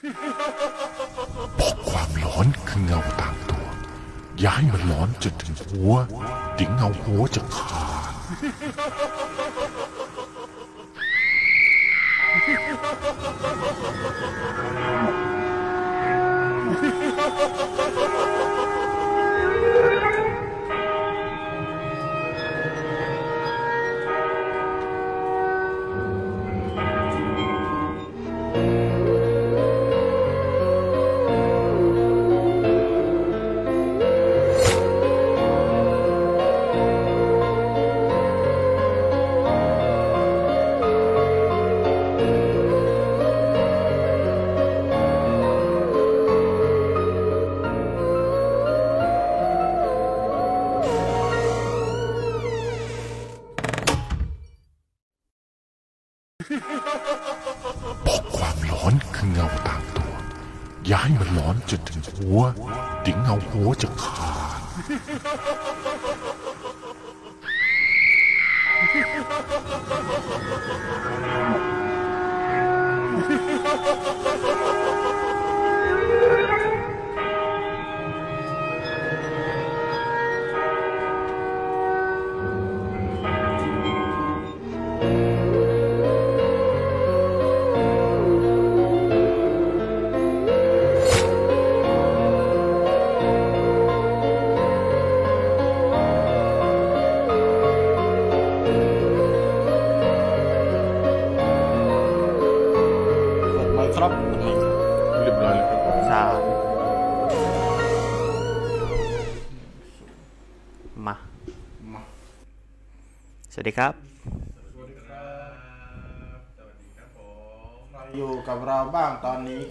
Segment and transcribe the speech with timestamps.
[0.00, 3.66] เพราะความร้อนคือเงาตามตัว
[4.44, 5.92] ย้ายมันร้อนจนถึงหัว
[6.54, 8.14] เดี๋ยวเงาหัวจะขาด
[20.46, 20.49] เ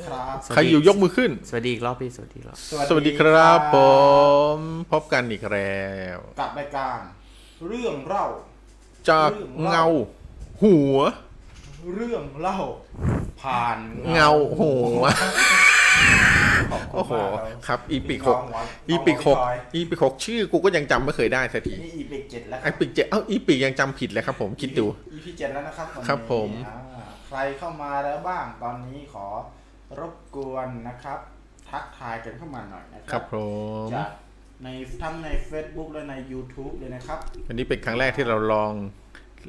[0.08, 2.58] ครับ ใครอยู่ยกมือขึ้น สวัสดีอีกรอบพี่สวัสดีอีกรอบ
[2.90, 3.78] สวัสดีครับผ
[4.56, 4.58] ม
[4.92, 5.84] พบกันอีกแล้
[6.16, 7.00] ว กับรายการ
[7.68, 8.26] เรื่องเล่า
[9.10, 9.32] จาก
[9.70, 9.86] เงา
[10.62, 10.98] หัว
[11.96, 12.60] เรื่องเล่า
[13.42, 13.78] ผ่าน
[14.14, 14.30] เงา
[14.60, 15.04] หัว
[16.72, 26.78] ขอบคุณโอ้โหมากครับ อีปิกหน้กงหัวอีปิกหกน้องอีปิกหกชื่อกูก็ยังจำไม่เคยได้สักทีนี่อีปิกเจ็ดแล้วไอปิกเจ็ดเอ้าอีปิกยังจำผิดเลยครับผมคิดดูอีพีเจ็ดแล้วนะครับวันนี้ครับผม อ่า
[27.28, 29.26] ใครเข้ามาแล้วบ้างตอนนี้ขอ
[30.00, 31.20] รบกวนนะครับ
[31.70, 33.36] ทักทายกันเข้ามาหน่อยนะคครัรับผ
[33.86, 34.10] มจาก
[34.64, 34.68] ใน
[35.02, 38.72] ทั้งใน Facebook และใน YouTube เลยนะครับ อันนี้เป็นครั้งแรกที่เราลอง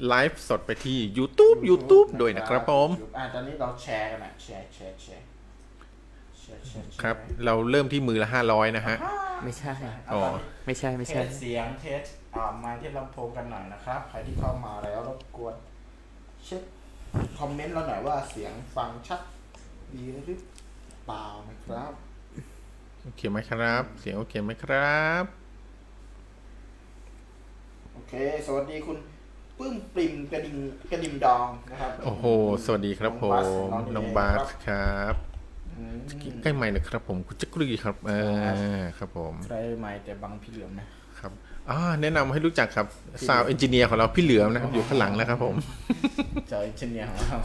[0.09, 5.25] ไลฟ์สดไปที่ YouTube YouTube ด้วยนะครับผม อ่าตอนนี้เราแชร์กันนะแชร์แชร์แชร์
[6.39, 8.97] แชร์แชร์แชครับ เราเริ่มที่มือละห้าร้อยนะฮะ
[9.45, 9.75] ไม่ใช่
[10.09, 12.03] เอาตอนนี้ไม่ใช่ไม่เทใช่ สเสียงเทส
[12.35, 15.55] อ่ามาที่ลำโพงกันหน่อยนะครับ ใครที่เข้ามาแล้วรบกวน
[16.45, 16.63] เช็ค
[17.39, 19.21] คอมเมนต์เราหน่อยว่าเสียงฟังชัด
[19.95, 20.39] ดีหรือ
[21.07, 21.93] เปล่านะครับ
[23.03, 25.25] โอเคไหมครับ เสียงโอเคไหมครับ
[27.93, 28.13] โอเค
[28.47, 28.99] สวัสดีคุณ
[29.59, 30.57] ปื้มปริมกระดิ่ง
[30.91, 32.25] กระดิ่มดองนะครับโอ้โห
[32.65, 33.25] สวัสดีครับผ
[33.69, 35.15] มน้องบาสครับ
[35.77, 35.99] อืม
[36.43, 38.13] ใกล้ใหม่หนะครับผมคุณจักรีครับเอ
[38.77, 40.87] อครับผมใครใหม่แต่บังพี่เหลือมนะ
[41.19, 41.33] ครับ
[41.69, 42.87] อ่าแนะนำให้รู้จักครับ
[43.27, 45.55] ซาวเอนจิเนียร์ของเราพี่เหลือมนะครับอยู่ข้างหลังนะครับผม
[46.49, 47.39] เจอเอนจิเนียร์ของเรา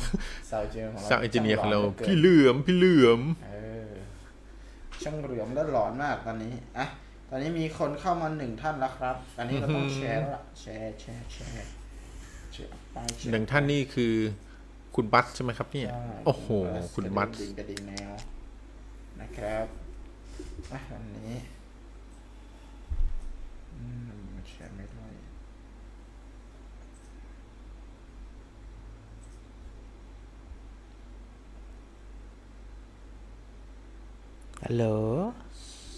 [0.50, 3.52] สาวเจอของเราซาวเอนจิเนียร์ของเราช่หลืพี่กินเหลือมพี่เหลือมเอ
[3.88, 3.92] อ
[5.04, 6.86] ช่างเหลือมและหลอนมากตอนนี้อะ
[7.30, 11.68] ตอนนี้มีคนเข้ามาหนึ่งท่านแล้วครับตอนนี้เราต้องแชร์แล้วล่ะแชร์แชร์แชร์
[12.54, 14.14] แชร์ไปแชร์หนึ่งท่านนี่คือ
[14.96, 16.48] คุณบัสใช่ไหมครับเนี่ยใช่โอ้โห
[16.96, 18.12] คุณบัสกระดิ่งกระดิ่งแนว
[19.22, 19.66] นะครับ
[20.72, 21.34] อะอันนี้
[23.74, 25.08] อืมแชร์ไม่ได้
[34.68, 34.86] ฮัลโหล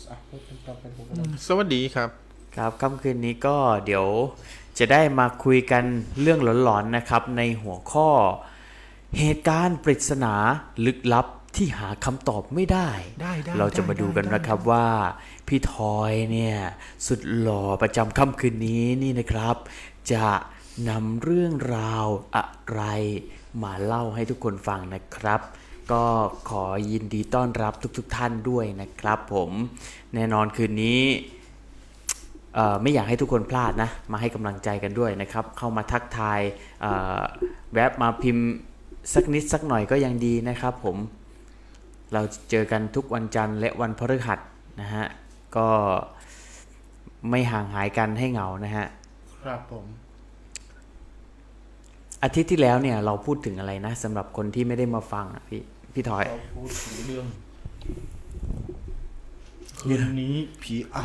[0.09, 2.09] อะพูดเป็นต่อเป็นผมก็ได้สวัสดีครับ
[2.57, 4.05] ครับค่ำคืนนี้ก็เดี๋ยว
[4.79, 5.83] จะได้มาคุยกัน
[6.21, 8.09] เรื่องหลอนๆนะครับ ในหัวข้อ
[9.19, 10.33] เหตุการณ์ปริศนา
[10.85, 12.89] ลึกลับที่หาคำตอบไม่ได้
[13.21, 14.87] ได้ได้เราจะมาได้ดูกันได้นะครับว่า
[15.47, 16.57] พี่ทอยเนี่ย
[17.07, 19.55] สุดหล่อประจำค่ำคืนนี้นี่นะครับ
[20.11, 20.27] จะ
[20.89, 22.05] นำเรื่องราว
[22.35, 22.43] อะ
[22.73, 22.81] ไร
[23.63, 25.41] มาเล่าให้ทุกคนฟังนะครับ
[25.91, 26.03] ก็
[26.49, 29.49] ขอยินดีต้อนรับทุกๆทท่านด้วยนะครับผม
[30.13, 31.01] แน่นอนคืนนี้
[32.55, 36.39] เอ่อไม่อยากให้ทุกคนพลาดนะ มาให้กำลังใจกันด้วยนะครับ เข้ามาทักทาย
[36.81, 37.21] เอ่อ
[37.73, 38.47] แวบมาพิมพ์
[39.13, 40.97] สักนิดสักหน่อยก็ยังดีนะครับผม
[42.13, 44.39] เราเจอกันทุกวันจันทร์และวันพฤหัส
[44.81, 45.05] นะฮะ
[45.57, 45.67] ก็
[47.29, 48.85] ไม่ห่างหายกันให้เหงานะฮะ
[49.43, 49.85] ครับผม
[52.23, 55.61] อาทิตย์ที่แล้วเนี่ยเราพูดถึงอะไรนะสำหรับคนที่ไม่ได้มาฟังอะพี่
[55.97, 57.27] พพี่ทอย เราพูดถึงเรื่อง
[59.79, 60.97] คืนนี้ผีอ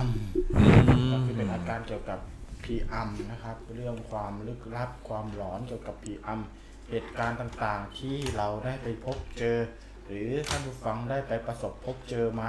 [0.48, 2.18] ำก็คือเป็นอาการเกี่ยวกับ
[2.64, 9.58] ผีอำนะครับ เรื่องความลึกลับความหลอนเกี่ยวกับผีอำเหตุการณ์ต่างๆ ที่เราได้ไปพบเจอ
[10.06, 12.48] หรือท่านผู้ฟังได้ไปประสบพบเจอมา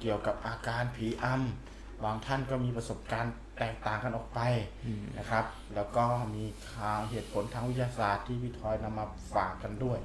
[0.00, 4.40] เกี่ยวกับอาการผีอำบางท่านก็มีประสบการณ์แตกต่างกันออกไป
[5.18, 5.44] นะครับ
[5.74, 6.04] แล้วก็
[6.34, 9.98] มีข่าวเหตุผลทางวิทยาศาสตร์ที่พี่ทอยนำมาฝากกันด้วย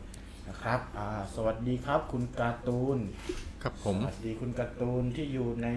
[0.50, 2.98] นะครับอ่าสวัสดีครับคุณการ์ตูน
[3.63, 5.68] ครับผม สวัสดีคุณการ์ตูนที่อยู่ใน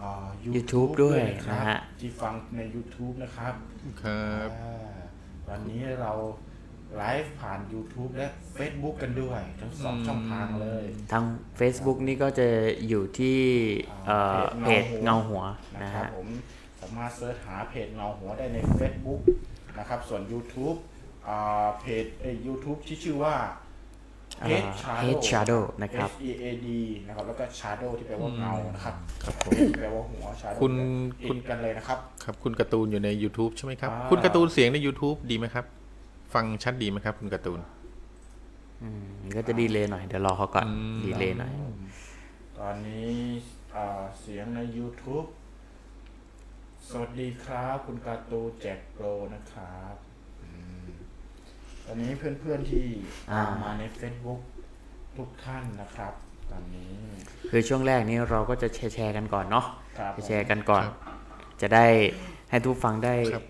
[0.00, 3.54] อ่า YouTube ด้วยนะคนะรับฮะ ที่ฟังใน YouTube นะครับ
[4.02, 4.96] ครับอ่า
[5.48, 6.12] วันนี้เรา
[6.96, 11.24] ไลฟ์ผ่าน YouTube และ Facebook กันด้วย ทั้งสองช่องทางเลย ทาง
[11.58, 12.48] Facebook นี่ก็จะ
[12.88, 13.38] อยู่ที่
[14.06, 15.42] เอ่อเพจเงาหัว
[15.74, 16.28] นะนะครัฮะบผม
[16.80, 19.20] สามารถเสิร์ชหาเพจเงาหัวได้ใน Facebook
[19.78, 20.76] นะครับ ส่วน YouTube
[21.28, 23.63] อ่าเพจเอ่อ YouTube ที่ชื่อว่าอ่า
[24.42, 26.66] Head Shadow Head Shadow นะครับ H E A D
[27.08, 28.94] นะครับแล้วก็ Shadow ที่แปลว่าเงานะครับ
[29.24, 30.72] ครับผมแปลว่าหัว Shadow คุณ
[31.22, 35.64] ติคุณดกันเลยนะครับครับคุณการ์ตูนอยู่ใน YouTube ใช่ไหมครับอ่าคุณการ์ตูนเสียงใน YouTube ดีไหมครับ
[36.34, 37.60] ฟังชัดดีไหมครับ คุณการ์ตูน
[38.82, 41.52] อืมก็จะดีเลยหน่อย เดี๋ยวรอเขาก่อนอืมดีเลยหน่อย
[42.58, 43.10] ตอนนี้
[43.74, 45.26] อ่าเสียงใน YouTube
[46.88, 49.04] สวัสดีครับ คุณการ์ตูนแจกโปร
[49.34, 50.03] นะครับอืม
[51.86, 52.84] ตอนนี้เพื่อนๆที่
[53.30, 54.40] อ่าตามมาใน Facebook
[55.16, 56.12] ทุกท่านนะครับ
[56.50, 56.92] ตอนนี้
[57.50, 59.66] คือช่วงแรกนี้เราก็จะแชร์แชร์กันก่อนเนาะ
[59.98, 60.84] ครับแชร์กันก่อน
[61.60, 61.86] จะได้
[62.50, 63.44] ให้ทุกฟังได้ครับ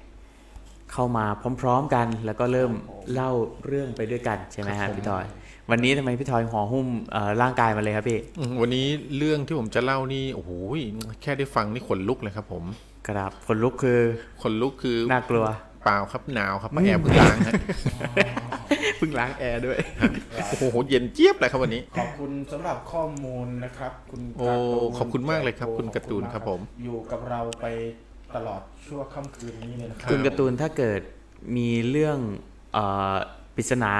[0.92, 1.25] เข้ามา
[1.60, 2.72] พร้อม ๆกัน แล้วก็เริ่ม
[3.12, 3.31] เล่า
[3.66, 5.25] เรื่องไปด้วยกันใช่ไหมฮะพี่ทอย
[5.70, 8.86] วันนี้ทำไมพี่ทอยห่อหุ้มเอ่อร่างกายมาเลยครับพี่อืมวันนี้
[9.19, 10.50] เรื่องที่ผมจะเล่านี่โอ้โห
[11.22, 12.64] แค่ได้ฟังนี่ขนลุกเลยครับ ผม
[13.08, 14.00] ครับคนลุกคือ
[14.42, 15.46] ขนลุกคือน่ากลัว
[15.84, 17.52] เปล่าครับหนาวครับแอร์เพิ่งล้างฮะ
[18.98, 19.78] เพิ่งล้างแอร์ด้วย
[20.48, 27.66] โอ้โหเย็นเจี๊ยบเลยครับวันนี้ ขอบคุณสำหรับข้อมูลนะครับ คุณโอ้การ์ตูนขอบคุณมากเลยครับแจโปคุณการ์ตูนขอครับผม อยู่กับเราไป
[28.36, 31.00] ตลอดชั่วค่ำคืนนี้เลยนะครัคุณการ์ตูนถ้าเกิด
[31.56, 32.19] มีเรื่อง
[32.75, 33.14] เอ่อ
[33.56, 33.94] ปริศนา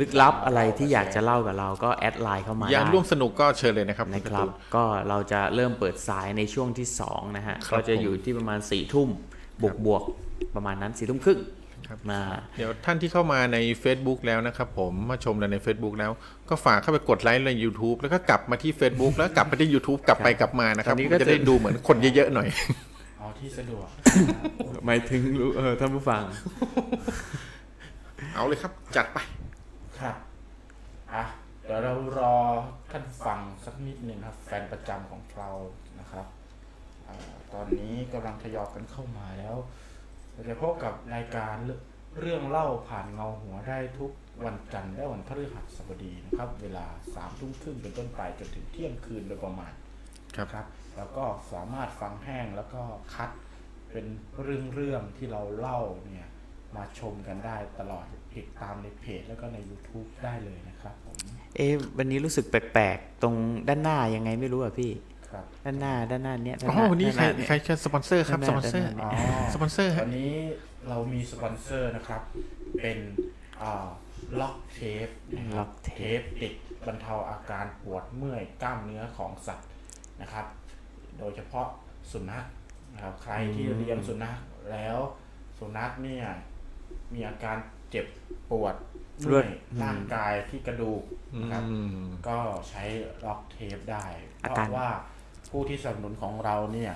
[0.00, 9.08] ลึกลับอะไรที่อยากจะเล่ากับเราก็แอดไลน์เข้ามาอยากได้ร่วมสนุกก็เชิญเลยนะครับนะณคการับตูนก็เราจะเริ่มเปิดสายในช่วงที่ 2 นะฮะครับก็จะอยู่ที่ประมาณ4ี่ทุ่ม
[9.62, 11.38] บวกบวกๆ ประมาณนั้นสี่ทุ่มครึ่ง
[11.88, 12.20] ครับมา
[12.56, 16.12] เดี๋ยวท่านที่เข้ามาใน Facebook แล้วนะครับผมมาชมเราใน Facebook แล้ว
[16.48, 22.48] ก็ฝากเข้าไปกดไลค์ใน YouTube แล้วก็กลับมาที่ Facebook แล้วกลับไปที่ YouTube กลับไปกลับมานะครับตอนนี้ก็จะได้ดูเหมือนคนเยอะๆหน่อย
[23.18, 23.88] เอาที่สะดวก
[24.86, 26.22] หมายถึงรู้เออท่านผู้ฟัง
[28.34, 29.18] เอาเลยครับจัดไป
[30.00, 30.16] ครับ
[31.12, 31.24] อะ
[31.66, 32.36] เดี๋ยวเรารอ
[32.90, 35.50] ท่านฟังสักนิดหนึ่งครับ แฟนประจำของเรา
[36.00, 36.26] นะครับ
[37.06, 37.14] อา
[37.52, 39.56] ตอนนี้กำลังทยอยกันเข้ามาแล้ว
[40.32, 41.80] เราจะพบกับรายการเรื่อง
[42.20, 44.10] เรื่องเล่าผ่านเงาหัวได้ทุก
[44.44, 49.72] วันจันทร์และวันพฤหัสบดีนะครับ เวลาสามทุ่มครึ่งเป็นต้นไปจนถึงเที่ยงคืนโดยประมาณ
[50.36, 52.82] ครับครับ แล้วก็สามารถฟังแห้งแล้วก็
[53.14, 53.30] คัด
[53.90, 54.06] เป็น
[54.42, 56.28] เรื่องเรื่องๆที่เราเล่าเนี่ย
[56.76, 58.04] มาชมกันได้ตลอด
[58.36, 61.16] ติดตามในเพจแล้วก็ใน YouTube ได้เลยนะครับผม
[61.56, 63.34] เอ๊ะวันนี้รู้สึกแปลกๆ ตรง
[63.68, 64.92] ด้านหน้ายังไงไม่รู้อะพี่
[65.32, 69.10] ครับด้านหน้าด้านหน้าเนี้ยด้าอ๋หาอวันนี้ใครด้าหาเยใครจะสปอนเซอร์ครับด้านหสน้าปอนเซอร์ ด้านหน้าอ๋อ
[69.54, 70.34] สปอนเซอร์ฮะ วันนี้
[70.88, 72.22] เรามีสปอนเซอร์นะครับ
[72.80, 72.98] เป็น
[73.62, 73.88] อ่า
[74.40, 76.54] ล็อกเทปนะครับล็อกเทเทปติด
[76.86, 79.68] บรรเทาอาการปวดเมื่อยกล้ามเนื้อของสัตว์
[80.20, 80.46] นะครับ
[81.18, 81.66] โดยเฉพาะ
[82.12, 82.44] สุนัข
[82.94, 84.38] นะครับใครที่เลี้ยงสุนัข
[84.72, 84.98] แล้ว
[85.58, 86.26] สุนัขเนี่ย
[87.14, 87.56] มีอาการ
[87.90, 88.06] เจ็บ
[88.50, 88.74] ปวด
[89.30, 89.48] รวเมื่อดย
[89.82, 91.02] ร่างกายที่กระดูก
[91.40, 92.82] นะครับอืมก็ใช้
[93.24, 94.04] ล็อกเทปได้
[94.44, 94.88] อาเพการ ราะว่า
[95.52, 96.92] ผู้ที่สนับสนุนของเราเนี่ย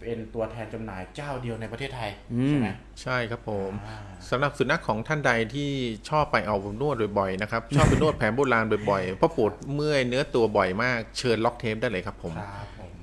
[0.00, 2.10] เป็นตัวแทนจำหน่ายเจ้าเดียวในประเทศไทย
[2.48, 2.68] ใช่ไหม
[3.02, 3.98] ใช่ครับผมอ่า
[4.30, 5.70] สำหรับสุนัขของท่านใดที่
[6.08, 12.94] ชอบไปเอานวดบ่อยๆนะครับ ชอบไปนวดแผนโบราณบ่อยๆเพราะปวดเมื่อยเนื้อตัวบ่อยมากเชิญล็อกเทปได้เลยครับผมครับผม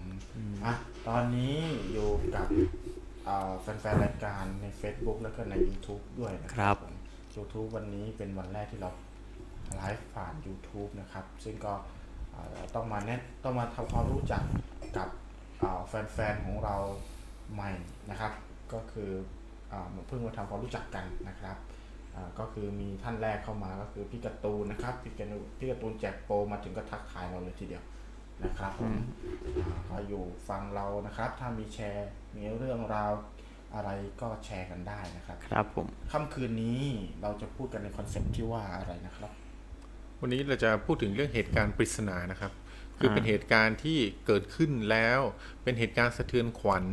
[0.66, 0.74] อะ
[1.08, 1.56] ตอนนี้
[1.92, 2.48] อยู่กับ
[3.28, 6.96] อ่าแฟนๆรายการใน Facebook แล้วก็ใน YouTube ด้วยนะครับผม
[7.36, 8.90] YouTube วันนี้เป็นวันแรกที่เรา
[9.76, 11.74] ไลฟ์ผ่าน YouTube นะครับ ซึ่งก็
[12.34, 14.44] อ่าต้องมาแนะต้องมาทำความรู้จัก
[14.98, 15.10] กับ
[15.64, 16.76] อ่าแฟนๆของเรา
[17.54, 17.72] ใหม่
[18.10, 18.34] นะครับ
[18.74, 19.12] ก็คือ
[19.72, 21.58] อาเพิ่งมาทำความรู้จักกันนะครับ
[22.16, 27.84] อ่าก็คือมีท่านแรกเข้ามาก็คือพี่การ์ตูนนะครับพี่การ์ตูนพี่การ์ตูนแจกโปรมาถึงก็ทักทายเราเลยทีเดียว
[28.44, 28.94] นะครับผม
[29.58, 33.12] อ่าก็อยู่ฟังเรานะครับ ถ้ามีแชร์มีเรื่องราว
[33.76, 33.90] อะไร
[34.22, 36.84] ก็แชร์กันได้นะครับ ครับผมค่ำคืนนี้
[37.22, 39.32] เราจะพูดกันในคอนเซ็ปต์ที่ว่าอะไรนะครับ
[40.22, 42.52] วันนี้เราจะพูดถึงเรื่องเหตุการณ์ปริศนานะครับ
[43.00, 45.20] คืออ่าเป็นเหตุการณ์ที่เกิดขึ้นแล้ว
[45.64, 46.86] เป็นเหตุการณ์สะเทือนขวัญ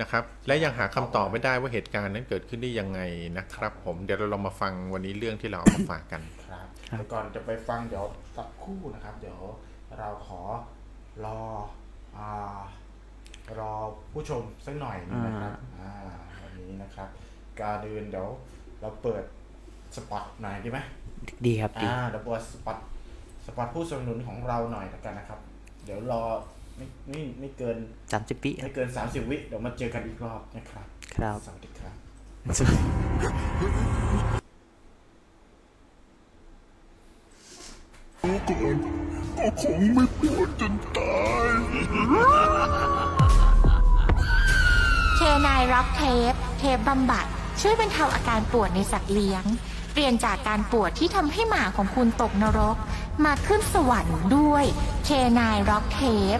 [0.00, 3.00] นะครับ และยังหาคำตอบไม่ได้ว่าเหตุการณ์นั้นเกิดขึ้นได้ยังไง
[3.38, 6.66] นะครับ ผมเดี๋ยวเราลองมาฟังวันนี้เรื่องที่เราเอามาฝากกันครับ
[6.96, 8.04] แต่ก่อนจะไปฟังเดี๋ยว
[8.36, 9.40] สักครู่นะครับ เดี๋ยว
[9.98, 10.40] เราขอ
[11.24, 11.40] รอ
[12.16, 12.58] อ่า
[13.58, 13.72] รอ
[14.12, 15.90] ผู้ชมสักหน่อยหนึงนะครับอ่า
[16.42, 17.08] วันนี้นะครับ
[17.60, 18.28] การเดินเดี๋ยว
[18.80, 19.22] เราเปิด
[19.96, 20.78] สปอตหน่อยดีไหม
[21.46, 22.78] ดีครับดีอ่าเดี๋ยวเปิดสปอต
[23.48, 25.38] สปอตผู้สนับสนุนของเราหน่อยแล้วกันนะครับ
[25.84, 26.22] เดี๋ยวรอ
[26.76, 27.76] ไม่ไม่ไม่เกิน
[28.12, 30.86] สามสิบปีไม่เกิน30วิเดี๋ยวมาเจอกันอีกรอบนะครับ
[31.16, 31.96] ครับ สวัสดีครับ
[45.16, 46.02] เคนายร็อกเท
[46.32, 47.26] ปเทปบำบัด
[47.60, 49.44] ช่วยบรรเทาอาการปวดในสัตว์เลี้ยง
[49.92, 52.76] เปลี่ยนจากการปวดที่ทำให้หมาของคุณตกนรก
[53.26, 54.64] มาขึ้นสวรรค์ด้วย
[55.04, 56.00] เคนายร็อกเท
[56.36, 56.38] ป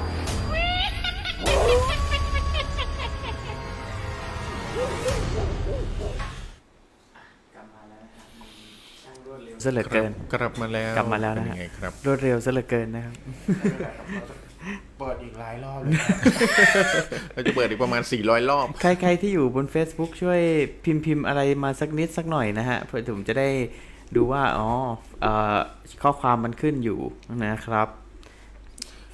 [9.62, 13.14] ซะเหลือเกิน กลับมาแล้วกลับมาแล้วนะเป็นฮะยังไงครับ รวดเร็วซะเหลือเกินนะครับ
[14.98, 15.92] เปิดอีกหลายรอบเลย
[17.32, 20.40] เราจะเปิดอีกประมาณ 400 รอบ ใครๆที่อยู่บน Facebook ช่วย
[20.84, 23.48] พิมพ์พิมพ์อะไรมาสักนิดสักหน่อยนะฮะเพื่อผมจะได้
[24.16, 24.70] ดูว่าอ๋อ
[25.24, 25.26] อ
[26.02, 27.00] ข้อความมันขึ้นอยู่
[27.44, 27.88] นะครับ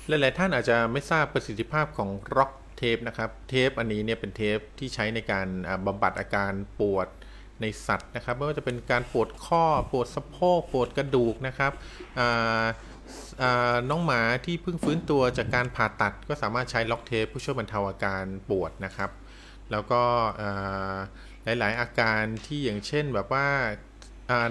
[0.09, 7.09] หลายๆท่านอาจจะไม่ทราบประสิทธิภาพของร็อกเทปนะครับ เทปอันนี้เนี่ยเป็นเทปที่ใช้ในการอ่าบำบัดอาการปวด
[7.61, 11.73] ในสัตว์นะครับไม่ว่าจะเป็นการปวดข้อปวดสะโพกปวดกระดูกนะครับ
[13.91, 19.11] น้องหมาที่เพิ่งฟื้นตัวจากการผ่าตัดก็สามารถใช้ล็อกเทปเพื่อช่วยบรรเทาอาการปวดนะครับ
[19.71, 20.03] แล้วก็
[21.45, 23.49] หลาย ๆ อาการที่อย่างเช่นแบบว่า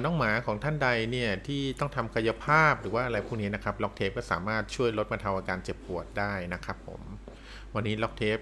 [0.03, 7.01] น้องหมาของท่านใดเนี่ยที่ต้องทำกายภาพหรือว่าอะไรพวกนี้นะครับล็อกเทปก็สามารถช่วยลดบรรเทาอาการเจ็บปวดได้นะครับผม
[7.75, 8.37] วันนี้ล็อกเทป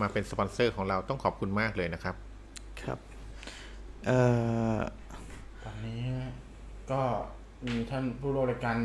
[0.00, 2.14] มาเป็นสปอนเซอร์ของเราต้องขอบคุณมากเลยนะครับ
[2.82, 2.98] ครับ
[4.06, 4.20] เอ่
[4.76, 4.78] อ
[5.64, 6.02] ตอนนี้
[6.90, 7.00] ก็
[7.66, 8.76] มีท่านผู้ร่วมรายการ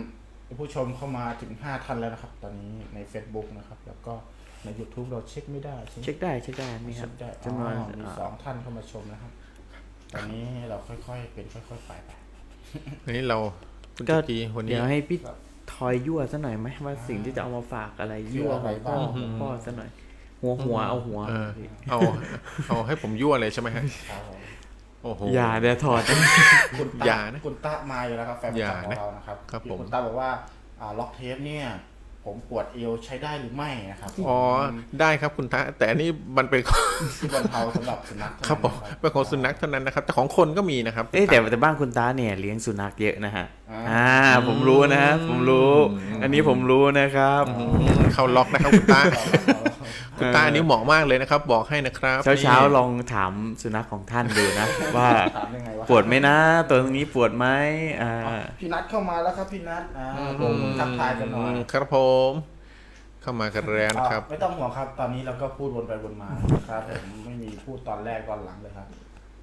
[0.60, 4.14] ผู้ชมเข้ามาถึง 5 ท่านแล้วนะครับ ตอนนี้ใน Facebook นะครับ แล้วก็
[4.64, 9.32] ใน YouTube เราเช็คไม่ได้ใช่ไหมเช็คได้เช็คได้นี่คเช็รับคได้จำนวนอ๋อมีอ่าสองท่านเข้ามาชมนะครับ
[10.14, 12.10] ตอนนี้เราค่อยๆ เป็นค่อยๆไปไป
[13.04, 13.38] วันนี้เรา
[13.96, 15.38] คุณก็ตะกี้วันนี้ เดี๋ยวให้พี่ครับ
[15.74, 19.90] ทอยยั่วซะหน่อยไหมว่าสิ่งที่จะเอามาฝากอะไรยั่วคืออะไรหัวข้อบ้างหัวข้อซะหน่อย
[20.42, 21.50] หัวหัวเอาหัวเออ
[21.90, 22.00] เอา
[22.70, 24.40] เอาให้ผมยั่วเลยใช่ไหมฮะครับผม
[25.04, 26.02] โอ้โห อย่าเดี๋ยวถอด
[26.80, 30.30] คุณอตาย่านะคุณตามาอยู่แล้วครับแฟนประอย่าจำของนะเรานะครับครับที่ผม คุณตาบอกว่า
[30.80, 31.66] อ่าล็อกเทปเนี่ย
[32.26, 34.40] ผมปวดเอวใช้ได้หรือไม่นะครับอ๋อ
[35.00, 36.62] ได้ครับคุณตาแต่อันนี้มันเป็น
[37.20, 44.08] ที่บรรเทาสำหรับสุนัขเท่านั้นครับผมนะเป็นของสุนัขเท่านั้นนะครับ แต่ของคนก็มีนะครับเอ้ยแต่แต่บ้านคุณตาเนี่ยเลี้ยงสุนัขเยอะนะฮะ อ่าอ่า
[44.48, 45.72] ผมรู้นะ ผมรู้
[46.22, 47.64] อันนี้ผมรู้นะครับอื
[47.98, 49.02] มเข้าล็อกนะครับคุณตา
[50.18, 56.36] คุณตาอันนี้เหมาะมากเลยนะครับ บอกให้นะครับเช้าเช้านี่ๆลองถามสุนัขของท่านดูนะ ว่าถามยังไงวะปวดไหมนะ
[56.68, 57.46] ตัวตรงนี้ปวดไหม
[58.02, 58.14] อ่า
[58.60, 60.08] พี่นัทเข้ามาแล้วครับพี่นัทอ่า
[60.42, 61.98] ผมทักทายกันหน่อยมครับผ
[62.30, 62.32] ม
[63.22, 66.30] เข้ามากันแล้วนะครับอ่าไม่ต้องห่วงครับ ตอนนี้เราก็พูดวนไปวนมา
[66.70, 68.88] ครับผมไม่มีพูดตอนแรกตอนหลังเลยครับ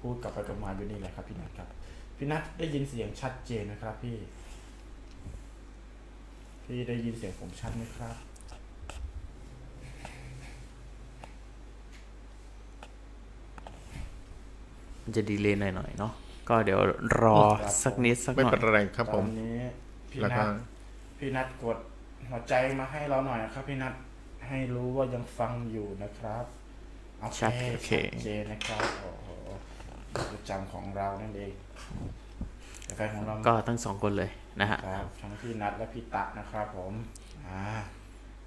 [0.01, 1.67] พูดกลับไปกลับมาอยู่นี่แหละครับพี่นัทครับ
[2.17, 4.17] พี่นัทได้ยินเสียงชัดเจนนะครับพี่
[6.63, 8.15] พี่ได้ยินเสียงผมชัดไหมครับ
[15.03, 16.13] มันจะดีเลย์หน่อยๆเนาะ
[16.49, 16.79] ก็เดี๋ยว
[17.21, 17.39] รอ
[17.83, 19.59] สักนิดสักหไม่น่อเป็นยไรครับตผอม นนี้
[20.11, 20.47] พี่แล้วนัก็ ท
[21.17, 21.77] พี่นัทกด
[22.29, 23.93] หัวใจมาให้เราหน่อยนะครับ พี่นัท
[24.47, 26.45] ให้รู้ว่ายังฟังอยู่นะครับ
[27.19, 29.29] โอเคชัดโอเคชัดเจนนะครับโอ้โห
[30.31, 31.51] ประจำของเรานั่นเอง
[32.87, 34.29] แต่แฟนของเราก็ทั้งสองคนเลย
[34.61, 36.91] นะฮะครับทั้งพี่นัทและพี่ตะนะครับผม
[37.47, 37.63] อ่า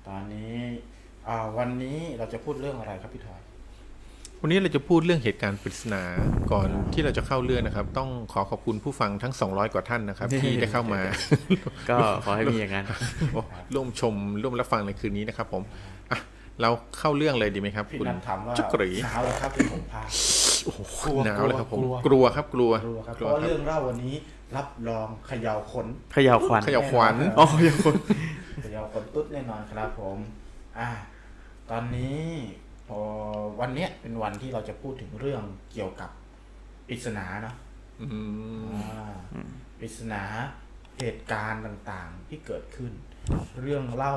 [0.08, 0.54] ตอนนี้
[1.28, 3.40] อ่าวันนี้เราจะพูดเรื่องอะไรครับพี่ทอย
[4.42, 6.02] วันนี้เราจะพูดเรื่องเหตุการณ์ปริศนา
[6.52, 11.00] ก่อนที่เราจะเข้าเรื่องนะครับ ต้องขอขอบคุณผู้ฟังทั้ง 200 กว่าท่านนะครับ ที่ได้เข้ามา
[11.90, 12.86] ก็ขอให้มีอย่างนั้น
[13.32, 13.40] โอ้
[13.74, 15.62] ร่วมชมร่วมรับฟังในคืนนี้นะครับ ผม
[16.10, 16.18] อะ
[16.60, 20.02] เราเข้าเรื่องเลยดีไหมครับพี่คุณนัทถามว่าจุกรีหนาวเลยครับเป็นผมพา
[20.64, 24.14] โอ้โหกลัวหนาวเลยครับผมกลัวกลัวครับกลัวรู้ครับกเพลัวราะว่าครับเรื่องเล่าวันนี้
[24.56, 27.96] รับรองเขย่าขนเขย่าขวัญเขย่าขวัญอ๋อเขย่าขวัญ
[28.62, 30.18] เขย่าขนตุ๊ดแน่นอนครับผม
[30.78, 30.88] อ่า
[31.70, 32.22] ตอนนี้
[32.88, 33.00] พอ
[33.60, 36.10] วันเนี้ยเป็นวันที่เราจะพูดถึงเรื่องเกี่ยวกับ
[36.88, 37.54] ปริศนาเนาะ
[38.00, 38.06] อื
[38.64, 39.16] มอ่า
[39.78, 40.22] ปริศนา
[40.98, 42.92] เหตุการณ์ต่างๆที่เกิดขึ้น
[43.62, 44.16] เรื่องเล่า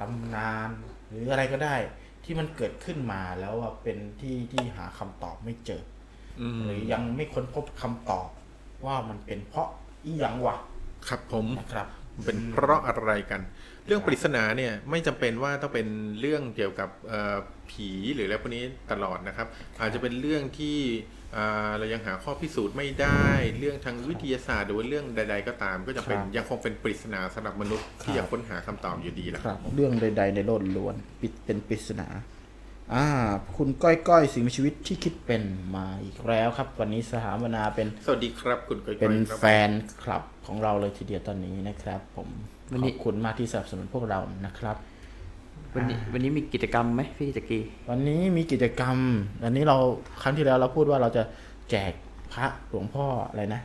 [0.00, 0.70] ตำนาน
[1.08, 1.76] หรืออะไรก็ได้
[2.24, 5.82] ที่มันเกิดขึ้นมาแล้วว่าเป็นที่ที่หาคำตอบไม่เจอ
[6.40, 8.28] อืมหรือยังไม่ค้นพบคำตอบ
[8.86, 9.68] ว่ามันเป็นเพราะ
[10.04, 10.56] อีหยังวะ
[11.08, 13.40] ครับผมนะครับมันเป็นเพราะอะไรกัน
[13.86, 15.88] เรื่องปริศนาเนี่ยไม่จำเป็นว่าต้องเป็น
[16.20, 17.36] เรื่องเกี่ยวกับเอ่อ
[17.70, 19.46] ผีหรืออะไรพวกนี้ตลอดนะครับ
[19.80, 20.78] อาจจะเป็นเรื่องที่
[21.22, 21.23] อ่า
[21.78, 23.24] เรายังหาข้อพิสูจน์ไม่ได้
[23.58, 32.08] เรื่องทางวิทยาศาสตร์หรือว่าเรื่องใด ๆ ก็ตาม ก็จะเป็นครับยังคงเป็นปริศนาสำหรับมนุษย์ที่ยังค้นหาคำตอบอยู่ดีแหละครับ เรื่องใด ๆ ในโลกล้วนปิดเป็นปริศนา
[32.94, 33.06] อ่า
[33.56, 35.42] คุณก้อยก้อยสิ่งมีชีวิตที่คิดเป็น
[35.76, 39.70] มาอีกแล้วครับ วันนี้สถาปนาเป็นสวัสดีครับคุณก้อยๆเป็นครับ แฟน
[40.02, 42.28] คลับของเราเลยทีเดียวตอนนี้นะครับ ผม
[42.72, 44.76] วันขนี้ อบคุณมากที่สนับสนุนพวกเรานะครับ
[45.74, 48.96] วันนี้วันนี้มีกิจกรรมไหมพี่จักรีวันนี้มีกิจกรรม
[49.44, 49.76] อันนี้เรา
[50.22, 51.22] ครั้งที่แล้วเราพูดว่าเราจะ
[51.70, 51.92] แจก
[52.32, 53.60] พระหลวงพ่ออะไรนะ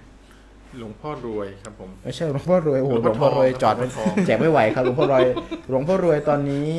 [0.80, 5.24] หลวงพ่อรวยครับผมไม่ใช่หลวงพ่อรวยโอ้โหหหลลววงงพ่พ่ออทรองวยจอดหลวงพ่อทองแจกไม่ไหวครับหลวงพ่อรวย
[5.70, 6.70] หลวงพ่อรวยตอนนี้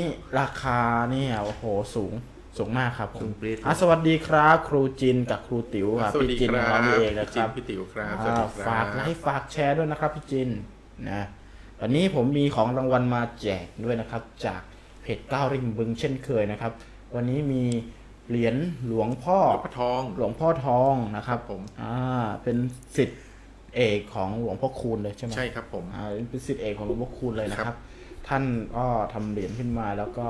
[0.40, 2.12] ราคาเนี่ยโอ้โหสูง
[2.58, 10.48] สูงมากครับผมสูงปรี๊ดอะสวัสดีครับ ครูจินกับครูติ๋วครับสวัสพี่ดีจินคขรัองบเรานี่เองนะคจิรันบพี่ติ๋วครับสวัสอ่าดีครับฝากไลค์ฝากแชร์ด้วยนะครับพี่จิน
[11.10, 11.22] นะ
[11.80, 14.62] วันนี้ผมมีของรางวัลมาแจกด้วยนะครับ จาก
[15.02, 16.72] เพจก้าวริมบึงเช่นเคยนะครับ
[17.14, 17.62] วันนี้มี
[18.28, 21.96] เหรียญหลวงพ่อหลวงพ่อทองหลวงพ่อทองนะครับครับ ผมอ่า
[22.42, 22.56] เป็น
[22.96, 23.20] สิทธิ์
[23.76, 27.78] เอกของหลวงพ่อคูณเลยใช่ไหมใช่ครับผมอ่าเป็นสิทธิ์เอกของหลวงพ่อคูณเลยนะคครัรับบ
[28.28, 28.44] ท่าน
[28.76, 30.26] ก็ทำเหรียญขึ้นมาแล้วก็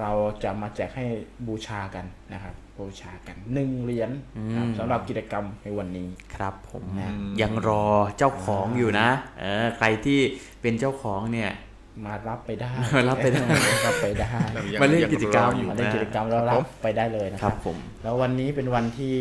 [0.00, 0.10] เรา
[0.44, 1.06] จะมาแจกให้
[1.46, 4.10] บูชากันนะครับ บูชากันหนึ่งเหรียญ
[4.54, 7.10] ครับสำหรับกิจกรรมในวันนี้ครับ ผมนะ
[7.42, 7.84] ยังรอ
[8.18, 9.08] เจ้าของอยู่นะ
[9.40, 10.20] เออใครที่
[10.60, 11.50] เป็นเจ้าของเนี่ย
[12.06, 12.72] มารับไปได้
[13.08, 13.44] รับไปได้
[13.86, 19.16] รับไปได้เรายังมาเล่นยังกิจกรรมออยู่มาเล่นกิจกรรมแล้วครัรับบผมไปได้เลยนะคครัรับบผมแล้ววันนี้เป็นวันที่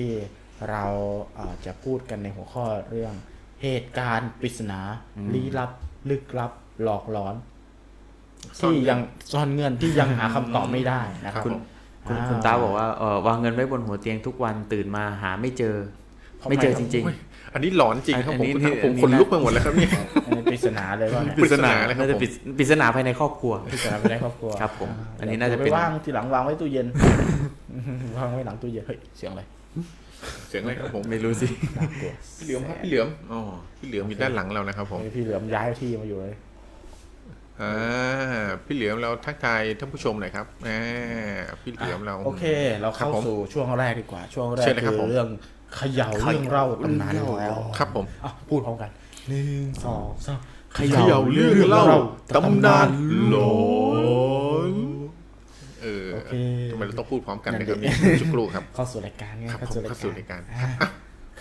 [0.70, 0.84] เรา
[1.36, 3.14] เอ่อจะพูดกันในหัวข้อเรื่อง
[3.64, 4.80] เหตุการณ์ปริศนา
[5.34, 5.72] ลี้ลับ
[6.10, 6.52] ลึกลับ
[6.84, 7.36] หลอกหลอน
[8.60, 9.00] ที่ยัง
[9.32, 11.62] ซ่อนเงื่อนที่ยังหาคำตอบไม่ได้นะคครัรับบผม
[12.08, 15.76] คุณคุณตาบอกว่าเออวางเงินไว้บนหัวเตียงทุกวันตื่นมาหาไม่เจอ
[16.42, 19.92] ทำไมไม่เจอครับจริงโอ้ยอันนี้หลอนจริงครับอันผมนี้คุณนี่ผมอันนี้ขนนะลุกไปหมดแล้วครับเนี่ย
[20.26, 26.88] อันนี้ปริศนาเลยว่าเนี่ยปริศนาเลยครับน่าจะผมปริศปริศนาภายในครอบครัวปริศนาไปในครอบครัวครับผมาอันนี้น่าจะไปเป็นว่างทีหลังวางไว้ตู้เย็น
[28.18, 29.44] วางไว้หลังตู้เย็นเฮ้ยเสียงอะไร
[30.48, 33.40] เสียงอะไรครับผมไม่รู้สิน่ากลัวพี่เหลือมครับพี่เหลือมอ๋อ
[33.78, 36.36] พี่เหลือมอยู่ด้านหลังเรานะครับผมเฮ้ยพี่เหลือมย้ายที่มาอยู่เลย
[37.62, 37.74] อ่า
[38.66, 40.80] พี่เหลือมเราทักทายท่านผู้ชมหน่อยครับอ่า
[41.62, 42.46] พี่เหลือมเราโอเค
[42.82, 45.28] เราเข้าครับผมสู่ช่วงแรกดีกว่าช่วงแรกเชิญเลยครับคืผอมเรื่อง
[45.76, 48.90] เขย่าเรื่องเล่าตำนานของเราครับผมอะพูดพร้อมกัน
[49.30, 50.40] หนึ่งสองสาม
[50.74, 51.86] เขย่าเรื่องเล่า
[52.36, 52.88] ตำนาน
[53.30, 53.58] หลอ
[54.72, 54.74] น
[55.82, 56.34] เออโอเค
[56.72, 60.56] ทำไมเราต้องพูดพร้อมกันนะครับเนี่ยจุกรูครับเข้าสู่รายการไงครับผมเข้าสู่รายการอะ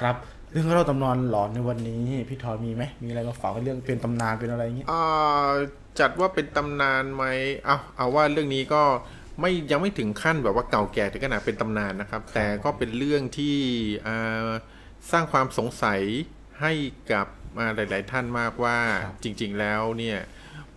[0.00, 0.16] ครับ
[0.50, 5.50] เรื่องเล่าตำนานหลอนในวันนี้พี่ทอยมีไหมมีอะไรมาฝากเป็นเรื่องเป็นตำนานเป็นอะไรอย่างเงี้ยอ่า
[6.00, 7.24] จัดว่าเป็นตำนานไหม
[7.64, 8.82] เอาเอาว่าเรื่องนี้ก็
[9.40, 13.56] ไม่ยังไม่ถึงขั้นแบบว่าเก่าแก่ถึงขนาดเป็นตำนานนะครับ แต่ก็เป็นเรื่องที่
[14.06, 14.48] อ่า
[15.10, 16.00] สร้างความสงสัย
[16.60, 16.72] ให้
[17.12, 17.26] กับ
[17.58, 18.78] อ่าหลาย ๆ ท่านมากว่า
[19.22, 20.18] จริง ๆ แล้วเนี่ย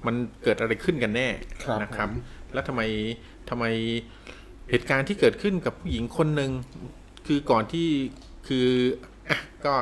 [0.05, 1.27] มันเกิดอะไรขึ้นกันแน่
[1.63, 2.09] ครับนะครับ
[2.53, 2.81] แล้วทำไม
[3.49, 3.65] ทำไม
[4.69, 6.51] เหตุการณ์ที่เกิดขึ้นกับผู้หญิงคนหนึ่ง
[7.27, 7.87] คือก่อนที่
[8.47, 8.67] คือ
[9.29, 9.73] อะก็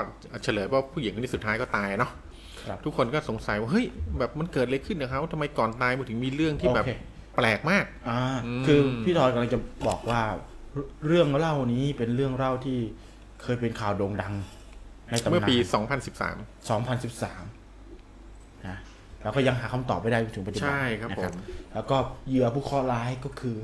[0.44, 2.12] เฉลยว่าผู้หญิงคนนี้สุดท้ายก็ตายเนาะ
[2.64, 3.86] ครับทุกคนก็สงสัยว่าเฮ้ย
[4.20, 6.94] แบบมันเกิดอะไรขึ้นกับเขาทำไมก่อนตายมันถึงมีเรื่องที่แบบโอเค
[7.38, 10.22] แปลกมากอ่าอืมคือพี่ทอยกำลังจะบอกว่า
[10.74, 12.78] เรเรื่องเล่านี้เป็นเรื่องเล่าที่
[13.42, 14.34] เคยเป็นข่าวโด่งดัง
[15.10, 15.56] ในตำนานเมื่อปี
[16.16, 18.78] 2013 2013นะ
[19.24, 21.34] แล้วก็ยังหาคำตอบไม่ได้จนถึงปัจจุบันใช่ครับนะผม
[21.74, 21.98] แล้วก็
[22.28, 23.58] เหยื่อผู้เคราะห์ร้ายก็คือ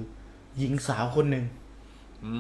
[0.58, 1.46] หญิงสาวคนหนึ่ง
[2.26, 2.34] อื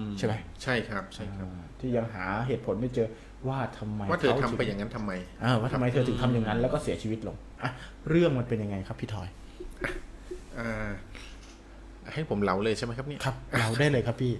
[0.00, 3.08] มใช่ไหมใช่ครับ ใช่ครับอ่าที่ยังหาเหตุผลไม่เจอ
[3.48, 5.12] ว่าทำไมว่าเธอทำถึไปอย่างนั้นทำไม
[5.44, 7.70] อ่าว่าทำไมเธอถึงทำอย่างนั้น แล้วก็เสียชีวิตลงอะ
[8.08, 9.28] เรื่องมันเป็นยังไงครับพี่ทอย
[10.58, 10.88] อ่า
[12.12, 14.34] ให้ผมเล่าเลยใช่ไหมครับเนี่ยครับเราได้เลยครับพี่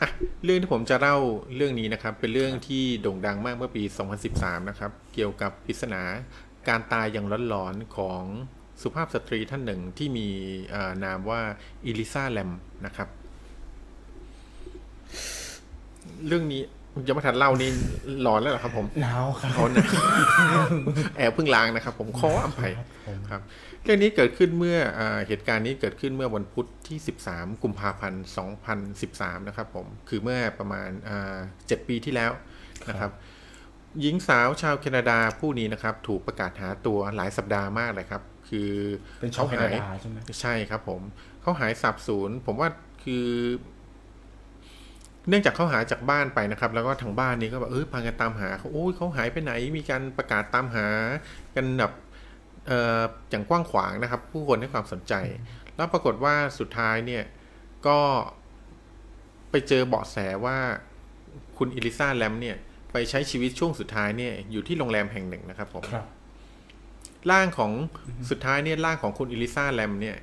[0.00, 0.08] อะ
[0.44, 1.16] เรื่องที่ผมจะเล่า
[1.56, 3.82] เรื่องนี้นะครับ เป็นเรื่องที่โด่งดังมากเมื่อปี
[4.26, 6.02] 2013 นะครับ เกี่ยวกับปริศนา
[6.68, 8.22] การตายอย่างร้อนๆของ
[8.82, 10.28] สุภาพสตรีท่านหนึ่งที่มี
[10.70, 11.40] เอ่อนามว่า
[11.84, 12.50] อิลิซาแลม
[12.86, 13.08] นะครับ
[16.26, 16.62] เรื่องนี้
[17.06, 17.70] ยังไม่ทันเล่านี่
[18.22, 19.84] หลอนแล้วเหรอครับผมหนาวครับเขานะ
[21.16, 22.70] แอบเพิ่งล้างนะครับ ผมขออภัย
[23.30, 23.40] ครับ
[23.84, 26.98] เรื่องนี้เกิดขึ้นเมื่ออาเหตุการณ์นี้เกิดขึ้นเมื่อวันพุธที่
[27.30, 28.24] 13 กุมภาพันธ์
[28.86, 32.32] 2013 นะครับผม คือเมื่อประมาณอ่า7ปีที่แล้ว
[32.88, 33.10] นะครับ
[34.00, 38.70] หญิงสาวชาวแคนาดาผู้นี้นะครับ ถูกประกาศหาตัวหลายสัปดาห์มากเลยครับ คือ
[39.20, 41.00] เป็นชาวแคนาดาใช่ไหมใช่ครับผม
[41.42, 42.68] เขาหายสับสูญผมว่า
[43.04, 43.26] คือ
[45.28, 50.86] เนื่องจากเขาหายจากบ้านไปนะครับ แล้วก็ทางบ้านนี้ก็แบบเออพากันตามหาเขาโอ้ยเขาหายไปไหน มีการประกาศตามหา
[51.56, 55.14] กันแบบเอ่ออย่างกว้างขวางนะครับ ผู้คนให้ความสนใจ
[55.76, 57.24] แล้วปรากฏว่าสุดท้ายเนี่ย
[57.86, 57.98] ก็
[59.50, 60.58] ไปเจอเบาะแสว่า
[61.58, 62.56] คุณอิลิซาแลมเนี่ย
[62.92, 66.06] ไปใช้ชีวิตช่วงสุดท้ายเนี่ยอยู่ที่โรงแรมแห่งหนึ่งนะครับผมครับ
[67.30, 67.72] ร่างของ
[68.30, 70.16] สุดท้ายเนี่ยร่างของคุณอิลิซาแลมเนี่ย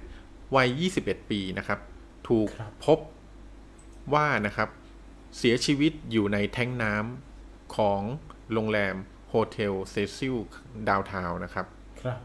[0.55, 1.79] วัย 21 ปีนะครับ
[2.27, 2.99] ถูกครับพบ
[4.13, 4.69] ว่านะครับ
[5.37, 8.01] เสียชีวิตอยู่ในแท็งก์น้ำของ
[8.53, 8.95] โรงแรม
[9.29, 10.35] Hotel Cecil
[10.87, 11.65] Downtown นะครับ
[12.01, 12.19] ครับ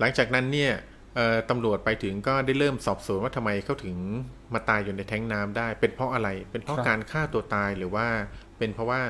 [0.00, 0.72] หลังจากนั้นเนี่ย
[1.14, 3.96] เอ่อตำรวจไปถึงก็ได้เริ่มสอบสวนว่าทำไมเขาถึง
[4.54, 8.06] มาตายอยู่ในแท็งก์น้ำได้ เป็นเพราะอะไร เป็นเพราะครับการฆ่าตัวตายหรือว่า
[8.58, 9.00] เป็นเพราะว่า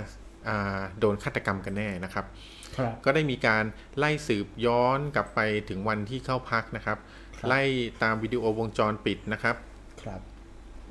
[0.48, 2.24] อ่าโดนฆาตกรรมกันแน่นะครับ
[2.76, 3.64] ครับ ก็ได้มีการ
[3.98, 6.98] ไล่สืบย้อนกลับไปถึงวันที่เข้าพักนะครับ
[7.38, 7.60] ครับ ไล่
[8.02, 9.56] ตามวิดีโอวงจรปิดนะครับ
[10.02, 10.20] ครับ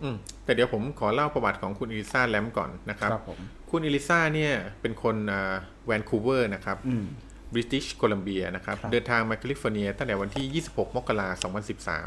[0.02, 3.40] อืมแต่เดี๋ยวผมขอเล่าประวัติของคุณอิลิซาแลมก่อนนะครับครับผม
[3.72, 5.16] คุณอิลิซาเนี่ยเป็นคน
[5.86, 7.06] แวนคูเวอร์นะครับอืม
[7.54, 11.52] บริติชโคลัมเบียนะครับครับเดินทางมาแคลิฟอร์เนียตั้งแต่วันที่ 26 มกราคม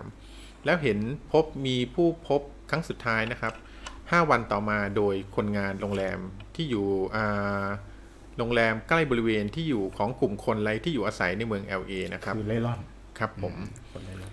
[0.04, 0.98] 2013 แล้วเห็น
[1.32, 3.52] พบมีผู้พบครั้งสุดท้ายนะครับ
[3.90, 6.18] 5 วันต่อมาโดยคนงานโรงแรม
[6.54, 7.66] ที่อยู่อ่า
[8.38, 12.80] โรงแรมใกล้บริเวณที่อยู่ของกลุ่มคนไร้ที่อยู่อาศัยในเมือง LA นะครับคือเร่ร่อน
[13.18, 13.54] ครับผม
[13.92, 14.32] คนเร่ร่อน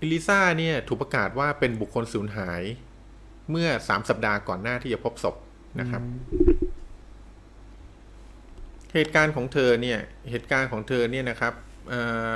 [0.00, 2.62] อิลิซาเนี่ยถูกประกาศว่าเป็นบุคคลสูญหาย
[3.50, 5.36] เมื่อ3สัปดาห์ก่อนหน้าที่จะพบศพ
[5.80, 6.02] นะครับ
[8.94, 9.98] เหตุการณ์ของเธอเนี่ย
[10.30, 11.52] เหตุการณ์ของเธอเนี่ยนะครับ
[11.88, 12.00] เอ่
[12.32, 12.34] อ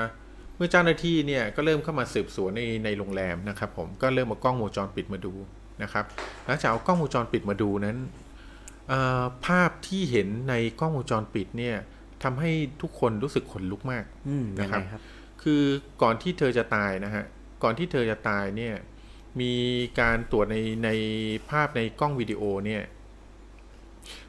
[0.56, 5.32] เมื่อเจ้าหน้าที่เนี่ยก็เริ่มเข้ามาสืบสวนในในโรงแรมนะครับผมก็เริ่มเอากล้องวงจรปิดมาดู
[5.82, 6.04] นะครับ
[6.46, 7.96] หลังจากเอากล้องวงจรปิดมาดูนั้น
[8.88, 11.76] เอ่อภาพที่เห็นในกล้องวงจรปิดเนี่ย
[12.22, 12.50] ทำให้
[12.82, 15.02] ทุกคนรู้สึกขนลุกมากอืมยังนะคไงรับครับ
[15.42, 15.62] คือ
[16.02, 17.24] ก่อนที่เธอจะตายนะฮะ
[17.62, 18.74] ก่อนที่เธอจะตายเนี่ย
[19.40, 19.54] มี
[20.00, 20.90] การตรวจในใน
[21.50, 22.82] ภาพในกล้องวิดีโอเนี่ย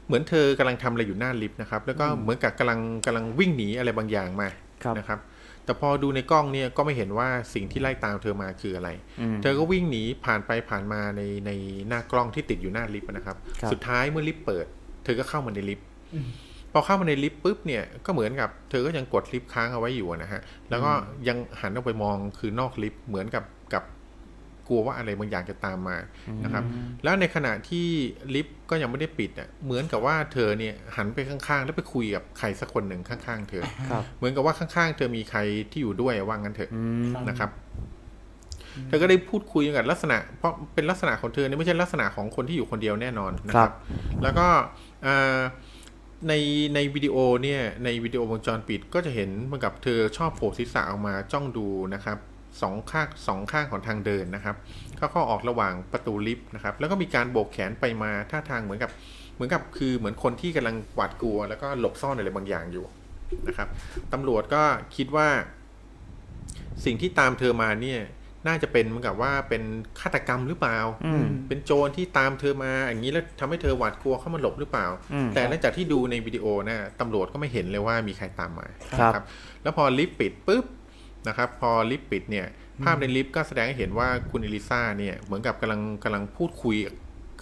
[0.06, 4.48] เหมือนเธอกำลังทำอะไรอยู่หน้าลิฟต์นะครับ แล้วก็เหมือนกับกำลังกำลังวิ่งหนีอะไรบางอย่างมา
[4.84, 5.20] ครับนะครับ
[5.64, 8.88] แต่พอดูในกล้องเนี่ยก็ไม่เห็นว่าสิ่งที่ไล่ตามเธอมาคืออะไร
[9.20, 11.50] อืมเธอก็วิ่งหนีผ่านไปผ่านมาในใน
[11.88, 14.66] หน้ากล้องที่ติดอยู่หน้าลิฟต์นะครับครับ สุดท้ายเมื่อลิฟต์เปิด
[15.04, 15.86] เธอก็เข้ามาในลิฟต์
[16.72, 20.92] พอเข้ามาในลิฟต์ปุ๊บเนี่ยก็เหมือนกับเธอก็ยังกดลิฟต์ค้างเอาไว้อยู่นะฮะแล้วก็
[21.28, 23.44] ยังหันออกไปมองคือนอกลิฟต์เหมือนกับ
[24.62, 25.96] กับกลัวว่าอะไรบางอย่างจะตามมา
[26.44, 26.64] นะครับ
[27.04, 27.88] แล้วในขณะที่
[28.34, 37.50] ลิฟต์ก็ยังไม่ได้ปิดอะเหมือนกับว่าเธอเนี่ยหันไปข้างๆ แล้วไปคุยกับใครสักคนหนึ่งข้างๆ เธอครับเหมือนกับว่าข้างๆ เธอมีใครที่อยู่ด้วยว่างั้นเถอะอืมนะครับ
[38.88, 43.74] เธอก็ได้พูดคุยกันลักษณะ เพราะเป็นลักษณะของเธอเนี่ยไม่ใช่ลักษณะของคนที่อยู่คนเดียวแน่นอนนะคครัรับบ
[44.22, 44.46] แล้วก็
[45.06, 45.40] อ่า
[46.28, 46.34] ใน
[46.74, 52.18] ในวิดีโอเนี่ยในวิดีโอวงจรปิดก็จะเห็นเหมือนกับเธอชอบโผล่ศีรษะออกมาจ้องดูนะครับ
[52.60, 54.56] สองข้างสองข้างของทางเดินนะครับ
[54.96, 58.90] เข้าเข้าออกระหว่างประตูลิฟต์นะครับแล้วก็มีการโบกแขนไปมาท่าทางเหมือนกับ
[59.34, 62.84] เหมือนกับคือเหมือนคนที่กำลังหวาดกลัว แล้วก็หลบซ่อนอะไรบางอย่างอยู่
[63.48, 63.68] นะครับ
[64.12, 64.62] ตำรวจก็
[64.96, 65.28] คิดว่า
[66.84, 68.00] สิ่งที่ตามเธอมาเนี่ย
[68.48, 69.62] น่าจะเป็นเหมือนกับว่าเป็น
[70.00, 78.66] ฆาตกรรมหรือเปล่าอืมเป็นโจรที่ตามเธอมาอย่างนี้แล้วทำให้เธอหวาดกลัวเข้ามาหลบหรือเปล่าอืมแต่หลังจากที่ดูในวิดีโอนะตำรวจก็ไม่เห็นเลยว่ามีใครตามมา
[79.00, 79.24] ครับ
[79.62, 80.64] แล้วพอลิฟต์ปิดปุ๊บ
[81.28, 82.46] นะครับพอลิฟต์ปิดเนี่ย
[82.84, 86.76] ภาพในลิฟต์ก็แสดงให้เห็นว่าคุณเอลิซาเนี่ยเหมือนกับกำลังกำลังพูดคุย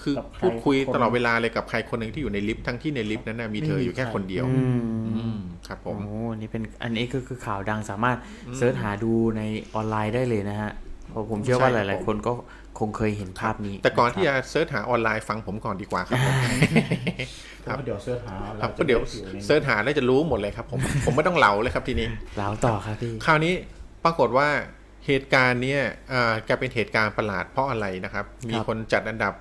[0.02, 4.80] คือกับใครพูดคุยคนตลอดเวลาเลยกับใครคนหนึ่งที่อยู่ในลิฟต์ทั้งที่ในลิฟต์นั้นนะมีเธออยู่แค่คนเดียวอืม
[5.16, 5.38] อืม
[5.68, 8.16] ครับผมโอ้นี่เป็นอันนี้ก็คือข่าวดังสามารถ
[8.56, 9.42] search หาดูใน
[9.74, 10.72] ออนไลน์ได้เลยนะฮะ
[11.10, 12.32] เพราะผมเชื่อว่าใช่หครับหลาย ๆ คนก็
[12.80, 16.34] คงเคยเห็นภาพนี้ แต่ก่อนที่จะครับ search หาออนไลน์ฟังผมก่อนดีกว่าครับผม
[17.62, 23.54] เพราะว่าเดี๋ยว search หาครับจะก็เดี๋ยวใน search หาแล้วจะรู้หมดเลยครับ ผมผมไม่ต้องเล่าเลยครับทีนี้เล่าต่อครับพี่คราวนี้
[24.04, 24.48] ปรากฏว่า
[25.06, 25.80] เหตุการณ์เนี้ย
[26.12, 29.34] อ่ากลายเป็นเหตุการณ์ประหลาดเพราะอะไรนะครับ มีคนจัดอันดับ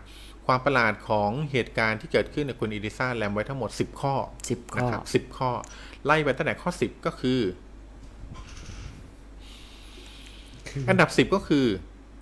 [0.46, 4.14] ความประหลาดของเหตุการณ์ที่เกิดขึ้นในคุณอิลิซาแลมไว้ทั้งหมด 10 ข้อ
[4.50, 5.52] สิบข้อนะครับสิบข้อ
[6.06, 7.40] ไล่ไปตั้งแต่ข้อ 10 ก็คือ
[10.90, 11.66] อันดับ 10 ก็คือ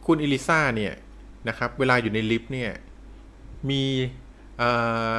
[0.08, 0.94] คุณอิลิซาเนี่ย
[1.50, 2.72] นะครับ เวลาอยู่ในลิฟต์เนี่ย
[3.70, 3.84] มี
[4.58, 4.72] เอ่
[5.12, 5.14] อ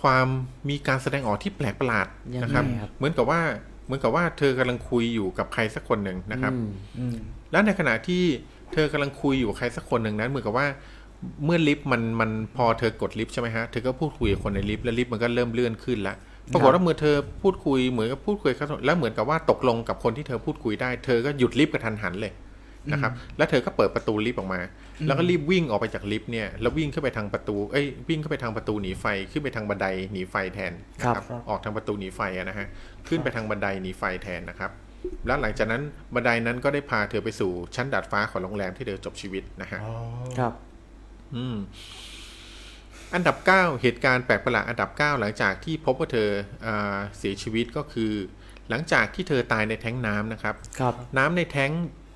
[0.00, 0.26] ความ
[0.68, 3.40] มีการแสดงออกที่แปลกประหลาดยังไงนะครับครับ เหมือนกับว่า
[3.84, 7.16] เหมือนกับว่าเธอกำลังคุยอยู่กับใครสักคนหนึ่งนะครับอืมอืม
[7.52, 8.22] แล้วในขณะที่
[8.72, 10.66] เธอกำลังคุยอยู่กับใครสักคนหนึ่งนั้น เหมือนกับว่า
[11.44, 16.16] เมื่อลิฟต์มันมันพอเธอกดลิฟต์ใช่ไหมฮะ เธอก็พูดคุยกับคนในลิฟต์แล้วลิฟต์มันก็เริ่มเลื่อนขึ้นแล้ว
[16.52, 22.32] ปรากฏว่าเมื่อเธอพูดคุยเหมือนกับพูดคุยกับเขาแล้วเหมือนกับว่าตกลงกับคนที่เธอพูดคุยได้ เธอก็หยุดลิฟต์กะทันหันเลย
[22.92, 24.60] นะครับ แล้วเธอก็เปิดประตูลิฟต์ออกมา
[25.06, 32.66] แล้วก็รีบวิ่งออกไปจากลิฟต์เนี่ยแล้ววิ่งขึ้นไปทางประตูเอ้ยวิ่งขึ้นไปทางประตูหนีไฟขึ้นไปทางบันไดหนีไฟแทนนะคครัรับบออกทางประตูหนีไฟอะนะฮะ
[33.08, 34.70] ขึ้นไปทางบันไดหนีไฟแทนนะครับ
[35.26, 35.82] แล้วหลังจากนั้น
[36.14, 39.94] บันไดนั้นก็ได้พาเธอไปสู่ชั้นดาดฟ้าของโรงแรมที่เธอจบชีวิตนะฮะอ๋อ
[40.38, 40.52] ครับ
[41.36, 41.56] อืม
[43.14, 46.28] อันดับ 9 เหตุการณ์แปลกประหลาดอันดับ 9 หลังจากที่พบว่าเธอ
[46.66, 48.12] อาเสียชีวิตก็คือ
[48.70, 51.70] หลังจากที่เธอตายในแท้งน้ำนะครับครับน้ำในแท้ง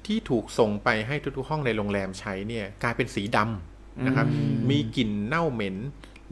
[0.08, 5.76] ที่ถูกส่งไปให้ทุกๆห้องในโรงแรมใช้เนี่ยกลายเป็นสีดำนะครับอืมมีกลิ่นเน่าเหม็น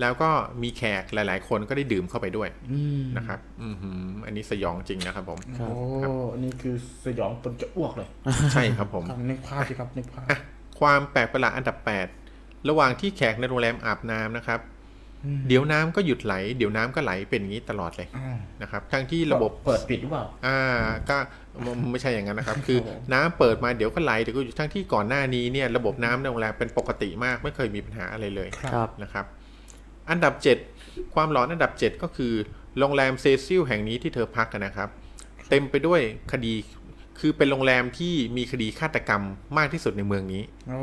[0.01, 0.31] แล้วก็
[0.63, 5.69] มีแขกหลาย ๆ คนก็ได้ดื่มเข้าไปด้วยอืมนะครับอือหืออันนี้สยองจริงนะครับผมโอ้
[6.33, 8.09] อันนี่คือสยองปนจะอ้วกเลย
[8.53, 10.27] ใช่ครับผมครับนึกภาพสิครับนึกภาพ
[10.81, 11.77] ความแปลกประหลาดอันดับ
[12.23, 14.61] 8 ระหว่างที่แขกในโรงแรมอาบน้ำนะครับ
[15.49, 20.59] เดี๋ยวน้ำก็หยุดไหล เดี๋ยวน้ำก็ไหลเป็นอย่างนี้ตลอดเลยอ่านะครับทั้งที่ระบบเปิดปิดหรือเปล่าอ่า
[21.09, 21.17] ก็
[21.63, 29.25] ไม่ไม่ใช่อย่างนั้นนะครับ คือผมน้ำเปิดมาเดี๋ยวก็ไหลเดี๋ยวก็อยู่ทั้งที่ก่อนหน้านี้เนี่ยระบบน้ำในโรงแรมเป็นปกติมากไม่เคยมีปัญหาอะไรเลยครับนะครับ
[30.11, 30.35] อันดับ
[30.75, 32.33] 7 ความหลอนอันดับ 7 ก็คือ
[32.79, 34.89] โรงแรมเซซิลแห่งนี้ที่เธอพักนะครับ
[35.51, 36.01] เต็มไปด้วย
[36.33, 36.55] คดี
[37.21, 39.23] คือเป็นโรงแรมที่มีคดีฆาตกรรม
[39.59, 40.79] มากที่สุดในเมืองนี้โอ้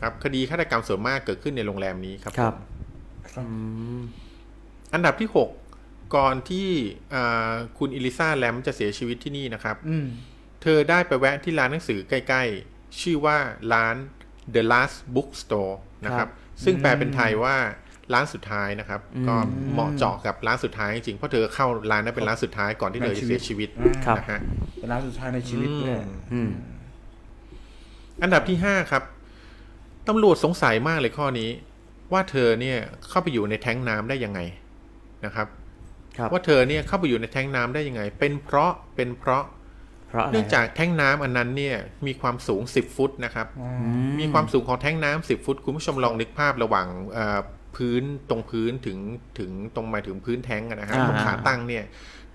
[0.00, 2.77] ครับคดีฆาตกรรมส่วนมากเกิดขึ้นในโรงแรมนี้ครับครับผม
[3.38, 3.56] ครับอื
[3.98, 4.00] ม
[4.94, 6.68] อันดับที่6ก่อนที่
[7.14, 10.06] อ่าคุณอิลิซาแลมจะเสียชีวิตที่นี่นะครับอืม
[10.62, 13.36] เธอได้ไปแวะที่ร้านหนังสือใกล้ ๆ ชื่อว่า
[13.72, 13.96] ร้าน
[14.54, 15.74] The Last Bookstore
[16.04, 16.28] นะครับ
[16.64, 17.56] ซึ่งแปลเป็นไทยว่า
[18.14, 19.36] ร้านสุดท้ายนะครับ ก็
[19.72, 23.68] เหมาะเจาะกับร้านสุดท้ายจริงๆเพราะเธอเข้าร้านนั้นเป็นร้านสุดท้ายก่อนที่เธอจะเสียชีวิต
[24.06, 24.40] ครับนะฮะ
[24.80, 26.50] เป็นร้านสุดท้ายในชีวิตเลยอืม
[28.22, 29.02] อันดับที่5ครับ
[30.08, 31.50] ตำรวจสงสัยมากเลยข้อนี้
[32.12, 34.40] ว่าเธอเนี่ยเข้าไปอยู่ในแท้งน้ำได้ยังไง
[35.24, 35.46] นะครับ
[36.18, 39.44] ครับว่าเธอเนี่ยเข้าไปอยู่ในแท้งน้ำได้ยังไง เป็นเพราะเป็นเพราะ
[40.08, 43.46] เพราะอะไรเนื่องจากแท้งน้ำอันนั้นเนี่ยมีความสูง10ฟุตนะครับ
[44.20, 47.38] มีความสูงของแท้งน้ำ10ฟุต คุณผู้ชมลองนึกภาพระหว่างเอ่อ
[47.76, 48.98] พื้นตรงพื้นถึง
[49.38, 51.84] ถึงตรงหมายถึงพื้นแท้งอะนะฮะอ่าตรงขาตั้งเนี่ย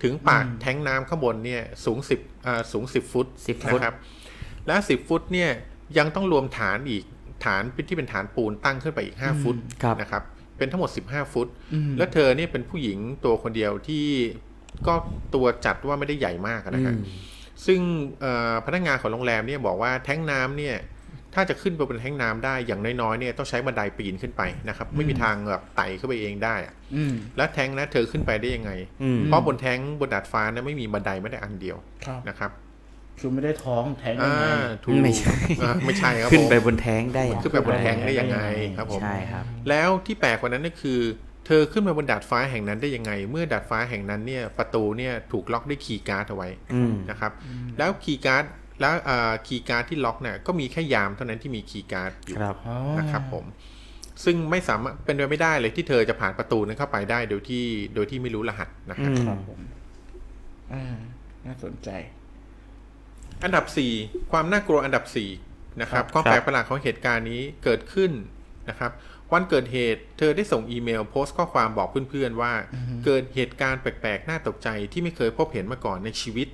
[0.02, 3.96] ถึงปากแท้งน้ำข้างบนเนี่ยสูง10เอ่อสูง10ฟุต10ฟุตนะครับ
[4.66, 5.50] และ10ฟุตเนี่ย
[5.98, 7.04] ยังต้องรวมฐานอีก
[7.44, 10.22] ฐานที่เป็นฐานปูนตั้งขึ้นไปอีก 5 ฟุตครับนะครับ
[10.58, 11.48] เป็นทั้งหมด 15 ฟุต
[11.98, 14.06] และเธอเนี่ยเป็นผู้หญิงตัวคนเดียวที่
[14.86, 14.94] ก็
[15.34, 17.04] ตัวจัดว่าไม่ได้ใหญ่มากอะนะฮะอืม
[17.66, 17.80] ซึ่ง
[18.20, 20.76] เอ่อพนักงานของโรงแรมเนี่ยบอกว่าแท้งน้ำเนี่ย
[21.34, 28.70] ถ้าจะขึ้นไปบนแท้งน้ำได้อย่างน้อยๆเนี่ยต้องใช้บันไดปีนขึ้นไปนะครับ ไม่มีทางแบบไต่ขึ้นไปเองได้อะอืมแล้วแท้งนะเธอขึ้นไปได้ยังไง
[29.02, 31.76] อืมเพราะบนแท็งก์บนดาดฟ้านะไม่มีบันไดไม่ได้อันเดียว
[32.06, 32.50] ครับนะครับ
[33.18, 34.46] คือไม่ได้ท้องแท็งยัอ่ายังไง
[34.84, 38.38] ถูกไม่ใช่อ่าไม่ใช่ครับขึ้นผมไปบนแท็งก์ได้อย่างขึ้นไปบนแท็งก์ได้ยังไง
[38.76, 41.00] ครับผมใช่ครับ แล้วที่แปลกกว่านั้นก็คือ
[41.46, 47.32] เธอขึ้นมาบนดาดฟ้าแห่งนั้นได้ยังไง เมื่อดาดฟ้าแห่งนั้นเนี่ยประตูเนี่ยถูกล็อกด้วย key card เอาไว้อืมนะครับ
[47.78, 48.44] แล้ว key card
[48.80, 53.44] แล้วเอ่อ key card ที่ล็อกเนี่ยก็มีแค่ยามเท่านั้นที่มี key card อยู่ครับอ๋อนะครับผม
[54.24, 59.60] ซึ่งไม่สามารถเป็นไปไม่ได้เลยที่เธอจะผ่านประตูนั้นเข้าไปได้โดยที่โดยที่ไม่รู้รหัสนะฮะอืมครับผม
[60.72, 60.96] อ่า
[61.46, 61.90] น่าสนใจ
[63.44, 63.64] อันดับ
[63.98, 65.04] 4 ความน่ากลัวอันดับ
[65.42, 68.10] 4นะครับครับความแปลกประหลาดของเหตุการณ์นี้เกิดขึ้น
[68.68, 68.92] นะครับ
[69.32, 72.52] วันเกิดเหตุเธอได้ส่งอีเมลโพสต์ข้อความบอกเพื่อนๆว่า
[73.04, 76.48] เกิดเหตุการณ์แปลกๆ น่าตกใจที่ไม่เคยพบเห็นมาก่อนในชีวิต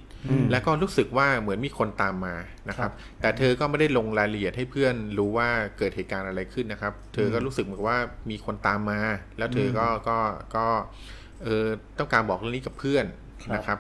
[0.51, 2.37] และก็รู้สึกว่าเหมือนมีคนตามมา
[2.69, 5.49] นะครับ แต่เธอก็ไม่ได้ลงรายละเอียดให้เพื่อนรู้ว่า
[5.79, 7.99] เกิดเหตุการณ์อะไรขึ้นนะครับ เธอก็รู้สึกเหมือนว่า
[8.31, 9.01] มีคนตามมา
[9.39, 10.19] แล้วเธอก็ก็
[10.57, 10.67] ก็
[11.45, 11.65] เออ
[11.99, 13.05] ต้องการบอกเรื่องนี้กับเพื่อน
[13.45, 13.79] ครับนะครับ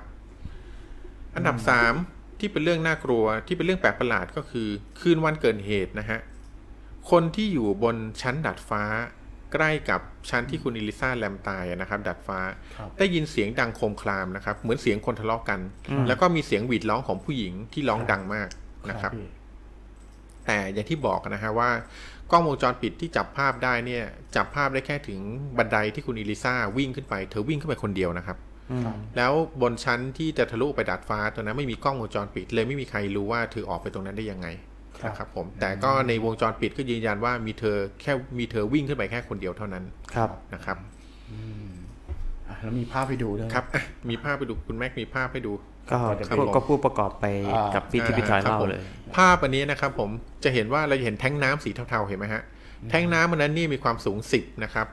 [1.37, 1.95] อันดับสาม
[2.41, 4.69] ที่เป็นเรื่องน่ากลัวที่เป็นเรื่องแปลกประหลาดก็คือ
[5.01, 6.19] คืนวันเกิดเหตุนะฮะ
[7.11, 8.85] คนที่อยู่บนชั้นดาดฟ้า
[9.53, 10.01] ใกล้กับ
[10.31, 12.39] ชั้นที่คุณอิลิซาแลมตายอะนะครับดาดฟ้า
[12.77, 15.61] ครับได้ยินเสียงดังโครมครามนะครับ เหมือนเสียงคนทะเลาะกัน
[16.09, 18.49] แล้วก็มีเสียงหวีดร้องของผู้หญิงที่ร้องดังมาก
[18.91, 19.29] นะครับพี่
[20.47, 21.71] แต่อย่างที่บอกนะฮะว่า
[22.31, 24.05] กล้องวงจรปิดที่จับภาพได้เนี่ย
[24.37, 25.21] จับภาพได้แค่ถึง
[25.59, 28.50] บันไดที่คุณอิลิซาวิ่งขึ้นไป เธอวิ่งขึ้นไปคนเดียวนะครับครับ
[29.17, 34.49] แล้วบนชั้นที่จะทะลุไปดาดฟ้าตรงนั้นไม่มีกล้องวงจรปิด เลยไม่มีใครรู้ว่าเธอออกไปตรงนั้นได้ยังไง
[35.01, 40.77] ครับนะครับผมแต่ก็ในวงจรปิดก็ยืนยันว่ามีเธอแค่มีเธอวิ่งขึ้นไปแค่คนเดียวเท่านั้นครับนะครับ
[42.49, 45.53] อะแล้วมีภาพให้ดูด้วยครับอะมีภาพไปดูคุณแม็กมีภาพให้ดู
[45.91, 48.83] ก็ครับพูดก็พูดประกอบไปอ่ากักับพี่ที่พี่ทอยครับเล่าผมเลย
[49.17, 50.11] ภาพอันนี้นะครับผม
[50.45, 52.43] จะเห็นว่าเราจะเห็นแท้งน้ำสีเทาๆเห็นไหมฮะ
[52.91, 54.87] แท้งน้ำอันนั้นนี่มีความสูง 10 นะครับ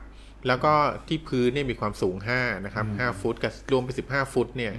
[0.46, 0.72] แล้วก็
[1.08, 4.72] ที่พื้นเนี่ยมีความสูง5นะครับ5ฟุตกับรวมเป็น15 ฟุตเนี่ย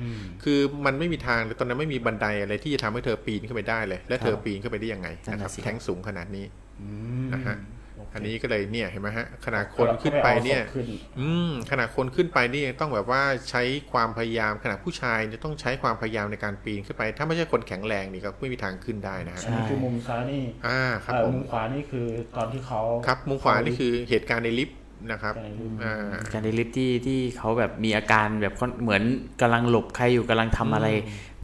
[0.43, 6.45] คือมันไม่มีทางเลยตอนนั้นไม่มีบันไดอะไรที่จะทำให้เธอปีนขึ้นไปได้เลย และเธอปีนขึ้นไปได้ยังไงนะครับนั่นน่ะสิแท้งสูงขนาดนี้
[6.81, 6.87] อื
[7.25, 7.57] มนะฮะ
[7.95, 10.87] โเคอันนี้ก็เลยเนี่ยเห็นไหมฮะขนาดคนขึ้นไปเนี่ยอาศพขึ้น
[11.19, 24.77] อืมขนาดคนขึ้นไปนี่ยังต้องแบบว่าใช้ความพยายามขนาดผู้ชายจะต้องใช้ความพยายามในการปีนขึ้นไป ถ้าไม่ใช่คนแข็งแรงนี่ก็ไม่มีทางขึ้นได้นะฮะอันนี้คือมุมซ้ายนี่อ่าครับเอ่อผมมุมขวานี่คือตอนที่เขาครับมุมขวานี่คือเหตุการณ์ในลิฟต์
[25.11, 29.03] นะครับในรูปอ่าการในลิฟต์ที่ที่เขาแบบมีอาการแบบค่อนเหมือน
[29.41, 30.87] กำลังหลบใครอยู่กำลังทำอะไร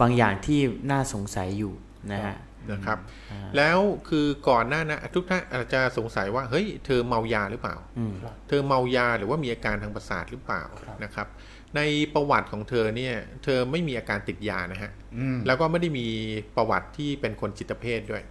[0.01, 0.59] บางอย่างที่
[0.91, 1.73] น่าสงสัยอยู่
[2.11, 2.37] นะฮะ
[2.71, 2.99] นะครับ
[3.57, 8.13] แล้วคือก่อนหน้านะทุกท่านอาจจะสงสัยว่าเฮ้ยเธอเมายาหรือเปล่าอืม
[8.47, 10.63] เธอเมายาหรือว่ามีอาการทางประสาทหรือเปล่า
[11.03, 11.27] นะครับ
[11.75, 11.81] ใน
[12.13, 16.07] ประวัติของเธอเนี่ย เธอไม่มีอาการติดยานะฮะอืมแล้วก็ไม่ได้มี
[16.55, 18.23] ประวัติที่เป็นคนจิตเภทด้วย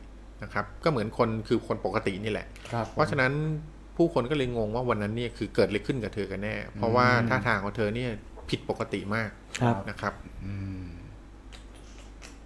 [0.43, 3.33] นะครับ ก็เหมือนคนคือคนปกตินี่แหละครับเพราะฉะนั้น
[3.97, 8.11] ผู้คนก็เลยงงว่าวันนั้นเนี่ยคือเกิดอะไรขึ้นกับเธอกันแน่ เพราะว่าท่าทางของเธอเนี่ย
[8.51, 9.31] ผิดปกติมาก
[9.61, 10.85] ครับนะครับอืม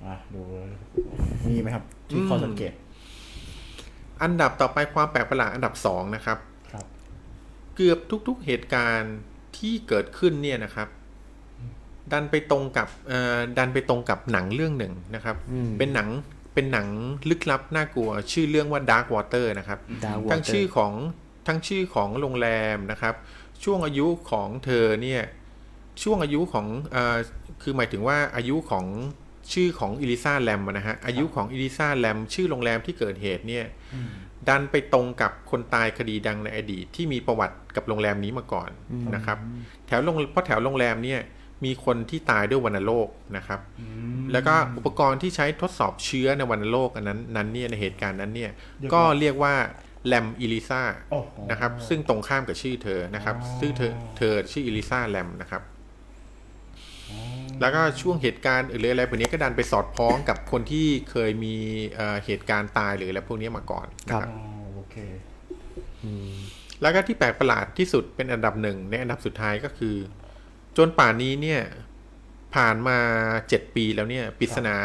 [0.04, 0.42] อะดู
[1.48, 2.72] มีไหมครับ ที่ข้อสังเกต
[4.22, 6.38] อันดับต่อไปความแปลกประหลาดอันดับสองนะครับ
[6.72, 6.86] ครับ
[7.76, 9.16] เกือบทุก ๆเหตุการณ์
[9.58, 10.88] ที่เกิดขึ้นเนี่ยนะครับ
[12.12, 16.08] ดันไปตรงกับเอ่อดันไปตรงกับหนังเรื่องหนึ่งนะครับอืมเป็นหนัง
[16.54, 16.88] เป็นหนัง
[17.30, 20.92] ลึกลับน่ากลัว ชื่อเรื่องว่า Dark Water นะครับ Dark ทั้ง Water ชื่อของ
[21.48, 23.14] ทั้งชื่อของโรงแรมนะครับ
[23.64, 25.22] ช่วงอายุของเธอเนี่ย
[26.02, 27.16] ช่วงอายุของเอ่อ
[27.62, 28.86] คือหมายถึงว่าอายุของ
[29.52, 33.64] ชื่อของอิลิซาแลมนะฮะอายุของอิลิซาแลมชื่อโรงแรมที่เกิดเหตุเนี่ย
[34.48, 38.70] ดันไปตรงกับคนตายคดีดังในอดีตที่มีประวัติกับโรงแรมนี้มาก่อน
[39.14, 39.38] นะครับ
[39.86, 41.20] แถวโรงเพราะแถวโรงแรมเนี่ย
[41.64, 43.60] มีคนที่ตายด้วยวัณโรคนะครับ
[44.32, 49.54] แล้วก็อุปกรณ์ที่ใช้ทดสอบเชื้อในวัณโรคอันนั้นนั้นเนี่ยในเหตุการณ์นั้นเนี่ยเรียกว่าก็เรียกว่า
[50.06, 55.62] แลมอิลิซาโอ้โหนะครับ ซึ่งตรงข้ามกับชื่อเธอนะครับอ๋อซึ่งเธอเธอชื่ออิลิซาแลมนะครับ
[57.60, 61.54] แล้วก็ช่วงเหตุการณ์หรืออะไรพวกนี้ก็ดันไปสอดคล้องกับคนที่เคยมี
[61.94, 64.40] เอ่อเหตุการณ์ตายหรืออะไรพวกนี้มาก่อนนะครับอ๋อ
[64.74, 64.96] โอเค
[66.82, 69.96] แล้วก็ที่แปลกประหลาดที่สุดเป็นอันดับหนึ่งในอันดับสุดท้ายก็คือ
[70.76, 71.60] จนป่านนี้เนี่ย
[72.54, 72.98] ผ่านมา
[73.48, 74.76] เจ็ดปีแล้วเนี่ยปริศนา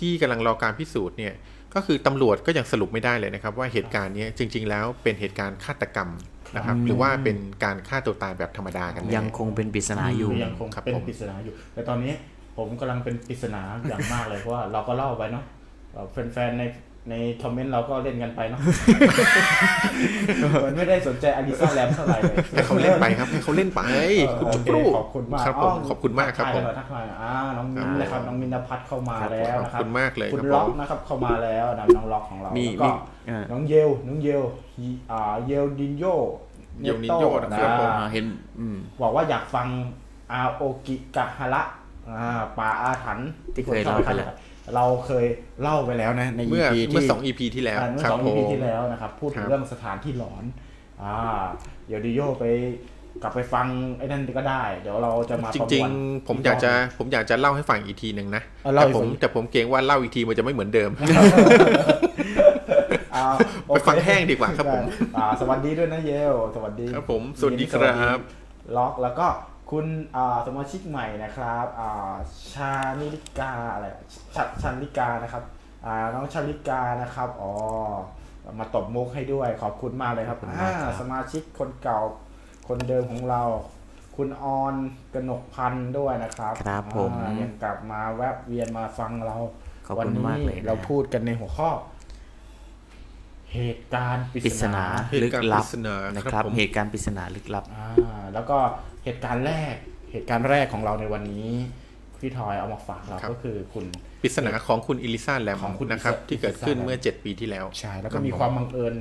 [0.00, 1.34] ที่กำลังรอการพิสูจน์เนี่ย
[1.74, 6.10] ก็คือตำรวจก็ยังสรุปไม่ได้เลยนะครับ ว่าเหตุการณ์เนี้ยจริง ๆ แล้วเป็นเหตุการณ์ฆาตกรรม
[6.56, 12.12] นะครับหรือว่าเป็นการฆ่าตัวตายแบบธรรมดากันแน่ยังคงเป็นปริศนาอยู่ยังคงครับเป็นผมปริศนาอยู่ แต่ตอนนี้
[12.56, 15.44] ผมกำลังเป็นปริศนาอย่างมากเลยเพราะว่าเราก็เล่าไปเนาะ
[15.94, 16.62] เราแฟนๆใน
[17.10, 18.60] ในคอมเมนต์เราก็เล่นกันไปเนาะ
[20.60, 32.90] เหมือนไม่ได้สนใจอาริซาแลมเท่าไหร่เลยให้เขาเล่นไปครับให้เขาเล่นไปเออคุณโอจุ๊เคกรูขอบคุณมากครับผมขอบคุณมากครับผมทักทายหน่อยทักทายหน่อยอ่าน้องมิ้นนะครับน้องมินพัฒน์เข้ามาแล้วนะคขรัอบบคุณมากเลยคุณครับล็อกผมนะครับเข้ามาแล้วนะน้องล็อกของเรามีแล้วก็มี
[33.30, 34.42] อ่าน้องเยลน้องเยล
[34.76, 36.04] ฮีอ่าเยลดินโย
[36.82, 38.24] เยลดินโญ่นะครับผมอ่าเห็น
[38.58, 39.66] อืมบอกว่าอยากฟัง
[40.32, 41.62] อาโอกิกะฮาระ
[42.10, 44.32] อ่าป่าอาถรรพ์ที่เคยเล่าไปแล้ว
[44.74, 45.26] เราเคย
[45.62, 50.44] เล่าไปแล้วนะในเมื่อ EP เมื่อที่สอง EP ที่แล้วอ่าเมื่อครัสบองผ EP มที่แล้วนะครับ พูดถึคงรับเรื่องสถานที่หลอน
[51.02, 51.14] อ่า
[51.86, 52.44] เดี๋ยวดิโยไป
[53.22, 53.66] กลับไปฟัง
[53.98, 60.90] ไอ้นั่นก็ได้ เดี๋ยวเราจะมาจประมริงวลๆผมอยากจะผมอยากจะเล่าให้ฟังอีกทีหนึ่งนะเออเล่าแต่อีกผมทีแต่ผมเกรงว่าเล่าอีกทีมันจะไม่เหมือนเดิม
[63.14, 63.24] อ่า
[63.66, 64.84] โอไปเคฟังแห้งดีกว่าครับผม
[65.16, 68.18] อ่าสวัสดีด้วยนะเยลสวัสดีครับผมสวัสดีครับ
[68.76, 69.26] ล็อกแล้วก็
[69.72, 72.14] คุณอ่าสมาชิกใหม่นะครับอ่า
[72.52, 73.86] ชานิลิกาอะไร
[74.34, 75.42] ชาชานิกานะครับ
[75.84, 77.52] อ่าน้องชาลิกานะครับอ๋อ
[78.58, 82.00] มาตบมุกให้ด้วยขอบคุณมากเลยครับขอบคุณมากครับอ่าสมาชิกคนเก่า
[82.68, 83.42] คนเดิมของเรา
[84.16, 84.74] คุณออน
[85.14, 89.36] กนกพันธ์ด้วยนะครับครับผมอ่ายังกลับมาแวะเวียนมาฟังเรา
[89.86, 91.70] ขอบวัคุณนี้มากเลยนะเราพูดกันในหัวข้อ
[93.54, 98.58] เหตุการณ์ปปริริศศนานาเหตุลึกการณ์ลับปริศนานะคครัรับบผมเหตุการณ์ปริศนาลึกลับอ่าแล้วก็
[99.04, 99.74] เหตุการณ์แรก
[100.10, 101.50] เหตุการณ์แรกของเราในวันนี้
[102.20, 103.84] พี่ทอยเอามาฝากเราก็คือคุณ
[104.22, 108.94] ปริศนาของคุณอิลิซาแลมของคุณนะครับอิลิซาที่เกิดขึ้นอิลิซาแลมเมื่อ 7 ปีที่แล้ว ใช่ แล้วก็มีความบังเอิญ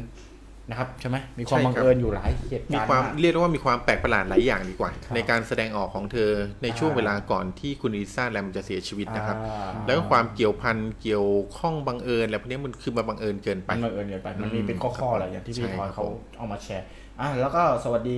[0.70, 6.32] นะครับใช่ไหมมีความใช่ครับบังเอิญอยู่หลายเหตุมีการณ์ความมากเรียกได้ว่ามีความแปลกประหลาดหลายอย่างดีกว่าครับในการแสดงออกของเธอ
[6.64, 16.06] ในช่วงอ่าเวลาก่อนที่คุณอิลิซาแลมจะเสียชีวิตนะครับอ่าแล้วก็ความเกี่ยวพันเกี่ยวข้องบังเอิญอะไรพวกนี้มันคือมาบังเอิญเกินไปมันบังเอิญเกินไปมันมีเป็นข้อๆแหละอย่างที่พี่ใช่ทอยครับเขา
[16.38, 16.86] เอามาแชร์
[17.20, 18.18] อะแล้วก็สวัสดี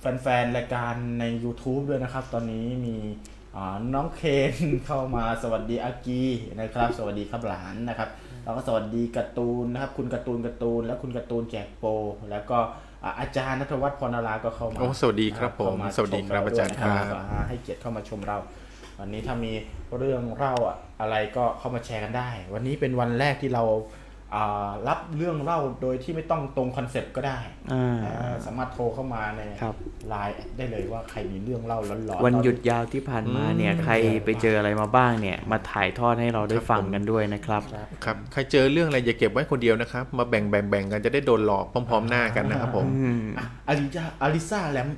[0.00, 2.96] แฟนๆ รายการใน YouTube ด้วยนะครับ ตอนนี้มี
[3.56, 4.54] อ่าน้องเคน
[4.86, 6.22] เข้ามาสวัสดีอากี
[6.60, 8.08] นะครับ สวัสดีครับหลานนะครับ
[8.44, 11.90] แล้วก็สวัสดีการ์ตูนนะครับ คุณการ์ตูนการ์ตูน และคุณการ์ตูนแจกโปร
[12.30, 12.58] แล้วก็
[13.04, 18.38] อ่าอาจารย์นัทวัฒน์พรนาราก็เข้ามาโอ้สวัสดีครับผมเข้ามาชมสวัสดีครับอาจารย์ด้วครับนะอ่าให้เกียรติเข้ามาชมเรา
[19.00, 19.52] วันนี้ถ้ามี
[19.98, 24.05] เรื่องเล่าอะอะไรก็เข้ามาแชร์กันได้ วันนี้เป็นวันแรกที่เราอ่า
[24.88, 27.38] รับเรื่องเล่าโดยที่ไม่ต้องตรง concept ก็ได้
[27.72, 29.74] อ่าอ่าสามารถโทรเข้ามาในครับ
[30.08, 37.62] ไลน์ได้เลยว่าใครมีเรื่องเล่าร้อนๆวันหยุดยาวที่ผ่านมาเนี่ยอืมใครไปเจออะไรมาบ้างเนี่ยมาถ่ายทอดให้เราได้ฟังกันด้วยนะครับ
[38.04, 44.88] ครับใครเจอเรื่องอะไรอย่าเก็บไว้คนเดียวนะครับ มาแบ่งแบ่งแบ่งกันจะได้โดนหลอกพร้อม ๆ หน้ากันนะครับผมอืมอะอาริซาอาริซาแลม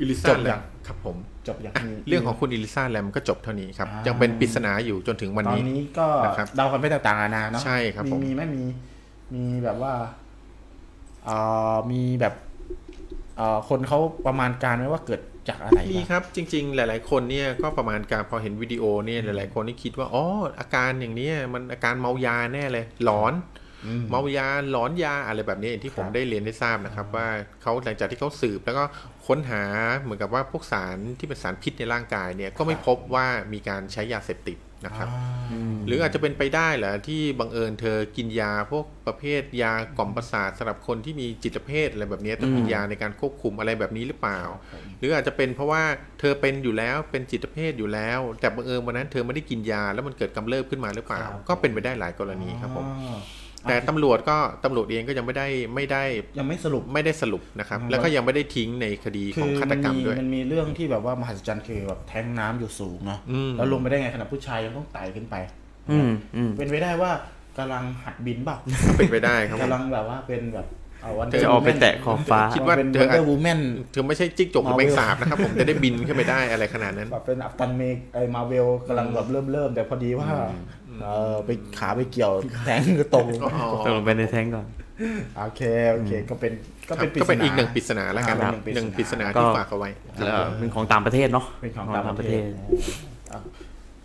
[0.00, 1.16] อิลิจซาบแลยัมงครับผม
[1.48, 8.64] จบอย่างมีเรื่องของคุณอิลิซาแลมก็จบเท่านี้ครับอ่ายัยังเป็นปริศนาอยู่จนถึงวันตอนนี้นี้ก็นะครับเดากันไปต่างๆนานาเนาะใช่ครับผมมีไหมมี
[9.34, 9.92] มีแบบว่า
[11.24, 11.36] เอ่
[11.72, 12.34] อมีแบบ
[13.36, 20.24] เอ่อคนเขาประมาณการไหมว่าเกิดจากอะไรมีบ้างครับจริง ๆ หลาย ๆ คนเนี่ยก็ประมาณการพอเห็นวิดีโอเนี่ยหลาย ๆ คนที่คิดว่าอ๋อ
[20.60, 23.65] อาการอย่างเนี้ยมันอาการเมายาแน่เลยหลอนอืม
[24.10, 27.28] เมายาหลอนยาอะไรแบบนี้อย่างที่ผมครับได้เรียนได้ทราบนะครับว่า
[27.62, 28.84] เขาหลังจากที่เขาสืบแล้วก็
[29.26, 29.64] ค้นหา
[30.00, 35.08] เหมือนกับว่าพวกสารที่เป็นสารพิษในร่างกายเนี่ยก็ไม่พบว่ามีการใช้ยาเสพติดนะครับ
[35.86, 44.40] หรืออาจจะเป็นไปได้เหรอที่บังเอิญเธอกินยาพวกประเภทยากล่อมประสาทสำหรับคนที่มีจิตเภทอะไรแบบนี้ต้องกินยาในการควบคุมอะไรแบบนี้หรือเปล่า
[44.98, 45.82] หรืออาจจะเป็นเพราะว่า
[46.20, 53.16] เธอเป็นอยู่แล้วเป็นจิตเภทอยู่แล้ว แต่บังเอิญวันนั้นเธอไม่ได้กินยาแล้วมันเกิดกำเริบขึ้นมาหรือเปล่าครับก็เป็นไปได้หลายกรณีครับผมอ๋อ
[53.68, 56.02] แต่ตำรวจก็ตำรวจเองก็ยังไม่ได้ไม่ได้
[56.38, 65.36] ยังไม่สรุปไม่ได้สรุปนะครับอืมแล้วก็ยังไม่ได้ทิ้งในคดีของฆาตกรรมมันมีด้วยมันมีเรื่องที่แบบว่ามหัศจรรย์คือแบบแท้งน้ำอยู่สูงเนาะอืมแล้วลงไปได้ไงขนาดผู้ชายยังต้องไต่ขึ้นไป
[65.90, 67.10] อืมอืมเป็นไปได้ว่า
[67.58, 68.56] กำลังหัดบินเปล่า
[68.96, 70.66] เป็นไปได้ครับผมกำลังแบบว่าเป็นแบบ
[71.02, 73.60] เอาวันจะออกไปแตะขอบฟ้าคิดว่าเป็นเธเธอออาจวูแมน
[73.90, 80.28] เธอไม่ใช่จิ้งจกหรือแมงสาบนะครับผมจะได้บินขึ้นไปได้อะไรขนาดนั้นแบบเป็นอัปตันเมกไอมาเวลกำลังแบบเริ่มเริ่มแต่พอดีว่า
[81.04, 82.32] เออไปขาไปเกี่ยว
[82.66, 84.66] แทงก็ตรงอ๋อตกลงไปในแท้งก่อน
[85.38, 86.52] โอเคโอเคก็เป็น
[86.88, 92.42] ก็ครับเป็นก็เป็นริศาอีกหนึ่งปริศนาแล้วกันครับหนึ่งปริศนาก็ที่ฝากเอาไว้แล้วเป็นของต่างประเทศเนาะเป็นของต่างประเทศ
[93.32, 93.38] อะ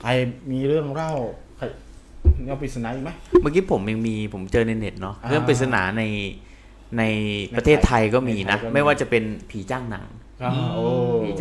[0.02, 0.10] ใคร
[0.52, 1.12] มีเรื่องเล่า
[1.58, 1.64] ใคร
[2.48, 3.12] เอาปริศนาอีกไหม
[3.42, 6.04] เมื่อกี้ผมยังมีผมเจอในเน็ตเนาะอ่าเรื่องปริศนาใน
[6.98, 7.04] ใน
[7.58, 10.21] ประเทศไทยก็มีนะในไทยก็มีไม่ว่าจะเป็นผีจ้างหนังครับโอ้ผี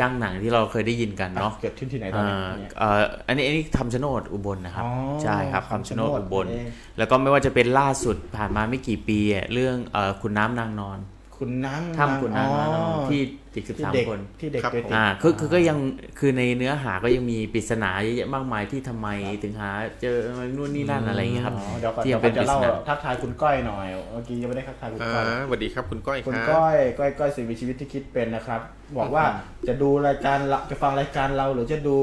[0.01, 4.93] จ้างหนังที่เราเคยได้ยินกันเนาะเกิดขึ้นที่ไหนตอนอ่านี้เนี่ยเอ่ออันนี้อันนี้คำชะโนดอุบลนะครับอ๋อ
[5.23, 6.67] ใช่ครับคำคำชะชะโนโนดดอุบลเอง
[6.99, 10.99] แล้วก็ไม่ว่าจะเป็นล่าสุดผ่านมาไม่กี่ปีอะเรื่องเอ่อคุณน้ำนางนอน
[11.41, 13.21] คุณน้ำถ้ำคุณน้ำนางนอนที่
[13.55, 15.79] ติดสิบที่สามเด็กคนที่เด็กครับไปติดอ่าคือคือก็ยัง
[16.19, 19.09] คือในเนื้อหาก็ยังมีปริศนาเยอะแยะมากมายที่ทำไม
[19.43, 19.71] ถึงหา
[20.03, 20.17] เจอ
[20.57, 28.61] นู่นนี่นั่นอะไรอย่างเงี้ยครับ อ๋อเดี๋ยวก่อนที่เดี๋ยัยวงเป็นจะเล่าปริศนา ทักทายคุณก้อยหน่อยเมื่อกี้ยังไม่ได้ทักทายคุณอ่าก้อย สวัสดีครับคุณก้อยคคุณรับ ก้อยก้อยก้อยสิ่งมีชีวิตที่คิดเป็นนะครับ
[28.99, 29.25] บอกว่า
[29.69, 31.99] จะดูรายการเราจะฟังรายการเราหรือจะดู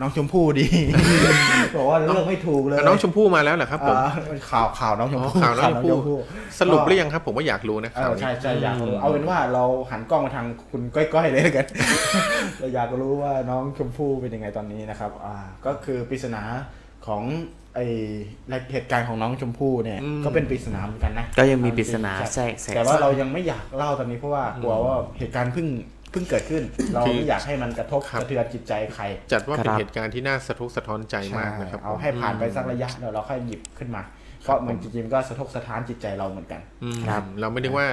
[0.00, 0.66] น้องชมพู่ดี
[1.76, 4.10] บอกว่าเลือกไม่ถูกเลยอะน้องชมพู่มาแล้วเหรอครับผมอ่า
[4.50, 6.20] ข่าวข่าวน้องชมอ๋อพู่ข่าวน้องชมพู่ข่าว
[6.60, 11.66] สรุปหรือยังครับ ผมว่าอยากรู้นะเอข่าวอนี้ใช่ใช่อยากรู้เอาเป็นว่าเราหันกล้องมาทางคุณก้อยๆเลยแล้วกัน
[12.58, 15.36] เราอยากรู้ว่าน้องชมพู่เป็นยังไงตอนนี้นะครับ อ่า
[15.66, 16.42] ก็คือปริศนา
[17.06, 17.22] ของ
[17.74, 17.86] ไอ้
[18.72, 25.66] เหตุการณ์ของน้องชมพู่เนี่ย ก็เป็นปริศนาเหมือนกันนะก็ยังมีปริศนาแทรกแทรกแต่ว่าเรายังไม่อยากเล่าตอนนี้เพราะว่ากลัวว่าเหตุการณ์เพิ่ง
[26.12, 26.62] เพิ่งเกิดขึ้น
[26.94, 34.02] เราไม่อยากให้มันกระทบกระเทือนจิตใจใคร จัดว่าเป็นครับเหตุการณ์ที่น่าสะทุกสะท้อนใจมากนะครับเอาให้ผ่านไปสักระยะเดี๋ยวเราค่อยหยิบขึ้นมา
[34.42, 37.86] เพราะมันจริงๆก็สะทกสะท้านจิตใจเราเหมือนกันอืมครับเราไม่ได้ว่า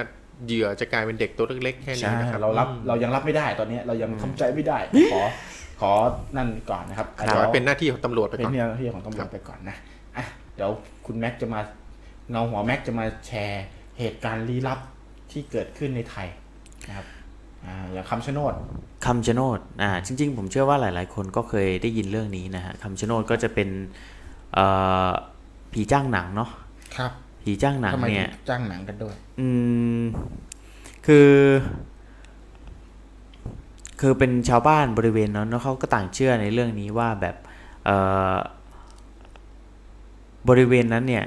[0.46, 4.78] เหยื่อจะกลายเป็นเด็กตัวเล็กๆแค่นี้ใช่นะครับเรารับเรายังรับไม่ได้ตอนนี้เรายังทำใจไม่ได้
[5.12, 5.22] ขอ
[5.80, 5.92] ขอ
[6.36, 9.76] นั่นก่อนนะครับขอให้เป็นหน้าที่ของตำรวจไปเป็นก่อนหน้าที่ของตำรวจไปก่อนนะ
[10.16, 10.24] อะ
[10.56, 10.70] เดี๋ยว
[11.06, 11.60] คุณแม็กจะมา
[12.30, 13.64] เงาหัวแม็กจะมาแชร์
[13.98, 14.78] เหตุการณ์ลี้ลับ
[15.32, 16.28] ที่เกิดขึ้นในไทย
[16.88, 17.06] นะครับ
[17.66, 18.54] อ่าอย่างคำชะโนด
[19.06, 23.68] คำชะโนดอ่าจริง ๆ ผมเชื่อว่าหลาย ๆ คนก็เคยได้ยินเรื่องนี้นะฮะคำชะโนดก็จะเป็น
[24.54, 24.66] เอ่
[25.06, 25.10] อ
[25.72, 26.50] ผีจ้างหนังเนาะ
[26.96, 29.48] ครับผีจ้างหนังทำไมเนี่ยถึงจ้างหนังกันด้วย อื
[30.00, 30.02] ม
[31.06, 31.32] คือ
[34.00, 37.36] คือเป็นชาวบ้านบริเวณนั้นแล้วเขาก็ต่างเชื่อในเรื่องนี้ว่าแบบ
[37.84, 37.96] เอ่
[38.34, 38.36] อ
[40.48, 41.24] บริเวณนั้นเนี่ย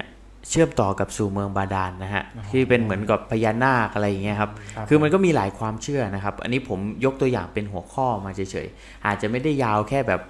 [0.50, 10.20] เชื่อมต่อกับสู่เมืองบาดาลนนะฮะที่เป็นเหมือนกับพญานาคอะไรอย่างเงี้ยครับครับคือมันก็มีหลายความเชื่อนะครับ อันนี้ผมยกตัวอย่างเป็นหัวข้อมาเฉยๆอาจจะไม่ได้ยาวแค่แบบ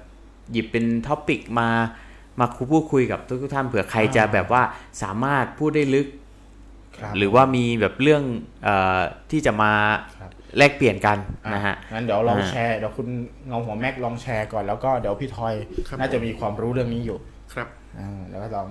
[0.52, 1.68] หยิบเป็น topic มา
[2.40, 4.62] มาพูดคุยกับทุกๆท่านเผื่อใครจะแบบว่า
[5.02, 6.06] สามารถพูดได้ลึก
[6.98, 8.22] ครับหรือว่ามีแบบเรื่อง
[8.64, 9.00] เออ
[9.30, 9.72] ที่จะมา
[10.20, 13.06] ครับแลกเปลี่ยนกันอ่นะฮะงั้นเดี๋ยวลองอ่าแชร์เดี๋ยวคุณ
[13.46, 15.54] เงาหัวแม็กลองแชร์ก่อนแล้วก็เดี๋ยวพี่ทอย
[15.88, 17.18] ครับน่าจะมีความรู้เรื่องนี้อยู่
[17.52, 18.68] ครับอ่าแล้วก็ลอง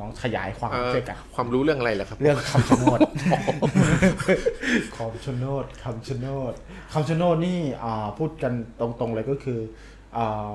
[0.00, 3.00] ลองขยายความเอ่อช่วยกันความรู้เรื่องอะไรเหรอครับ เรื่องคำชะโนด
[4.96, 6.52] คำชะโนดคำชะโนด
[6.92, 9.58] คำชะโนดนี่อ่าพูดกันตรงๆเลยก็คือ
[10.16, 10.52] อ่า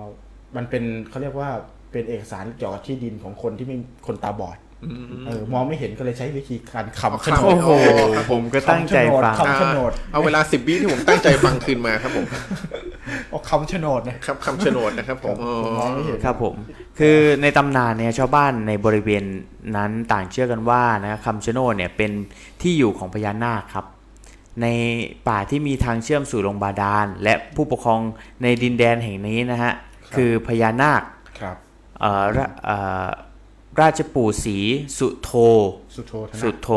[0.55, 1.49] มันเป็นเขาเรียกว่า
[1.91, 3.77] เป็นเอกสารเกี่ยวกับที่ดินของคนที่ไม่
[4.07, 4.57] คนตาบอด
[5.25, 7.69] เออมองไม่เห็นก็เลยใช้วิธีการคำชะโนโอ้ดโห
[8.31, 12.25] ผมก็ตั้งใจฟังคำชะโนดเอาเวลาสิบวิที่ผมตั้งใจฟังคืนมาครับผม
[13.29, 16.55] เอาคำชะโนดนะครับคำชะโนดนะครับผมผมมองไม่เห็นครับผม
[16.99, 19.23] คือในตำนานเนี่ยชาวบ้านในบริเวณ
[19.77, 22.11] นั้นต่างเชื่อกันว่านะคำชะโนดเนี่ยเป็น
[22.61, 23.85] ที่อยู่ของพญานาคครับ
[24.61, 24.67] ใน
[25.27, 28.01] ป่าที่มีทางเชื่อมสู่โรงบาดาล และผู้ปกครอง
[28.41, 29.73] ในดินแดนแห่งนี้นะฮะ
[30.15, 31.01] คือพญานาค
[31.39, 31.55] ครับ
[31.99, 32.11] เอ่
[33.05, 33.07] อ
[33.79, 34.57] ราเอ่อราชปู่ศรี
[34.97, 35.31] สุโธ
[35.95, 36.67] สุโธธนะสุโธ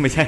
[0.00, 0.24] ไม่ใช่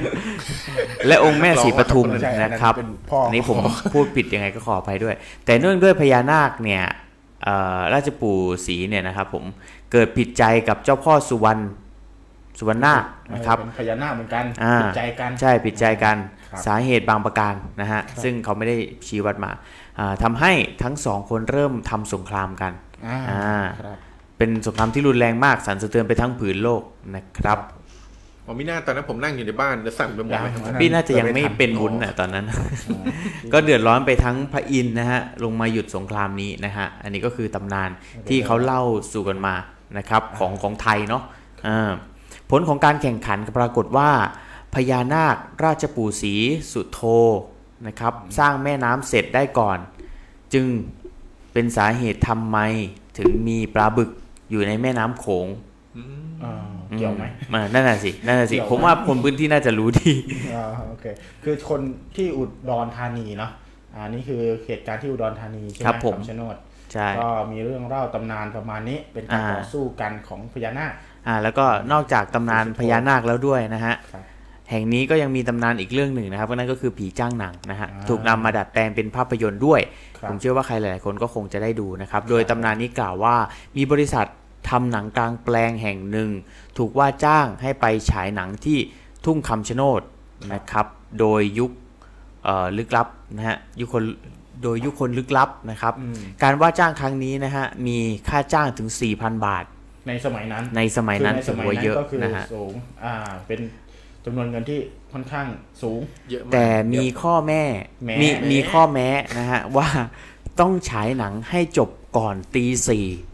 [1.06, 3.58] และองค์แม่ศรีปทุมไม่ใช่อันนั้นนะครับเป็นพ่ออันนี้ผม
[3.94, 6.82] พูดผิดยังไงก็ขออภัยด้วย แต่เนื่องด้วยพญานาคเนี่ย
[7.44, 9.44] เอ่อราชปู่ศรีเนี่ยนะครับ ผม
[9.92, 11.62] เกิดผิดใจกับเจ้าพ่อสุวรรณ
[12.58, 16.16] สุวรรณนาคนะครับเป็นพญานาคเหมือนกันอ่าติดใจกันใช่ผิดใจกัน
[16.50, 18.76] ครับสาเหตุบางประการนะฮะซึ่งเขาไม่ได้
[19.06, 19.50] ชี้วัดมา
[19.98, 20.52] อ่าทำให้
[20.82, 22.72] ทั้งสองคนเริ่มทำสงครามกัน
[23.06, 23.98] อ่าอ่าครับ
[24.38, 26.82] เป็นสงครามที่รุนแรงมากสั่นสะเทือนไปทั้งผืนโลก
[27.16, 27.58] นะครับ
[28.46, 32.46] อ๋อมิน่าตอนนั้นผมนั่งอยู่ในบ้านแล้วสั่นไปหมดเลยครับพี่น่าจะยังไม่เป็นวุ้นอะตอนนั้น
[33.52, 37.90] ก็เดือดร้อนไปทั้งพระอินทร์นะฮะลงมาหยุดสงครามนี้นะฮะอันนี้ก็คือตำนาน
[38.28, 38.82] ที่เขาเล่า
[39.12, 39.54] สู่กันมา
[39.98, 41.22] นะครับของของไทยเนาะ
[41.66, 41.90] อ่า
[42.50, 44.10] ผลของการแข่งขันปรากฏว่า
[44.74, 46.34] พญานาคราชปู่ศรี
[46.72, 47.00] สุโธ
[47.86, 49.78] นะครับสร้างแม่น้ำเสร็จได้ก่อน
[50.52, 50.66] จึง
[51.52, 52.58] เป็นสาเหตุทำไม
[53.18, 54.10] ถึงมีปลาบึก
[54.54, 55.46] อยู่ในแม่น้ำโขง
[56.44, 56.54] อ่า
[56.98, 57.24] เกี่ยวไหม
[57.54, 60.12] อ่านั่นน่ะสินั่นน่ะสิเกี่ยวผมว่าคนพื้นที่น่าจะรู้ดี
[60.54, 61.04] อ่าโอเค
[61.44, 61.80] คือคน
[62.16, 63.50] ที่อุดรธานีเนาะ
[63.94, 66.56] อ่านี่คือเหตุการณ์ที่อุดรธานีใช่ไหมครับผมคำชะโนด
[66.92, 70.92] ใช่ก็มีเรื่องเล่าตำนานประมาณนี้ เป็นการอ่าต่อสู้กันของพญานาค
[71.26, 74.24] อ่า แล้วก็นอกจากตำนานพญานาคแล้วด้วยนะฮะครับ
[74.70, 79.80] แห่งนี้ก็ยังมีตำนานอีกเรื่องหนึ่งนะครับก็นั่นก็คือผีจ้างหนังนะฮะอ่าถูกนำมาดัดแปลงเป็นภาพยนตร์ด้วย
[80.18, 83.34] ครับผมเชื่อว่าใครหลายๆคนก็คงจะได้ดูนะครับ โดยตำนานนี้กล่าวว่า
[83.76, 84.26] มีบริษัท
[84.68, 86.30] ทำหนังกลางแปลงแห่งหนึ่ง
[86.78, 88.78] ถูกว่าจ้างให้ไปฉายหนังที่
[89.24, 90.02] ทุ่งคำชะโนด
[90.52, 90.86] นะครับ
[91.20, 91.70] โดยยุค
[92.44, 94.04] เอ่อลึกลับนะฮะยุคคน
[94.62, 97.98] โดยยุคคนลึกลับนะครับอืมการว่าจ้างครั้งนี้นะฮะมี
[98.28, 99.64] ค่าจ้างถึง 4,000 บาท
[100.08, 102.72] ในสมัยนั้น ในสมัยนั้นคือในสถือมัยว่านั้นเยอะก็คือนะฮะสูง
[103.04, 103.14] อ่า
[103.46, 103.60] เป็น
[104.24, 104.80] จำนวนเงินที่
[105.12, 105.46] ค่อนข้าง
[105.82, 106.00] สูง
[106.30, 107.62] เยอะมากแต่มีข้อแม่
[108.04, 109.08] แม้มีแม้มีข้อแม้
[109.38, 109.88] นะฮะว่า
[110.60, 113.32] ต้องฉายหนังให้จบก่อนตีสี่อ่า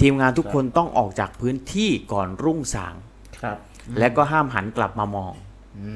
[0.00, 2.94] ทีมงานทุกคนต้องออกจากพื้นที่ก่อนรุ่งสาง
[3.42, 3.56] ครับ
[3.98, 5.34] และก็ห้ามหันกลับมามอง
[5.78, 5.90] อื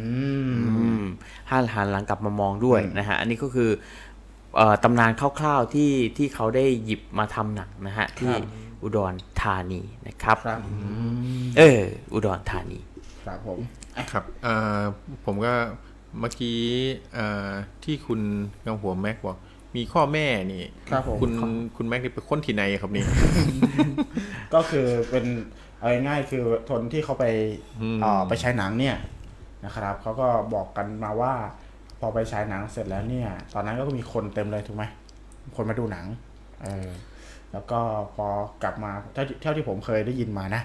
[0.51, 1.03] มอืม
[1.51, 3.71] ห้ามหันหลังกลับมามองด้วยอืมนะฮะ อันนี้ก็คือ
[4.57, 8.33] เอ่อตำนานคร่าวๆที่ที่เขาได้หยิบมาทำหนังนะฮะ ที่
[8.83, 9.13] อุดร
[9.43, 10.75] ธานีนะครับครับอื
[11.43, 12.79] มเออ อุดรธานี
[13.25, 13.59] ครับผม
[14.13, 14.81] ครับเอ่อ
[15.25, 15.53] ผมก็
[16.21, 16.59] เมื่อกี้
[17.15, 17.51] เอ่อ
[17.85, 18.21] ที่คุณ
[18.63, 19.37] เงาหัวแม็กบอก
[19.77, 21.31] มีข้อแม่นี่ครับผมคุณ
[21.77, 23.05] คุณแม็กนี่เป็นคนที่ไหนครับนี่
[24.55, 25.25] ก็คือเป็น
[25.79, 27.25] เอาง่ายๆคือทนที่เขาไป
[27.81, 28.97] อืมเอ่อไปฉายหนังเนี่ย
[29.65, 31.35] นะครับเขาก็บอกกันมาว่า
[32.01, 34.85] พอไปฉายหนังเสร็จแล้วเนี่ย ตอนนั้นก็มีคนเต็มเลยถูกไหม
[35.57, 36.07] คนมาดูหนัง
[36.63, 36.89] เออ
[37.53, 37.81] แล้วก็
[38.15, 38.27] พอ
[38.63, 40.63] กลับมาเท่าที่เท่าที่ผมเคยได้ยินมานะ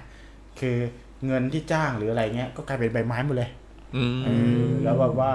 [0.59, 0.77] คือ
[1.25, 3.49] เงินที่จ้างหรืออะไรเงี้ย ก็กลายเป็นใบไม้หมดเลย
[3.95, 4.29] อืมเอ
[4.63, 5.31] อแล้วแบบว่า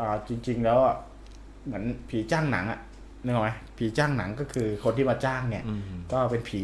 [0.00, 0.96] อ่าจริง ๆ แล้วอะ
[1.64, 2.80] เหมือนผีจ้างหนังอะ
[3.24, 6.62] นึกออกไหมผีจ้างหนังก็คือคนที่มาจ้างเนี่ยอืมก็เป็นผี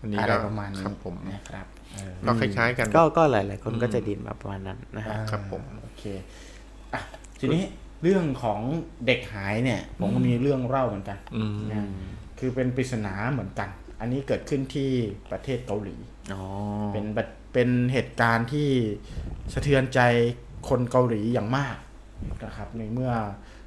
[0.00, 6.02] อันนี้อะไรก็ประมาณนี้ครับผมนะครับเออก็คล้ายๆกันก็ก็หลาย ๆ คนก็จะดินมาประมาณนั้นนะฮะครับผมโอเค
[6.92, 7.00] อะ
[7.40, 7.62] ทีนี้
[8.02, 8.60] เรื่องของ
[9.06, 11.86] เด็กหายเนี่ย ผมก็มีเรื่องเล่าเหมือนกันอืมนะ
[12.38, 13.68] คือเป็นปริศนาเหมือนกัน
[14.00, 14.90] อันนี้เกิดขึ้นที่
[15.30, 15.96] ประเทศเกาหลี
[16.32, 16.42] อ๋อ
[16.92, 18.68] เป็นแบบเป็นเหตุการณ์ที่
[19.52, 20.00] สะเทือนใจ
[20.68, 21.76] คนเกาหลีอย่างมาก
[22.44, 23.12] นะครับ ในเมื่อ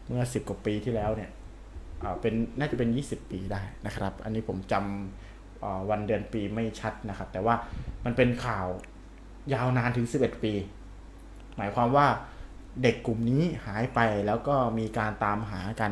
[0.07, 1.29] เมื่อสิบกว่าปีที่แล้วเนี่ย
[2.03, 7.55] อ่าเป็นน่าจะเป็น 20 ปีได้นะครับ อันนี้ผมจำอ่าวันเดือนปีไม่ชัดนะครับ แต่ว่า
[8.05, 8.67] มันเป็นข่าว
[9.53, 10.53] ยาวนานถึง 11 ปี
[11.57, 12.07] หมายความว่า
[12.83, 15.91] เด็กกลุ่มนี้หายไปแล้วก็มีการตามหากัน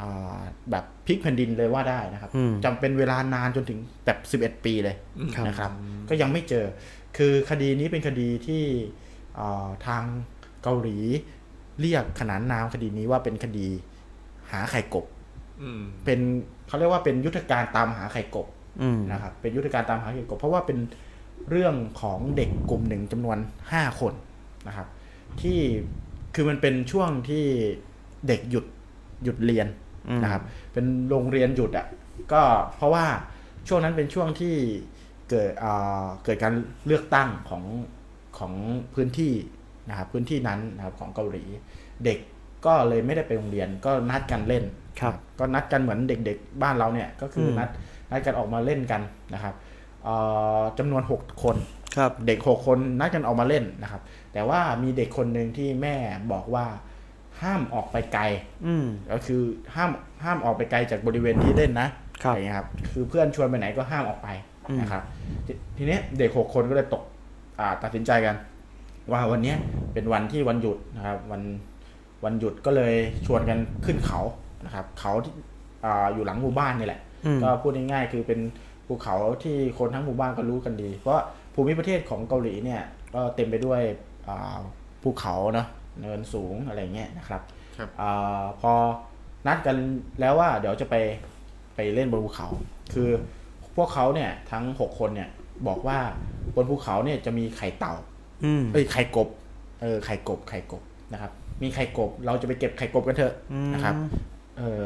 [0.00, 0.38] อ่า
[0.70, 4.96] แบบพลิกแผ่นดินเลยว่าได้นะครับอืมจำเป็นเวลานานจนถึงแบบ11ปีเลย
[5.36, 5.70] ครับนะครับ
[6.08, 6.66] ก็ยังไม่เจอ
[7.16, 8.64] คือคดีนี้เป็นคดีที่
[9.38, 10.04] อ่าทาง
[10.62, 10.98] เกาหลี
[11.80, 13.66] เรียกขนานนามคดีนี้ว่าเป็นคดี
[14.52, 15.04] หาไข่กบ
[15.62, 16.20] อืมเป็น
[16.66, 18.46] เขาเรียกว่าเป็นยุทธการตามหาไข่กบ
[18.82, 20.78] อืมนะครับ เป็นยุทธการตามหาไข่กบ เพราะว่าเป็น
[21.50, 23.38] เรื่องของเด็กกลุ่มหนึ่งจำนวน
[23.72, 24.14] ห้าคน
[24.68, 24.86] นะครับ
[25.40, 25.58] ที่
[26.34, 27.44] คือมันเป็นช่วงที่
[28.28, 28.64] เด็กหยุด
[29.24, 29.66] หยุดเรียน
[30.08, 31.86] อืมนะครับ เป็นโรงเรียนหยุดอะ่ะ
[32.32, 32.42] ก็
[32.76, 33.06] เพราะว่า
[33.68, 34.54] ช่วงนั้นเป็นช่วงที่
[35.30, 36.54] เกิดอ่าเกิดการ
[36.86, 37.62] เลือกตั้งของ
[38.38, 38.52] ของ
[38.94, 39.32] พื้นที่
[39.88, 41.44] นะครับพื้นที่นั้นนะครับของเกาหลี
[42.04, 42.18] เด็ก
[42.66, 44.64] ก็เลยไม่ได้ไปโรงเรียนก็นัดกันเล่น
[45.00, 47.68] ครับก็นัดกันเหมือนเด็กๆ บ้านเราเนี่ยก็คืออมนัด
[48.10, 49.02] นัดกันออกมาเล่นกัน
[49.34, 49.54] นะครับ
[50.04, 50.14] เอ่
[50.60, 51.56] อจำนวน 6 คน
[51.96, 55.94] ครับเด็ก 6 คนนัดกันออกมาเล่นนะครับ แต่ว่ามีเด็กคนหนึ่งที่แม่
[56.32, 56.66] บอกว่า
[57.42, 58.22] ห้ามออกไปไกล
[58.66, 59.42] อืมก็คือ
[59.74, 59.90] ห้าม
[60.24, 61.88] ห้ามออกไปไกลจากบริเวณที่เล่นนะ
[62.22, 64.28] ครับอะไรเงี้ยครับ คือเพื่อนชวนไปไหนก็ห้ามออกไป
[64.70, 65.02] อืมนะครับ
[65.46, 67.02] ททีเนี้ยเด็ก6คนก็เลยตก
[67.60, 68.36] อ่าตัดสินใจกัน
[69.12, 69.56] ว่าวันเนี้ย
[69.92, 71.42] เป็นวันที่วันหยุดนะครับวัน
[72.24, 72.94] วันหยุดก็เลย
[73.26, 74.20] ชวนกันขึ้นเขา
[74.64, 75.34] นะครับเขาที่
[75.84, 78.40] อ่าอยู่หลังหมู่บ้านนี่แหละอืมก็พูดง่ายๆคือเป็น
[78.86, 81.24] ภูเขาที่คนทั้งหมู่บ้านก็รู้กันดี เพราะ
[81.54, 82.82] ภูมิประเทศของเกาหลีเนี่ย
[83.14, 83.80] ก็เต็มไปด้วย
[84.28, 84.58] อ่า
[85.02, 85.66] ภูเขาเนาะ
[86.00, 87.42] เนินสูงอะไรเงี้ยนะครับ
[87.76, 88.72] ครับอาพอ
[89.46, 89.76] นัดกัน
[90.20, 90.94] แล้วว่าเดี๋ยวจะไป
[91.74, 92.48] ไปเล่นบนภูเขา
[92.94, 93.08] คือ
[93.76, 95.28] พวกเขาเนี่ยทั้งหกคนเนี่ย
[95.68, 95.98] บอกว่า
[96.56, 98.13] บนภูเขาเนี่ยจะมีไข่เต่าอืม
[98.72, 99.28] เอ้ยไข่กบ
[99.82, 100.82] เออไข่กบไข่กบ
[101.12, 101.32] นะครับ
[101.62, 103.94] มีไข่กบ เราจะไปเก็บไข่กบกันเถอะอืมนะครับ
[104.58, 104.84] เออ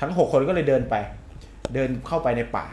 [0.00, 0.94] ทั้งหกคนก็เลยเดินไป
[1.74, 2.64] เดินเข้าไปในป่า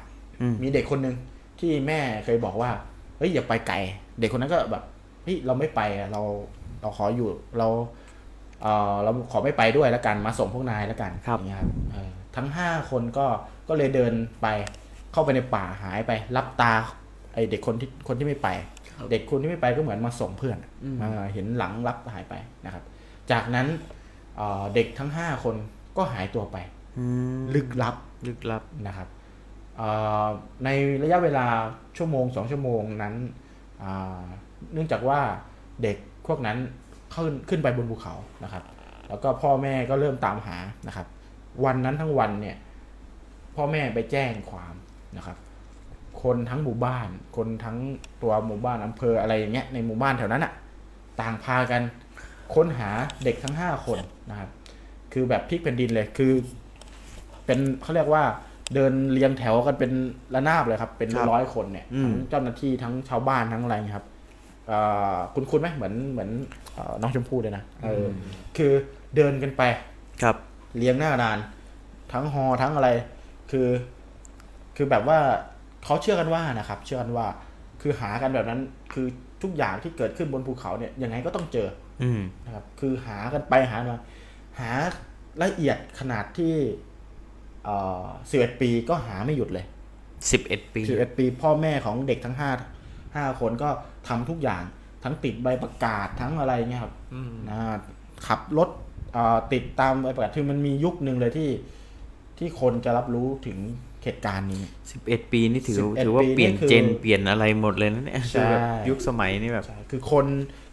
[0.41, 1.15] อืมมีเด็กคนหนึ่ง
[1.59, 2.71] ที่แม่เคยบอกว่า
[3.17, 3.75] เฮ้ยอย่าไปไกล
[4.19, 4.83] เด็กคนนั้นก็แบบ
[5.23, 6.21] เฮ้ยเราไม่ไปอะเรา
[6.81, 7.67] เราขออยู่เรา
[8.61, 13.25] เออเราขอไม่ไปด้วยแล้วกันมาส่งพวกนายแล้วกันครับอย่างเงี้ยครับเออทั้งห้าคนก็
[13.69, 14.47] ก็เลยเดินไป
[15.11, 16.73] เข้าไปในป่าหายไป รับตา
[17.33, 18.49] ไอเด็กคนที่คนที่ไม่ไป
[19.09, 20.57] เด็กคนที่ไม่ไปก็เหมือนมาส่งเพื่อน
[21.01, 22.33] มาเห็นหลังรับหายไป
[22.65, 22.83] นะครับ
[23.31, 23.67] จากนั้น
[24.37, 25.55] เอ่อเด็กทั้งห้าคน
[25.97, 26.57] ก็หายตัวไป
[26.97, 27.05] อื
[27.39, 27.95] มลึกลับ
[28.27, 29.07] ลึกลับนะครับ
[29.77, 29.89] เอ่
[30.23, 30.27] อ
[30.63, 30.69] ใน
[31.03, 31.45] ระยะเวลา
[31.97, 33.15] ชั่วโมงสองชั่วโมงนั้น
[33.83, 34.23] อ่า
[34.73, 35.19] เนื่องจากว่า
[35.83, 35.97] เด็ก
[36.27, 36.57] พวกนั้น
[37.13, 38.63] ขึ้นขึ้นไปบนภูเขานะครับ
[39.09, 41.07] แล้วก็พ่อแม่ก็เริ่มตามหานะครับ
[41.65, 42.57] วันนั้นทั้งวันเนี่ย
[43.55, 44.73] พ่อแม่ไปแจ้งความ
[45.17, 45.37] นะครับ
[46.23, 47.07] คนทั้งหมู่บ้าน
[47.37, 47.77] คนทั้ง
[48.21, 50.53] ตัวหมู่บ้านอำเภออะไรอย่างเงี้ยในหมู่บ้านแถวนั้นอะ
[51.21, 51.81] ต่างพากัน
[52.53, 52.89] ค้นหา
[53.23, 53.97] เด็กทั้งห้าคน
[54.29, 54.49] นะครับ
[55.13, 56.33] คือแบบพลิกแผ่นดินเลยคือ
[57.45, 58.23] เป็นเขาเรียกว่า
[58.73, 59.91] เดินเรียงแถวกันเป็น
[60.35, 64.07] ระนาบเลยครับ เป็นครับร้อยคนเนี่ยอืม ทั้งเจ้าหน้าที่ทั้งชาวบ้านทั้งอะไรเงี้ยครับ
[64.67, 64.79] เอ่
[65.13, 66.29] อคุณคุณไหมเหมือนเหมือน
[66.73, 68.09] เอ่อน้องชมพู่เลยนะเอออ
[68.57, 68.71] คือ
[69.15, 69.61] เดินกันไป
[70.23, 70.35] ครับ
[70.77, 71.37] เลี้ยงหน้ากระดาน
[72.13, 72.89] ทั้งฮอทั้งอะไร
[73.51, 73.67] คือ
[74.75, 75.19] คือแบบว่า
[75.85, 77.27] เขาเชื่อกันว่านะครับ เชื่อกันว่า
[77.81, 78.59] คือหากันแบบนั้น
[78.93, 79.07] คือ
[79.43, 81.67] ทุกอย่างที่เกิดขึ้นบนภูเขาเนี่ยยังไงก็ต้องเจอ
[82.03, 83.99] อืมนะครับ คือหากันไปหามา
[84.59, 84.71] หา
[85.43, 86.53] ละเอียดขนาดที่
[87.63, 89.65] เอ่อสิบเอ็ดปีก็หาไม่หยุดเลย
[90.31, 92.51] สิบเอ็ดปีสิบเอ็ดปี พ่อแม่ของเด็กทั้งห้า
[93.15, 93.69] ห้าคนก็
[94.07, 94.63] ทำทุกอย่าง
[95.03, 96.93] ทั้งติดใบประกาศทั้งอะไรเงี้ยครับ
[97.49, 97.57] นะ
[98.27, 98.69] ขับรถ
[99.13, 101.49] เอ่อติดตามใบประกาศคือมันมียุคหนึ่งเลยที่
[102.37, 103.57] ที่คนจะรับรู้ถึง
[104.03, 110.25] เหตุการณ์นี้สิบเอ็ดปีนี่ถือ11ถือว่าเปลี่ยนปีนี่คือเจนเปลี่ยนอะไรหมดเลยนะเนี่ยใช่คือแบบยุคสมัยนี่แบบใช่คือคน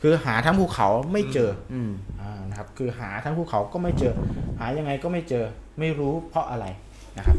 [0.03, 4.15] คือหาทั้งภูเขาไม่เจออืมอ่านะครับคือหาทั้งภูเขาก็ไม่เจอ
[4.59, 5.45] หายังไงก็ไม่เจอ
[5.79, 6.67] ไม่รู้เพราะอะไร
[7.19, 7.37] นะครับ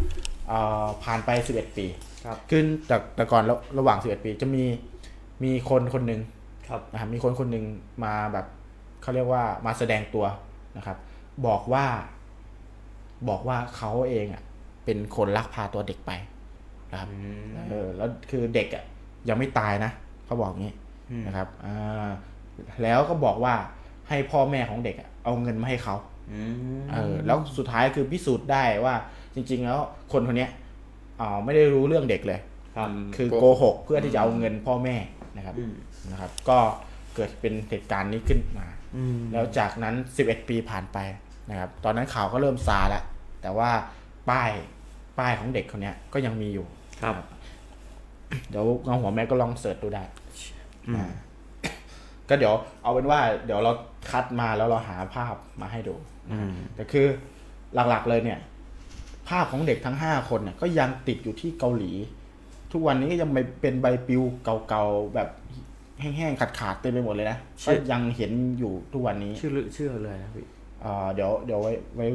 [0.48, 1.86] เอ่อผ่านไป 11 ปี
[2.26, 4.64] ครับคือแต่แต่ก่อนระระหว่าง 11 ปีจะมี
[5.44, 6.22] มีคนคนหนึ่ง
[6.70, 7.66] ครับนะครับมีคนคนหนึ่ง
[8.04, 8.46] มาแบบ
[9.02, 10.26] เขาเรียกว่ามาแสดงตัว
[10.78, 10.98] นะครับ
[11.48, 11.86] บอกว่า
[13.30, 14.44] บอกว่าเขาเองอะ
[14.90, 16.12] เป็นคนลักพาตัวเด็กไป
[16.92, 17.10] นะครับ
[17.70, 18.84] เออแล้วคือเด็กอะ
[19.30, 19.92] ยังไม่ตายนะ
[20.26, 20.74] เขาบอกงี้
[21.28, 22.10] นะครับอ่า
[22.84, 23.54] แล้วก็บอกว่า
[24.10, 25.96] ให้พ่อแม่ของเด็กอะเอาเงินมาให้เขา
[26.32, 26.40] อื
[26.82, 28.96] มเออแล้วสุดท้ายคือพิสูจน์ได้ว่า
[29.36, 29.80] จริง ๆ แล้ว
[30.12, 30.52] คนคนเนี้ย
[31.22, 32.40] อ่าไม่ได้รู้เรื่องเด็กเลย
[32.78, 34.96] ครับคือโกหกเพื่อที่จะเอาเงินพ่อแม่
[35.38, 35.56] นะครับ
[36.12, 36.58] นะครับ ก็
[37.16, 40.98] เกิดเป็นเหตุการณ์นี้ขึ้นมาอืมแล้วจากนั้น 11 ปีผ่านไป
[41.50, 43.04] นะครับ ตอนนั้นข่าวก็เริ่มซาแล้ว
[43.42, 43.70] แต่ว่า
[44.30, 44.52] ป้าย
[45.20, 46.66] ป้ายของเด็กคนเนี้ยก็ยังมีอยู่
[47.04, 47.16] ครับ
[48.50, 50.04] เดี๋ยวเงาหัวแม่ก็ลองเสิร์ชดูได้
[50.96, 51.12] อ่า
[52.30, 52.54] ก็เดี๋ยว
[52.84, 53.72] เอาเป็นว่า เดี๋ยวเรา
[54.12, 55.96] คัดมาแล้วเราหาภาพมาให้ดู
[56.32, 57.06] อืมแต่คือ
[57.90, 58.40] หลักๆเลยเนี่ย
[59.30, 61.92] ภาพของเด็กทั้งห้าคนเนี่ยก็ยังติดอยู่ที่เกาหลี
[62.72, 63.30] ทุกวันนี้ก็ยัง
[63.62, 65.30] เป็นใบปลิวเก่าๆแบบ
[66.02, 70.46] แห้งๆขาดๆเต็มไปหมดเลยนะใช่ก็ยังเห็นอยู่ทุกวันนี้ชื่อลืชื่อเลยนะพี่
[70.82, 72.08] เอ่อเดี๋ยวเดี๋ยวไว้ไว้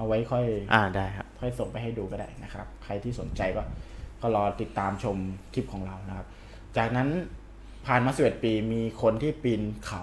[0.00, 0.44] เอาไว้ค่อย
[0.74, 3.62] อ่าได้ครับ ค่อยส่งไปให้ดูก็ได้นะครับ ใครที่สนใจก็
[4.20, 5.16] ก็รอติดตามชม
[5.54, 6.26] คลิปของเรานะครับ
[6.76, 7.08] จากนั้น
[7.86, 10.02] ผ่านมาสิบเอ็ดปีมีคนที่ปีนเขา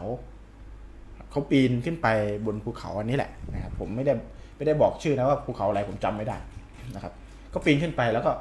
[1.29, 2.07] เขาปีนขึ้นไป
[2.45, 4.13] บนภูเขาอันนี้แหละนะครับ ผมไม่ได้
[4.57, 6.37] ไม่ได้บอกชื่อนะว่าภูเขาอะไรผมจำไม่ได้
[6.95, 7.13] นะครับ
[7.53, 8.31] ก็ปีนขึ้นไปแล้วก็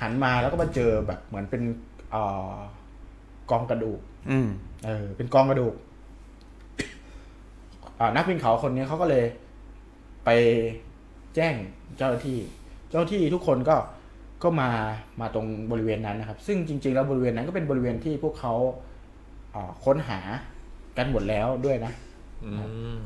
[0.00, 1.62] หันมาแล้วก็มาเจอแบบเหมือนเป็น
[2.10, 2.16] เอ
[2.54, 2.56] อ
[3.50, 4.00] กองกระดูก
[4.30, 4.48] อืม
[4.86, 5.74] เออ เป็นกองกระดูก
[8.00, 9.24] อ่านักปีนเขาคนนี้เขาก็เลย
[10.24, 10.30] ไป
[11.34, 11.54] แจ้ง
[11.98, 12.38] เจ้าหน้าที่
[12.88, 13.76] เจ้าหน้าที่ทุกคนก็
[14.42, 14.70] ก็มา
[15.20, 18.54] มาตรงบริเวณนั้นนะครับ ซึ่งจริง ๆ แล้วบริเวณนั้นก็เป็นบริเวณที่พวกเขา
[19.54, 20.20] อ่าค้นหา
[20.96, 21.92] กันหมดแล้วด้วยนะ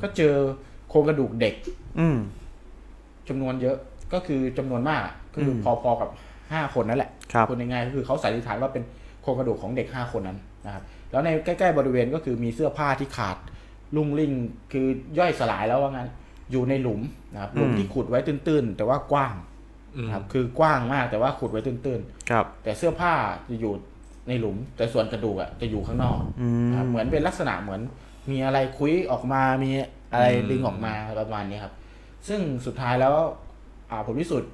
[0.01, 0.33] ก็เจอ
[0.89, 1.55] โครงกระดูกเด็ก
[1.99, 2.17] อืม
[3.29, 3.77] จำนวนเยอะ
[4.13, 6.09] ก็คือจำนวนมากอะก็คืออมพอๆกับ
[6.51, 8.83] ห้าคนนั่นแหละครับพูดง่ายๆก็คือเขาสันนิษฐานว่าเป็น
[9.21, 13.37] โครงกระดูกของเด็กห้าคนนั้นนะครับ แล้วในใกล้ ๆ บริเวณก็คือมีเสื้อผ้าที่ขาด
[13.95, 14.31] ลุ่งลิ่ง
[14.71, 14.87] คือ
[15.19, 16.09] ย่อยสลายแล้วว่างั้น
[16.51, 17.01] อยู่ในหลุม
[17.33, 19.35] นะครับหลุมอืมที่ขุดไว้ตื้นๆ แต่ว่ากว้าง
[20.05, 23.13] นะครับคือกว้างมากแต่ว่าขุดไว้ตื้นครับๆแต่เสื้อผ้า
[23.49, 23.73] จะอยู่
[24.27, 27.81] ในหลุม แต่ส่วนกระดูกอะจะอยู่ข้างนอกอืมนะครับเหมือนเป็นลักษณะเหมือน
[28.31, 29.71] มีอะไรคุยออกมามี
[30.11, 31.73] อะไรดึงออกมาประมาณนี้ครับ
[32.27, 33.13] ซึ่งสุดท้ายแล้ว
[33.91, 34.51] อ่าผลพิสูจน์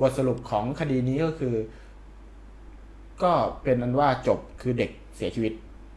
[0.00, 1.54] บทสรุปของคดีนี้ก็คือ
[3.22, 5.52] ก็เป็นอันว่าจบคือเด็กเสียชีวิต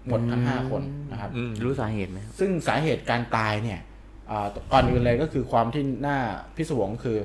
[0.08, 0.82] หมดทั้งห้าคน
[1.12, 1.32] นะครับ
[1.64, 3.93] รู้สาเหตุไหมครับซึ่งสาเหตุการตายเนี่ยอ่า
[4.72, 6.18] ก่อนอื่นเลยก็คือความที่น่า
[6.56, 7.18] พิศวงคือ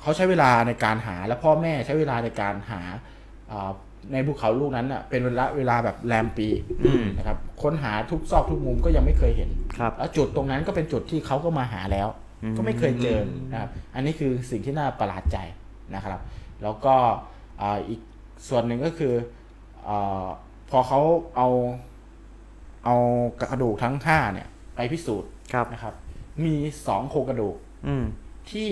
[0.00, 2.80] เขาใช้เวลาในการหาและพ่อแม่ใช้เวลาในการหา
[3.52, 3.70] อ่า
[4.12, 6.48] ในภูเขาลูกนั้นอะเป็นเวลาเวลาแบบแรมปี
[6.84, 12.08] อืมนะครับค้นหาทุกซอกทุกมุมก็ยังไม่เคยเห็นครับแล้วจุดตรงนั้นก็เป็นจุดที่เขาก็มาหาแล้ว
[12.42, 13.18] อืมก็ไม่เคยเจอ
[13.52, 15.38] นะครับ อันนี้คือสิ่งที่น่าประหลาดใจ
[15.94, 16.20] นะครับ
[16.62, 16.94] แล้วก็
[17.60, 18.00] อ่าอีก
[18.48, 19.14] ส่วนหนึ่งก็คือ
[19.88, 20.24] อา
[20.70, 21.00] พอเขา
[21.36, 21.48] เอา
[22.84, 22.96] เอา
[23.40, 25.94] กระดูกทั้งห้าเนี่ย ไปพิสูจน์ ครับนะครับ
[26.44, 26.54] มี
[26.86, 28.04] สองโครงกระดูกอืม
[28.50, 28.70] ที่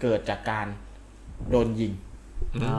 [0.00, 0.66] เกิดจากการ
[1.50, 1.92] โดนยิง
[2.64, 2.78] อ๋อ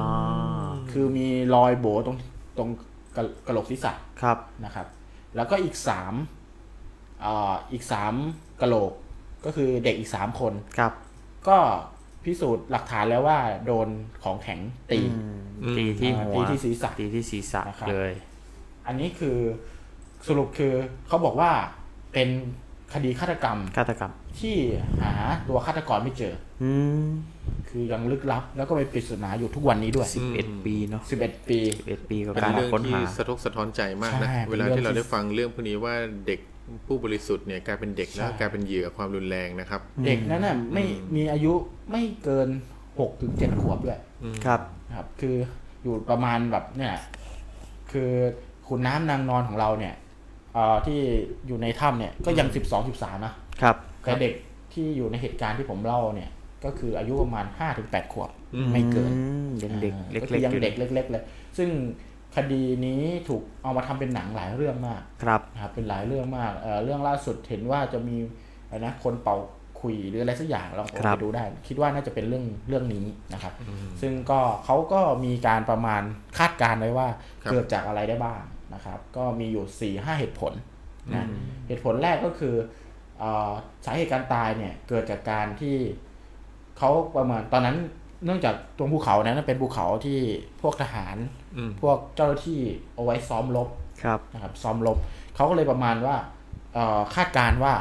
[0.91, 2.17] คือมีรอยโบตรง
[2.57, 2.69] ตรง
[3.15, 4.87] กระกระโหลกศีรษะครับ นะครับ
[5.35, 6.13] แล้วก็อีกสาม
[7.21, 8.13] เอ่ออีกสาม
[8.61, 8.91] กระโหลก
[9.45, 10.93] ก็คือเด็กอีกสามคน ครับ
[11.47, 11.57] ก็
[12.23, 13.87] พิสูจน์หลักฐานแล้วว่าโดน
[14.23, 14.59] ของแข็ง
[14.91, 14.99] ตี
[15.63, 18.11] อืมตีที่หัวตีที่ศีรษะตีที่ศีรษะนะครับ เลย
[18.87, 19.37] อันนี้คือ
[20.27, 20.73] สรุปคือ
[21.07, 21.51] เขาบอกว่า
[22.13, 22.29] เป็น
[22.93, 24.55] คดีฆาตกรรมฆาตกรรม ที่
[25.01, 25.13] หา
[25.47, 26.33] ตัวฆาตกรไม่เจอ
[26.63, 26.71] อื
[27.03, 27.05] ม
[27.69, 35.95] คือยังลึกลับ แล้วก็เป็นปริศนาอยู่ทุกวันนี้ด้วยอืมเอ็ดปีเนาะ11ปีสิบเอ็ดปีกับเป็นการเรื่องค้นที่หา สะทกสะท้อนใจมากนะ ใช่เวลาเป็นเรื่องที่เราที่ได้ฟังเรื่องพวกนี้ว่า
[36.27, 36.39] เด็ก
[36.87, 40.83] ผู้บริสุทธิ์เนี่ยกลายเป็นเด็กแล้วใช่ กลายเป็นเหยื่อความรุนแรงนะครับ เด็กนั้นน่ะไม่
[41.15, 41.53] มีอายุ
[41.91, 42.47] ไม่เกิน
[42.85, 43.99] 6ถึง7ขวบด้วย
[44.45, 45.35] ครับ นะครับคือ
[45.83, 46.93] อยู่ประมาณแบบเนี่ย
[47.91, 48.11] คือ
[48.67, 50.00] ขุนน้ำนางนอนของเราเนี่ยเอ่อ
[50.85, 50.99] ที่
[51.47, 54.33] อยู่ในถ้ำเนี่ยก็ยัง12 13นะครับ แต่เด็ก
[54.73, 56.29] ที่อยู่ในเหตุการณ์ที่ผมเล่าเนี่ย
[56.65, 58.29] ก็คืออายุประมาณ5ถึง8ขวบ
[58.71, 61.23] ไม่เกินอืมยังเด็กอ่าเล็ก็คืกอๆยังอยู่เด็กเล็ก ๆ เลย
[61.57, 61.69] ซึ่ง
[62.35, 68.17] คดีนี้ถูกเอามาทำเป็นหนังหลายเรื่องมากครับนะครับเป็นหลายเรื่องมากเอ่อเรื่องล่าสุดเห็นว่าจะมี
[68.67, 69.37] อะไรนะคนเป่า
[69.81, 73.53] คุยหรืออะไรสักอย่างลองครัไปบดูได้ คิดว่าน่าจะเป็นเรื่องเรื่องนี้นะครับ
[74.01, 76.01] ซึ่งก็เขาก็มีการประมาณ
[76.37, 77.07] คาดการณ์ไว้ว่า
[77.43, 78.41] ครับเกิดจากอะไรได้บ้าง
[78.73, 80.53] นะครับ ก็มีอยู่4ี่ห้าเหตุผล
[81.13, 81.25] นะ
[81.67, 82.55] เหตุผลแรกก็คือ
[83.19, 83.51] เออ
[83.85, 85.75] สาเหตุการตายเนี่ยเกิดจากการที่
[86.77, 87.77] เขาประมาณตอนนั้น
[88.25, 90.19] เนื่องจากตรงภูเขานั้นเป็นภูเขาที่
[90.61, 91.15] พวกทหาร
[91.57, 92.59] อืมพวกเจ้าหน้าที่
[92.93, 93.69] เอาไว้ซ้อมรบ
[94.03, 94.97] ครับนะครับซ้อมรบ
[95.35, 96.15] เขาก็เลยประมาณว่า
[96.73, 97.73] เอ่อคาดการณ์ว่า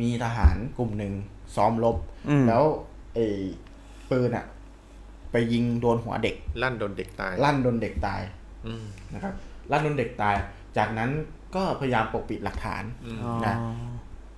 [0.00, 1.12] มีทหารกลุ่มหนึ่ง
[1.56, 1.96] ซ้อมรบ
[2.28, 2.64] อืมแล้ว
[3.14, 3.26] ไอ้
[4.10, 4.46] ปืนอะ
[5.32, 8.20] ไปยิงโดนหัวเด็ก ลั่นโดนเด็กตาย ลั่นโดนเด็กตาย
[8.66, 8.84] อืม
[9.14, 9.34] นะครับ
[9.70, 10.36] ลั่นโดนเด็กตาย
[10.78, 11.10] จากนั้น
[11.56, 12.82] ก็พยายามปกปิดหลักฐาน
[13.22, 13.54] อ๋อนะ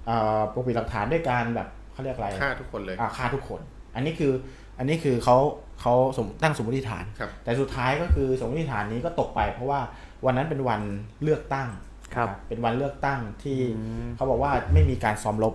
[0.06, 3.60] เอ่อปกปิดหลักฐานด้วยการแบบเขาเรียกอะไรฆ่าทุกคนเลยอ่าฆ่าทุกคน
[3.94, 4.32] อันนี้คือ
[4.78, 5.36] อันนี้คือเขา
[5.80, 9.80] เขาสมตั้งสมมติฐานครับแต่สุดท้ายก็คือสมมติฐานนี้ก็ตกไป เพราะว่า
[10.24, 10.80] วันนั้นเป็นวัน
[11.22, 11.68] เลือกตั้ง
[12.14, 13.58] ครับนะเป็นวันเลือกตั้งที่
[14.16, 15.54] เขาบอกว่าไม่มีการซ้อมรบ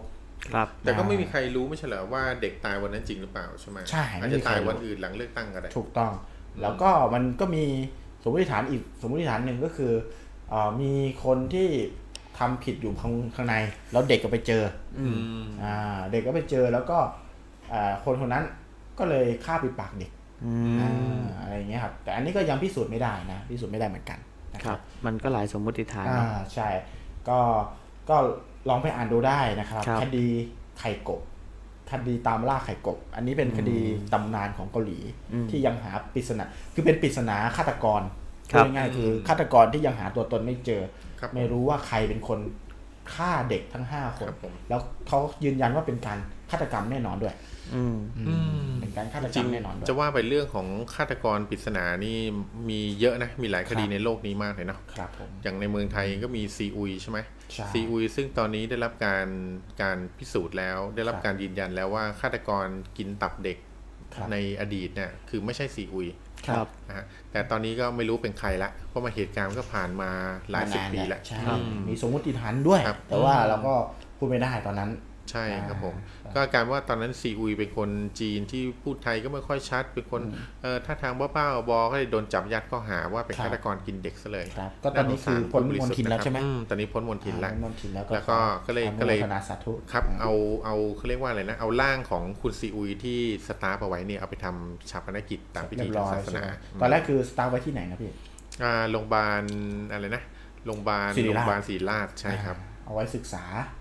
[0.54, 6.12] ครับ แต่ก็ไม่มีใครรู้ไม่ใช่เหรอว่าเด็กตายวันนั้นจริงหรือเปล่าใช่ไหมใช่อาจไม่จะมีใครตายรู้วันอื่นหลังเลือกตั้งก็ได้ถูกต้อง
[6.62, 7.66] แล้วก็มันก็มี
[8.24, 9.94] สมมติฐานอีกสมมติฐานหนึ่งก็คือ
[10.50, 10.92] เออมี
[11.24, 11.68] คนที่
[12.40, 13.56] ทำผิดอยู่ข้างข้างใน
[13.92, 14.64] แล้วเด็กก็ไปเจอ
[15.00, 15.08] อื
[15.40, 16.98] มอ่า เด็กก็ไปเจอแล้วก็
[17.74, 18.46] อ่าคนคนนั้น
[19.00, 20.12] ก็เลยฆ่าปิดปากเด็ก
[20.46, 20.92] อืมอ่า
[21.40, 24.20] อะไรอย่างเงี้ยครับ แต่อันนี้ก็ยังพิสูจน์ไม่ได้นะพิสูจน์ไม่ได้เหมือนกัน
[24.54, 26.70] นะคครัรับบมันก็หลายสมมติฐานอ่าเนาะใช่
[27.30, 27.40] ก็
[28.10, 28.16] ก็
[28.70, 30.28] ลองไปอ่านดูได้นะครับครับคดี
[30.80, 31.22] ไข่กบ
[31.92, 33.80] คดีตามล่าไข่กบ อันนี้เป็นคดี
[34.14, 35.00] ตำนานของเกาหลี
[35.50, 38.02] ที่ยังหาปริศนาคือเป็นปริศนาฆาตกร
[38.52, 40.82] ครับพูดง่ายๆคือฆาตกรที่ยังหาตัวตนไม่เจอ
[41.20, 42.40] ครับไม่รู้ว่าใครเป็นคน
[43.14, 46.18] ฆ่าเด็กทั้งห้าคนครับผมแล้วเขายืนยันว่าเป็นการ
[46.52, 47.51] ฆาตกรรมแน่นอนด้วยอืมอืม
[48.82, 52.18] เป็นการฆาตกจรริรมงแน่นอนด้วยจะว่าไปเรื่องของฆาตกรปริศนานี่
[52.70, 57.20] มีเยอะนะ มีหลายคดีครับในโลกนี้มากเลยเนาะครับผมอย่างในเมืองไทยก็มีซีอุยใช่ไหม
[57.54, 59.28] ใช่ซีอุยซึ่งตอนนี้ได้รับการ
[59.82, 62.66] การพิสูจน์แล้ว ได้รับครับการยืนยันแล้วว่าฆาตกร
[62.98, 63.58] กินตับเด็ก
[64.16, 66.08] ครับในอดีตเนี่ยคือไม่ใช่ซีอุย
[66.48, 70.10] ครับนะฮะแต่ตอนนี้ก็ไม่รู้เป็นใครละเพราะมาเหตุการณ์มันก็ผ่านมา
[70.52, 73.74] หลายสิบมนนปีแล้วใช่อืมมีสมมติฐานด้วยครับแต่ว่าเราก็
[74.18, 74.90] พูดไม่ได้ตอนนั้น
[75.32, 80.22] ใช่ครับผมอ่าก็กลารว่าตอนนั้นซีอุยเป็นคนจีนที่พูดไทยก็ไม่ค่อยชัด เป็นคน
[80.62, 90.32] เออถ้าทางบ้าๆบอๆก็เลยโดนจับยัดข้อหาว่าเป็นครับฆาตกรกินเด็กซะเลยครับก็ตอนนี้คือพ้นมณฑินแล้วใช่ไหมอืตอนนี้พ้นมณฑินแล้วอ่าพ้นมณฑินแล้วแล้วก็ก็เลยอนุโมก็เลยทนาสาธุครับเอา
[90.66, 98.12] เอาเขาเรียกว่าอะไรนะเอาร่างของคุณซีอุยที่สตาร์ฟเอาไว้เนี่ยเอาไปทำชาปนกิจตามพิเรีธียบร้ทางอยศาสใช่นาไหมตอนแรกคือสตาร์ทไว้ที่ไหนนะพี่
[98.64, 99.42] อ่าโรงพยาบาล
[99.92, 100.24] อะไรนะ
[100.66, 103.44] โรงพยาบาลศิริโรงราชพยาบาลศรีราชใช่ครับอ่าเอาไว้ศึกษา
[103.80, 103.81] อ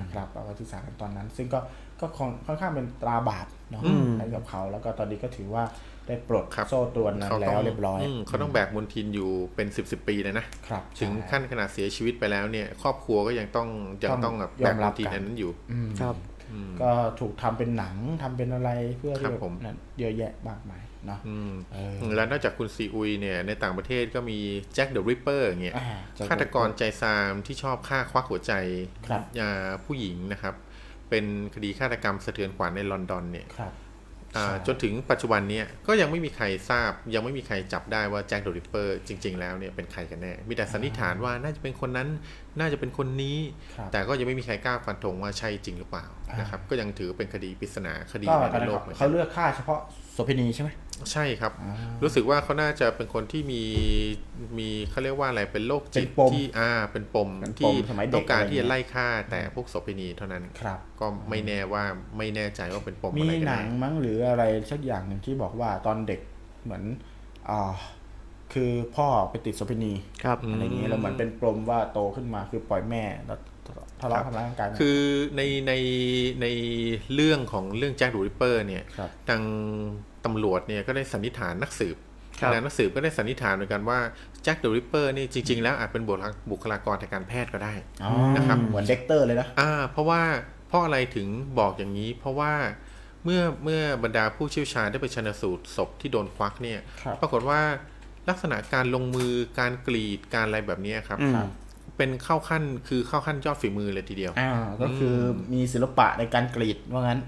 [0.00, 1.60] นะครับเอาไว้ศึกษากันตอนนั้น ซึ่งก็
[2.00, 5.64] ก็ค่อนค่อนข้างเป็นตราบาปเนาะอืมให้กับเขาแล้วก็ตอนนี้ก็ถือว่า
[6.06, 13.68] ได้ปลดครับโซ่ตรวนนั้นเขาต้แล้องวเรียบร้อยมเขาต้องแบกมลทินอยู่เป็นสิบสิบปีเลยนะครับ ถึงใช่ขั้นขนาดเสียชีวิตไปแล้วเนี่ยครอบครัวก็ยังต้อง
[14.04, 16.16] ยังต้องต้องแบบยอมรับแบกมลทินกันอันนั้นอยู่อืมครับ
[16.82, 24.38] ก็ถูกทำเป็นหนังทำเป็นอะไรเพื่อที่ครับผมนั่นเยอะแยะมากมายเนาะอืมเออแล้วนอกจากคุณซีอุยเนี่ยในต่างประเทศก็มี
[24.74, 28.52] แจ็คเดอะริปเปอร์อย่างเงี้ยอ่าฆาตกรใจทรามที่ชอบฆ่าควักหัวใจ
[29.06, 30.54] ครับอ่าผู้หญิงนะครับ
[31.10, 33.72] เป็นคดีฆาตกรรมสะเทือนขวัญในลอนดอนเนี่ยครับ
[34.36, 42.08] อ่าใช่จนถึงปัจจุบันเนี้ก็ยังไม่มีใครทราบ ยังไม่มีใครจับได้ว่าแจ็คเดอะริปเปอร์จริง ๆ แล้วเนี่ยเป็นใครกันแน่ มีแต่สันนิษฐานว่าน่าจะเป็นคนนั้น
[42.58, 43.38] น่าจะเป็นคนนี้
[43.76, 49.80] ครับแต่ก็ยังไม่มีใครกล้าฟันธงว่าใช่จริงหรือเปล่าอ่านนะครับก็ยังถือเป็นคดีปริศนาคดีก็ใหม่ตอนในนั้นโลกเขาเหมือนกัเขานเลือกฆ่าเฉพาะ
[50.16, 50.70] โสเภณีใช่ไหม
[51.12, 53.62] ใช่ครับอ่ารู้สึกว่าเขาน่าจะเป็นคนที่มี
[54.58, 61.84] มีเขาเรียกว่าอะไรเป็นโรคจิตเป็นปมที่อ่าเป็นปมเป็นปมที่สมัยเด็กต้องการอะไรที่จะเงี้ยไล่ฆ่าแต่พวกโสเภณีเท่านั้นครับก็ไม่แน่ว่า
[62.18, 66.20] ไม่แน่ใจว่าเป็นปมมีอะไรกันหนัแน่งมั้งหรืออะไรสักอย่างหนึ่งที่บอกว่าตอนเด็ก
[66.64, 66.82] เหมือน
[67.50, 67.72] อ่า
[68.52, 69.92] คือพ่อไปติดโสเภณี
[70.24, 73.40] ครับอะไรอย่างเงี้ยแล้วเหมือนเป็นปมว่าโตขึ้นมาคือปล่อยแม่แล้ว
[74.02, 75.00] ทะเลาะทำร้ายร่างกายแม่คือ
[75.36, 75.72] ในใน
[76.42, 76.46] ใน
[77.14, 79.42] เรื่องของเรื่อง Jack the Ripper เนี่ยครับทาง
[80.24, 81.96] ตำรวจเนี่ยก็ได้สันนิษฐานนักสืบ
[82.40, 83.98] ครับนะนักสืบก็ได้สันนิษฐานเหมือนกันว่า
[84.42, 87.74] Jack the Ripper นี่จริง ๆ แล้วอาจเป็นบุคลาบุคลากรทางการแพทย์ก็ได้
[88.04, 90.22] อ๋อนะครับเหมือน Dexter เลยนะอ่า เพราะว่า
[90.68, 91.28] เพราะอะไรถึง
[91.58, 92.52] บอกอย่างนี้ เพราะว่า
[93.24, 97.60] เมื่อเมื่อบรรดาผู้เชี่ยวชาญได้ไปชันสูตรศพที่โดนควักเนี่ยครับปรากฏว่า
[98.28, 101.48] ลักษณะการลงมือการกรีดการอะไรแบบเนี้ยครับอืมครับ
[101.96, 105.14] เป็นเข้าขั้นคือเข้าขั้นยอดฝีมือเลยทีเดียว อ่า ก็คือ
[105.52, 107.20] มีศิลปะในการกรีดว่างั้น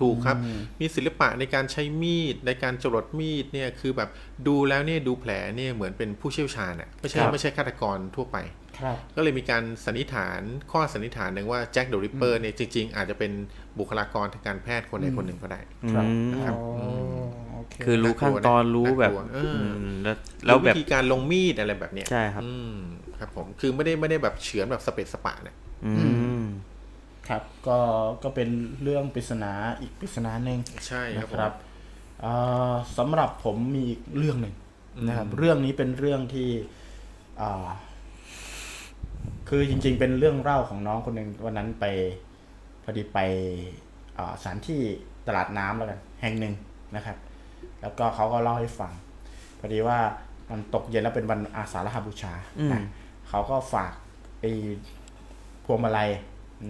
[0.00, 0.36] ถูกครับ
[0.80, 4.10] มีศิลปะในการใช้มีดในการจรดมีดเนี่ยคือแบบ
[4.46, 8.36] ดูแล้วเนี่ยดูแผลเนี่ยเหมือนเป็นผู้เชี่ยวชาญอะไม่ใช่ครับไม่ใช่ฆาตกรทั่วไป
[8.80, 10.40] ครับก็เลยมีการสันนิษฐาน
[10.72, 13.32] ข้อสันนิษฐานหนึ่งว่า Jack the Ripper เนี่ยจริง ๆ อาจจะเป็น
[13.78, 15.60] บุคลากรทางการแพทย์คนใดคนหนึ่งก็ได้
[15.92, 16.86] ครับอืมครับอ๋อ
[17.54, 20.16] โอเคคือรู้ขั้นตอนรู้แบบน่ากลัวเอออืมแล้ว
[20.46, 22.76] แล้วแบบวิธีการลงมีดอะไรแบบเนี้ยใช่ครับอืม
[23.18, 25.92] ครับผมคือไม่ได้ไม่ได้แบบเฉือนแบบสเปซสปะเนี่ยอื
[26.42, 26.44] ม
[27.28, 27.78] ครับ ก็
[28.22, 28.48] ก็เป็น
[28.82, 31.54] เรื่องปริศนาอีกปริศนาหนึ่งใช่ครับนะผครับม
[32.20, 32.32] เอ่
[32.70, 34.54] อสำหรับผมมีอีกเรื่องหนึ่ง
[35.06, 36.48] นะครับ เรื่องนี้เป็นเรื่องที่
[37.40, 37.68] อ่า
[39.48, 41.84] คือจริง ๆ เป็นเรื่องเล่าของน้องคนหนึ่งวันนั้นไป
[42.84, 43.18] พอดีไป
[44.18, 44.80] อ่าสถานที่
[45.26, 46.54] ตลาดน้ำแล้วกันแห่งหนึ่ง
[46.96, 47.16] นะครับ
[47.80, 48.92] แล้วก็เขาก็เล่าให้ฟัง
[49.58, 49.98] พอดีว่า
[50.50, 52.82] มันตกเย็นแล้วเป็นวันอาสาฬหบูชาอืมนะ
[53.28, 53.92] เขาก็ฝาก
[54.40, 54.52] ไอ้
[55.64, 56.10] พวงมาลัย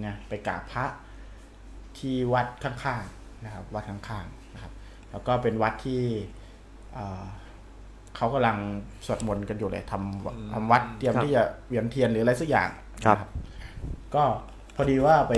[0.07, 0.85] นะไปกราบพระ
[1.99, 4.73] ที่วัดข้างๆนะครับ วัดข้างๆนะครับ
[5.11, 6.03] แล้วก็เป็นวัดที่
[6.95, 7.25] เอ่อ
[8.17, 8.59] เขากำลัง
[9.07, 12.69] สวดมนต์กันอยู่เลยทำทำวัดเตรียมครับที่จะเวียนเทียนหรืออะไรสักอย่าง
[13.05, 13.29] ครับนะ
[14.15, 14.25] ก็
[14.77, 15.35] พอดีว่าไป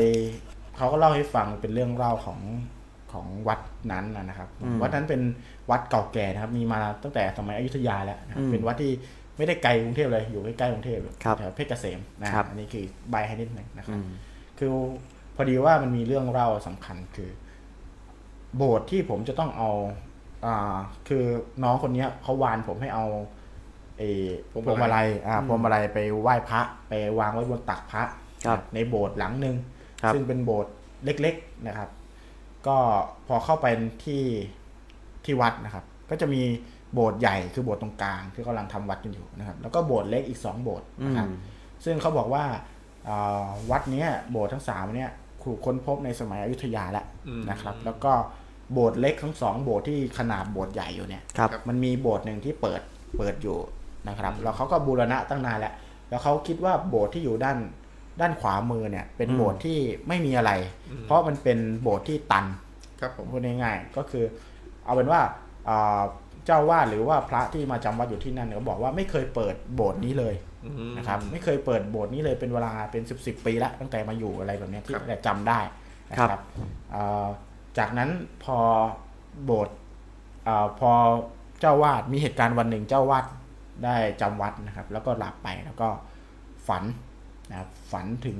[0.76, 2.40] เขาก็เล่าให้ฟังเป็นเรื่องเล่าของ
[3.12, 3.60] ของวัด
[3.92, 4.48] นั้นนะนะครับ
[4.82, 5.20] วัดนั้นเป็น
[5.70, 8.92] วัดเก่าแก่นะครับ มีมาตั้งแต่สมัยอยุธยาแล้วนะครับเป็นวัดที่
[9.38, 13.98] ไม่ได้ไกลกรุงเทพเลยอยู่ใกล้ๆกรุงเทพครับแถวเพชรเกษมนะครับอันนี้คือใบให้นิดหนึ่งนะครับ
[14.58, 14.70] คือ
[15.36, 17.30] พอดีว่ามันมีเรื่องเล่าสำคัญคือ
[18.56, 19.70] โบสถ์ที่ผมจะต้องเอา
[20.46, 20.76] อ่า
[21.08, 21.24] คือ
[21.62, 23.06] น้องคนเนี้ยเขาวานผมให้เอา
[23.98, 28.02] เออพพวงมาลัยวงมาลัยอ่าพวงมาลัยไปไหว้พระ ไปวางไว้บนตักพระ
[28.46, 29.56] ครับในโบสถ์หลังหนึ่ง
[30.02, 30.72] ครับซึ่งเป็นโบสถ์
[31.04, 31.90] เล็ก ๆนะครับ
[32.66, 32.76] ก็
[33.28, 33.66] พอเข้าไป
[34.04, 34.22] ที่
[35.24, 36.42] ที่วัดนะครับ ก็จะมี
[36.94, 42.44] โบสถ์ใหญ่คือโบสถ์ตรงกลางที่กำลังทำวัดกันอยู่นะครับ แล้วก็โบสถ์เล็กอีกสองโบสถ์นะครับอืมซึ่งเขาบอกว่า
[43.08, 45.10] อ่าวัดเนี้ยโบสถ์ทั้งสามเนี่ย
[45.44, 47.06] ถูกค้นพบในสมัยอยุธยาแล้ว
[47.50, 48.12] นะครับ แล้วก็
[48.72, 52.80] โบสถ์เล็กทั้งสองโบสถ์ที่ขนาดโบสถ์ใหญ่อยู่เนี่ยครับมันมีโบสถ์หนึ่งที่เปิด
[53.18, 53.58] เปิดอยู่
[54.08, 55.72] นะครับแล้วเขาก็บูรณะตั้งนานแล้ว
[56.08, 57.58] แล้วเขาคิดว่าโบสถ์ที่อยู่ด้าน
[58.20, 59.78] ด้านขวามือเนี่ย เป็นโบสถ์ที่
[60.08, 60.52] ไม่มีอะไร
[61.04, 62.44] เพราะมันเป็นโบสถ์ที่ตัน
[63.00, 64.24] ครับผมพูดง่ายๆก็คือ
[64.84, 65.20] เอาเป็นว่า
[65.68, 66.00] อ่า
[66.48, 70.34] เจ้าวาดหรือว่าพระที่มาจำวัดอยู่ที่นั่นเนี่ยเขาบอกว่าไม่เคยเปิดโบสถ์นี้เลย
[70.98, 75.60] นะครับไม่เคยเปิดโบสถ์นี้เลยเป็นเวลาเป็นสิบสิบปีแล้วตั้งแต่มาอยู่อะไรแบบเนี้ยที่ครับแต่จำได้
[76.10, 76.42] นะคครัรับบ
[76.90, 77.26] เอ่อ
[77.78, 78.10] จากนั้น
[78.44, 78.58] พอ
[79.44, 79.76] โบสถ์
[80.44, 80.92] เอ่อพอ
[81.60, 83.24] เจ้าวาดมีเหตุการณ์วันหนึ่งเจ้าวาด
[83.84, 85.88] ได้จำวัดนะครับ แล้วก็หลับไปแล้วก็
[86.68, 86.84] ฝัน
[87.50, 88.38] นะครับฝันถึง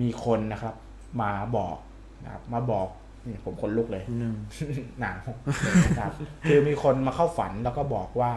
[0.00, 0.74] มีคนนะครับ
[1.22, 1.76] มาบอก
[2.24, 2.88] นะครับมาบอก
[3.28, 4.04] นี่ผมขนลุกเลย
[5.00, 5.26] หนาว
[5.66, 6.12] นะครับ
[6.48, 8.32] คือมีคนมาเข้าฝันแล้วก็บอกว่า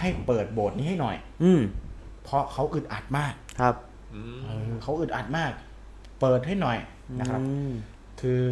[0.00, 1.62] ให้เปิดโบสถ์นี้ให้หน่อย อืม
[2.24, 3.74] เพราะเขาอึดอัดมากครับ
[4.44, 5.52] เออเขาอึดอัดมาก
[6.20, 6.78] เปิดให้หน่อย
[7.20, 7.72] นะครับอืม
[8.20, 8.44] คือ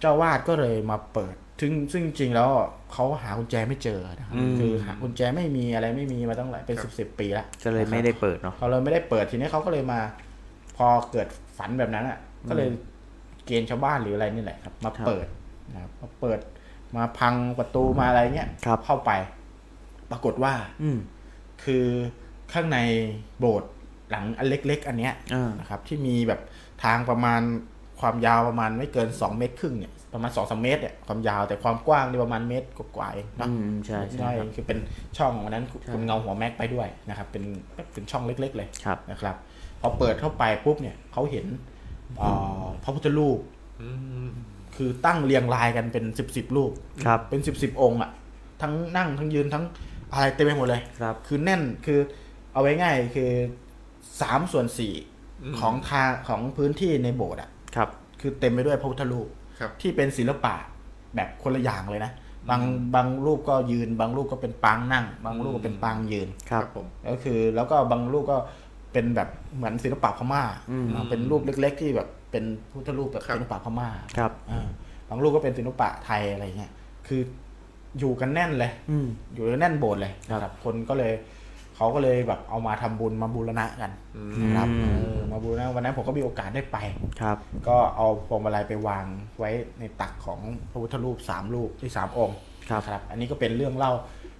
[0.00, 2.48] เจ้าวาดก็เลยมาเปิดซึ่งซึ่งจริงๆแล้ว
[2.92, 10.00] เขาหากุญแจไม่เจอนะครับอืมคือหากุญแจไม่มีอะไรไม่มีมาตั้งหลายเป็นสิบสิบปีแล้วก็เลยไม่ได้เปิดเนาะเขาเลยไม่ได้เปิดทีนี้เขาก็เลยมา
[10.76, 11.28] พอเกิด
[11.58, 12.18] ฝันแบบนั้นอะ
[12.48, 12.68] ก็เลย
[13.50, 15.26] เกณฑ์ชาวบ้านหรืออะไรนี่แหละครับ มาครับเปิด
[15.72, 16.38] นะครับมาเปิด
[16.96, 19.10] มาพังประตูมาอะไรเงี้ยครับเข้าไป
[20.10, 20.98] ปรากฏว่า อืม
[21.64, 21.86] คือ
[22.52, 22.78] ข้างใน
[23.38, 23.70] โบสถ์
[24.10, 26.40] หลังอันเล็ก ๆ อันเนี้ยอ่านะครับ ที่มีแบบ
[26.84, 27.40] ทางประมาณ
[28.00, 34.78] ความยาวประมาณไม่เกิน2เมตรครึ่งเนี่ยประมาณ2อสเมตรเนี่ยความยาวแต่ความกว้างนี่ประมาณเมตรกว่าๆเองเนอะอืมใช่ใช่ย่อยครับคือเป็น
[35.18, 37.44] ช่องวันนั้นใช่คุณเงาหัวแม็กไปด้วยนะครับ เป็น
[37.92, 39.36] เป็นช่องเล็ก ๆ เลยครับนะครับ
[39.80, 41.69] พอเปิดเข้าไปปุ๊บเนี่ยเขาเห็นเอ่อ
[42.82, 43.38] พระพุทธรูป
[44.76, 46.72] คือตั้งเรียงรายกันเป็นสิบสิบรูป
[47.04, 48.10] ครับเป็นสิบสิบองค์อะ
[48.62, 49.64] ทั้งนั่งทั้งยืนทั้ง
[50.12, 51.98] อะไรเต็มไปหมดเลยครับ คือแน่นคือ
[52.52, 53.30] เอาไว้ง่ายคือ
[54.20, 54.94] สามส่วนสี่
[55.60, 57.88] ของทางของพื้นที่ในโบสถ์อะครับ
[58.20, 59.28] คือเต็มไปด้วยพระพุทธรูป
[59.60, 60.54] ครับที่เป็นศิลปะ
[61.14, 62.12] แบบคนละอย่างเลยนะ
[62.50, 62.62] บาง
[62.94, 68.38] บางรูปก็ยืน บางรูปก็เป็นปางนั่ง บางรูปก็เป็นปางยืนครับผมก็คือแล้วก็บางรูปก็
[68.92, 73.88] เป็นแบบเหมือนศิลปะพม่าอืมอ่าเป็นรูปเล็ก ๆ ที่แบบเป็นพุทธรูปแบบครับศิลปะพม่า
[74.18, 74.66] ครับอ่า
[75.08, 76.72] บางรูปก็เป็นศิลปะไทยอะไรเงี้ย
[77.06, 77.20] คือ
[77.98, 81.12] อยู่กันแน่นเลยอืมอยู่กันแน่นโบสถ์เลยครับนะครับ คนก็เลย
[81.76, 83.90] เขาก็เลยแบบเอามาทำบุญมาบูรณะกัน
[84.42, 86.78] นะครับอืมเออมาบูรณะวันนั้นผมก็มีโอกาสได้ไป
[87.20, 87.36] ครับ
[87.68, 89.04] ก็เอาพวงมาลัยไปวาง
[89.38, 92.36] ไว้ในตักของพระพุทธรูปสามรูปที่สามองค์
[92.70, 93.92] ครับนะครับอันนี้ก็เป็นเรื่องเล่า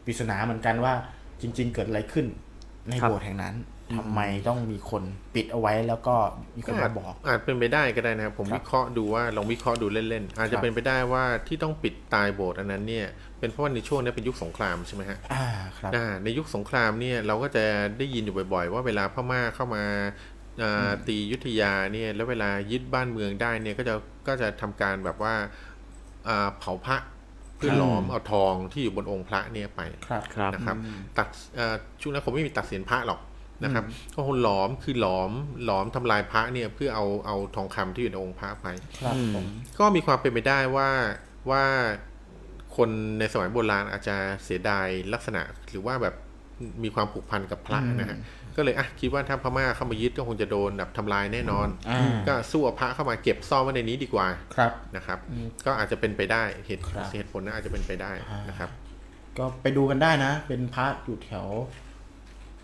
[0.05, 0.93] ปริศนาเหมือนกันว่า
[1.41, 2.27] จริง ๆ เกิดอะไรขึ้น
[2.89, 3.55] ในครับโบสถ์แห่งนั้น
[3.97, 5.03] ทำไมต้องมีคน
[5.35, 6.15] ปิดเอาไว้แล้วก็
[6.57, 13.07] มีคนอามาจบอก อาจเป็นไปได้ก็ได้นะครับ ผมครับวิเคราะห์ดูว่าลองวิเคราะห์ดูเล่นๆ อาจคจะรับเป็นไปได้ว่าที่ต้องปิดตายโบสถ์อันนั้นเนี่ย
[13.39, 15.47] เป็นเพราะว่าในช่วงนี้เป็นยุคสงครามใช่ไหมฮะอ่า
[15.79, 17.65] ครับอ่าในยุคสงครามเนี่ยเราก็จะ
[17.99, 19.85] ได้ยินอยู่บ่อย ๆ ว่าเวลาพม่าเข้ามา
[20.63, 23.95] อ่าตีอยุธยาเนี่ยแล้วเวลายึดบ้านเมืองได้เนี่ยก็จะ
[24.29, 25.35] ก็จะทำการแบบว่า
[26.29, 26.97] อ่าเผาพระ
[27.57, 30.77] เพื่อหลอมเอาทองที่อยู่บนองค์พระเนี่ยไปครับครับนะครับ
[31.19, 33.21] ตัดเอ่อช่วงนั้นผมไม่มีตัดเสียนพระหรอก
[33.65, 33.85] นะครับ
[34.15, 35.31] ก็หลอมคือหลอม
[35.65, 38.67] หลอมทำลายพระเนี่ยเพื่อเอาเอาทองคำที่อยู่ในองค์พระไป
[39.03, 39.45] ครับผม
[39.79, 40.91] ก็มีความเป็นไปได้ว่า
[41.51, 41.65] ว่า
[42.77, 42.89] คน
[43.19, 46.15] ในสมัยโบราณอาจจะเสียดายลักษณะหรือว่าแบบ
[46.85, 48.19] มีความผูกพันกับพระนะฮะ
[48.57, 55.19] ก็เลยอะคิดว่าถ้าพม่าเข้ามายึดก็คงจะโดนแบบทำลายแน่นอนอ่าก็สู้เอาพระเข้ามาเก็บซ่อนไว้ในนี้ดีกว่าครับนะครับ
[55.67, 58.13] ก็อาจจะเป็นไปได้เหตุครับเหตุผลนะอาจจะเป็นไปได้
[58.49, 58.71] นะครับ
[59.39, 61.47] ก็ไปดูกันได้นะ เป็นพระอยู่แถว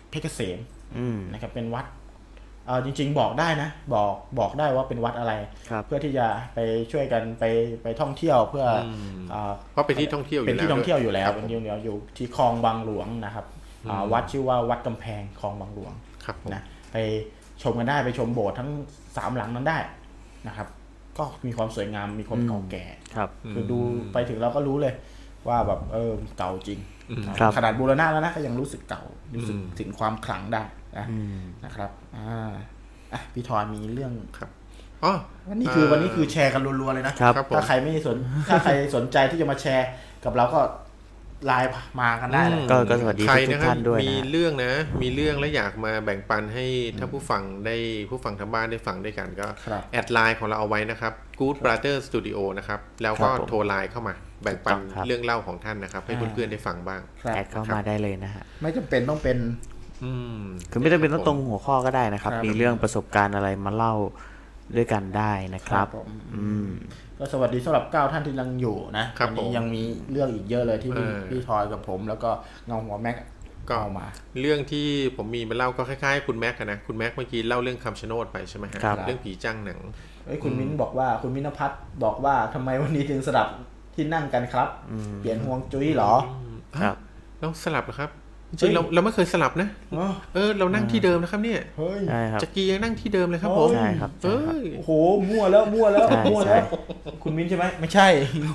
[0.09, 0.76] เพชรเกษมอืม
[1.33, 1.85] นะครับเป็นวัด
[2.65, 5.33] เออจริง ๆ บอกได้นะ บอกบอกได้ว่าเป็นวัดอะไร
[5.69, 6.59] ครับเพื่อที่จะไป
[6.91, 7.43] ช่วยกันไป
[7.83, 8.89] ไปท่องเที่ยวเพื่ออ
[9.33, 13.45] อ่าเพราะเป็นที่ท่องเที่ยวอยู่เป็นที่แล้วท่องเที่ยวอยู่แล้วครับเป็นที่ท่องเที่ยวอยู่ที่คลองบางหลวงนะครับ
[13.89, 15.91] อ่าวัดชื่อว่าวัดกำแพงคลองบางหลวง
[16.25, 16.97] ครับผมนะไป
[17.63, 18.69] ชมกันได้ไปชมโบสถ์ทั้ง
[19.17, 19.77] สามหลังนั้นได้
[20.47, 20.67] นะครับ
[21.17, 22.85] ก็มีความสวยงามมีความเก่าแก่
[23.15, 23.79] ครับคือดู
[24.13, 24.93] ไปถึงเราก็รู้เลย
[25.49, 26.79] ว่าแบบเออเก่าจริง
[27.39, 29.03] ครับขนาดบูรณะแล้วนะก็ยังรู้สึกเก่า
[29.35, 30.63] รู้สึกถึงความขลังได้
[30.97, 32.53] นะอืมนะครับอ่า
[33.13, 34.49] อะพี่ทอยมีเรื่องครับ
[35.03, 35.13] อ๋อ
[35.49, 38.17] วันนี้คือวันนี้คือแชร์กันรัวๆเลยนะครับครับผมถ้าใครไม่สน
[38.49, 39.87] ถ้าใครสนใจที่จะมาแชร์
[40.25, 40.61] กับเราก็
[41.45, 41.69] ไลน์
[42.01, 46.65] มากันได้เลยก็ก็สวัสดีใครทุนะกครับท่านด้วยมีนะเรื่องนะ มีเรื่องและอยากมาแบ่งปันให้
[46.99, 47.75] ท่านผู้ฟังได้
[48.09, 54.13] ผู้ฟังทางบ้านได้ฟังด้วยกันก็ครับแอดไลน์ของเราเอาไว้นะครับ Good Brother Studio นะครับ แล้วก็ครับผมโทรไลน์เข้ามา
[54.43, 59.37] แบ่งปันถูกต้องครับเรื่องเล่าของท่านนะครับ ให้เพื่อนๆได้ฟังบ้างครับแอดเข้ามาได้เลยนะฮะไม่จำเป็นต้องเป็น
[60.03, 60.39] อืม
[60.71, 63.93] คือไม่จำเป็นต้องตรงหัวข้อก็ได้นะครับครับ มีเรื่องประสบการณ์อะไรมาเล่า
[64.75, 66.67] ด้วยกันได้นะครับผมอืม
[67.19, 72.29] ก็สวัสดีสำหรับเก้าท่านที่ยังอยู่นะครับวันี้ผมยังมีเรื่องอีกเยอะเลยที่พี่เออพี่ทอยกับผม แล้วก็
[72.67, 73.17] เงาหัวแม็ก
[73.69, 74.07] ก็เอามา
[74.41, 79.79] เรื่องที่ผมมีมาเล่าก็คล้ายๆ คุณแม็กอะนะคุณแม็กเมื่อกี้เล่าเรื่องคำชะโนดไปใช่ไหมฮะครับเรื่องผีจ้างหนัง
[80.25, 83.47] เอ้ยคุณมิ้นบอกว่าคุณมิ้นพัฒน์บอกว่าทำไมวันนี้ถึงสลับ
[83.97, 84.67] ที่นั่งกันครับ
[85.19, 86.13] เปลี่ยนห่วงจุ้ยเหรอ
[86.79, 86.95] ครับ
[87.39, 88.09] เราสลับเหรอครับ
[88.59, 94.91] จเฮ้ริยงๆเราเราไม่เคยสลับนะอ๋อเออเรานั่งที่เดิมนะครับเนี่ยเฮ้ยใช่ครับจักรียังนั่งที่เดิมเลยครับโอ้ผมใช่ครับใช่เอ้ครับยโอ้โห
[95.29, 98.07] มั่วแล้วมั่วแล้วใช่มั่วแล้วใช่คุณมิ้นใช่ไหมไม่ใช่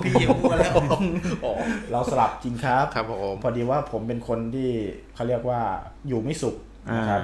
[0.03, 0.73] พี่มั่วแล้ว
[1.91, 4.69] เราสลับจริงครับครับผมพอดีว่าผมเป็นคนที่
[5.15, 5.59] เขาเรียกว่า
[6.07, 6.55] อยู่ไม่สุข
[6.91, 7.21] นะครับ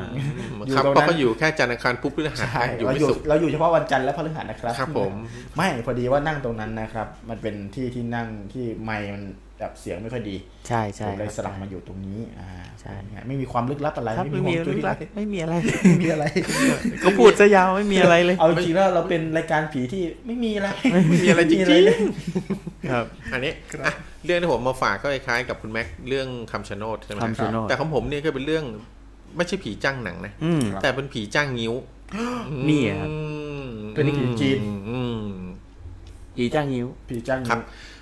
[0.68, 5.12] อยู่ครับตรงเพราะนั้นก็อยู่แค่จันทร์อังคารพุธพฤหัสใช่อยู่เราไม่อยู่สุขเราอยู่เฉพาะวันจันทร์และพฤหัสนะครับครับผม
[5.56, 9.24] ไม่พอดีว่านั่งตรงนั้นนะครับ มันเป็นที่ที่นั่งที่ไมค์มัน
[9.60, 10.36] แบบเสียงไม่ค่อยดี
[10.68, 12.50] ใช่ใช่ผมเลยครับสลับมาอยู่ตรงนี้อ่า
[12.82, 12.94] ใช่
[13.28, 16.26] ไม่มีความลึกลับอะไรครับไม่มีห่วงจุ้เรื่ยองลับไม่มีอะไรไม่มีอะไร
[17.04, 23.52] ก็พูดซะยาวไม่มีอะไรเลย เอาจริงๆแล้วเราเป็นรายการผีที่ไม่มีอะไรไม่มีอะไรจริงเลยๆครับ อันนี้
[23.86, 23.94] อะ
[24.26, 28.66] เรื่องที่ผมมาฝากก็คล้ายๆกับคุณแม็กเรื่องคำชะโนดใช่ไหมคำชะโนดแต่ของผมเนี่ยก็เป็นเรื่อง
[29.38, 31.74] ไม่ใช่ผีจ้างหนังนะอืมแต่เป็นผีจ้างงิ้ว
[32.70, 33.18] นี่อะครับ อื
[33.64, 34.60] มเป็นผีจีน
[34.90, 35.24] อืม
[36.36, 37.60] ผีจ้างยิ้ว ผีจ้างครับ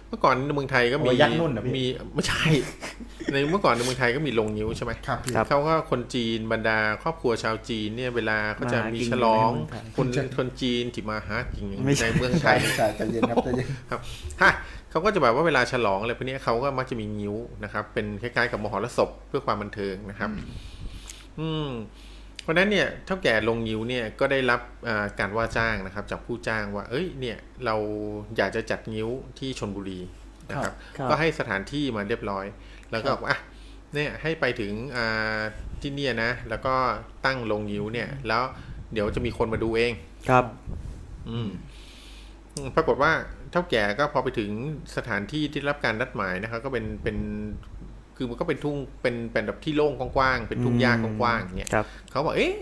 [0.09, 2.43] เมื่อก่อนในเมืองไทยก็มีเอาไว้ยัดนุ่นเหรอพี่ มีไม่ใช่
[3.32, 10.07] ในเมื่อก่อนในเมืองไทยก็มีโรงงิ้วใช่ไหมครับพี่ ครับ เขาก็คนจีนบรรดาครอบครัวชาวจีนเนี่ยเวลาเขาจะมาหามีกินฉลองในเมืองไทยคน
[10.38, 13.99] คนจีนที่มาหากินไม่ใช่ ในเมืองไทใช่ย ใช่ใจเย็นครับใจเย็น ครับ
[14.41, 14.51] ฮะ
[14.91, 20.30] เขาก็จะแบบว่าเวลาฉลองอะไรพวกเนี้ยเขาก็มักจะมีงิ้วนะครับ เป็นคล้ายๆกับมหรสพเพื่อความบันเทิงนะครับ
[21.39, 21.69] อืม
[22.41, 27.75] เพราะฉะนั้นเนี่ยเท่าแก่ลงงิ้วเนี่ยก็ได้รับอ่าการว่าจ้างนะครับ จากผู้จ้างว่า เอ้ย เนี่ยเรา
[28.38, 29.09] อยากจะจัดงิ้ว
[29.39, 29.99] ที่ชนบุรี
[30.51, 32.45] นะครับครับก็ให้สถานที่มาเรียบร้อย
[32.91, 33.39] แล้วก็บอกว่าอะ
[33.93, 35.39] เนี่ยให้ไปถึงอ่า
[35.81, 36.75] ที่เนี่ยนะ แล้วก็
[37.25, 38.43] ตั้งลงงิ้วเนี่ย แล้ว
[38.93, 39.93] เดี๋ยวจะมีคนมาดูเอง
[40.29, 40.45] ครับ
[41.29, 41.49] อืม
[42.55, 43.11] อืมปรากฏว่า
[43.51, 44.51] เท่าแก่ก็พอไปถึง
[44.95, 47.17] สถานที่ที่รับการนัดหมายนะครับ ก็เป็นเป็น
[48.20, 52.55] คือมันก็เป็นทุ่งเป็นเป็นแบบที่โล่งกว้างๆเป็นทุ่งหญ้ากว้างๆอย่างเงี้ยครับเขาบอกเอ๊ะ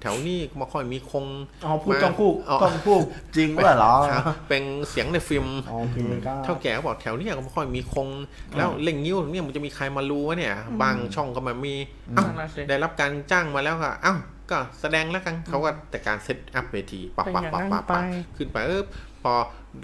[0.00, 1.26] แถวนี้มาค่อยมีคง
[1.64, 3.00] อ๋อพูดมาต้องพูดอ๋อต้องพูด
[3.36, 5.96] จริงว่าเหรอครับเป็นเสียงในฟิล์มอ๋อโอเค
[6.26, 8.08] ครับเถ้าแก่ก็บอกแถวเนี้ยก็ไม่ค่อยมีคง
[8.56, 11.74] แล้วเล่งนิ้วเนี่ยมันจะมีใครมารู้วะเนี่ย บางช่องก็มามี
[12.16, 12.26] เอ้า
[12.68, 14.14] ได้รับการจ้างมาแล้วค่ะเอ้า
[14.50, 18.02] ก็แสดงแล้วกันเขาก็แต่การ set up เวทีปับปับปับปับปับ
[18.36, 18.82] ขึ้นไปเออ
[19.22, 19.34] พอ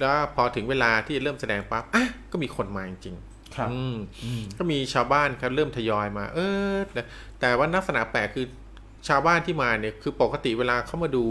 [0.00, 3.16] แล้วพอถึงเวลาที่จะเริ่มแสดงปั๊บอะก็มีคนมาจริง
[3.56, 3.96] ครับอืม
[4.58, 6.38] ก็มีชาวบ้านครับเริ่มทยอยมา เอ
[6.72, 7.02] อ แต่
[7.40, 8.46] แต่ว่าลักษณะแปลกคือ
[9.08, 11.24] ชาวบ้านที่มาเนี่ยคือปกติเวลาเขามาดู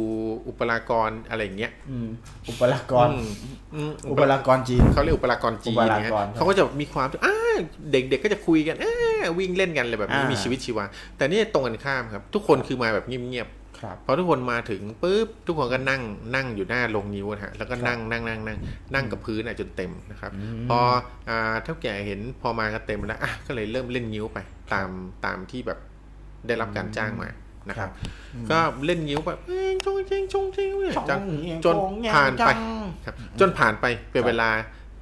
[0.48, 2.08] อุปรากรอะไรอย่างเงี้ยอืม
[2.50, 3.30] อุปรากรอืม
[3.76, 7.36] อืมอุปรากรจีนเขาเรียกอุปรากรจีนอุปราเนี่ยกรเขาก็จะมีความอ้า
[7.92, 8.96] เด็กๆก็จะคุยกันอ้า
[9.40, 10.86] วิ่งเล่นกันอะไรแบบนี้อ่ามีมีชีวิตชีวา
[11.18, 13.48] แต่นี่ตรงกันข้ามครับ ทุกคนคือมาแบบเงียบ
[13.82, 16.02] ครับๆพอทุกคนมาถึงปุ๊บทุกคนก็นั่ง
[16.36, 18.58] นั่งอยู่หน้าโรงนิ้วนะฮะแล้วก็นั่งนั่งนั่งนั่ง
[18.94, 20.32] นั่งกับพื้นอะจนเต็มนะครับ
[20.70, 20.80] พอ
[21.30, 24.38] อ่าเท่าแก่เห็นพอมากันเต็มแล้วอะก็เลยเริ่มเล่นนิ้วไป
[24.74, 24.90] ตาม
[25.26, 25.80] ตามที่แบบ
[26.48, 27.30] ได้รับการจ้างมา
[27.70, 27.92] นะครับ
[28.52, 31.20] ก็เล่นนิ้วแบบเอ้ยชงเชงชงเชงเนี่ยจน
[31.66, 31.76] จน
[32.16, 32.50] ผ่านไป
[33.06, 34.50] ครับ จนผ่านไปเป็นเวลา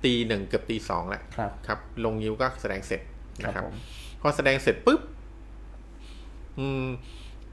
[0.04, 3.02] ตีหนึ่งเกือบตีสองแล้วครับครับลงนิ้วก็แสดงเสร็จ
[3.44, 3.76] ครับนะครับผม
[4.22, 5.02] พอแสดงเสร็จปุ๊บ
[6.60, 6.86] อืม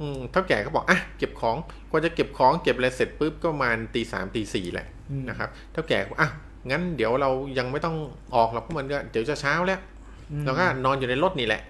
[0.00, 1.56] อืมเท่าแก่ก็บอกอะเก็บของ
[1.90, 4.86] กว่าจะเก็บของเก็บอะไรเสร็จปุ๊บก็ประมาณตีสามตีสี่แหละ
[5.28, 6.30] นะครับเท่าแก่ก็บอกอะ
[6.70, 7.96] งั้นเดี๋ยวเรายังไม่ต้อง
[8.34, 9.80] ออกหรอกเพราะมันก็เดี๋ยวจะเช้าแล้ว
[10.44, 11.62] เราก็นอนอยู่ในรถนี่แหละ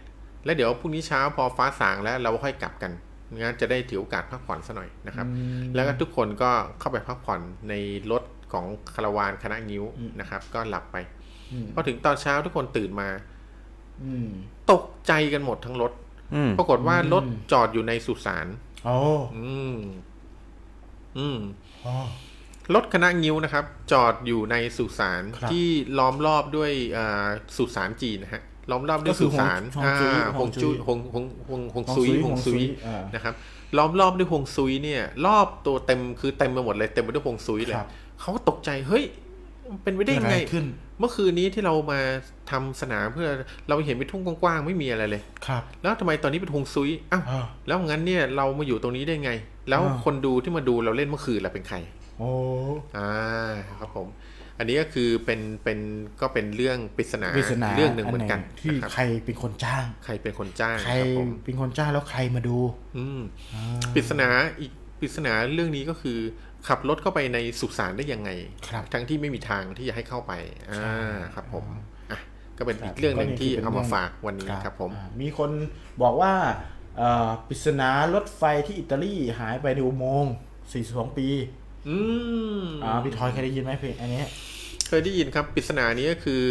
[0.45, 2.93] แล้วเดี๋ยวพรุ่งนี้เช้าพอฟ้าสางแล้วเราค่อยกลับกัน
[3.39, 5.27] งั้นจะได้ถือโอกาสพักผ่อนซะหน่อยนะครับ
[5.75, 6.51] แล้วก็ทุกคนก็
[6.81, 7.75] เข้าไปพักผ่อนใน
[8.13, 8.65] รถของ
[8.95, 9.85] คาราวานคณะงิ้ว
[10.21, 10.97] นะครับ ก็หลับไป
[11.53, 13.09] อืมพอถึงตอนเช้าทุกคนตื่นมา
[14.05, 14.29] อืม
[14.73, 16.02] ตกใจกันหมดทั้งรถอืม
[16.59, 18.47] ปรากฏว่ารถจอดอยู่ในสุสาน
[18.85, 18.97] โอ้
[19.37, 19.77] อืม
[21.19, 21.39] อืม
[21.85, 21.95] อ๋อ
[22.75, 25.69] รถคณะงิ้วนะครับ จอดอยู่ในสุสานครับที่
[25.99, 27.27] ล้อมรอบด้วยอ่า
[27.57, 33.35] สุสานจีนนะฮะล้อมรอบด้วยก็คือสุสานฮวงจุ้ยอ่าฮฮววงงจุ้จุ้ยยฮวงฮวงฮวงฮวงซุยฮฮววงงซุซุยยอ่านะครับ
[33.77, 37.89] ล้อมรอบด้วยฮวงซุยเนี่ย รอบตัวเต็มคือเต็มไปหมดเลยเต็มไปด้วยฮวงซุยเลยครับ
[38.21, 39.22] เขาก็ตกใจเฮ้ยมัน
[39.83, 40.67] เป็นไปได้ยังไงเกิดอะไรขึ้น
[40.99, 42.01] เมื่อคืนนี้ที่เรามา
[42.51, 43.29] ทำสนามเพื่อ
[43.69, 49.33] เราเห็นเป็นทุ่งกว้างๆไม่มีอะไรเลยครับ แล้วทำไมตอนนี้เป็นฮวงซุยอ้าวอ่าแล้วงั้นเนี่ยเรามาอยู่ตรงนี้ได้ไง
[49.69, 51.77] แล้วอ่าคนดูที่มาดูเราเล่นเมื่อคืนล่ะเป็นใคร
[52.19, 52.31] โอ้
[52.97, 53.11] อ่า
[53.81, 54.09] ครับผม
[54.59, 55.79] อันนี้ก็คือเป็นเป็น
[56.21, 62.57] ก็เป็นเรื่องปริศนาปริศนาเรื่องหนึ่งเหมือนกัน ที่นะครับใครเป็นคนจ้าง ใครเป็นคนจ้างใครครับผมเป็นคนจ้างแล้วใครมาดู
[62.97, 63.21] อืม
[63.95, 64.29] ปริศนา
[64.61, 66.19] อีกปริศนาเรื่องนี้ก็คือ
[66.69, 68.31] ขับรถเข้าไปในสุสานได้ยังไง
[68.69, 70.33] ครับทั้งที่ไม่มีทางที่จะให้เข้าไป
[70.71, 70.95] อ่าใช่
[71.35, 71.65] ครับผม
[72.11, 72.21] อะ
[72.59, 75.51] ก็เป็นครัอีบกเรื่องหนึ่งก็นี่ที่คือเป็นเอามาเรื่องฝากวันนี้ครับผมอ่ามีคน
[76.03, 76.33] บอกว่า
[76.99, 80.33] เอ่อปริศนารถไฟที่อิตาลีหายไปในอุโมงค์
[80.75, 81.29] 42 ปี
[81.89, 81.97] อื
[82.63, 84.25] มอ่าพี่ทอยเคยได้ยินไหมเพลงอันนี้
[84.89, 86.45] เคยได้ยินครับปริศนานี้ก็คือ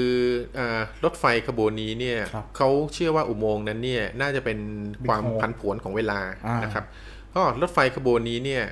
[0.58, 4.60] อารถไฟขบวนนี้เนี่ยครับเขาเชื่อว่าอุโมงค์นั้นเนี่ยน่าจะเป็น
[5.08, 6.86] ความ Big Hole ผันผวนของเวลาอ่านนะครับ
[7.36, 8.64] ก็รถไฟขบวนนี้เนี่ย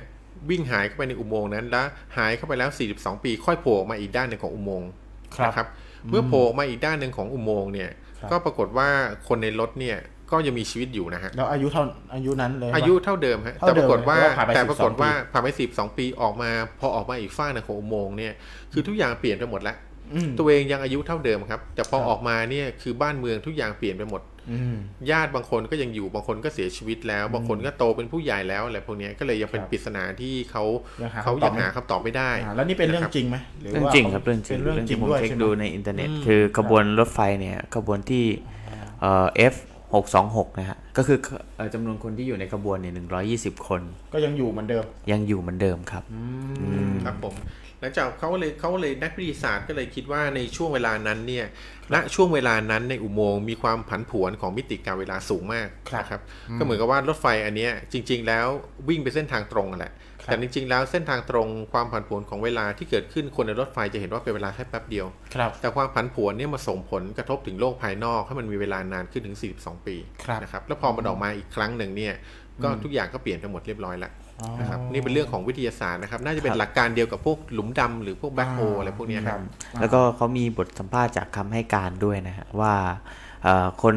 [0.50, 1.86] วิ่งหายเข้าไปในอุโมงค์นั้น แล้ว
[2.16, 4.90] หายเข้าไปแล้ว 42 ปี ค่อยโผล่ออกมาอีกด้านหนึ่งของอุโมงค์
[5.36, 5.66] ครับนะครับ
[6.10, 8.88] เมื่อโผล่ออกมาอีกด้านหนึ่งของอุโมงค์เนี่ยครับก็ปรากฏว่า
[9.28, 9.98] คนในรถเนี่ย
[10.30, 11.82] ก็ยังมีชีวิตอยู่นะฮะแล้วอายุเท่า
[12.14, 18.32] อายุนั้นเลยอายุเท่าเดิมฮะเท่าแต่เดิปมรากฏว่าแต่ว่าผ่านไปแต่ปรากฏ12ว่าปีผ่านไปสิบสองปีออกมาพอออกมาอีกฝ้ากหนึงของอุโมงค์เนี่ย
[18.72, 19.76] คือทุกอย่างเปลี่ยนไปหมดแล้ว
[20.14, 24.29] อืมตัวเองยังอายุเท่าเดิมครับ แต่พอครับออกมาเนี่ยคือบ้านเมืองทุกอย่างเปลี่ยนไปหมดอืม
[25.10, 30.64] ญาติบางคนก็ยังอยู่บางคนก็เสียชีวิตแล้ว บางคนก็โตเป็นผู้ใหญ่แล้วอะไรพวกเนี้ยก็เลยยังเป็นครับปริศนาที่เขา
[31.02, 38.24] ยังหาเขาคำตอบยังหาคำตอบไม่ได้อ่าแล้วนี่เป็นเรื่องะคบจริงไหมหรือเรื่องว่าจริงครับเรื่องจริงเป็นเรื่องจริงผมด้วยเช็คใช่ไหมดูในอินเทอร์เน็ตอืมคือขบวนรถไฟเนี่ยขบวนที่
[39.00, 39.54] เอ่อ F
[39.94, 41.18] หกสองหกนะฮะ ก็คือ
[41.56, 43.80] เอ่อจำนวนคนที่อยู่ในขบวนเนี่ยหนึ่งร้อยี่สิบคน
[44.12, 46.04] ก็ยังอยู่เหมือนเดิม ยังอยู่เหมือนเดิมครับ
[47.04, 47.34] ครับผม
[47.80, 51.46] หลังจากเขาเลยเขาเลยนักวิทยาศาสตร์ก็เลยคิดว่าในช่วงเวลานั้นเนี่ย
[51.94, 56.20] ณช่วงเวลานั้นในอุโมงค์มีความผันผวนของมิติการเวลาสูงมากครับนะครับ
[56.58, 58.46] ก็เหมือนกับว่ารถไฟอันเนี้ยจริง ๆ แล้ว
[58.88, 59.92] วิ่งไปเส้นทางตรงนั่นแหละ
[60.22, 72.14] ครับแต่จริง ๆ แล้วเส้นทางตรงความผันผวนของเวลาที่เกิดขึ้นคนในรถไฟจะเห็นว่าเป็นเวลาแค่แป๊บเดียวครับแต่ความผันผวนเนี่ยมาส่งผลกระทบถึงโลกภายนอกให้มันมีเวลานานขึ้นถึง 42 ปีครับนะครับแล้วพอมันออกมาอีกครั้งหนึ่งเนี่ย
[72.64, 74.29] ก็ทุกอย่างก็เปลี่ยนไปหมดเรียบร้อยแล้วอ๋อ
[74.60, 79.40] นะครับนี่เป็นเรื่องของวิทยาศาสตร์นะครับ น่าจะเป็นหลักการเดียวกับพวกหลุมดำหรือพวกแบ็คโฮอะไรพวกเนี้ยครับ
[79.80, 82.74] แล้วก็เขามีบทสัมภาษณ์จากคำให้การด้วยนะฮะว่า
[83.42, 83.94] เอ่อคน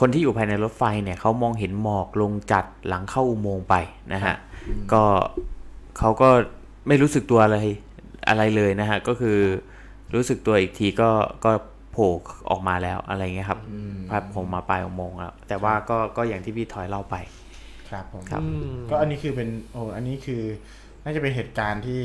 [0.00, 3.74] คนที่อยู่ภายในรถไฟเนี่ยเขามองเห็นหมอกลงจัดหลังเข้าอุโมงค์ไป
[4.12, 4.36] นะฮะ
[4.92, 5.02] ก็
[5.98, 6.28] เขาก็
[6.88, 7.58] ไม่รู้สึกตัวอะไร
[8.28, 9.38] อะไรเลยนะฮะก็คือ
[10.14, 11.10] รู้สึกตัวอีกทีก็
[11.44, 11.50] ก็
[11.92, 12.10] โผล่
[12.50, 13.60] ออกมาแล้วอะไรเงี้ยครับ
[14.10, 17.16] ภาพผมมาปลายอุโมงค์แล้วแต่ว่าก็ก็อย่างที่พี่ทอยเล่าไป
[17.92, 18.42] ครับผมครับ
[18.90, 20.42] ก็อันนี้คือเป็นโอ้อันนี้คือ
[21.04, 22.00] น่าจะเป็นเหตุการณ์ที่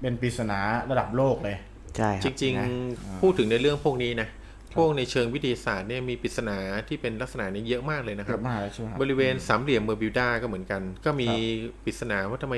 [0.00, 0.58] เป็นปริศนา
[0.90, 1.56] ระดับโลกเลย
[1.96, 4.28] ใช่คจรับริงนะๆพูดถึงในเรื่องพวกนี้นะ
[4.76, 6.56] พวกในเชิงวิทยาศาสตร์เนี่ยมีปริศนา
[6.88, 11.28] ที่เป็นลักษณะนี้เยอะมากเลยนะคเกิรับดมากเลยใช่ไหมครับ บริเวณสามเหลี่ยมเมอร์บิวดาก็เหมือนกัน ก็มี
[11.84, 12.56] ปริศนาว่าทำไม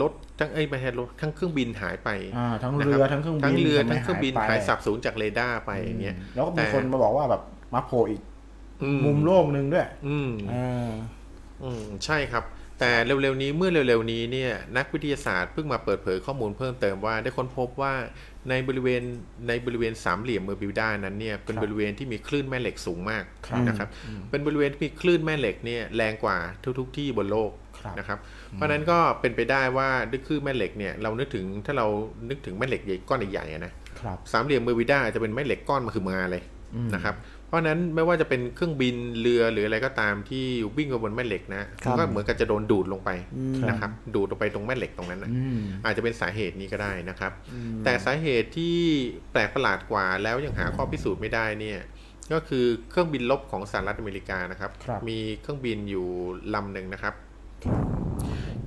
[0.00, 7.42] รถทั้งเอ้ยไม่ใช่รถทั้งเครื่องบินหายไปอ่าทั้งนะเรืคอบทั้งเครื่องบินทั้งเรือทำไมทั้งเครื่องบินหายไปหายสับสูญจากเรดาร์ไปอย่างเงี้ยแล้วก็มีแต่คนมาบอกว่าแบบ
[7.74, 8.22] มาโผล่อีก
[8.82, 10.30] อืมุมโลกหนึ่งด้วย อืม
[11.64, 12.44] อ่าอืมใช่ครับ
[12.80, 17.92] แต่เร็วๆนี้เมื่อเร็วๆนี้เนี่ยนักวิทยาศาสตร์เพิ่งมาเปิดเผยข้อมูลเพิ่มเติมว่าได้ค้นพบว่า
[18.50, 19.02] ในบริเวณ
[19.48, 23.88] ในบริเวณสามเหลี่ยมเมอร์บิวดานั้นเนี่ยเป็นครับบริเวณที่มีคลื่นแม่เหล็กสูงมากครับนะครับ
[24.30, 26.36] เป็นบริเวณที่มีคลื่นแม่เหล็กเนี่ยแรงกว่า
[26.78, 28.18] ทุกๆที่บนโลกครับนะครับ
[28.52, 31.86] เพราะฉะนั้นก็เป็นไปได้ว่าด้วยคลื่นแม่เหล็กเนี่ยเรานึกถึงถ้าเรา
[32.30, 36.42] นึกถึงแม่เหล็กใหญ่ก้อนใหญ่ๆอะนะครับสามเหลี่ยมเมอร์วิด้าจะเป็นแม่เหล็กก้อนมาคือมาเลย
[36.94, 40.44] นะครับเพ ราะฉะนั้นไม่ว่าจะเป็นเครื่องบินเรือหรืออะไรก็ตามที่
[40.76, 43.10] วิ่งไปบนแม่เหล็กนะมันก็เหมือนกับจะโดนดูดลงไป
[43.68, 47.32] นะครับ ดูดลงไปตรงแม่เหล็กตรงนั้นนะอืมอาจจะเป็นสาเหตุนี้ก็ได้นะครับ
[47.84, 48.76] แต่สาเหตุที่
[49.32, 51.80] แปลกประหลาดกว่าแล้วยังหาข้อพิสูจน์ไม่ได้เนี่ย
[52.32, 56.06] ก็คือเครื่องบินรบของสหรัฐอเมริกานะครับครับมีเครื่องบินอยู่
[56.54, 57.14] ลำหนึ่งนะครับ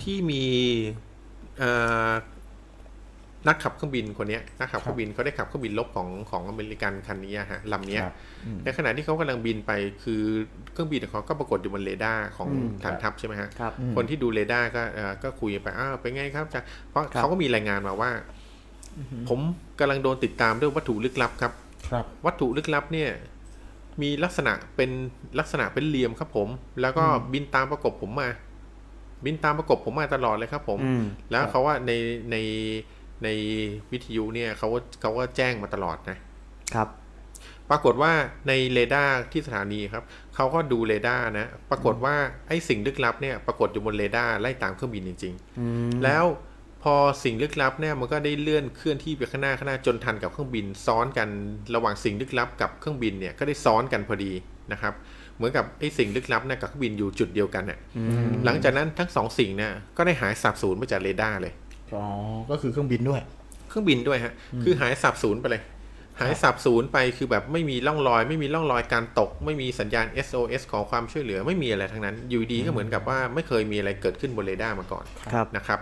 [0.03, 0.45] ที่มี
[1.59, 1.72] เอ่
[2.09, 2.11] อ
[3.47, 8.13] นักขับเครื่องบินคนเนี้ยนักขับเครื่องบินเขาได้ขับเครื่องบินรบของของอเมริกันคันนี้อะฮะลำเนี้ยครับ
[8.63, 9.71] ในขณะที่เขากำลังบินไป
[10.03, 10.21] คือ
[10.71, 12.49] เครื่องบินของเขาก็ปรากฏอยู่บนเรดาร์ของ
[12.83, 18.11] ฐานทัพใช่ไหมฮะครับคนที่ดูเรดาร์ก็เอ่อก็คุยไปอ้าวเป็นไงครับอาจารย์เพราะครับเขาก็มีรายงานมาว่า
[19.29, 19.39] ผม
[19.79, 21.51] กำลังโดนติดตามด้วยวัตถุลึกลับครับ
[21.89, 23.09] ครับ วัตถุลึกลับเนี่ย
[24.01, 24.91] มีลักษณะเป็น
[25.39, 26.47] ลักษณะเป็นเหลี่ยมครับผม
[26.81, 27.03] แล้วก็
[27.33, 28.29] บินตามประกบผมมา
[29.25, 31.91] บินตามประกบผมมาตลอดเลยครับผมอืมแล้วเขาว่าใน
[32.31, 32.35] ใน
[33.23, 33.30] ใน
[33.91, 36.18] วิทยุเนี่ยเขาก็เขาก็แจ้งมาตลอดนะ
[36.76, 36.89] ครับ
[37.69, 38.14] ปรากฏว่า
[38.48, 40.03] ในเรดาร์ที่สถานีครับ
[40.35, 42.15] เขาก็ดูเรดาร์นะ ปรากฏว่า
[42.48, 46.26] ไอ้สิ่งลึกลับเนี่ยปรากฏอยู่บนเรดาร์ไล่ตามเครื่องบินจริงๆแล้ว
[46.84, 51.30] พอสิ่งลึกลับเนี่ยมันก็ได้เลื่อนเคลื่อนที่ไปข้างหน้าข้างหน้าจนทันกับเครื่องบินซ้อนกัน
[51.76, 54.31] ระหว่างสิ่งลึกลับกับเครื่องบินเนี่ยก็ได้ซ้อนกันพอดี
[54.72, 54.94] นะครับ
[55.35, 57.80] เหมือนกับไอ้สิ่งลึกลับเนี่ยกับเครื่องบินอยู่จุดเดียวกันเนี่ย
[58.45, 61.53] หลังจากนั้นทั้งสองสิ่งเนี่ยก็ได้หายสาบสูญไปจากเรดาร์เลย
[61.95, 62.05] อ๋อ
[62.51, 63.22] ก็คือเครื่องบินด้วย
[63.69, 64.34] เครื่องบินด้วยฮะ
[64.64, 65.61] คือหายสาบสูญไปเลย
[66.19, 75.80] หายสาบสูญไปคือแบบไม่มีร่องรอย ไม่มีร่องรอยการตก ไม่มีสัญญาณ SOS ขอความช่วยเหลือไม่มีอะไรทั้งนั้น อยู่ดีก็เหมือนกับว่าไม่เคยมีอะไรเกิดขึ้นบนเรดาร์มาก่อนครับนะครับ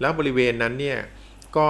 [0.00, 0.98] แล้วบริเวณนั้นเนี่ย
[1.56, 1.68] ก็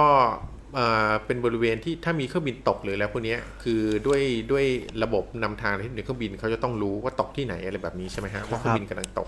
[0.75, 4.65] เอ่อเป็นบริเวณที่ถ้ามีเครื่องบินตกหรืออะไรพวกเนี้ยคือด้วยด้วย
[5.03, 9.27] ระบบนำทางที่ในเครื่องบินเขาจะต้องรู้ว่าตกที่ไหนอะไรแบบนี้ใช่ไหมฮะว่าเครื่องบินกำลังตก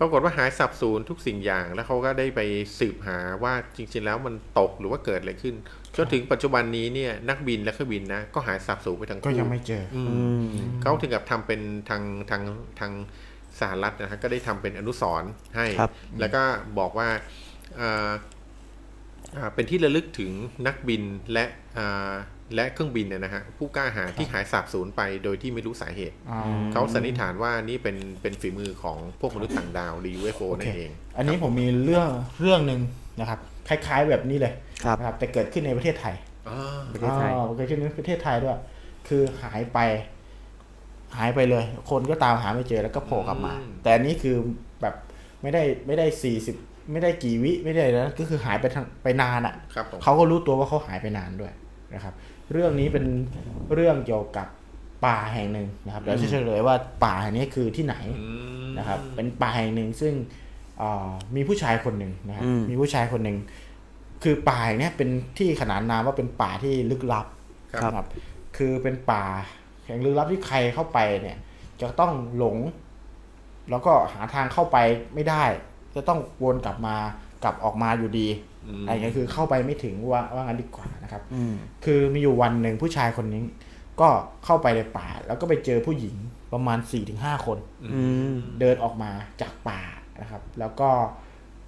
[0.00, 2.40] ปรากฏว่าหายสับสูญทุกสิ่งอย่าง แล้วเขาก็ได้ไป
[2.78, 5.54] สืบหาว่าจริง ๆ แล้วมันตกหรือว่าเกิดอะไรขึ้น
[5.96, 10.02] จนถึงปัจจุบันนี้เนี่ยนักบินและเครื่องบินนะก็หายสับสูญไปทั้งก็คู่ยังไม่เจออื
[10.42, 10.44] ม
[10.82, 11.60] เขาถึงกับทำเป็น
[11.90, 12.42] ทางทาง
[12.80, 12.92] ทาง
[13.60, 15.90] สหรัฐนะฮะก็ได้ทำเป็นอนุสรณ์ให้ครับ
[16.20, 16.42] แล้วก็
[16.78, 17.08] บอกว่า
[17.80, 18.12] อ่า
[19.36, 20.30] อ่าเป็นที่ระลึกถึง
[20.66, 21.02] นักบิน
[21.32, 21.44] และ
[21.78, 22.12] อ่า
[22.54, 26.38] และเครื่องบินเนี่ยนะฮะผู้กล้าหาญที่หายสาบสูญไปโดยที่ไม่รู้สาเหตุอ๋อ
[26.72, 32.08] เขาสันนิษฐานว่านี่เป็นเป็นฝีมือของพวกมนุษย์ต่างดาวหรือ UFO นั่นเอง อันนี้ผมมีเรื่อง
[32.40, 32.80] เรื่องหนึ่ง
[33.20, 33.38] นะครับ
[33.68, 34.52] คล้าย ๆแบบนี้เลย
[34.84, 36.14] ครับนะครับแต่เกิดขึ้นในประเทศไทย
[36.48, 38.58] อ่าประเทศไทยอ๋อเกิดขึ้นในประเทศไทยด้วย
[39.08, 39.78] คือหายไป
[41.16, 44.36] หายไปเลย คนก็ตามหาไม่เจอแล้วก็โผล่กลับมา แต่อันนี้คือ
[44.82, 44.94] แบบ
[45.42, 46.56] ไม่ได้ไม่ได้สี่สิบ
[46.92, 51.52] ไม่ได้กี่วิไม่ได้นะก็คือหายไปทางไปนานอะ่ะครับผมเขาก็รู้ตัวว่าเขาหายไปนานด้วย
[51.94, 52.14] นะครับ
[52.52, 53.04] เรื่องนี้เป็น
[53.74, 54.46] เรื่องเกี่ยวกับ
[55.06, 56.74] ป่าแห่งหนึ่งนะครับเดี๋ยวจะเฉลยว่า
[57.04, 58.26] ป่าแห่งนี้คือที่ไหนอื
[58.64, 60.14] มนะครับ เป็นป่าแห่งหนึ่งซึ่ง
[60.78, 63.38] เอ่อมีผู้ชายคนหนึ่งนะครับอืมมีผู้ชายคนหนึ่ง
[64.22, 65.08] คือป่าแห่งเนี้ยเป็น
[65.38, 67.26] ที่ขนานนามว่าเป็นป่าที่ลึกลับ
[67.72, 68.06] ครับนะครับ
[68.56, 69.24] คือเป็นป่า
[69.86, 71.38] แห่งลึกลับที่ใครเข้าไปเนี่ย
[71.80, 72.56] จะต้องหลง
[73.70, 74.76] แล้วก็หาทางเข้าไป
[75.14, 75.44] ไม่ได้
[75.94, 76.96] จะต้องวนกลับมา
[77.44, 78.28] กลับออกมาอยู่ดี
[78.68, 83.42] อืมอะไรเงี้ยคือเข้าไปไม่ถึงว่าว่างั้นดีกว่านะครับอืมคือมีอยู่วันหนึ่งผู้ชายคนนี้
[84.00, 84.08] ก็
[84.44, 86.16] เข้าไปในป่า แล้วก็ไปเจอผู้หญิง
[86.52, 87.58] ประมาณ4ี่ถึงห้าคน
[87.94, 88.02] อื
[88.32, 89.10] มเดินออกมา
[89.40, 89.80] จากป่า
[90.20, 90.88] นะครับ แล้วก็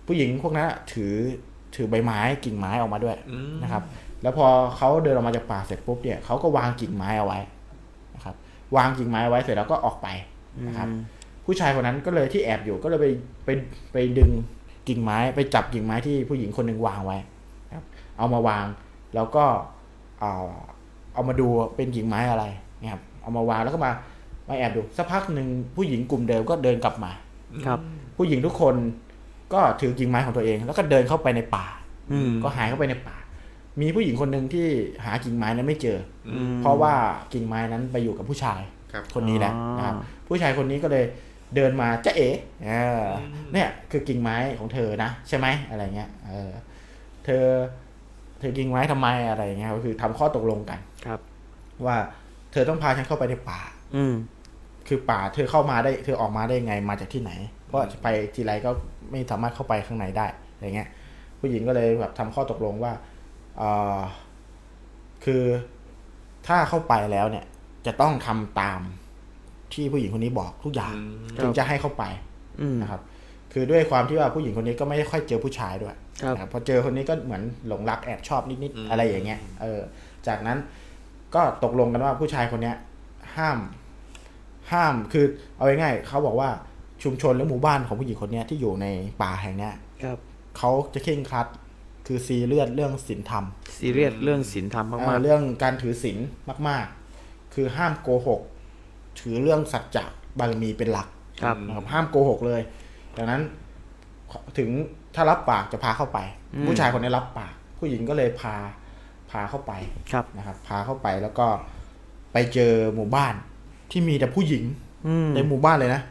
[0.07, 1.15] ผู้หญิงพวกนั้นอะถือ
[1.75, 3.83] ถือใบไม้กิ่งไม้ออกมาด้วยอืมนะครับ
[4.23, 4.47] แล้วพอ
[4.77, 7.41] เขาเดินออกมาจากป่าเสร็จปุ๊บเนี่ยเขาก็วางกิ่งไม้เอาไว้
[8.15, 8.35] นะครับ
[8.77, 10.09] วางกิ่งไม้เอาไว้เสร็จแล้วก็ออกไป
[10.66, 10.89] นะครับ
[11.45, 13.07] ผู้ชายคนนั้นก็เลยที่แอบอยู่ก็เลยไป
[13.45, 13.49] ไป
[13.93, 14.31] ไปดึง
[14.89, 17.19] กิ่งไม้ไปจับกิ่งไม้ที่ผู้หญิงคนหนึ่งวางไว้
[17.74, 17.85] ครับ
[18.19, 18.66] เอามาวาง
[19.15, 19.44] แล้วก็
[20.20, 20.35] เอา
[21.15, 22.44] เอามาดูเป็นกิ่งไม้อะไร
[22.81, 23.90] นะครับเอามาวางแล้วก็มา
[24.48, 27.12] มาแอบดูสักพักหนึ่งผู้หญิงกลุ่มเดิมก็เดินกลับมา
[27.66, 27.78] ครับ
[28.16, 28.74] ผู้หญิงทุกคน
[29.52, 31.66] ก็ถือกิ่งไม้ของตัวเอง แล้วก็เดินเข้าไปในป่า
[32.12, 33.16] อืมก็หายเข้าไปในป่า
[33.81, 34.66] มีผู้หญิงคนหนึ่งที่
[35.05, 36.93] หากิ่งไม้นั้นไม่เจอออืมเพราะว่า
[37.32, 38.61] กิ่งไม้นั้นไปอยู่กับผู้ชาย
[38.93, 39.94] ครับคนนี้แหละอ๋อนะครับ
[40.28, 41.05] ผู้ชายคนนี้ก็เลย
[41.56, 42.28] เดินมาจะเอ๋
[42.66, 43.05] เออ
[43.52, 46.51] เนี่ยคือกิ่งไม้ของเธอนะใช่ไหมอะไรเงี้ยเออ
[47.24, 47.47] เธอ
[48.39, 51.20] เธอกิ่งไม้ทำไมอะไรเงี้ยก็คือทำข้อตกลงกันครับ
[51.86, 51.97] ว่า
[52.52, 53.60] เธอต้องพาฉันเข้าไปในป่า
[53.97, 54.14] อืม
[54.89, 57.32] คือป่าเธอเข้ามาได้ เธอออกมาได้ไงมาจากที่ไหน
[57.66, 58.70] เพราะไปทีไรก็
[59.10, 60.89] ไม่สามารถเข้าไปข้างในได้อะไรเงี้ย
[61.40, 62.93] ผู้หญิงก็เลยแบบทำข้อตกลงว่า
[63.59, 63.62] เอ
[63.97, 63.98] อ
[65.24, 65.43] คือ
[66.47, 67.44] ถ้าเข้าไปแล้วเนี่ย
[67.86, 68.81] จะต้องทำตาม
[69.75, 71.01] ที่ผู้หญิงคนนี้บอกทุกอย่างอื
[71.35, 72.05] มถึงจะให้เข้าไป
[72.61, 73.01] อืมนะครับ
[73.53, 79.81] คือด้วยความที่ว่าผู้หญิงคนนี้ก็ไม่ได้ค่อยเจอผู้ชายด้วยครับนะพอเจอคนนี้ก็เหมือนหลงรักแอบชอบนิดๆอะไรอย่างเงี้ยเออ
[80.27, 80.59] จากนั้น
[81.35, 82.77] ก็ตกลงกันว่าผู้ชายคนเนี้ย
[83.37, 83.59] ห้าม
[84.73, 85.25] ห้ามคือ
[85.57, 86.51] เอาง่ายๆเขาบอกว่า
[87.03, 88.87] ชุมชนหรือหมู่บ้านของผู้หญิงคนเนี้ยที่อยู่ใน
[89.23, 90.19] ป่าแห่งเนี้ยครับ
[90.59, 91.47] เขาจะเคร่งครัด
[92.07, 93.45] คือซีเรียสเรื่องศีลธรรม
[93.79, 96.19] ซีเรียสเรื่องศีลธรรมเอ่มาอกเรื่องการถือศีล
[96.69, 96.87] มาก
[97.19, 98.41] ๆ คือห้ามโกหก
[99.20, 100.05] ถือเรื่องสัจจะ
[100.39, 102.61] บารมีเป็นหลักๆครับนะครับห้ามโกหกเลย
[103.16, 103.43] ดังนั้น
[104.59, 104.70] ถึง
[105.15, 106.19] ถ้ารับปากจะพาเข้าไป
[106.55, 108.55] อืมผู้ชายคนนี้รับปาก ผู้หญิงก็เลยพา
[109.31, 109.73] พาเข้าไป
[110.12, 111.47] ครับนะครับ พาเข้าไปแล้วก็
[112.32, 113.35] ไปเจอหมู่บ้าน
[113.91, 114.65] ที่มีแต่ผู้หญิง
[115.07, 116.03] อืมในหมู่บ้านเลยนะ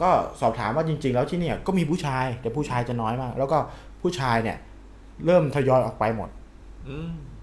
[0.00, 0.10] ก็
[0.40, 3.58] สอบถามว่าจริง ๆ แล้วที่เนี่ยก็มีผู้ชายแต่ผู้ชายจะน้อยมาก แล้วก็
[4.02, 4.58] ผู้ชายเนี่ย
[5.26, 6.28] เริ่มทยอยออกไปหมด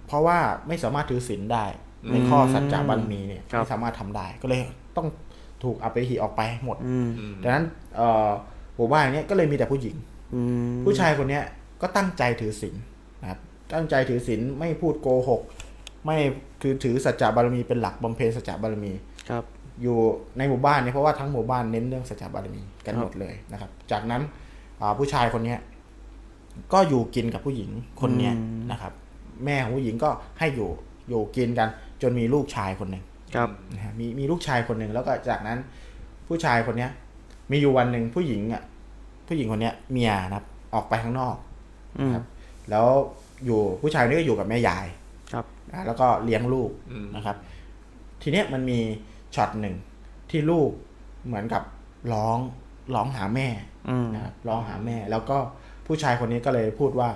[0.07, 1.65] เพราะว่าไม่สามารถถือศีลได้
[2.11, 4.61] ในข้อสัจจะบารมีเนี่ยครับไม่สามารถทำได้ก็เลย
[4.97, 5.07] ต้อง
[5.63, 7.07] ถูกอัปไปหีออกไปหมดอืม
[7.43, 7.65] ดังนั้น
[7.95, 8.29] เอ่อ
[8.75, 9.95] หมู่บ้านเนี้ยก็เลยมีแต่ผู้หญิง
[10.33, 10.41] อื
[10.73, 11.43] มผู้ชายคนเนี้ย
[11.81, 12.75] ก็ตั้งใจถือศีล
[13.21, 13.39] นะครับ
[13.73, 15.41] ตั้งใจถือศีลไม่พูดโกหก
[16.05, 16.17] ไม่
[16.61, 18.91] คือถือสัจจะบารมีเป็นหลักบำเพ็ญสัจจะบารมี
[19.29, 19.43] ครับ
[19.81, 19.97] อยู่
[20.37, 24.21] ในหมู่บ้านเนี่ยเพราะว่าทั้งหมู่บ้านเน้นเรื่องสัจจะบารมีกันหมดเลยนะครับ จากนั้น
[24.81, 25.59] อ่าผู้ชายคนเนี้ย
[26.73, 27.69] ก็อยู่กินกับผู้หญิง
[28.01, 28.93] คนเนี้ยอืมนะครับ
[29.45, 30.09] แม่ของผู้หญิงก็
[30.39, 30.69] ให้อยู่
[31.09, 31.69] อยู่กินกัน
[32.01, 33.03] จนมีลูกชายคนหนึ่ง
[33.35, 35.59] ครับนะฮะมีมีลูกชายคนหนึ่งแล้วก็จากนั้น
[36.27, 36.91] ผู้ชายคนเนี้ย
[37.51, 38.63] มีอยู่วันหนึ่งผู้หญิงอะ
[39.27, 41.35] ผู้หญิงคนเนี้ยเมียนะครับ ออกไปข้างนอก
[41.99, 42.23] อืมครับ
[42.69, 42.87] แล้ว
[43.45, 44.87] อยู่ผู้ชายคนนี้ก็อยู่กับแม่ยาย
[45.33, 46.71] ครับนะแล้วก็เลี้ยงลูก
[47.15, 47.37] นะครับ
[48.21, 48.79] ทีเนี้ยมันมี
[49.35, 49.75] ช็อตหนึ่ง
[50.29, 50.69] ที่ลูก
[51.27, 51.63] เหมือนกับ
[52.13, 52.37] ร้อง
[52.95, 53.47] ร้องหาแม่
[53.89, 55.37] อืมนะครับร้องหาแม่ แล้วก็
[55.87, 57.09] ผู้ชายคนนี้ก็เลยพูดว่า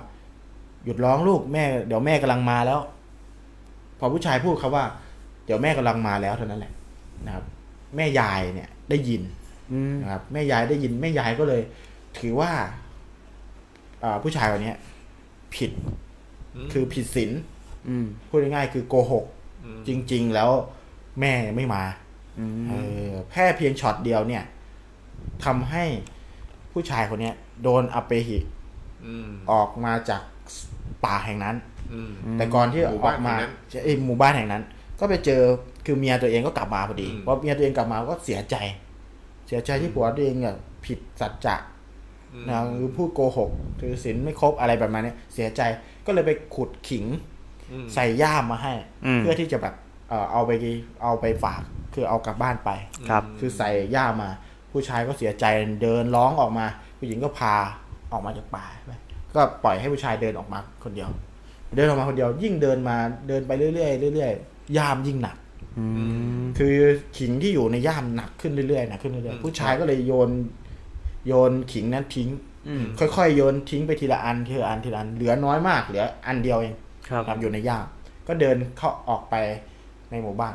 [0.84, 2.80] หยุดร้องลูกแม่ เดี๋ยวแม่กำลังมาแล้ว
[4.04, 4.84] พอผู้ชายพูดคาว่า
[5.44, 6.72] เดี๋ยวแม่กำลังมาแล้วเท่านั้นแหละ
[7.26, 7.44] นะครับ
[7.96, 9.22] แม่ยายเนี่ยได้ยิน
[9.72, 11.62] อืมนะครับแม่ยายได้ยินแม่ยายก็เลย
[12.18, 12.50] ถือว่า
[14.02, 14.78] อ่าผู้ชายคนเนี้ย
[15.54, 15.70] ผิด
[16.72, 17.30] คือผิดศีล
[17.88, 19.24] อืมพูดง่ายๆคือโกหก
[19.88, 20.50] จริง ๆ แล้ว
[21.20, 21.82] แม่ไม่มา
[22.38, 22.74] อืมเอ
[23.06, 24.44] อแค่เพียงช็อตเดียวเนี่ย
[25.44, 25.84] ทำให้
[26.72, 28.38] ผู้ชายคนเนี้ยโดนอเปหิ
[29.52, 30.22] ออกมาจาก
[31.04, 31.56] ป่าแห่งนั้น
[32.38, 33.52] แต่ก่อนที่หมู่อบ้าอนกมาแห่งนั้น
[33.84, 34.62] เอ้ยหมู่บ้านแห่งนั้น
[35.00, 35.42] ก็ไปเจอ
[35.86, 38.56] คือเมียตัวเองก็กลับมาพอดีพอเมียตัวเองกลับมาก็เสียใจ
[39.46, 40.56] เสียใจที่ผัวตัวเองเนี่ย
[40.86, 41.56] ผิดสัจจะ
[42.48, 43.50] นะคือพูดโกหก
[43.80, 45.62] ถือศีลไม่ครบอะไรประมาณเนี้ยเสียใจ
[46.06, 47.04] ก็เลยไปขุดขิง
[47.94, 48.74] ใส่ย่ามมาให้
[49.06, 49.74] อืมเพื่อที่จะแบบ
[50.08, 50.50] เอ่อเอาไป
[51.02, 51.62] เอาไปฝาก
[51.94, 52.70] คือเอากลับบ้านไป
[53.08, 54.30] ครับ คือใส่ย่ามมา
[54.72, 55.44] ผู้ชายก็เสียใจ
[55.82, 56.66] เดินร้องออกมา
[56.98, 57.54] ผู้หญิงก็พา
[58.12, 58.92] ออกมาจากป่าไป
[59.34, 61.08] ก็ปล่อยให้ผู้ชายเดินออกมาคนเดียว
[61.76, 62.96] เดินออกมาคนเดียว ยิ่งเดินมา
[63.28, 63.70] เดินไปเรื่อ
[64.10, 65.36] ยๆเรื่อยๆย่ามยิ่งหนัก
[65.78, 65.86] อื
[66.40, 66.76] มคือ
[67.18, 70.30] ขิงที่อยู่ในย่ามหนักขึ้นเรื่อยๆหนักขึ้นเรื่อยๆผู้ชายก็เลยโยน
[71.26, 72.28] โยนขิงนั้นทิ้ง
[72.68, 72.84] อืม
[73.16, 76.74] ค่อยๆโยนทิ้งไปทีละอันทีละอันทีละอันเหลือน้อยมากเหลือ อันเดียวเอง
[77.08, 77.86] ครับครับอยู่ในย่าม
[78.28, 79.34] ก็เดินเข้าออกไป
[80.10, 80.54] ในหมู่บ้าน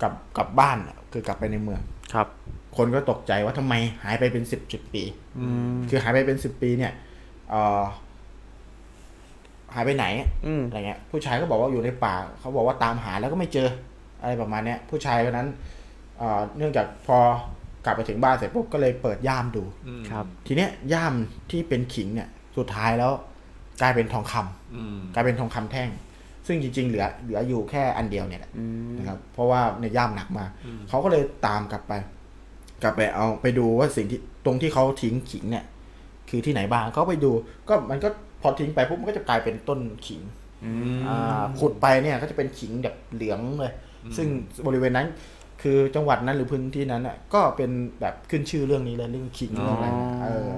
[0.00, 1.80] กลับกลับบ้านอะคือกลับไปในเมือง
[2.14, 2.26] ครับ
[2.76, 5.02] คนก็ตกใจว่าทำไมหายไปเป็นสิบสิบปี
[5.38, 6.92] อืมคือหายไปเป็นสิบปีเนี่ย
[7.50, 7.82] เอ่อ
[9.74, 10.06] หายไปไหน
[10.46, 13.68] อืมอะไรเงี้ย ผู้ชายก็บอกว่าอยู่ในป่า เขาบอกว่าตามหาแล้วก็ไม่เจอ
[14.20, 15.48] อะไรประมาณเนี้ย ผู้ชายคนนั้น
[16.18, 17.18] เอ่อเนื่องจากพอ
[17.84, 19.62] กลับไปถึงบ้านเสร็จปุ๊บก็เลยเปิดย่ามดู
[20.10, 21.14] ครับ ทีเนี้ยย่าม
[21.50, 23.12] ที่เป็นขิงเนี่ย สุดท้ายแล้ว
[23.82, 25.88] กลายเป็นทองคำกลายเป็นทองคำแท่ง
[26.46, 30.50] ซึ่งจริง ๆ เหลือเหลืออยู่แค่อันเดียวเนี่ยแหละ อืมนะครับเพราะว่าในย่ามหนักมาก
[30.88, 31.92] เขาก็เลยตามกลับไป
[32.82, 35.64] กลับไปเอาไปดูว่าสิ่งที่ตรงที่เขาทิ้งขิงเนี่ย
[36.34, 37.32] คือที่ไหนบ้างเขาไปดู
[37.68, 38.08] ก็มันก็
[38.42, 40.20] พอทิ้งไปปุ๊บมันก็จะกลายเป็นต้นขิง
[40.64, 43.72] อืมอ่าขุดไปเนี่ยก็จะเป็นขิงแบบเหลืองเลย
[44.16, 44.28] ซึ่ง
[44.66, 45.06] บริเวณนั้น
[45.62, 47.70] คือจังหวัดนั้นหรือพื้นที่นั้นน่ะก็เป็น
[48.00, 50.50] แบบขึ้นชื่อเรื่องนี้เลยเรื่องขิงเรื่องอะไรเนี่ยเออ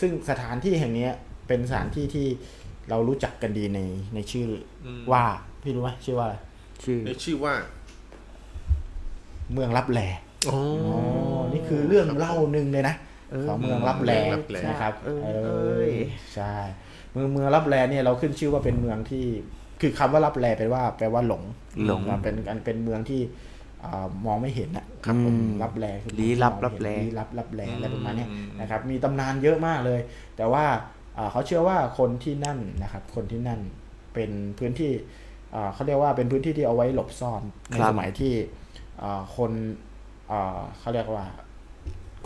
[0.00, 1.12] ซึ่งสถานที่แห่งเนี้ย
[1.48, 2.26] เป็นสถานที่ที่
[2.90, 3.80] เรารู้จักกันดีใน
[4.14, 4.48] ในชื่อ
[4.84, 5.24] อว่า
[5.62, 6.36] พี่รู้ไหมชื่อว่าอะไร
[6.84, 7.54] ชื่อในชื่อว่า
[9.52, 10.00] เมืองรับแล
[10.46, 12.94] โอ้อ๋อนี่คือเรื่องเล่าหนึ่งเลยนะ
[13.48, 15.48] ของเมืองรับแลเมืองลับแลนะครับเออเอเอ
[15.80, 15.84] อ
[16.34, 16.54] ใช่
[17.12, 19.26] เมืองเมืองรับแลเนี่ยเราขึ้นชื่อว่าเป็นเมืองที่
[19.80, 21.42] คือคำว่ารับแลแปลว่าแปลว่าหลง
[21.86, 23.20] หลงมันเป็นอันเป็นเมืองที่
[23.84, 28.28] อ่ามองไม่เห็นนะครับผมรับแลคือลี้ลับมองไม่รับแลเห็นลี้ลับรับแลอะไรประมาณเนี้ย
[28.60, 30.00] นะครับ มีตำนานเยอะมากเลย
[30.36, 30.64] แต่ว่า
[31.18, 33.60] อ่าเขาเชื่อว่าคนที่นั่นนะครับ คนที่นั่น
[34.14, 34.92] เป็นพื้นที่
[35.54, 38.34] อ่าเขาเรียกว่าเป็นพื้นที่ที่เอาไว้หลบซ่อนในครับสมัยที่
[39.02, 39.52] อ่าคน
[40.30, 41.26] อ่าเขาเรียกว่า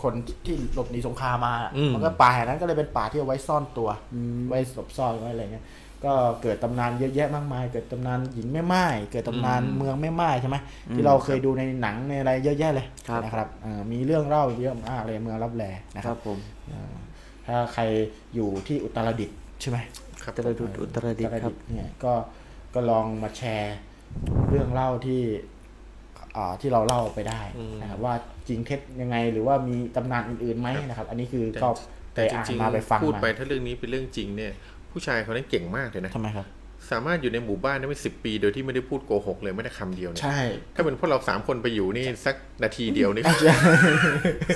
[0.03, 0.13] คน
[0.45, 3.89] ที่หลบหนีสงครามมาอืมมันก็ป่าแห่งนั้นก็เลยเป็นป่าที่เอาไว้ซ่อนตัว
[4.49, 5.65] ไว้หลบซ่อนไว้อะไรเงี้ย
[6.05, 10.57] ก็เกิดตำนานเยอะแยะมากมาย เกิดตำนานหญิงแม่ไม้เกิดตำนานเมืองแม่ไม้ใช่ไหม
[10.93, 15.63] ที่เราเคยดูในหนังในอะไรเยอะแยะเลยครับนะครับเอ่อมีเรื่องเล่าเยอะมากเลยเมืองรับแล
[15.95, 16.93] นะคครัรับบผมเอ่อ
[17.47, 17.83] ถ้าใคร
[18.35, 19.77] อยู่ที่อุตรดิตถ์ใช่ไหม
[20.23, 22.13] ครับอุตรดิตถ์อุตรดิตถ์ครับเนี่ยก็
[22.73, 23.75] ก็ลองมาแชร์
[24.49, 25.21] เรื่องเล่าที่
[26.35, 27.41] อ่าที่เราเล่าไปได้
[27.81, 28.13] นะครับว่า
[28.49, 31.69] จริงเท็จยังไง หรือว่ามีตำนานอื่นๆไหมนะครับ อันนี้คือก็
[32.13, 34.51] ไปแต่จอ่านริงมาไปฟังๆพูดมาไปถ้าเรื่องนี้เป็นเรื่องจริงเนี่ย
[34.91, 36.47] ผู้ชายคนนั้นเก่งมากเลยนะทำไมครับ
[36.91, 40.39] สามารถอยู่ในหมู่บ้านได้ไม่สิบปี โดยที่ไม่ได้พูดโกหกเลยไม่ได้คำเดียวเนี่ยใช่
[40.75, 43.23] ถ้าเป็นพวกเราสามคนไปอยู่นี่สักนาทีเดียวนี่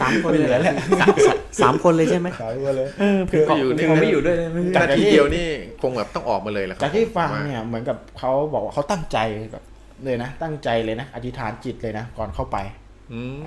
[0.02, 2.88] สามคนไม่เลเหลืยอแล้วสามสามสามคนเลยใช่ไหมขายมาเลย
[3.32, 5.48] คือไปอยู่นี่ผมไม่อยู่ด้วยเลยไม่นาทีเดียวนี่
[5.82, 9.18] คงแบบต้องออกมาเลยแหละครัจากที่ฟังผมว่าเนี่ยเหมือนกับเขาบอกว่าเขาตั้งใจ
[9.52, 9.64] แบบ
[10.06, 12.83] เลยนะ ตั้งใจเลยนะ อธิษฐานจิตเลยนะ ก่อนเข้าไปอืม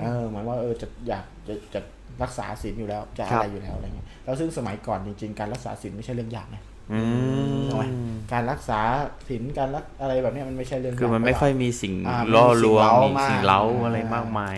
[0.01, 1.79] เออเหมือนว่าเออจะอยากจะจะ
[2.23, 6.61] รักษาศีลอยู่แล้วจะอะไรอยู่แล้วอะไรเงี้ยแล้วซึ่งสมัยก่อนจริง ๆ การรักษาศีลไม่ใช่เรื่องยากนะ
[6.93, 6.99] อื
[7.53, 7.85] มถูกไหม
[8.33, 8.79] การรักษา
[9.27, 14.57] ศีลการรักอะไรแบบเนี้ยมันไม่ใช่เรื่องยากคือมันไม่ค่อยมีสิ่งอ่าล่อลวงมีมีสิ่สิ่งงเร้าเล้ามาอะไรมากมาย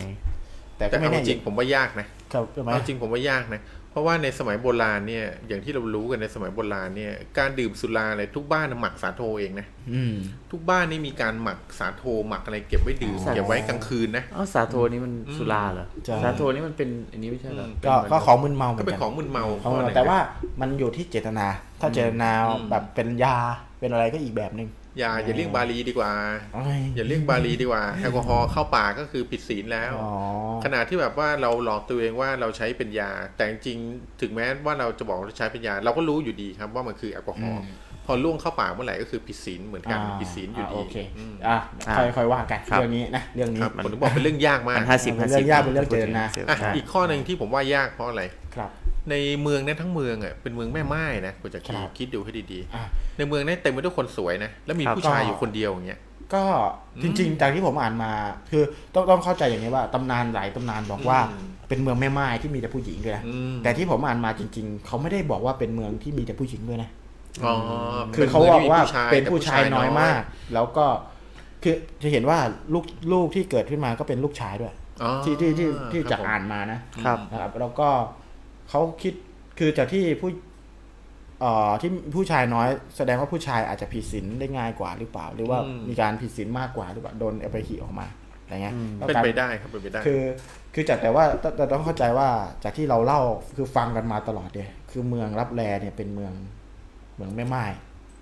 [0.78, 10.14] แต่ก็แต่ไม่เอาแน่จริงผมว่ายากนะครับใช่ไหมเอาจริงผมว่ายากนะเพ ราะว่าในสมัยโบราณเนี่ยอย่างที่เรารู้กันในสมัยโบราณเนี่ยการดื่มสุราอะไรทุกบ้านน่ะหมักสาโทเองนะอืม
[10.52, 20.20] ทุกบ้านนี่มีการหมักสาโทหมักอะไรเก็บไว้ดื่มอ๋อเก็บไว้กลางคืนนะอ๋อสาโทนี่มันสุราเหรอใช่สาโทนี่มันเป็นอันนี้ไม่ใช่เหรออืมก็ก็ของมึนเมาเหมืก็อนเป็นกันของมึนเมาของมึนเมาเพระแต่อะไรว่า
[20.62, 21.48] มันอยู่ที่เจตนา
[21.82, 23.36] ถ้าเจตนาอืมแบบเป็นยา
[23.80, 24.68] เป็นอะไรก็อีกแบบหนึ่ง
[24.98, 26.11] อย่าอย่าเรียกบาลีดีกว่า
[26.53, 30.11] โอ้ยอย่าเรียกบาลีดีกว่าแอลกอฮอล์เข้าปากก็คือผิดศีลแล้วอ๋อ
[30.64, 37.64] ขณะที่แบบว่าเราหลอกตัวเองว่าเราใช้เป็นยา แต่จริงๆถึงแม้ว่าเราจะบอกว่าเราใช้เป็นยา เราก็รู้อยู่ดีครับว่ามันคือแอลกอฮอล์พ
[38.11, 41.57] อล่วงเข้าปากเมื่อไหร่ก็คือผิดศีลเหมือนกันอ่าผิดศีลอยู่ดีโอเคอืมอะ
[41.88, 48.23] อ่าค่อยค่อยว่ากันครับเรื่องนี้นะเรื่องนี้ครับผมถึงบอกเป็นเรื่องยากมากมันห้าสิบเป็ห้านเรื่สิอบงยากเป็นเรื่องเจตนาอะใช่อีกข้อหนึ่งที่ผมว่ายากเพราะอะไร
[48.56, 48.69] ครับ
[49.10, 55.99] ในเมืองนั้นทั้งเมืองอะเป็นเมืองแม่ไม้นะคุณจะครับคิดดูให้ดีอะๆในเมืองนั้นเต็มไปด้วยคนสวยนะแล้วมีครับผู้ชายอยู่คนเดียวอย่างเงี้ย
[56.34, 56.44] ก็
[57.03, 58.11] จริง ๆ จากที่ผมอ่านมา
[58.52, 58.64] คือ
[58.94, 66.90] ต้องต้องเข้าใจอย่างนี้ว่าตำนานหลายตำนานบอกว่าอืมเป็นเมืองแม่ไม้ที่มีแต่ผู้หญิงด้วยนะอืมแต่ที่ผมอ่านมาจริง ๆ เขาไม่ได้บอกว่าเป็นเมืองที่มีแต่ผู้หญิงด้วยนะ
[67.46, 67.56] อ๋อ
[68.16, 68.82] คือเขาบอกว่า
[69.12, 70.22] เป็เป็นนผู้ผู้ชาชายยน้อยมาก
[70.54, 70.86] แล้วก็
[71.64, 72.40] คือจะเห็นว่า
[72.74, 74.74] ลูกลูกที่เกิดขึ้นมาก็เป็นลูกชายด้วย
[75.04, 77.88] อ๋อที่ที่ที่ที่ครับจะผมอ่านมานะครับนะครับ แล้วก็
[78.70, 79.14] เขาคิด
[79.60, 80.30] คือจากที่ผู้
[81.42, 88.08] เอ่อที่ผู้ชายน้อยแสดงว่าผู้ชายอาจจะผิดศีลได้ง่ายกว่าหรือเปล่า หรือว่าอืมมีการผิดศีลมากกว่าหรือเปล่าโดนเอาไปขี่ออกมา
[88.44, 90.22] อะไรเงี้ยแล้วเป็นการไปได้ครับเป็นไปได้คือ
[90.74, 92.30] คือจากแต่ว่าแต่แต่ต้องเข้าใจว่า
[92.64, 93.22] จากที่เราเล่า
[93.56, 96.34] คือฟังกันมาตลอดเนี่ยคือเมืองรับแลเนี่ยเป็นเมือง
[97.20, 97.64] เมืองแม่ไม้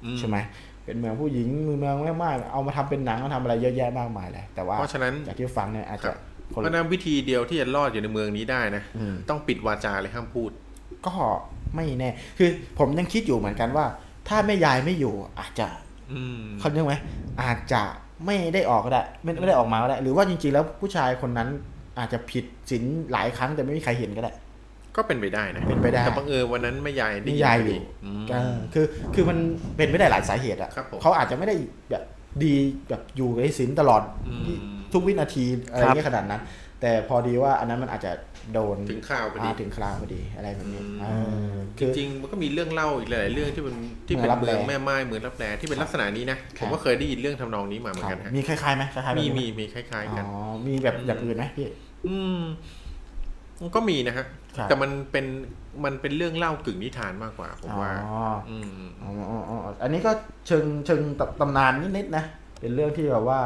[0.04, 0.38] อืมใช่ไหม
[0.86, 6.16] เป็นเมืองผู้หญิงเมืองแม่ไม้เอามาทำเป็นหนังมาทำอะไรเยอะแยะมากมายเลยแต่ว่าเพราะฉะนั้นจากที่ฟังเนี่ยอาจครัจะบ
[6.54, 10.52] คนเพราะฉะนั้นวิธีเดียวที่จะรอดอยู่ในเมืองนี้ได้นะอืมต้องปิดวาจาเลยห้ามพูด
[11.06, 11.14] ก็
[11.76, 12.50] ไม่แน่คือ
[12.80, 13.86] ผมยังคิดอยู่เหมือนกันว่า
[14.28, 15.68] ถ้าแม่ยายไม่อยู่อาจจะ
[16.12, 16.96] อืมเขาเรียกไหม
[17.42, 17.84] อาจจะ
[18.26, 21.50] ไม่ได้ออกก็ได้ ไม่ไม่ได้ออกมาก็ได้ หรือว่าจริงๆแล้วผู้ชายคนนั้น
[22.00, 24.32] อาจจะผิดศีลหลายครั้งแต่ไม่มีใครเห็นก็ได้
[24.98, 29.38] ก็เป็นไปได้นะเป็นไปได้แต่บังเอิญวันนั้นไม่ยายได้แม่นยายพอยู่อืมเออคือคือมัน
[29.78, 31.56] เป็นไม่ได้หลายสาเหตุอะครับผมเขาอาจจะไม่ได้
[31.92, 32.04] แบบ
[32.44, 32.54] ดี
[32.90, 34.42] แบบอยู่ในศีลตลอดอืม
[34.94, 36.42] ทุกวินาทีอะไรครับเงี้ยขนาดนั้น
[36.82, 38.12] แต่พอดีว่าอันนั้นมันอาจจะ
[38.54, 43.76] โดนถึงข่าวพอดีอ่าถึงคราวพอดีอะไรแบบนี้อืมเออจคือริงๆมันก็มีเรื่องเล่าอีกหลายๆเรื่องที่มัน
[44.08, 50.38] ที่เป็นเมืเมืององรับแลแม่ไม้เมืองรับแลที่เป็นลักษณะนี้นะคผรับมก็เคยได้ยินเรื่องทำนองนี้มาเหมือนกันฮะมีคล้ายๆไหมคล้ายๆแบบมีนี้ไหมีมีคล้าย ๆ กันอ๋อ
[50.68, 51.68] มีแบบอย่างอื่นไหมพี่
[52.08, 52.42] อืม
[53.62, 54.28] มันก็มีนะฮะครับ
[54.70, 55.26] แต่มันเป็น
[55.86, 58.20] มันเป็นเรื่องเล่ากึ่งนิทานมากกว่าผมว่าอ๋อ
[58.50, 58.70] อืม
[59.04, 60.12] อ๋ออ๋ออ๋ออันนี้ก็
[60.48, 62.24] เชิงเชิงตำตำนานนิดๆนะ
[62.60, 63.40] เป็นเรื่องที่แบบว่า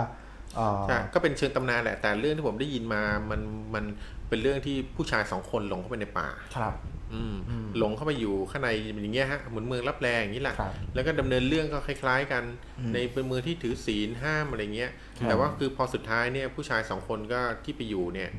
[0.56, 3.02] เอ่อใช่ก็เป็นเชิงตำนานแหละ แต่เรื่องที่ผมได้ยินมา
[3.32, 3.42] มัน
[3.76, 3.86] มัน
[4.30, 6.76] เป็นเรื่องที่ผู้ชายสองคนหลงเข้าไปในป่าครับ
[7.14, 8.70] อืมอืมหลงเข้าไปอยู่ข้างใน
[9.02, 12.44] อย่างเงี้ยฮะเหมือนเมืองรับแลอย่างนี้แหละครับแล้วก็ดำเนินเรื่องก็คล้าย ๆ กัน
[12.80, 18.30] อืมในเป็นเมืองที่ถือศีลห้ามอะไรเงี้ยครับแต่ว่าคือพอสุดท้ายเนี่ยผู้ชายสองคนก็ที่ไปอยู่เนี่ย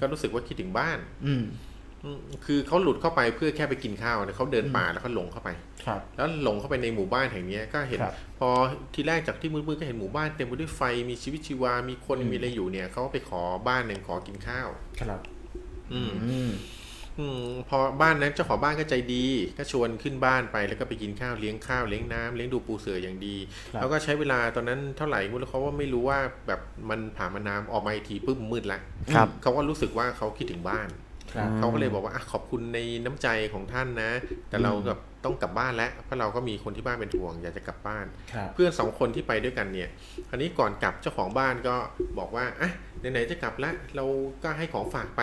[0.00, 1.44] ก็รู้สึกว่าคิดถึงบ้านอืมอืม
[2.46, 5.50] คือเขาหลุดเข้าไปเพื่อแค่ไปกินข้าวเนี่ยเขาเดินป่าแล้วเขาหลงเข้าไป
[5.86, 8.48] ครับแล้วหลงเข้าไปในหมู่บ้านแห่งเนี้ยก็เห็นครับพอ
[8.94, 14.68] ทีแรกจากที่มืดๆก็เห็นหมู่บ้านเต็มไปด้วยไฟมีชีวิตชีวา มีคนอืมมีอะไรอยู่เนี่ยเขาก็ไปขอบ้านหนึ่งขอกินข้าว
[15.00, 15.20] ครับ
[15.92, 16.50] อืมอืม
[17.18, 19.24] อืมพอบ้านนั้นเจ้าของบ้านก็ใจดี
[19.58, 23.36] ก็ชวนขึ้นบ้านไปแล้วก็ไปกินข้าวเลี้ยงข้าวเลี้ยงน้ำเลี้ยงดูปูเสืออย่างดี
[23.72, 26.60] ครับแล้วก็ใช้เวลาตอนนั้นเท่าไหร่ไม่รู้เขาว่าไม่รู้ว่าแบบ
[26.90, 28.80] มันผ่านมานานออกมาอีกทีปุ๊บมืดละ
[29.14, 31.09] ครับเขาก็รู้สึกว่าเขาคิดถึงบ้านครับ
[31.58, 34.10] เขาก็เลยบอกว่าอะขอบคุณในน้ำใจของท่านนะ
[34.48, 39.88] แต่เราแบบต้องกลับบ้านแล้วเพราะเราก็มีคนที่บ้านเป็นห่วงอยากจะกลับบ้านครับเพื่อนสองคนที่ไปด้วยกันเนี่ย
[40.30, 41.76] อันนี้ก่อนกลับเจ้าของบ้านก็
[42.18, 42.70] บอกว่าอะ
[43.00, 44.04] ไหนๆจะกลับแล้วเรา
[44.42, 45.20] ก็ให้ของฝากไป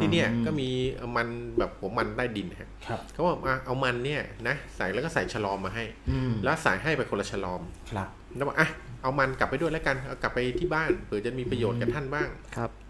[0.00, 0.68] ที่เนี่ยก็มี
[1.16, 1.28] มัน
[1.58, 8.68] แบบหัวมันใต้ดินฮะครับเขาบอกอะเอามันเนี่ยนะใส่แล้วก็ใส่ฉลอมมาให้อืมแล้วใส่ให้ไปคนละฉลอมครับแล้วบอกอะ
[9.02, 12.87] เอามันกลับไปด้วยแล้วกันเอากลับไปที่บ้านเผื่อจะมีประโยชน์กับท่านบ้างครับอืม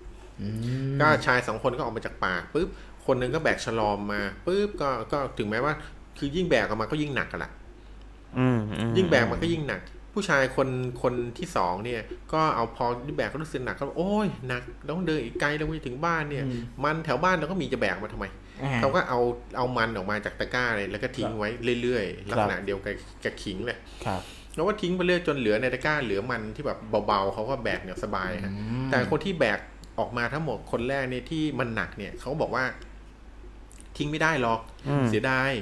[1.01, 2.69] ก็ชายสองคนก็ออกมาจากป่าปุ๊บ
[3.07, 5.73] คนหนึงก็แบกฉลอมมาปุ๊บก็ก็ถึงแม้ว่า
[6.19, 7.51] คือยิ่งแบกออกมาก็ยิ่งหนักกันละ
[8.39, 9.81] อืมอืมยิ่งแบกมันก็ยิ่งหนัก
[10.15, 10.69] ผู้ชายคน
[11.03, 12.03] คนที่สองเนี่ย
[12.33, 16.45] ก็เอาพอยิ่งแบกก็รู้สึกหนักก็โอ้ยหนักต้องเดินอีกไกลแล้วไปถึงบ้านเนี่ย
[16.85, 18.27] มันแถวบ้านเราก็มีจะแบกมาทำไม
[18.63, 19.21] อ่าเขาก็เอา
[19.57, 21.49] เอามันออกมาจากตะกร้าเลยแล้วก็ทิ้งไว้
[21.83, 22.95] เรื่อยๆลักษณะเดียวกับ
[23.25, 24.23] กับขิงเลยครับ
[24.55, 28.53] แล้วว่าทิ้งไปเรื่อยจนเหลือในตะกร้าเหลือมันที่แบบเบาๆเขาก็แบกเนี่ยสบายฮะ
[28.91, 29.59] แต่คนที่แบก
[29.99, 32.65] ออกมาทั้งหมดคนแรกเนี่ยที่มันหนักเนี่ยเขาบอกว่า
[33.97, 35.53] ทิ้งไม่ได้หรอกอืมเสียดาย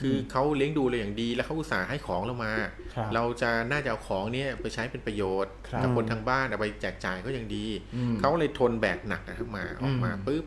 [0.00, 2.52] คือเขาเลี้ยงดูเราอย่างดีแล้วเขาอุตส่าห์ให้ของเรามา
[2.94, 10.44] ครับเราจะน่าจะเอาของเนี่ยไปใช้เป็นประโยชน์ครับกับคนทางบ้านเอาไปแจกจ่ายก็ยังดีอืมเขาก็เลยทนแบกหนักนะครับมาออกมาอืมปุ๊บ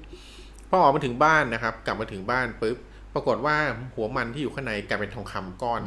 [0.70, 2.78] พอออกมาถึงบ้านนะครับ กลับมาถึงบ้านปุ๊บ
[3.14, 3.58] ปรากฏว่า
[3.96, 5.82] หัวมันที่อยู่ข้างในกลายเป็นทองคำก้อน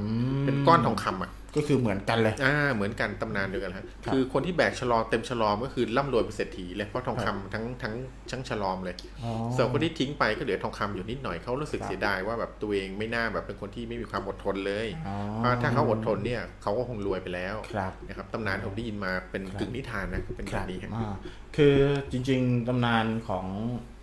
[0.45, 7.95] เป็นก้อนทองคำอะ ก็คือเหมือนกันเลย อ่า เหมือนกันตำนานเดียวกันฮะครับคือคนที่แบกฉลอมเต็มฉลอมก็คือร่ำรวยเป็นเศรษฐีเลยเพราะทองคำทั้งทั้ง
[8.31, 21.15] ทั้งฉลอมเลยอ๋อส่วนคนที่ทิ้งไปก็เหลือทองคำอยู่นิดหน่อยเขารู้สึกครับเสียดายว่าแบบตัวเองไม่น่าแบบเป็นคนที่ไม่มีความอดทนเลยอ๋อเพราะถ้าเขาอดทนเนี่ยเขาก็คงรวยไปแล้วครับนะครับตำนานผมได้ยินมาเป็นครับกึ่งนิทานนะเป็นคแบรับบนี้ฮะอ่า
[21.57, 21.77] คือ
[22.13, 23.47] จริง ๆตำนานของ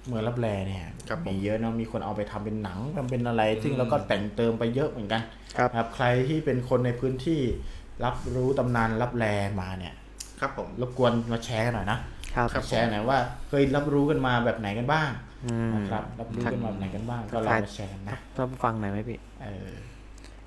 [0.08, 5.22] เมืองรับแลเนี่ยครับผมมีเยอะเนาะมีคนเอาไปทำเป็นหนังทำเป็นอะไร ซึ่งเราก็แต่งเติมไปเยอะเหมือนกัน
[5.58, 7.42] ครับครับ ใครที่เป็นคนในพื้นที่
[8.04, 9.26] รับรู้ตำนานรับแล
[9.62, 9.94] มาเนี่ย
[10.40, 12.00] ครับผมรบกวนมาแชร์กันหน่อยนะ
[12.36, 13.18] ครับครับแชร์หน่อยว่า
[13.50, 15.10] เคยรับรู้กันมาแบบไหนกันบ้าง
[15.46, 19.72] อืมนะครับรับรู้กันมาแบบไหนกันบ้างก็ลองมาแชร์กันนะต้องฟังหน่อยไหมพี่เออ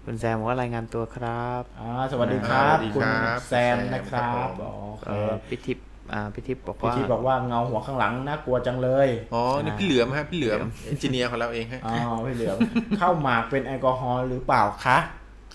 [0.05, 11.97] คุณแซมบอกว่ารายงานตัวครับอ่าสวัสดีครับสวัสดีคุณครับแซมนะครับแซมครับผมอ๋อโอเคเอ่อพิทิพย์ อ่าพิทิพย์บอกพี่ว่าที่บอกว่าเงาหัวข้างหลังน่ากลัวจังเลย อ๋อ นี่พี่เหลือมฮะพี่เหลือมเอนจิเนียร์ของเราเองฮะ อ๋อ
[12.27, 12.57] พี่เหลือม
[12.99, 14.99] เข้าหมากเป็นแอลกอฮอล์หรือเปล่าคะ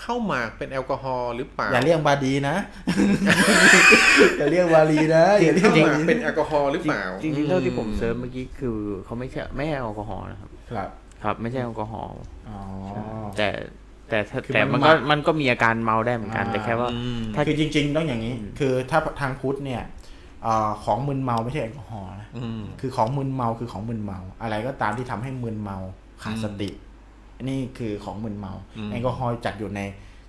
[0.02, 2.56] เข้าหมากเป็นแอลกอฮอล์หรือเปล่า อย่าเรียกบาดีนะ
[4.38, 10.90] อย่าเรียกบาลีนะ อย่าเรียกเข้าหบามาลีเป็นแอลกอฮอล์หรือเปล่า จริงๆเท่าที่ผมเซิร์ชเมื่อกี้คือเขาไม่ใช่ไม่ใช่แอลกอฮอล์นะครับ ครับ
[11.23, 12.14] ครับไม่ใช่แอลกอฮอล์
[12.49, 12.57] อ๋อ
[13.38, 13.49] แต่
[14.10, 25.77] แต่ถ้าคือแต่มัมันนก็หมักมันก็มีอาการเมาได้เหมือนกันอ่าแต่แค่ว่าอืมถ้าคือจริง ๆ ต้องอย่างนี้ คือถ้าทางพุทธเนี่ยเอ่อของมึนเมาไม่ใช่แอลกอฮอล์นะอืมคือของมึนเมาคือของมึนเมา อะไรก็ตามที่ทำให้มึนเมา
[26.23, 26.69] ขาดสติ
[27.49, 29.81] นี่คือของมึนเมาอืมแอลกอฮอล์จัดอยู่ใน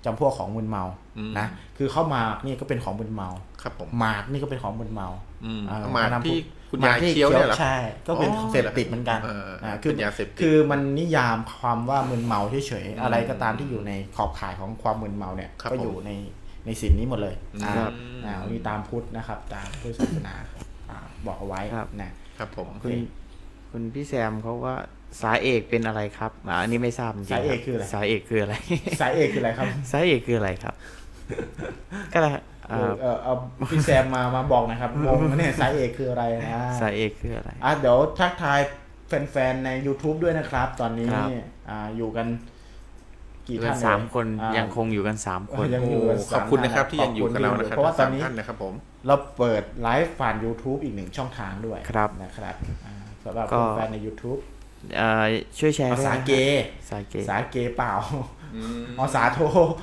[0.05, 0.85] จำพวกของมึนเมา
[1.19, 1.47] อืมนะ
[1.79, 3.29] คือข้าวหมากนี่ก็เป็นของมึนเมา
[3.63, 5.09] ครับผมหมากนี่ก็เป็นของมึนเมา
[5.45, 6.39] อืมอ่หมากนำที่
[6.71, 7.77] พุทธคุณหมยายที่เคี้ยวเนี่ยเหรอใช่
[8.09, 16.11] ก็เป็นอ๋อเสพติดเหมือนกันเอออ่าเป็นยาเสพติดคือมันนิยามความว่ามึนเมาเฉยๆอะไรก็ตามที่อยู่ในขอบข่ายของความมึนเมาเนี่ยครับก็ผมอยู่ใน
[16.65, 17.93] ในสินนี้หมดเลยอืมอ่าครับ
[18.25, 20.35] อ่านี่ตามพุทธนะครับ ตามพุทธศาสนา
[20.91, 23.01] อ่าบอกเอาไว้ครับนะครับผมโอคุเคณ
[23.71, 24.75] คุณพี่แซมเขาว่า
[25.23, 28.55] สายเอกเป็นอะไรครับอ่าอันนี้ไม่ทราบจริงๆสายเอกรับคืออะไรสายเอกคืออะไร
[29.01, 30.75] สายเอกคืออะไรครับสายเอกคืออะไรครับ
[32.13, 32.31] ก็ได้
[32.71, 33.35] เออ่าอเออเอา
[33.71, 38.61] พี่แซมมามาบอกนะครับงงนะเนี่ยสายเอกคืออะไรนะสายเอกคืออะไรอะเดี๋ยวทักทาย
[39.09, 41.29] แฟนๆใน YouTube ด้วยนะครับ ตอนนี้ครับ
[41.71, 42.27] อ่าอยู่กัน
[43.49, 48.75] กี่อยู่กัท่านนสามเลยคนอ่ายังคงอยู่กันสามคน ยังโอ้อยู่กันขอบคุณนะครับที่ยังอยู่กับเรานะครับเพราะว่าตอนนี้ ทั้งสมท่านนะครับผม
[49.07, 52.55] เราเปิดไลฟ์ผ่าน YouTube อีกหนึ่งช่องทางด้วยครับนะครับ
[52.87, 52.95] อ่า
[53.25, 54.41] สำหรับก็ แฟนๆใน YouTube
[54.97, 55.25] เอ่อ
[55.59, 57.93] ช่วยแชร์ภาด้วยษานะเกย์สายเกย์ สาเกย์เปล่า
[58.55, 59.41] อืมอ๋อสาโท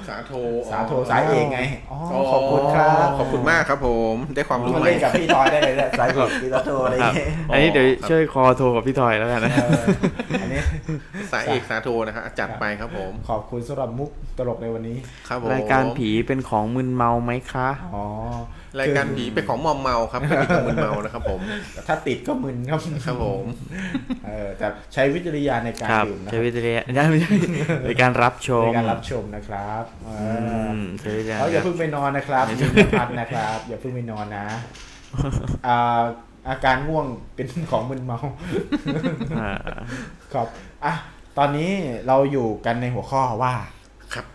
[0.09, 0.31] สาโท
[0.71, 1.59] สาโทสายเอกไง
[1.91, 9.85] อ๋ออ๋อขอบคุณครับขอบคุณมากครับผม ได้ความรู้มาใหม่เล่นกับพี่ทอยได้เลยเนี่ยสายเอกพี่สาโทอะไรอครัย่าบงเงี้ยอันนี้เดี๋ยวครับช่วยคอโทรกับพี่ทอยแล้วกันนะเออ
[10.41, 10.61] อันนี้
[11.31, 14.97] สายเอกสาโทนะครับจัดไปครับผม ขอบคุณสำหรับมุกตลกในวันนี้
[15.27, 18.05] ครับผมรายการผีเป็นของมึนเมาไหมคะอ๋อ
[18.79, 21.39] รายการผีเป็นของมอมเมาครับไม่เป็นของมึนเมานะครับผม
[21.87, 23.43] ถ้าติดก็มึนครับครับผม
[24.25, 27.33] เออแต่ใช้วิจารณญาณในการครับดื่มนะคใช้รับวิจารณญาณไม่ใช่
[27.85, 30.17] ในการรับชมในการรับชมนะครับเออื
[30.67, 34.47] อมใช้วิจารณเอาอย่าญาณเพิ่งไปนอนนะครับมีพัดนะครับ อย่าเพิ่งไปนอนนะ
[35.67, 36.01] อ่า
[36.49, 37.05] อาการง่วง
[37.35, 38.19] เป็นของมึนเมา
[39.39, 39.51] อ่า
[40.33, 40.47] ครับ
[40.85, 40.93] อะ
[41.37, 41.71] ตอนนี้
[42.07, 43.53] เราอยู่กันในหัวข้อว่า
[44.13, 44.25] ครับ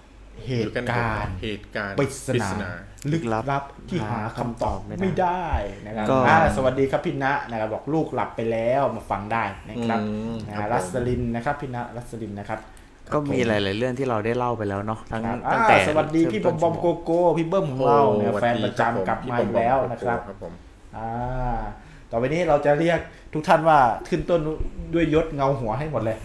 [0.46, 2.06] เหตุการณ์เหตุการณ์ปริ
[2.50, 2.70] ศนา
[3.12, 5.46] ลึกลับที่หาคำตอบไม่ได้
[5.86, 12.60] นะครับก็อ่าสวัสดีครับพี่ณะนะครับบอกลูกหลับไปแล้วมาฟังได้นะครับอืมนะครัรับสลินนะครับพี่ณะรัสลินนะครับ
[13.12, 20.52] ก็มีหลาย ๆ เรื่องที่เราได้เล่าไปแล้วเนาะทั้งครับตั้งอ่าแต่สวัสดีพี่บอมบอมโกโก้พี่เบิ้มของเราเนี่ยโอ้แฟนประจำกลับมาอีกแล้วนะครับครับผม
[20.96, 21.10] อ่า
[22.14, 23.00] ต่อไปนี้เราจะเรียก
[23.34, 23.78] ทุกท่านว่า
[24.08, 24.40] ขึ้นต้น
[24.94, 26.16] ด้วยยศเงาหัวให้หมดเลย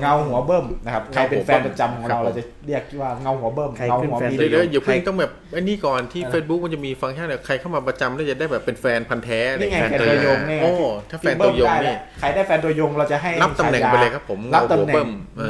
[0.00, 10.72] เงาหัวเบิ้มนะครับ ใครเป็นแฟนประจำของเราเราจะเรียกว่าเงาหัวเบิ้มใครเงาขึ้นหัวแฟนมีเดี๋ยวตัเดี๋ยวอย่าเพิ่งต้องแบบไอ้นี่ก่อนที่ Facebook มันจะมีฟังก์ชันแบบใครเข้ามาประจำแล้วจะได้แบบเป็นแฟนพันธ์แท้อะไรนี่ไงแฟนแฟนตัตัวยยงเนี่ยโอ้
[11.10, 14.94] ถ้าแฟนตัวยงพี่เบิ้มได้นี่แล้วใครได้แฟนตัวยงเราจะให้รับตำแหน่งฉายาไปเลยครับผมรับตำแหน่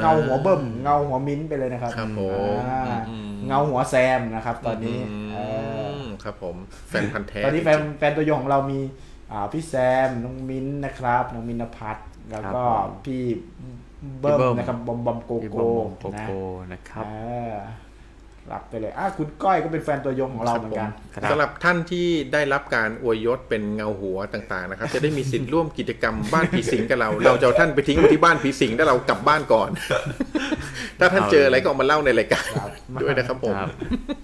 [0.02, 2.20] เงาหัวเบิ้งมเงาหัวเบิ้มเงาหัวมิ้นท์ไปเลยนะครับครับผ
[2.54, 5.38] มอ่าอืมเงาหัวแซมนะครับ ตอนนี้อืมเอ
[5.86, 5.88] อ
[6.24, 6.56] ครับผม
[6.88, 8.80] แฟนพันธ์แท้ตอนนี้แฟนแฟนตัวยงของเรามี
[9.32, 9.74] อ่าพี่แซ
[10.06, 13.22] มน้องมิ้นท์นะครับน้องมินพัฒน์แล้วก็ครับผมพี่
[14.20, 16.40] เบิ้พี่เบิ้มมนะครับบอมบอมโกพี่บโก้อมโกนะโก้
[16.72, 17.56] นะครับอ่า
[18.52, 29.70] รับไปเลยอะคุณก้อยก็เป็นแฟนตัวยงของเราเหมือนกันครับสำหรับท่านที่ได้รับการอวยยศเป็นเงาหัวต่างๆนะครับ จะได้มีสิทธิ์ร่วมกิจกรรมบ้านผีสิงกับเรา เราจะเอาท่านไปทิ้งไว้ที่บ้านผีสิงแล้วเรากลับบ้านก่อน
[30.98, 32.70] ถ้าท่านเจออะไรก็เอามาเล่าในรายการครับ
[33.02, 33.68] ด้วยนะครับผมครับ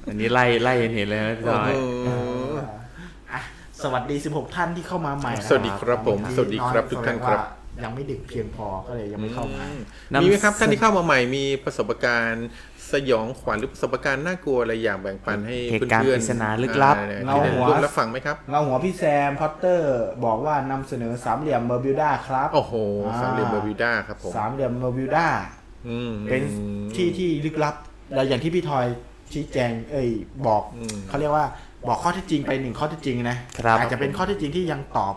[0.09, 1.75] อันนี้ไล่ไล่เห็นเลยนะพี่โอ้ต้อย
[2.05, 2.11] โห
[3.33, 3.41] อะ
[3.83, 7.41] สวัสดี 16 ท่านที่เข้ามาใหม่นะสวัสดีครับผมที่สวัสดีครับอยทุกท่านครับ
[7.75, 9.65] แสดงว่ยังไม่ดึกเพียงพอก็เลยยังไม่เข้ามา
[10.13, 12.47] นำมีไหมครับท่านที่เข้ามาใหม่มีประสบการณ์
[12.95, 22.75] สยองขวัญหรือประสบการณ์น่ากลัวอะไรอย่างแบ่งปันให้เหเพื่ตุการณ์อนปริศนาลึกลับอ่เงาหัวที่ได้ร่วมรับฟังไหมครับเงาหัวพี่แซมพอตเตอร์บอกว่านำเสนอสามเหลี่ยมเบอร์บิวด้าครับ โอ้โห
[23.07, 25.27] อ่าสามเหลี่ยมเบอร์วิวด้าครับผมสามเหลี่ยมเบอร์บิวด้า
[25.89, 26.43] อืมเป็น
[26.97, 27.75] ที่ที่ลึกลับ
[28.15, 28.87] แล้วอย่างที่พี่ทอย
[29.33, 30.09] ชี้แจง เอ้ย
[30.47, 31.47] บอกอืมเขาเรียกว่า
[31.89, 35.15] บอกข้อเท็จจริงไปหนึ่งข้อเท็จจริงนะครับอาจจะเป็นข้อเท็จจริงที่ยังตอบ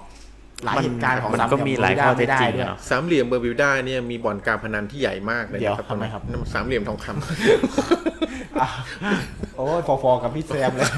[0.65, 8.67] หลายมันเหตุการณ์ของมันสามเหก็ลี่ยมมีหลายเบอร์บิวด้ข้อเท็จจริงไม่ได้ด้วยเนาะสามเหลี่ยมเบอร์วิวด้าเนี่ยมีบ่อนการพนันที่ใหญ่มากเลยเดี๋ยวนะครับทำไมครับนั่นมันสามเหลี่ยมทองคำอะ
[9.55, 10.89] โอ้ยฟอๆกับพี่แซมเลย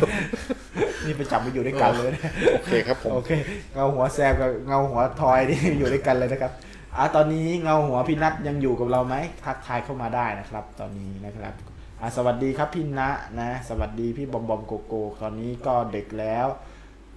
[1.06, 3.32] นี่ไปจับไปอยู่ด้วยกันเลยนะโอเคครับผมโอเค
[3.74, 6.52] เงาหัวแซมกับเงาหัวทอยนี่อยู่ด้วยกันเลยนะครับ
[6.98, 9.16] อะตอนนี้เงาหัวพี่นัทยังอยู่กับเราไหม
[9.46, 11.54] ทักทายเข้ามาได้นะครับ ตอนนี้นะครับ
[12.02, 13.10] อะสวัสดีครับพี่ณะ
[13.40, 16.48] นะ สวัสดีพี่บอมบอมโกโก้ตอนนี้ก็เด็กแล้ว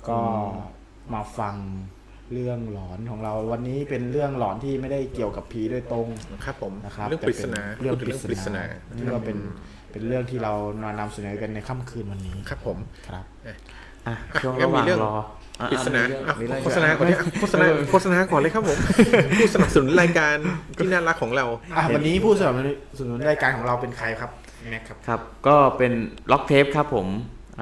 [0.09, 0.19] ก็
[1.15, 1.57] มาฟัง
[2.33, 6.07] เรื่องหลอนของเราวันนี้เป็นเรื่องหลอนที่ไม่ได้เกี่ยวกับผีโดยตรง
[6.45, 9.39] ครับผมนะครับเรื่องปริศนาแต่เป็นเรื่องพูดปถึริงศปริศนานานี่ก็เป็น
[9.93, 10.53] เป็นเรื่องที่เรา
[10.85, 12.79] มานำเสนอกันในค่ำคืนวันนี้ครับผม
[13.09, 13.25] ครับ
[14.07, 15.15] อะช่วงงั้ระนหมีว่างเรื่องรอ
[15.61, 18.79] อะปริศนาอะอะมีเรื่องโฆษณาก่อนเนี่ยโฆษณาโฆษณาก่อนเลยครับผม
[19.39, 20.37] ผู้สนับสนุนรายการ
[20.77, 21.47] ที่น่ารักของเรา
[21.77, 22.55] อะวันนี้ผู้สนับ
[22.99, 24.31] สนุนรายการของเราเป็นใครครับ
[24.71, 25.93] แม็กครับครับ ก็เป็น
[26.33, 27.07] ล็อกเทปครับผม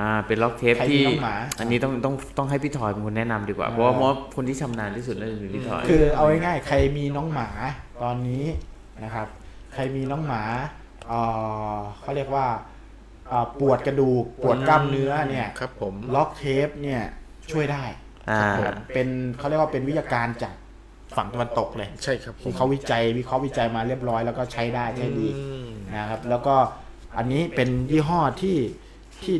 [0.00, 7.48] อ่าเป็นล็อกเทปใครมีที่น้องหมาอันนี้ต้องต้องต้องให้พี่ทอยเป็นคนแนะนำดีกว่า เพราะว่าเพราะว่าคนที่ชำนาญที่สุดนั่นคือพี่ทอยคือเอาง่ายๆใครมีน้องหมา
[8.02, 8.44] ตอนนี้
[9.04, 9.26] นะครับ
[9.74, 10.42] ใครมีน้องหมา
[11.08, 11.20] เอ่
[11.74, 12.46] อเขาเรียกว่า
[13.28, 17.02] เอ่อปวดกระดูกปวดกล้ามเนื้อเนี่ยครับผมล็อกเทปเนี่ย
[17.52, 17.84] ช่วยได้
[18.30, 19.08] อ่าครับเป็น
[19.38, 20.54] เขาเรียกว่าเป็นวิทยาการจาก
[21.16, 26.54] ฝั่งตะวันตกเลยใช่ครับผมที่เขาวิจัยวิเคราะห์วิจัยมาเรียบร้อยแล้วก็ใช้ได้ใช้ดีอืมนะครับ แล้วก็
[27.16, 28.56] อันนี้เป็นยี่ห้อที่
[29.24, 29.36] ที่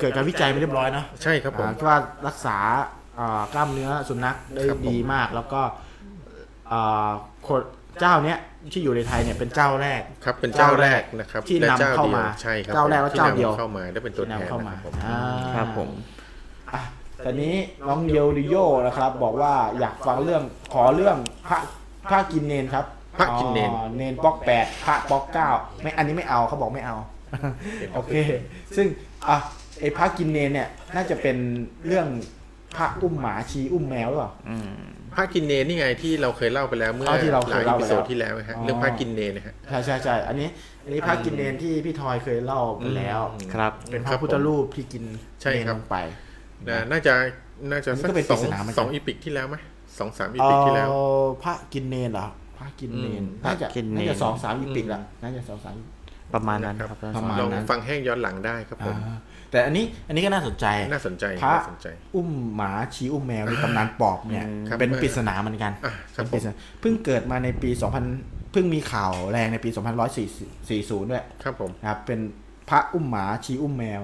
[0.00, 1.96] เกิดการวิจัยมาเรียบร้อยเนาะใช่ครับผมอ่าว่า
[2.26, 2.56] รักษา
[3.18, 5.60] อ่ากล้ามเนื้อสุนัขได้ครับผมดีมากแล้วก็
[6.70, 7.10] อ่า
[7.46, 7.60] คน
[8.00, 8.38] เจ้าเนี้ย
[8.72, 15.18] ที่อยู่ในไทยเนี่ยเป็นเจ้าแรกครับเป็นเจ้าแรกนะครับที่และนำเข้ามาใช่ครับเจ้าแรกและเจ้าเดียวที่นำเข้ามาได้เป็นตัวแทนที่นำเข้ามานะครับผมอ่า
[15.56, 15.88] ครับผม
[16.72, 16.80] อะ
[17.24, 17.54] ตอนนี้
[17.88, 18.56] น้องเยลดิโย
[18.86, 20.42] นะครับ บอกว่าอยากฟังเรื่อง
[20.72, 21.16] ขอเรื่อง
[21.48, 21.58] พระ
[22.10, 22.84] พระกินเนนครับ
[23.18, 25.48] พระกินเนนอ๋อเนนป๊อกแปดพระป๊อกเก้า
[25.82, 26.96] ไม่อันนี้ไม่เอาเขาบอกไม่เอา
[27.94, 28.14] โอเค
[28.76, 28.86] ซึ่ง
[29.28, 29.38] อะ
[29.80, 31.36] ไอ้พระกินเนนเนี่ย น่าจะเป็น
[31.86, 32.06] เรื่อง
[32.76, 34.70] พระอุ้มหมาชีอุ้มแมวหรือเปล่า อืม
[35.14, 40.48] พระกินเนนนี่ไงที่เราเคยเล่าไปแล้วเมื่อเอาที่เราเคหลายยอีเล่าไปพิโซดแล้วที่แล้วนะฮะอ๋อเรื่องพระกินเนนนะฮะ ใช่ใช่ใช่อันนี้
[40.84, 43.20] อันนี้พระกินเนนที่พี่ทอยเคยเล่าไปแล้ว
[43.54, 45.04] ครับ เป็นพครัระบพุทธรูปที่กิน
[45.40, 45.96] ใช่เนนครับลงไป
[46.68, 47.14] นะน่าจะ
[47.70, 49.56] น่าจะอันนี้สักก็เป็นสองปริศนาเหมือนกัน สองอีพิกที่แล้วไหม
[49.98, 50.92] สองสามอีเอ่พิกที่แล้วอ
[51.44, 52.26] พระกินเนนเหรอ
[52.58, 55.74] พระกินเนนอืม น่าจะพระกินเนน น่าจะสองสามอีปิกละน่าจะสองสาม
[56.34, 59.18] ประมาณนั้นนะครับครับ ประมาณลองนั้น ฟังแห้งย้อนหลังได้ครับผม อ่า
[59.52, 67.70] แต่อันนี้อันนี้ก็น่าสนใจน่าสนใจพระน่าสนใจอุ้มหมาชี้อุ้มแมวในตำนานปอบเนี่ยครับเป็นปริศนาเหมือนกันอะครับเป็นปริศนาเพิ่งเกิดมาในปี
[68.12, 69.70] 2000 เพิ่งมีข่าวแรงในปี
[70.20, 72.20] 2140 ด้วยครับผมนะครับเป็น
[72.68, 74.02] พระอุ้มหมาชี้อุ้มแมว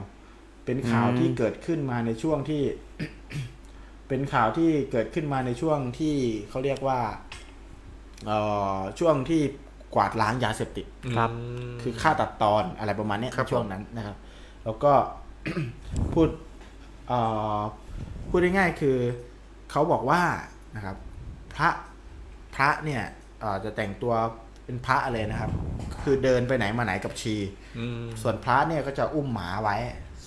[0.64, 2.62] เป็นข่าวอืมที่เกิดขึ้นมาในช่วงที่
[4.08, 6.14] เป็นข่าวที่เกิดขึ้นมาในช่วงที่
[6.48, 7.00] เขาเรียกว่า
[8.26, 8.38] เอ่
[8.76, 9.42] อช่วงที่
[9.94, 11.30] กวาดล้างยาเสพติดครับ
[11.82, 14.16] คือฆ่าตัดตอนอะไรประมาณเนี้ยครับในช่วงนั้นนะครับ
[14.64, 14.92] แล้วก็
[16.12, 16.28] พูด
[17.08, 17.20] เอ่
[17.58, 17.60] อ
[18.28, 18.96] พูดง่ายๆคือ
[19.70, 20.22] เขาบอกว่า
[20.76, 20.96] นะครับ
[21.54, 21.68] พระ
[22.54, 23.02] พระเนี่ย
[23.40, 24.14] เอ่อจะแต่งตัว
[24.64, 25.50] เป็นพระอะไรนะครับ
[26.02, 27.34] คือเดินไปไหนมาไหนกับชี
[27.78, 29.76] อืมส่วนพระเนี่ยก็จะอุ้มหมาไว้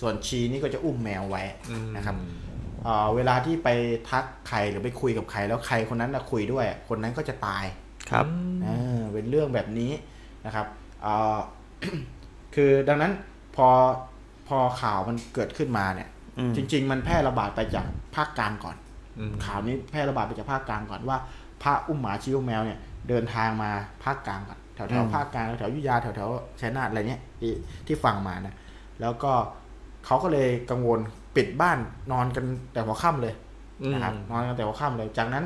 [0.00, 2.16] ส่วนชีนี่ก็จะอุ้มแมวไว้อืมนะครับ
[2.84, 3.68] เอ่อเวลาที่ไป
[4.10, 7.64] ทักใครหรือไปคุยกับใคร แล้วใครคนนั้นนะคุยด้วย คนนั้นก็จะตาย
[8.10, 8.26] ครับ
[8.62, 9.92] เออเป็นเรื่องแบบนี้
[10.46, 10.66] นะครับ
[11.02, 11.38] เอ่อ
[12.54, 13.12] คือดังนั้น
[13.56, 13.68] พอ
[14.48, 16.08] พอข่าวมันเกิดขึ้นมาเนี่ย
[16.38, 17.86] อืมจริง ๆ มันแพร่ระบาดไปจาก
[18.16, 18.76] ภาคกลางก่อน
[19.18, 21.18] อืมข่าวนี้แพร่ระบาดไปจากภาคกลางก่อนว่า
[21.62, 22.78] พระอุ้มหมาชิวแมวเนี่ย
[23.08, 23.70] เดินทางมา
[24.04, 27.52] ภาคกลางก่อนแถวแถวภาคกลางแถวอยุธยาแถวแถวชัยนาทอะไรเนี้ยที่
[27.86, 28.54] ที่ฟังมานะ
[29.00, 29.32] แล้วก็
[30.06, 31.00] เขาก็เลยกังวล
[31.36, 31.78] ปิดบ้าน
[32.12, 33.34] นอนกันแต่หัวค่ำเลย
[33.92, 35.44] นะครับนอนกันแต่หัวค่ำเลย จากนั้น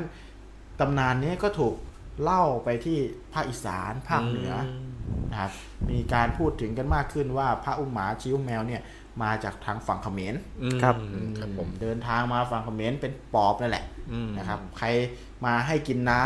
[0.79, 1.75] ตำนานนี้ก็ถูก
[2.23, 2.97] เล่าไปที่
[3.33, 4.69] ภาคอีสานภาคเหนืออ
[5.31, 5.51] นะครับ
[5.89, 8.81] มีการพูดถึงกันมากขึ้นว่าพระอุ้มหมาชี้อุ้มแมวเนี่ย
[9.23, 10.95] มาจากทางฝั่งเขมรอืมครับ
[11.39, 14.87] ครับผมเดินทางมาฝั่งเขมรเป็นปอบนั่นแหละอืมนะครับ ใคร
[15.45, 16.23] มาให้กินน้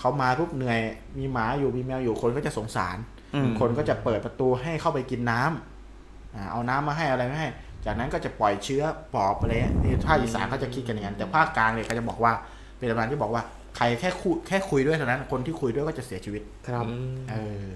[0.00, 0.78] เขามาปุ๊บเหนื่อย
[1.18, 2.96] มีหมาอยู่มีแมวอยู่คนก็จะสงสาร
[3.34, 7.48] อืมคนก็จะเปิดประตูให้เข้าไปกินน้ำอ่าเอาน้ำมาให้อะไรไม่ให้
[7.84, 8.82] จากนั้นก็จะปล่อยเชื้อ
[9.14, 12.32] ปอบอะไรเงี้ยนี่ภาคอีสานเขาจะคิดกันอย่างนั้นแต่ภาคกลางเนี่ยเขาจะบอกว่า
[12.78, 13.42] เป็นประมาณที่บอกว่า
[13.76, 16.84] ใครแค่คุยแค่คุยด้วยเท่านั้นคนที่คุยด้วยก็จะเสียชีวิตครับ
[17.30, 17.34] เอ
[17.66, 17.70] อ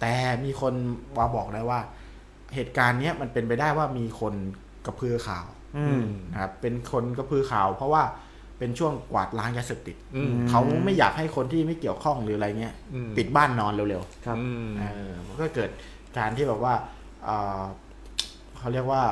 [0.00, 0.12] แต่
[0.44, 0.74] มีคน
[1.18, 1.80] มาบอกได้ว่า
[2.54, 4.34] เหตุการณ์เนี้ยมันเป็นไปได้ว่ามีคน
[4.86, 5.46] กระพือข่าว
[5.78, 6.02] อืม
[6.32, 8.02] นะครับเป็นคนกระพือข่าว เพราะว่า
[8.58, 15.70] เป็นช่วงกวาดล้างยาเสพติดอืมเขาไม่อยากให้คนที่ไม่เกี่ยวข้องหรืออะไรเงี้ยอืมปิดบ้านนอนเร็วครับอืมๆเออมันก็เกิด
[16.18, 16.74] การที่แบบว่า
[17.24, 17.62] เอ่อ
[18.58, 19.02] เขาเรียกว่า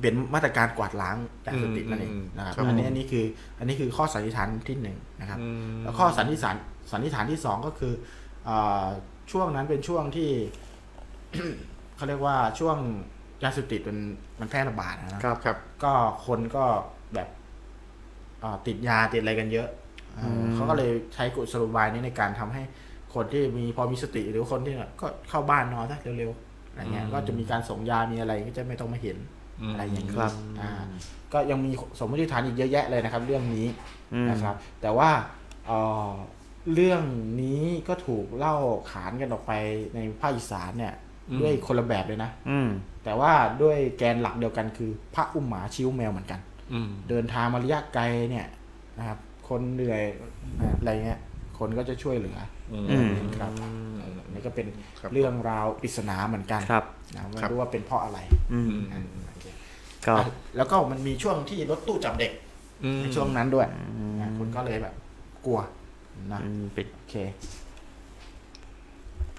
[0.00, 1.16] เป็นมาตรการกวาดล้าง
[1.46, 3.24] ยาเสพติดนั่นเองอืมนะครับครับอันนี้อันนี้คือ
[3.58, 6.56] อันนี้คือข้อสันนิษฐานที่หนึ่งนะครับอืมแล้วข้อสันนิษฐาน
[6.92, 7.92] สันนิษฐานที่สองก็คือ
[8.44, 8.50] เอ
[8.84, 8.86] อ
[9.32, 10.30] ช่วงนั้นเป็นช่วงที่
[11.96, 12.76] เขาเรียกว่าช่วง
[13.42, 13.98] ยาเสพติดมัน
[14.40, 15.92] มันแพร่ระบาดนะครับครับก็
[16.26, 16.64] คนก็
[17.14, 17.28] แบบ
[18.40, 19.68] เอ่อติดยาติดอะไรกันเยอะ
[20.16, 22.62] เอออเขาก็เลยใช้กุศโลบายนี้ในการทำให้
[23.14, 29.16] คนที่มีพอมีสติหรือคนที่ก็เข้าบ้านนอนซะเร็วๆอะไรเงี้ยอืมก็จะมีการส่งยามีอะไรก็จะไม่ต้องมาเห็น
[29.60, 30.70] อืมอะไรอย่างนี้ครับอ่า
[31.32, 33.66] ก็ยังมีสมมติฐานอีกเยอะแยะเลยนะครับ เรื่องนี้
[34.14, 35.10] อืมนะครับ แต่ว่า
[36.68, 37.02] เอ่อเรื่อง
[37.42, 38.56] นี้ก็ถูกเล่า
[38.90, 39.52] ขานกันออกไป
[39.94, 40.94] ในภาคอีสานเนี่ย
[41.30, 42.68] อืมด้วยคนละแบบเลยนะอืม
[43.04, 43.32] แต่ว่า
[43.62, 46.40] ด้วยแกนหลักเดียวกันคือพระอุ้มหมาชิ้วแมวเหมือนกัน
[46.72, 48.46] อืมเดินทางมาระยะไกลเนี่ย
[48.98, 49.18] นะครับ
[49.48, 50.02] คนเหนื่อย
[50.60, 51.20] นะอะไรเงี้ย
[51.58, 52.38] คนก็จะช่วยเหลือ
[52.72, 53.08] อืมอืม
[53.38, 53.50] ครับ
[53.98, 54.66] เออนี่ก็เป็น
[55.00, 56.84] ครับเรื่องราวปริศนาเหมือนกันครับ
[57.16, 58.18] นะไม่ครับรู้ว่าเป็นเพราะอะไร
[58.52, 59.46] อืมอืมโอเค
[60.06, 60.24] ก็อะ
[60.56, 62.32] แล้วก็มันมีช่วงที่รถตู้จับเด็ก
[62.84, 63.66] อืมในช่วงนั้นด้วย
[64.20, 64.94] นะคุณก็เลยแบบ
[65.46, 65.60] กลัว
[66.32, 67.14] นะอืมเป็นโอเค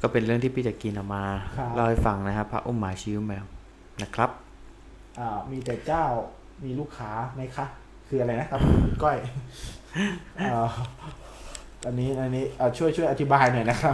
[0.02, 1.24] ก็เป็นเรื่องที่พี่จักรีนเอามา
[1.58, 3.46] ครับเล่าให้ฟังนะครับ พระอุ้มหมาชิวแมว
[4.02, 4.30] นะครับ
[5.20, 6.04] อ่ามีแต่เจ้า
[6.64, 7.66] มีลูกค้าไหมคะ
[8.08, 9.18] คืออะไรนะครับคุณก้อย
[10.40, 10.70] อ่า
[11.86, 13.94] อันนี้อันนี้อ่าช่วยช่วยอธิบายหน่อยนะครับ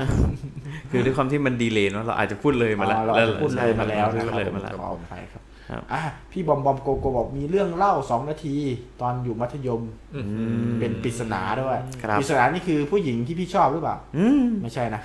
[0.91, 5.44] คือด้วยความที่มันดีเลย์เนอะเราอาจจะพูดเลยมาแล้วอ๋อเราอาจจะพูดเลยมาแล้วใช่นะคพูรับดเลยมาแล้วขออภัยครับครับ
[5.93, 6.01] อะ
[6.31, 8.55] พี่บอมบอมโกโกบอกมีเรื่องเล่าสองนาที
[9.01, 9.81] ตอนอยู่มัธยม
[10.15, 10.21] อื
[10.67, 15.01] มเป็นปริศนาด้วยครับปริศนานี่คือผู้หญิงที่พี่ชอบหรือเปล่าอืมไม่ใช่นะ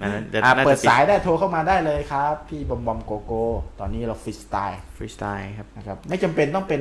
[0.00, 3.44] อันนั้นจะอะน่าเปิจะดสายได้โทรเข้ามาได้เลยครับ พี่บอมบอมโกโก้
[3.80, 6.80] ตอนนี้เรา freestyle freestyle ครับนะครับ ไม่จำเป็นต้องเป็น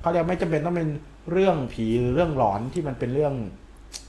[0.00, 0.88] เขาเรียกไม่จำเป็นต้องเป็น
[1.32, 3.34] เรื่องผีหรือเรื่องหลอนที่มันเป็นเรื่อง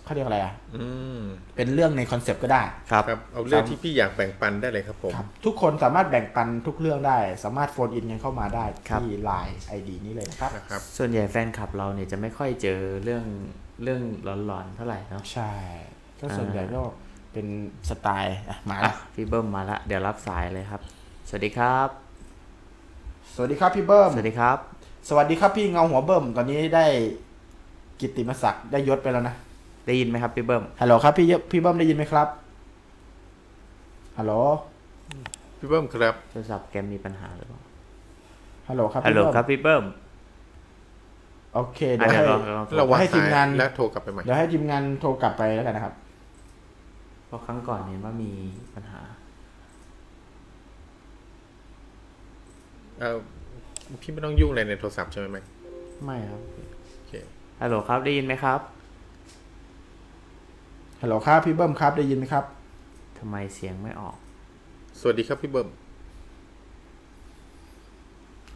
[0.08, 1.20] เขาเรียกอะไรอะอืม
[1.56, 2.62] เป็นเรื่องใน concept ก็ได้
[2.92, 13.26] ครับ ครับเอาเรื่องที่พี่อยากแบ่งปันได้เลยครับผมครับทุกคนสามารถแบ่งปันทุกเรื่องได้ สามารถ phone in กันเข้ามาได้ครับ ที่ Line ID นี้เลยนะครับ นะครับ ส่วนใหญ่แฟนคลับเราเนี่ยจะไม่ค่อยเจอเรื่อง
[13.84, 14.02] เรื่อง
[14.46, 15.52] หลอนๆเท่าไหร่เนาะ ใช่
[16.20, 16.82] ก็ส่วนใหญ่ก็
[17.34, 17.48] เป็น
[17.90, 20.82] สไตล์อะมาอะละพี่เบิ้มมาละ เดี๋ยวรับสายเลยครับ
[21.30, 21.90] สวัสดีครับ
[23.36, 24.58] สวัสดีครับพี่เบิ้ม สวัสดีครับ
[25.10, 26.86] สวัสดีครับพี่เงาหัวเบิ้ม ตอนนี้ได้
[28.00, 29.36] กิตติมศักดิ์ได้ยศไปแล้วนะ
[29.88, 32.28] ได้ยินไหมครับพี่เบิ้มฮัลโหลครับพี่เยพี่เบิ้มได้ยินไหมครับ
[34.18, 34.34] ฮัลโหล
[35.58, 37.62] พี่เบิ้มครับโทรศัพท์แกมีปัญหาหรือเปล่า
[38.68, 39.84] ฮัลโหลครับฮัลพี่โหลเบิ้มครับพี่เบิ้ม
[41.54, 45.94] โอเคอะเดี๋ยวเดี๋ยวให้ลองลองเราให้วางทีสามยงานแล้วโทรกลับไปใหม่เดี๋ยวให้ทีมงานโทรกลับไปแล้วกันนะครับ
[47.28, 48.32] เพราะครั้งก่อนเนี่ยว่ามี
[48.76, 49.02] ปัญหา
[53.00, 53.18] เออ
[54.02, 55.38] พี่ไม่ต้องยุ่งอะไรในโทรศัพท์ใช่ไหมไหม
[56.04, 56.40] ไม่ครับ
[56.96, 57.14] โอเค
[57.62, 58.60] ฮัลโหลครับได้ยินไหมครับ
[61.02, 62.46] ฮัลโหลครับพี่เบิ้มครับได้ยินไหมครับ
[63.20, 64.16] ทำไมเสียงไม่ออก
[65.00, 65.70] สวัสดีครับพี่เบิ้ม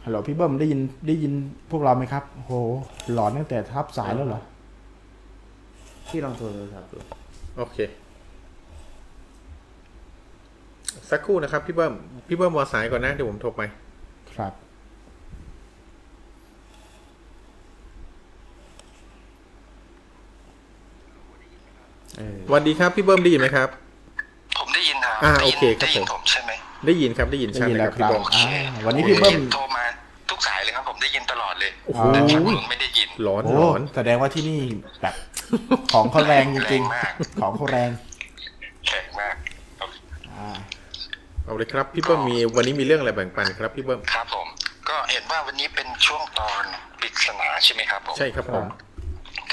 [0.04, 1.32] ฮัลโหลพี่เบิ้มได้ยินได้ยิน
[1.70, 2.52] พวกเราไหมครับโอ้โห
[3.12, 4.42] หลอนตั้งแต่ทับสายแล้วเหรอ
[6.08, 6.98] พี่ลองโทรโทรศัพท์ดู
[7.56, 7.78] โอเค
[11.10, 11.94] สักครู่นะครับพี่เบิ้ม
[12.26, 13.62] พี่เบิ้มวางสายก่อนนะเดี๋ยวผมโทรไป
[14.34, 14.52] ครับ
[22.01, 22.01] เออ
[22.46, 23.68] สวัสดีครับพี่เบิ้มได้ยินไหมครับ
[24.58, 26.50] ผมได้ยินครับอ่าได้ยินโอเคครับได้ยินผมผมใช่ไหม
[26.86, 29.84] ได้ยินครับได้ยินได้ชัดยินเลยแล้ควรับคพี่รับเบิ้มอ่าวันนี้พี่เบิ้มโทรมา
[30.30, 34.60] ทุกสายเลยครับผมได้ยินตลอดเลยโอ้โหแต่ทางนู้นไม่ได้ยินร้อนโอ้ร้อนแสดงว่าที่นี่
[35.02, 35.14] แบบ
[35.92, 37.90] ของเขาแรงจริงแรงมากๆของเขาแรง
[38.86, 39.34] แข็งมาก
[39.78, 39.88] ครับ
[40.30, 40.48] อ่า
[41.44, 44.46] เอาเลยครับพี่เบิ้มมีวันนี้มีเรื่องอะไรแบ่งปันครับพี่เบิ้มครับผม
[44.88, 46.64] ก็เห็นว่าวันนี้เป็นช่วงตอน
[47.00, 48.64] ปริศนาใช่ไหมครับผมใช่ครับผม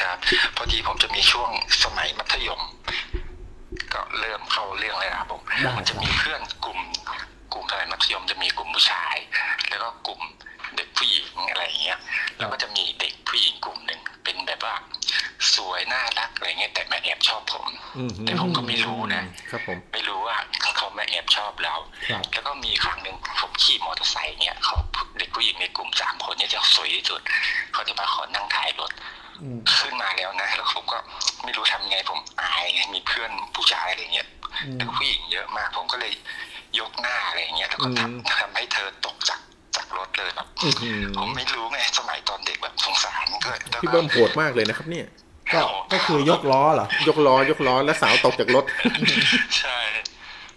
[0.01, 0.17] ครับ
[0.57, 1.49] พอดีผมจะมีช่วง
[1.83, 2.61] สมัยมัธยม
[3.93, 6.79] ก็เริ่มเข้าเรื่องเลยนะครับผมได้ มันจะมีเพื่อนกลุ่ม
[7.53, 9.15] กลุ่มสมัยมัธยมจะมีกลุ่มผู้ชาย
[9.69, 10.21] แล้วก็กลุ่ม
[10.75, 11.99] เด็กผู้หญิงอะไรอย่างเงี้ย
[12.37, 14.75] แล้วก็จะมีเด็กผู้หญิงกลุ่มหนึ่งเป็นแบบว่า
[15.55, 17.67] สวยน่ารักอะไรเงี้ยแต่มาแอบชอบผม
[17.97, 20.37] อืมแต่ผมก็ไม่รู้นะ ครับผม ไม่รู้ว่า
[20.77, 21.75] เขามาแอบชอบเรา
[22.09, 24.75] ครับ แล้วก็มีครั้งหนึ่งผมขี่มอเตอร์ไซค์เนี่ยเขา
[25.17, 27.21] เด็กผู้หญิงในกลุ่มสามคนเนี่ยจะสวยที่สุด
[27.73, 28.91] เขาจะมาขอนั่งท้ายรถ
[29.79, 30.97] ขึ้นมาแล้วนะ แล้วผมก็
[31.43, 34.27] ไม่รู้ทำไงผมอายไงมีเพื่อนผู้ชายอะไรเงี้ย
[34.75, 36.13] แล้วก็ผู้หญิงเยอะมาก ผมก็เลย
[36.79, 39.39] ยกหน้าอะไรเงี้ยแล้วก็ทำทำให้เธอตกจาก
[39.75, 45.07] จากรถเลยแบบอื้อหือผมไม่รู้ไงสมัยตอนเด็กแบบสงสารก็แล้วพี่เบิ้มโหดมากเลยนะครับ เนี่ย
[45.53, 45.59] ก็
[45.93, 48.65] ก็คือยกล้อเหรอยกล้อยกล้อแล้วสาวตกจากรถ
[49.59, 49.77] ใช่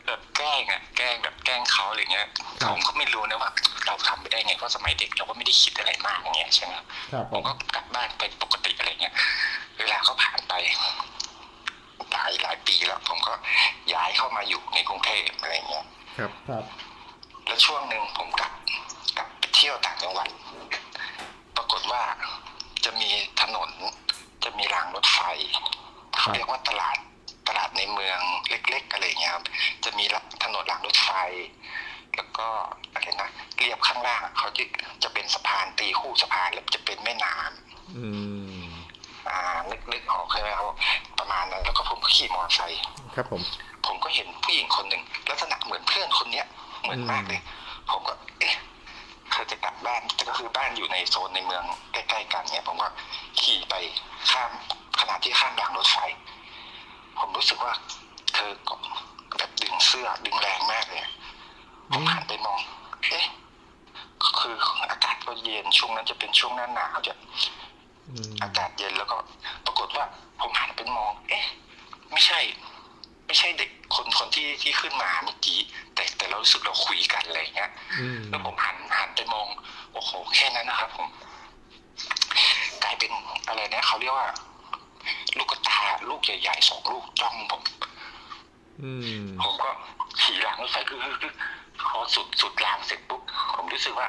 [0.06, 2.26] แบบแกล้งอะแกล้งแบบแกล้งเขาอะไรเงี้ย
[2.60, 3.50] ครับผมก็ไม่รู้นะว่า
[3.86, 6.74] เราทำไปได้ไงเพราะสมัยเด็กเราก็ไม่ได้คิดอะไรมากอย่างเงี้ยใช่ไหม
[7.12, 9.14] ครับผผมมก็กลับบ้านไปปกติอะไรเงี้ย
[9.78, 10.54] เวลาเขาผ่านไป
[12.12, 13.32] หลายหลายปีแล้วผมก็
[13.94, 15.86] ย้ายเข้ามาอยู่ในกรุงเทพอะไรเงี้ย
[16.18, 16.64] ครับครับ
[17.46, 18.52] แล้วช่วงหนึ่งผมกลับ
[19.16, 20.28] กลับไปเที่ยวต่างจังหวัด
[21.56, 22.02] ปรากฏว่า
[22.84, 23.10] จะมี
[23.40, 23.70] ถนน
[24.44, 25.20] จะมีรางรถไฟ
[26.16, 26.96] เขาเรียกว่าตลาด
[27.48, 28.18] ตลาดในเมือง
[28.48, 29.44] เล็ก ๆ อะไรเงี้ยครับ
[29.84, 30.04] จะมี
[30.44, 31.10] ถนนรางรถไฟ
[32.16, 32.46] แล้วก็
[32.92, 34.64] อะไรนะเรียบข้างล่างอะเขาจะ
[35.02, 38.06] จะเป็นสะพานตีคู่สะพานแล้วจะเป็นแม่น้ำอื
[38.62, 38.64] ม
[39.28, 39.38] อ่า
[39.70, 40.66] นึกนึกออกใช่ไหมครับ
[41.18, 42.82] ประมาณนั้น แล้วก็ผมก็ขี่มอเตอร์ไซค์
[43.14, 43.42] ครับผม
[43.86, 46.46] ผมก็เห็นผู้หญิงคนหนึ่งลักษณะเหมือนเพื่อนคนเนี้ย
[46.82, 47.40] เหมือนมากเลย
[47.90, 48.54] ผมก็เอ๊ะ
[49.30, 52.88] เธอจะกลับบ้านแต่ก็คือบ้านอยู่ในโซนในเมืองใกล้ๆกันเนี่ยผมก็
[53.40, 53.74] ขี่ไป
[54.30, 54.50] ข้าม
[55.00, 55.98] ขณะที่ข้ามรางรถไฟ
[57.18, 57.74] ผมรู้สึกว่า
[58.34, 58.74] เธอก็
[59.38, 61.02] แบบดึงเสื้อดึงแรงมากเลย
[61.92, 62.60] ผมหันไปมอง
[63.08, 63.24] เอ๊ะ
[64.38, 64.54] คือ
[64.90, 67.14] อากาศก็เย็นช่วงนั้นจะเป็นช่วงหน้าหนาวจะ
[68.08, 69.16] อืมอากาศเย็นแล้วก็
[69.66, 70.04] ปรากฏว่า
[70.40, 71.44] ผมหันไปมอง เอ๊ะ
[72.12, 72.40] ไม่ใช่
[73.26, 75.58] ไม่ใช่เด็กคนคนที่ที่ขึ้นมาเมื่อกี้
[75.94, 77.70] แต่แต่เรารู้สึกเราคุยกันอะไรอย่างเงี้ย
[78.00, 79.46] อืมแล้วผมหันหันไปมอง
[79.92, 81.08] โอ้โห แค่นั้นนะครับ ผม
[82.82, 83.10] กลายเป็น
[83.46, 84.28] อะไรนะเขาเรียกว่า
[85.36, 85.78] ลูกกระตา
[86.10, 87.91] ลูกใหญ่ๆสองลูกจ้องผมอืม
[89.42, 89.70] ผมก็
[90.20, 91.32] ขี่รางรถไฟคือคือคือ
[91.88, 93.22] พอสุดสุดรางเสร็จปุ๊บ
[93.54, 94.08] ผมรู้สึกว่า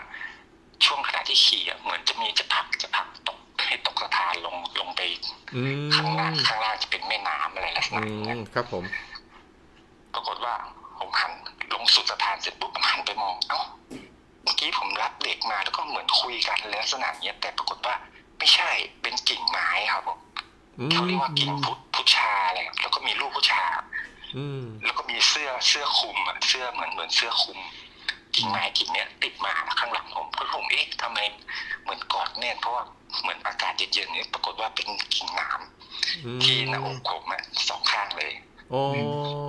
[0.85, 5.01] ช่วงขณะที่ขี่อะเหมือนจะมีจะผลักจะผลักตกให้ตกสะพานลงลงไป
[5.55, 8.83] อืมข้างล่างข้างล่างจะเป็นแม่น้ำอะไรลักษอืณะนั้นมครับผม
[10.13, 10.55] ปรากฏว่า
[10.99, 11.31] ผมหัน
[11.73, 13.59] ลงสุดสะพานเสร็จปุ๊บผมหันไปมอง เอ้า
[14.43, 17.95] เมื่อกี้ผมรับเด็กมาแล้วก็เหมือนคุยกันลักษณะเนี้ยแต่ปรากฏว่า
[18.37, 18.69] ไม่ใช่
[19.01, 20.19] เป็นกิ่งไม้ครับผม
[20.79, 24.12] อืมเขาเรียกว่ากิ่งพุทพุชาอะไรครับแล้วก็มีลูกพุชาอืม
[24.83, 27.59] แล้วก็มีเสื้อเสื้อคลุมอะเสื้อเหมือนเหมือนเสื้อคลุม
[28.35, 31.19] กิ่งไม้กิ่งเนี้ยติดมาข้างหลังผมก็ผมเอ๊ะทำไม
[31.83, 32.83] เหมือนกอดแน่นเพราะว่า
[33.21, 38.31] เหมือนอากาศเย็นๆเนี่ยปรากฏว่าเป็นกิ่งน้ำอืมที่หน้าอกผมอะสองข้างเลย
[38.73, 38.83] อ๋อ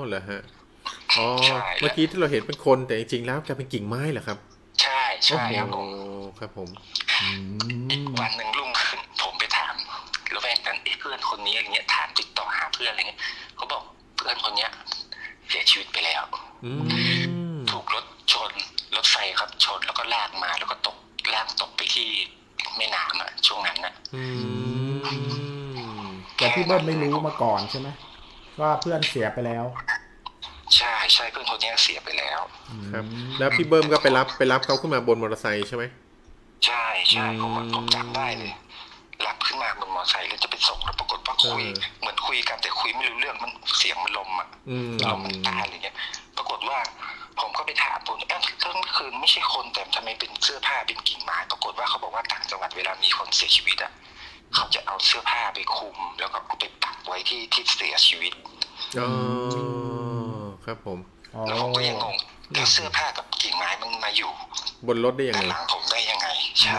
[0.07, 0.43] เหรอฮะ
[1.19, 4.39] อ๋อใช่เมื่อกี้ที่เราเห็นเป็นคนแต่จริงๆแล้วกลายเป็นกิ่งไม้เหรอครับ
[4.83, 5.87] ใช่ใช่ครับผโอ้ม
[6.39, 6.69] ครับผม
[7.91, 9.75] อีกวันหนึ่งรุ่งขึ้นผมไปถาม
[10.31, 13.21] แล้วแวกนั้นเอ๊ะเพื่อนคนนี้อะไรเงี้ยถามติดต่อหาเพื่อนอะไรเงี้ย
[13.57, 14.71] เขาบอกเพื่อนคนเนี้ย
[15.49, 16.23] เสียชีวิตไปแล้ว
[16.65, 16.73] อื
[17.57, 18.53] มถูกรถชน
[18.97, 20.97] รถไฟครับชนแล้วก็ลากมาแล้วก็ตก
[21.35, 22.09] ลากตกไปที่
[22.77, 24.23] แม่น้ำอะช่วงนั้นนะอื
[24.95, 26.07] ม
[26.37, 27.89] แต่พี่เบิ้มไม่รู้มาก่อนใช่ไหม
[28.61, 29.65] ว่าเพื่อนเสียไปแล้ว
[30.77, 32.41] ใช่ใช่เพื่อนคนเนี้ยเสียไปแล้ว
[32.93, 33.05] ครับ
[33.39, 35.85] แล้วพี่เบิ้มก็ไปรับไปรับเขาขึ้นมาบนมอเตอร์ไซค์ใช่ไหม
[36.67, 38.53] ใช่ใช่อืมผมว่าผมจำได้เลย
[39.27, 45.97] รับขึ้นมาบนมอเตอร์ไซค์แล้วจะไปส่งแล้วปรากฏว่าคุยเออเหมือนคุยกันแต่คุยไม่รู้เรื่องมันเสียงมันลมอะอืมลมมันตายอะไรเงี้ย
[46.37, 46.79] ปรากฏว่า
[47.41, 48.41] ผมก็ไปถามผมเอ๊ะ
[48.79, 53.93] เมื่อคืนไม่ใช่คนแต่ทำไมเป็นเสื้อผ้าเป็นกิ่งไม้ปรากฏว่าเขาบอกว่าต่างจังหวัดเวลามีคนเสียชีวิตอะ
[54.55, 58.33] เขาจะเอาเสื้อผ้าไปคลุม แล้วก็เอาไปปักไว้ที่ที่เสียชีวิต
[58.99, 59.09] อ๋อ
[60.65, 60.99] ครับผม
[61.35, 62.17] อ๋อแล้วผมก็ยังงง
[62.55, 64.31] แล้วเสื้อผ้ากับกิ่งไม้มันมาอยู่
[64.87, 66.29] บนรถได้ยังด้านไงหลังผมได้ยังไง
[66.61, 66.79] ใช่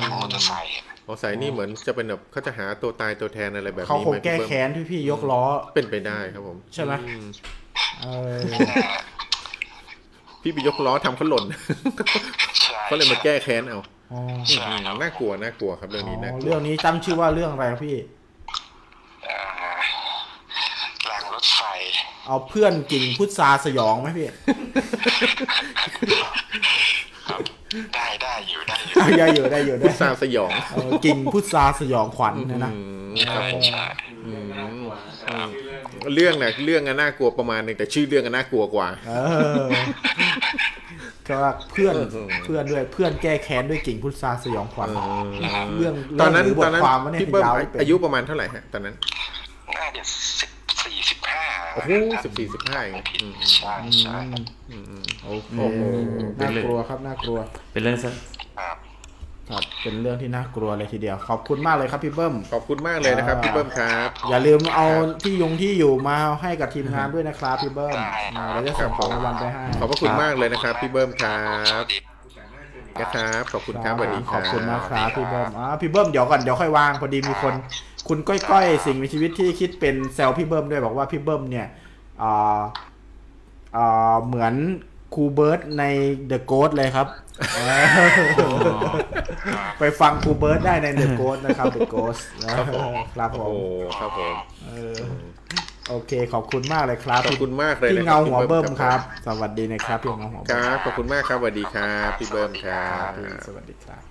[0.00, 5.42] หลังมอเตอร์ไซค์อะมอเตอร์ไซค์นี่เหมือนจะเป็นแบบเขาจะหาตัวตายตัวแทนอะไรแบบเขานี้คงไหมแก้พี่เบิ้มแค้นที่พี่ยกล้อ
[5.74, 7.14] เป็นไปได้ครับผม ใช่ไหมอื
[8.00, 8.76] เออไม่น่า
[10.42, 11.44] พี่ไปยกล้อทำเขาหล่น
[12.62, 13.80] ใช่เขาเลยมาแก้แค้นเอา
[14.12, 17.96] อ๋อใช่ครับน่ากลัวน่ากลัวครับเรื่องนี้น่ากลัวเรื่องนี้จำชื่อว่าเรื่องอะไรครับพี่
[19.26, 19.38] อ่า
[21.10, 21.60] รางรถไฟ
[22.26, 24.28] เอาเพื่อนกิ่งพุทราสยองไหมพี่
[27.28, 27.40] ครับ
[27.94, 32.78] ได้ได้อยู่ได้อยู่ได้อยู่ได้อยู่ได้ซาสยองเออกิ่งพุทราสยองขวัญเนยนะ อื
[33.10, 33.84] มคใช่รับผมใช่
[34.26, 34.50] อืม
[35.28, 35.48] อืม
[36.14, 39.12] เรื่องน่ะเรื่องอะน่ากลัวประมาณหนึงแต่ชื่อเรื่องอะน่ากลัวกว่า เอ
[39.66, 39.68] อ
[41.28, 48.94] ก็ว่าเพื่อนเออเพื่อนด้วยเพื่อนแก้แค้นด้วยกิ่งพุทราสยองขวัญเออเรื่องตอนนั้นเรื่งหรืตอนนั้นบทความวะเนี่ยพี่เบิ้มยาวไม่เป็นอายุประมาณเท่าไหร่ฮะตอนนั้น
[49.76, 50.55] น่าจะสิบสี่สิบห้า
[51.76, 51.92] โอ้โห
[52.24, 54.16] สิบสี่สิบห้าเองไม่ผิดอืมใช่ใช่
[54.70, 55.80] อืมโอ้โอ้โห
[56.36, 57.38] เป็น่านเรื่องกลัวครับน่ากลัว
[57.72, 58.12] เป็นเรื่องสะ
[58.58, 58.76] ครับ
[59.50, 64.86] ครับเป็นเรื่องที่น่ากลัวเลยทีเดียว ขอบคุณมากเลยครับพี่เบิ้ม ขอบคุณมากเลยนะครับอ่าพี่เบิ้มครับ อย่าลืมเอา
[65.22, 71.38] ที่ยงที่อยู่มาให้กับทีมงานด้วยนะครับพี่เบิ้มได้ครับอ่าเราจะส่งของรางวัลไปให้ขอบพระคุณมากเลยนะครับพี่เบิ้มครั
[71.70, 71.98] สบวัสดี
[73.00, 77.54] นะครับ ขอบคุณครับสวัสดีขครัอบ บคุณนะครับพี่เบิ้มอ่าพี่เบิ้มเดี๋ยวก่อนเดี๋ยวค่อยวางพอดีมีคน
[78.08, 81.66] คุณก้อยๆสิ่งมีชีวิตที่คิดเป็นแซลพี่เบิ้มด้วยบอกว่าพี่เบิ้มเนี่ย
[82.22, 82.60] อ่า
[83.76, 84.54] อ่าเหมือน
[85.14, 85.84] ครูเบิร์ตใน
[86.30, 87.08] The Ghost เลยครับ
[87.54, 88.86] เออ
[89.78, 92.22] ไปฟังครูเบิร์ตได้ใน The Ghost นะครับ The Ghost
[92.54, 93.54] ครับผมครับผโอ้ม
[93.98, 94.70] ครับผมเอ
[95.00, 95.02] อ
[95.88, 104.05] โอเค ขอบคุณมากเลยครับขอบคุณมากเลยพี่นะเงาหัวเบิ้มพี่ครับ สวัสดีนะครับพี่เงาหัวคเบิ้มรับขอบคุณมากครับสวัสดีครับพี่เบิ้มครัครับบพี่สวัสดีครับ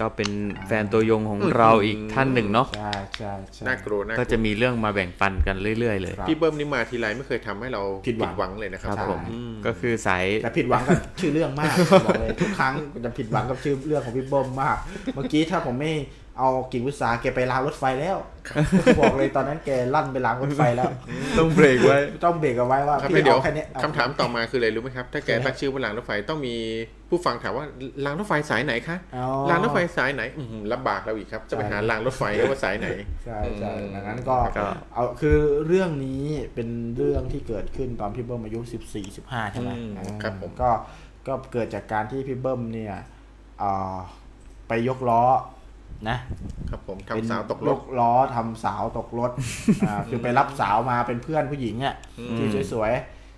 [0.00, 0.30] ก็เป็น
[0.66, 11.74] แฟนตัวยงของเราอีกท่านหนึ่งเนาะใช่ใช่ใช่ น่ากลัวน่ากก็ลัวจะมีเรื่องมาแบ่งปันกันเรื่อย ๆ เลยครับพี่เบิ้มนี่มาทีไรไม่เคยทำให้เราผิดหวังหวังเลยนะคครัรับบผมอืมก็คือสาย แต่ผิดหวังกับชื่อเรื่องมาก
[12.06, 14.76] บอกเลยทุกครั้งจะผิดหวังกับชื่อเรื่องของพี่เบิ้มมาก
[15.14, 15.92] เมื่อกี้ถ้าผมไม่
[16.38, 18.16] เอากิ่งวุษาแกไปล้างรถไฟแล้ว
[19.00, 20.90] บอกเลยตอนนั้นแกลั่นไปล้างรถไฟแล้ว
[21.38, 26.54] ต้องเบรกไว้ ต้องเบรกเอาไว้ว่าครับพี่เดี๋ยวเอาแค่นี้เอคำถามต่อมาคืออะไรรู้ไหมครับ ถ้าแกตั้งชื่อว่ารางรถไฟต้องมี
[27.08, 27.64] ผู้ฟังถามว่า
[28.04, 32.88] รางรถไฟสายไหนคะอ๋อรางรถไฟสายไหนอื้อหือลำบากเราอีกครับ จะไปหารางรถไฟว่าสายไหน
[33.24, 36.24] ใช่ใช่อืมดังนั้นก็ก็เอาคือเรื่องนี้
[36.54, 38.60] เป็นเรื่องที่เกิดขึ้นตอนพี่เบิ้มอายุ
[38.92, 40.70] 14 15ใช่ไหมอืมอ่าครับผมก็
[41.26, 42.94] ก็เกิดจากการที่พี่เบิ้มเนี่ย
[43.62, 43.96] อ่า
[44.68, 45.22] ไปยกล้อ
[46.08, 46.18] นะ
[46.70, 49.30] ครับผมเป็นทำสาวตกรยถ กล้อทำสาวตกรถ
[49.86, 52.92] อ่าคือไปรับสาวมาเป็นเพื่อนผู้หญิงอะอืมที่สวย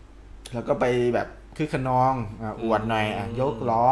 [0.04, 0.84] ๆ แล้วก็ไป
[1.14, 2.12] แบบคือขนอง
[2.42, 3.84] อะอวดหน่อยอะอืมยกล้อ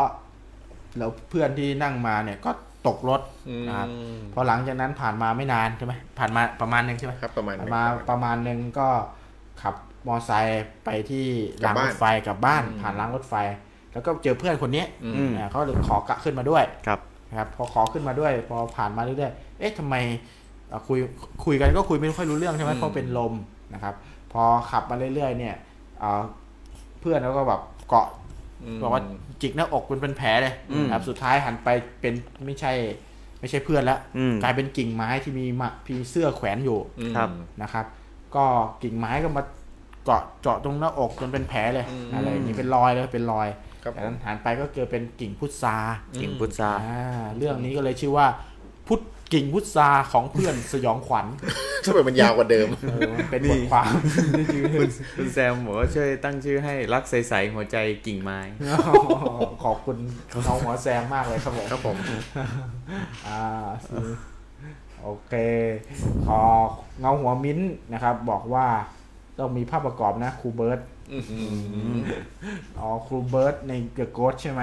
[0.98, 2.50] แล้วเพื่อนที่นั่งมาเนี่ยก็
[2.86, 3.88] ตกรถอืม นะครับ
[4.34, 8.88] พอหลังจากนั้นผ่านมาไม่นานใช่ไหมผ่านมาประมาณหนึงใช่ไหม ครับประมาณผ่านนั้นมาครับประมาณหนึงก็
[9.62, 9.74] ขับ
[10.06, 11.26] มอไซค์ไปที่
[11.62, 13.34] กลัราบงบ้ารนถไฟกลับบ้านอืมผ่านรางรถไฟ
[13.92, 19.94] แล้วก็เจอเพื่อนคนนี้อืม อ่าเขาเลยขอกะขึ้นมาด้วย ครับ นะครับพอขอขึ้นมาด้วย พอผ่านมาเรื่อยๆเอ๊ะทำไม
[20.68, 20.98] เอ่อคุย
[21.44, 23.34] คุยกันก็คุยไม่ค่อยรู้เรื่องใช่ไหมอืมเพราะเป็นลม
[23.74, 23.94] นะครับ
[24.32, 25.54] พอขับมาเรื่อยๆ เนี่ย
[25.98, 26.22] เอ่อ
[27.00, 28.06] เพื่อนเขาก็แบบเกาะ
[28.76, 29.02] มบอกว่า
[29.40, 31.68] จิกหน้าอกมันเป็นแผลเลยอืมครับสุดท้ายหันไป
[32.00, 32.14] เป็น
[32.46, 32.72] ไม่ใช่
[33.40, 37.28] ไม่ใช่เพื่อนแล้วอืมกลายเป็นกิ่งไม้ที่มีมะมีเสื้อแขวนอยู่อืมครับ
[37.62, 37.86] นะครับ
[38.34, 38.44] ก็
[38.82, 39.42] กิ่งไม้ก็มา
[40.04, 43.48] เกาะเจาะตรงหน้าอกจนเป็นแผลเลยอืมอะไรอย่างนี้เป็นรอยเลยเป็นรอย
[43.88, 45.76] ครับจากผนั้มนหันไปก็เจอเป็นกิ่งพุทรา
[46.20, 47.02] กิ่งพุทราอ่า
[47.36, 48.26] เรื่องนี้ก็เลยชื่อว่า
[48.86, 49.00] พุทธ
[49.32, 51.26] กิ่งพุทราของเพื่อนสยองขวัญ
[51.84, 53.92] ทำไมมันยาวกว่าเดิมเออมันเป็นบทความ
[55.16, 58.40] คุณแซมบอกว่าช่วยตั้งชื่อให้รักใสๆหัวใจกิ่งไม้
[59.64, 59.96] ขอบคุณ
[60.46, 61.96] น้องหัวแซมมากเลยครับผมครับผม
[63.26, 63.42] อ่า
[63.88, 63.96] สิ
[65.02, 65.34] โอเค
[66.26, 66.40] ขอ
[67.00, 68.66] เงาหัวมิ้นท์นะครับ บอกว่า
[69.38, 70.80] ต้องมีภาพประกอบนะครูเบิร์ต
[71.12, 71.38] อื้อหื
[71.94, 71.96] อ
[72.80, 74.62] อ๋อครูเบิร์ตในเดอะโกสใช่ไหม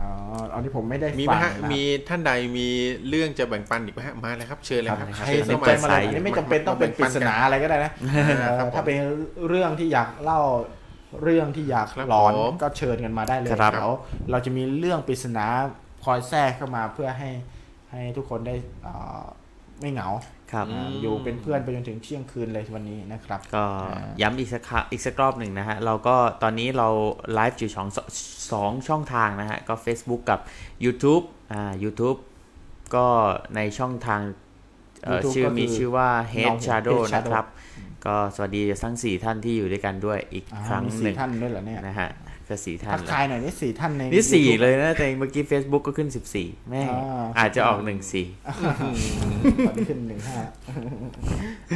[0.00, 0.10] อ๋อ
[0.52, 2.68] อันนี้ผมไม่ได้มีไหมฟังฮะ นะมีท่านใดมี
[3.08, 7.92] เรื่องจะแบ่งปันอีกไหมฮะ มาเลยครับ เชิญเลยครับใครเชิญสนเข้าใจมามาเลยอันนี้ไม่จำเป็นต้องเป็นปริศนาอะไรก็ได้นะ
[8.40, 8.96] เออครับผมถ้าเป็น
[9.48, 10.40] เรื่องที่อยากเล่า
[11.22, 13.92] เรื่องที่อยากครับหลอนผมก็เชิญกันมาได้เลยครับ เดี๋ยว
[14.30, 15.46] เราจะมีเรื่องปริศนา
[16.04, 17.30] คอยแทรกเข้ามาเพื่อให้
[17.90, 19.22] ให้ทุกคนได้เอ่อ
[19.80, 20.08] ไม่เหงา
[20.54, 26.88] ครับอ่าอยู่เป็นเพื่อนไปจนถึงเที่ยงคืนเลยวันนี้นะครับ ก็อ่าย้ำอีกสักครั้งอีกสักรอบหนึ่งนะฮะ เราก็ตอนนี้เรา
[27.34, 27.88] ไลฟ์อยู่สอง
[28.52, 30.40] สองช่องทางนะฮะ ก็ Facebook กับ
[30.84, 32.18] YouTube อ่า YouTube
[32.94, 33.06] ก็
[33.56, 34.20] ในช่องทาง
[35.04, 37.44] เอ่อ YouTube ชื่อก็คือมีชื่อว่า Head เงาหัว Shadow Head Shadow นะครับ
[38.06, 42.08] ก็สวัสดีทั้ง 4 ท่านที่อยู่ด้วยกันด้วยอีกอ่าครั้งมีหสี่นึ่งท่านด้วยเหรอเนี่ยนะฮะ
[42.48, 46.08] ก็สี่ท่านทักทายหน่อยนี่สี่ท่านในนี่สี่ YouTube เลยนะแต่เมื่อกี้ Facebook ก็ขึ้น
[46.38, 50.38] 14แม่อ่าอาจจะออก1 4ตอนนี้ขึ้นหนึ่งห้า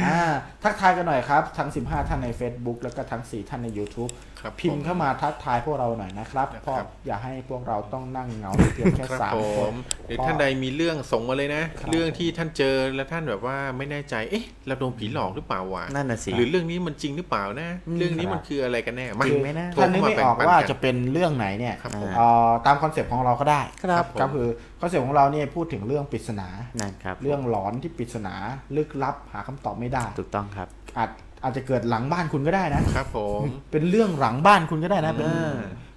[0.05, 0.17] อ่า
[0.63, 4.28] ทักทายกันหน่อยครับ ทั้ง15ท่านใน Facebook แล้วก็ทั้ง4ท่านใน YouTube ครับ
[4.59, 9.75] พิมผพ์เข้ามาทักทายพวกเราหน่อยนะครับนะครับเพราะอย่าให้พวกเราต้องนั่งเหงาเพียงแค่ครับสามผคมน
[10.07, 24.47] หรือท่านใดมีเรื่องส่งมาเลยนะครับเรื่องที่ท่านเจอแล้วท่านแบบว่าไม่แน่ใจเอ๊ะเราโดนผีหลอกหรือเปล่าวะนั่นน่ะสิหรือเรื่องนี้มันจริงหรือเปล่านะ เรื่องนี้มันคืออะไรกันแน่มาจริงไหมนะโทรท่านนึกเข้ามาไม่แบ่องอกปันว่ากันจะเป็นเรื่องไหนเนี่ยครับผมเอ่อตามคอนเซปต์ของเราก็ได้ครับก็คือ
[24.81, 26.47] คอนเซปต์ของเราเนี่ยพูดถึงเรื่องปริศนา
[26.79, 28.33] นั่นครับเรื่องหลอนที่ปริศนา
[28.75, 30.67] ลึกลับหาคำตอบไม่ได้ถูกต้องครับ
[30.97, 31.09] อาจ
[31.43, 33.41] อาจจะเกิดหลังบ้านคุณก็ได้นะครับผม
[33.71, 35.53] เป็นเรื่องหลังบ้านคุณก็ได้นะเป็นอ่า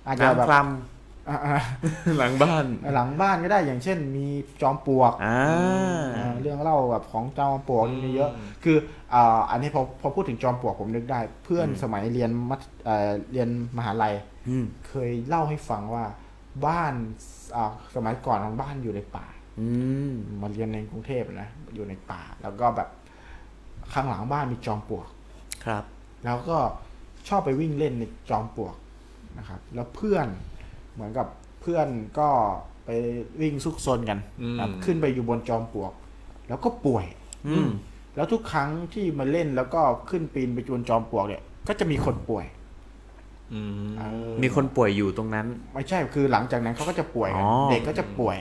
[0.06, 0.56] อาจจะแบบน้ำคล
[1.28, 4.27] อ่าำหลังบ้านๆหลังบ้านก็ได้อย่างเช่น มี
[4.62, 5.40] จอมปลวกอ่า
[6.16, 8.31] อ่าเรื่องเล่าแบบของจอมปลวกนี่มีเยอะ
[8.64, 8.77] คือ
[9.14, 14.14] อ่าอันนี้พอพอพูดถึงจอมปลวกผมนึกได้ เพื่อนสมัยเรียนมัธเอ่อเรียนมหาลัย
[14.48, 16.05] อืมเคยเล่าให้ฟังว่า
[16.66, 16.94] บ้าน
[17.56, 19.27] อ่าสมัยก่อนของบ้านอยู่ในป่า
[19.60, 19.69] อื
[20.10, 20.12] ม
[20.43, 22.89] มาเรียนในกรุงเทพนะอยู่ในป่า แล้วก็แบบ
[23.93, 25.06] ข้างหลังบ้านมีจอมปลวก
[25.64, 25.84] ครับ
[26.24, 26.59] แล้วก็
[27.28, 28.74] ชอบไปวิ่งเล่นในจอมปลวก
[29.39, 30.26] นะครับ แล้วเพื่อน
[30.94, 31.26] เหมือนกับ
[31.60, 32.28] เพื่อนก็
[32.84, 32.90] ไป
[33.40, 35.93] วิ่งซุกซนกันอืมครับขึ้นไปอยู่บนจอมปลวก
[36.48, 37.05] แล้วก็ป่วย
[37.48, 37.68] อืม
[38.16, 39.80] แล้วทุกครั้งที่มาเล่นแล้วก็
[40.10, 42.44] ขึ้นปีนไปจวนจอมปลวกเนี่ย ก็จะมีคนป่วย
[43.52, 48.36] อืมเออมีคนป่วยอยู่ตรงนั้น ไม่ใช่คือหลังจากนั้นเขาก็จะป่วยกันอ๋อเด็กก็จะป่วย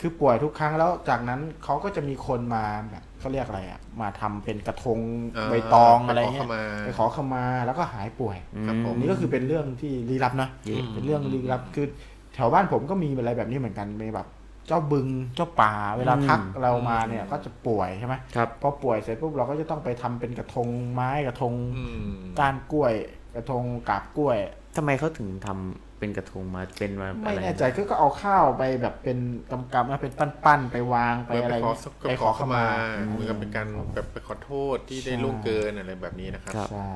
[0.00, 4.98] คือป่วยทุกครั้งแล้วจากนั้นเขาก็จะมีคนมาแบบเขาเรียกอะไรอะมาทำเป็นกระทง
[5.36, 11.86] อ่าใบตองไปอะไรขอเงี้ยขมาไปขอขมาแล้วก็หายป่วยครับผมอันนี้ก็คือเป็นเรื่องที่ลี้ลับนะอืมเป็นเรื่องลี้ลับคือ
[12.34, 14.28] แถวบ้านผมก็มีอะไรแบบนี้เหมือนกันมีแบบ
[14.66, 22.08] เจ้าบึงเจ้าป่าเวลาทักเรามาเนี่ยก็จะป่วยใช่ไหมครับพอป่วยเสร็จปุ๊บเราก็จะต้องไปทำเป็นกระทงไม้กระทงอืม
[22.38, 22.94] ก้านกล้วย
[23.34, 24.38] กระทงกาบกล้วย
[24.76, 29.18] ทำไมเขาถึงทำ เป็นกระทงมาเป็นมาไม่อะไรแน่ใจก็ก็เอาข้าวไปแบบเป็น
[29.50, 31.72] กำกำมาเป็นปั้นๆไปวางไปไปอะไรขอ
[32.08, 32.64] ไปขอเข้ามา
[33.06, 36.92] เหมือนกับเป็นการแบบไปขอโทษที่ได้ใช่ล่วงเกินอะไรแบบนี้นะครับครับใช่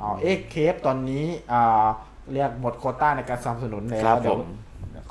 [0.00, 1.86] อ๋อเอ็กเคฟตอนนี้อ่า
[2.32, 4.50] เรียกหมดโควต้าในการสนับสนุนเลยครับเดี๋ยวผม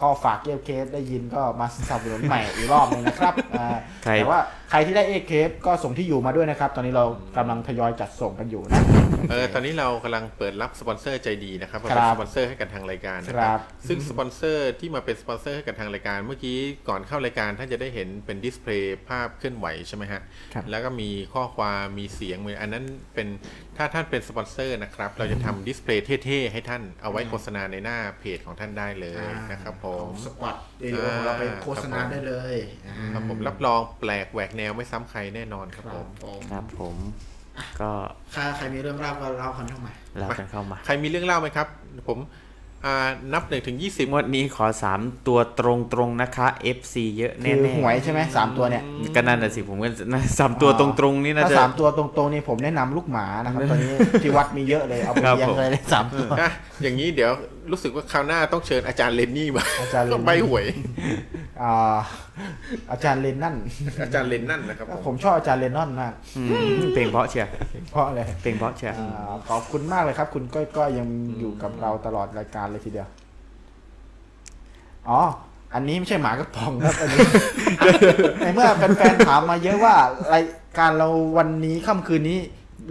[0.02, 3.68] ก็ฝากเอ็กเคฟได้ยินก็มาสนับสนุนใหม่อีกรอบหนึงนะครับอ่า
[4.04, 4.40] ใครแต่ว่า
[4.70, 7.06] ใครที่ได้เอ็กเคฟก็ส่งที่อยู่มาด้วยนะครับ ตอนนี้เรา
[7.38, 8.84] กำลังทยอยจัดส่งกันอยู่นะ
[9.30, 16.58] เออตอนนี้เรากำลังเปิดรับสปอนเซอร์ใจดีนะครับมาคเป็นรับสปอนเซอร์ให้กับทางรายการนะคครัรับบ ซึ่งสปอนเซอร์ที่มาเป็นสปอนเซอร์ให้กับทางรายการ เมื่อกี้
[16.90, 20.22] ก่อนเข้ารายการท่านจะได้เห็นเป็น display ภาพเคลื่อนไหวใช่ไหมฮะ
[20.54, 23.28] ครับ แล้วก็มีข้อความมีเสียงมืออันนั้นเป็น
[23.78, 32.56] ถ้าท่านเป็นสปอนเซอร์นะครับเราจะทำ display เท่ๆให้ท่านเอาไว้โฆษณาในหน้าเพจของท่านได้เลยนะครับผมสปอตเดียวของเราไปโฆษณาได้เลย
[33.14, 36.08] ครับผมรับรองแปลกแหวกแนวไม่ซ้ำใครแน่นอนครับผม
[36.52, 36.96] ครับผม
[37.80, 37.90] ก็
[38.34, 41.68] ใครใครมีเรื่องเล่าก็เล่ากันเข้ามาเล่ากันเข้ามา ใครมีเรื่องเล่าไหมครับ
[42.10, 42.20] ผม
[42.86, 42.96] อ่า
[43.34, 45.62] นับหนึ่งถึงยี่สิบงวดนี้ขอสามตัวต
[45.98, 48.84] รงๆนะคะ FC เยอะแน่ๆคือหวยใช่ไหมสามตัวเนี่ย
[49.16, 53.90] ก็นั่นน่ะสิผมก็น่าสามตัวตรงๆนี่น่าถ้าจะสามตัวตรงๆนี่ผมแนะนำลูกหมานะครับตอนนี้
[54.24, 56.50] ที่วัดมีเยอะเลยเอาไปครับเลี้ยงผมเลยเลยสามตัวอะ
[56.82, 57.32] อย่างนี้เดี๋ยว
[57.72, 60.66] รู้สึกว่าคราวหน้าต้องเชิญอาจารย์เลนนี่มาอาจารย์เลนนี่ ใบหวย
[61.62, 61.98] อ่า
[62.92, 63.56] อาจารย์เลนนั่น
[64.04, 67.50] อาจารย์เลนนั่นนะครับผมชอบอาจารย์เลนนอนมากอืมเพลงเพราะเชียร์
[67.92, 71.08] เพราะอะไรเพลงเพราะเชียร์อ่าขอบคุณมากเลยครับ คุณก้อยก้อยยัง
[71.40, 73.08] อยู่กับเราตลอดรายการเลยทีเดียว
[75.10, 75.22] อ๋อ
[75.74, 77.20] อันนี้ไม่ใช่หมากระป๋องครับอันนี้
[78.40, 79.96] ในเมื่อแฟนๆถามมาเยอะว่า
[80.34, 80.44] ราย
[80.78, 82.40] การเราวันนี้ค่ำคืนนี้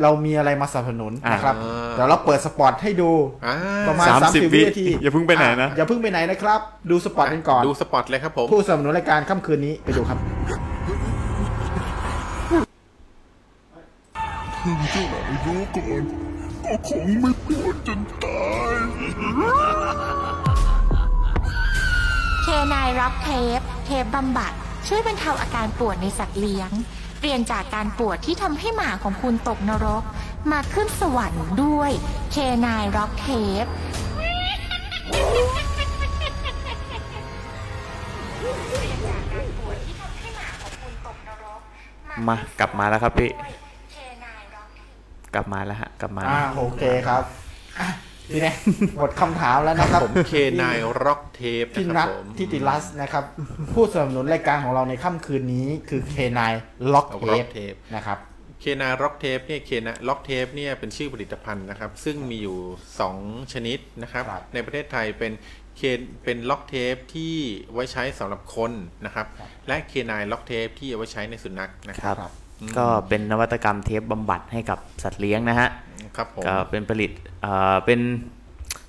[0.03, 1.55] เรามีอะไรมาสนับสนุนนะครับ
[1.93, 3.11] เดี๋ยวเราเปิดสปอตให้ดู
[3.47, 3.55] อ่า
[3.89, 6.61] ประมาณ 30 30วิวินาที อย่าเพิ่งไปไหนนะ อย่าเพิ่งไปไหนนะครับ
[6.91, 10.19] ดูสปอตกันก่อน ดูสปอตเลยครับผม ผู้สนับสนุนรายการค่ำคืนนี้ไปดูครับ
[22.43, 24.53] เคนายร็อกเทป เทปบำบัด
[24.89, 26.71] ช่วยบรรเทาอาการปวดในสัตว์เลี้ยง
[27.19, 30.03] เปลี่ยนจากการปวดที่ทำให้หมาของคุณตกนรก
[30.53, 31.91] มาขึ้นสวรรค์ด้วย
[32.31, 32.37] เค
[32.67, 33.29] นายร็อกเท
[33.65, 33.67] ป
[42.29, 43.31] มากลับมาแล้วครับพี่
[45.35, 47.23] กลับมาแล้วฮะ กลับมา อ่าโอเคครับ
[47.81, 47.89] อะ
[48.33, 48.53] ทีนี้
[48.97, 50.33] หมดคำถามแล้วนะครับผม K9
[50.63, 53.25] Rock Tape พี่นัทนะคนัรับผมทิติรัสนะครับ
[53.73, 56.53] ผู้สนับสนุนรายการของเราในค่ำคืนนี้คือเคนาย
[56.93, 58.19] ล็อกเท Rock ป Tape นะครับ
[58.61, 62.59] K9 Rock Tape เนี่ย K9 Rock Tape เนี่ยเป็นชื่อผลิตภัณฑ์นะครับ ซึ่งมีอยู่
[63.09, 65.33] 2 ชนิดนะครับครับ ในประเทศไทยเป็น
[65.77, 67.35] เคนเป็น Rock Tape ที่
[67.73, 68.73] ไว้ใช้สำหรับคน
[69.05, 69.27] นะครับ
[69.69, 72.33] และ K9 Rock Tape ที่เอาไว้ใช้ในสุนัขนะคครับ
[72.79, 75.69] ก็เป็นนวัตกรรมเทปบำบัดให้กับสัตว์เลี้ยงนะฮะ
[76.19, 77.11] ครับผมก็เป็นผลิต
[77.43, 78.01] เอ่อเป็น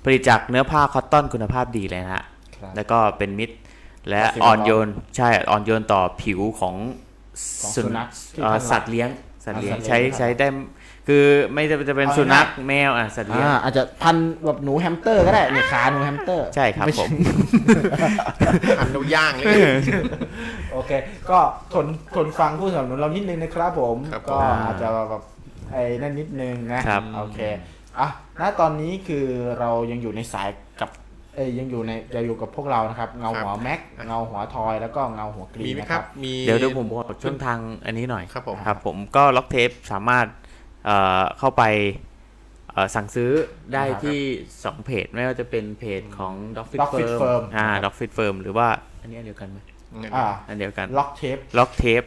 [0.04, 2.24] ผลิตจากเนื้อผ้า cotton คุณภาพดีเลยนะฮะ
[2.56, 3.56] ครับแล้วก็เป็นมิตร
[4.08, 6.74] และปลอดสิ่งแวดล้อมอ่อนโยนใช่อ่อนโยนต่อผิวของ
[7.62, 9.08] ของสุนัขที่เอ่อท่านรักสัตว์เลี้ยง
[9.44, 10.46] สัตว์เลี้ยงอ่าสัตว์ใช้เลี้ยงใช้ได้
[11.08, 17.10] คือไม่จะจะเป็นเอาสุนัขง่ายแมวอะสัตว์เลี้ยงอ่าอาจจะพันแบบหนูแฮมสเตอร์ก็ได้เนี่ยขาหนูแฮมสเตอร์ ใช่ครับผม
[18.78, 19.46] หั่นแล้วย่างเลย
[20.72, 20.90] โอเค
[21.30, 21.38] ก็
[21.72, 21.86] ทน
[22.16, 25.22] ทนฟังผู้สนับสนุนเรานิดนึงนะครับผมครับผมก็อาจจะแบบ
[25.72, 27.40] ไอ้นั่นนิดนึงนะครับ โอเค
[27.98, 28.08] อะ
[28.40, 29.26] ณตอนนี้คือ
[29.58, 30.48] เรายังอยู่ในสาย
[30.80, 30.90] กับ
[31.34, 40.26] เอ้ยยังอยู่ในจะอยู่กับพวกเรานะครับ เงาหัวแม็กเงาหัวทอยแล้วก็เงาหัวกรีมีนไหมนะคครัรับ บ มี เดี๋ยวเดี๋ยวผมบอกช่องทางอันนี้หน่อยครับผม ครับผมก็ล็อกเทปสามารถ
[40.84, 41.62] เอ่อเข้าไป
[42.70, 43.32] เอ่อสั่งซื้อ
[43.74, 44.20] ได้ครับที่
[44.54, 48.68] 2 เพจ ไม่ว่าจะเป็นเพจของ Dog Fit Dog Fit Firm Firm อ่า Dog Fit Firm หรือว่า
[49.02, 49.58] อันนี้อันเดียวกันไหม
[50.16, 52.02] อ่าอันเดียวกันล็อกเทปล็อกเทป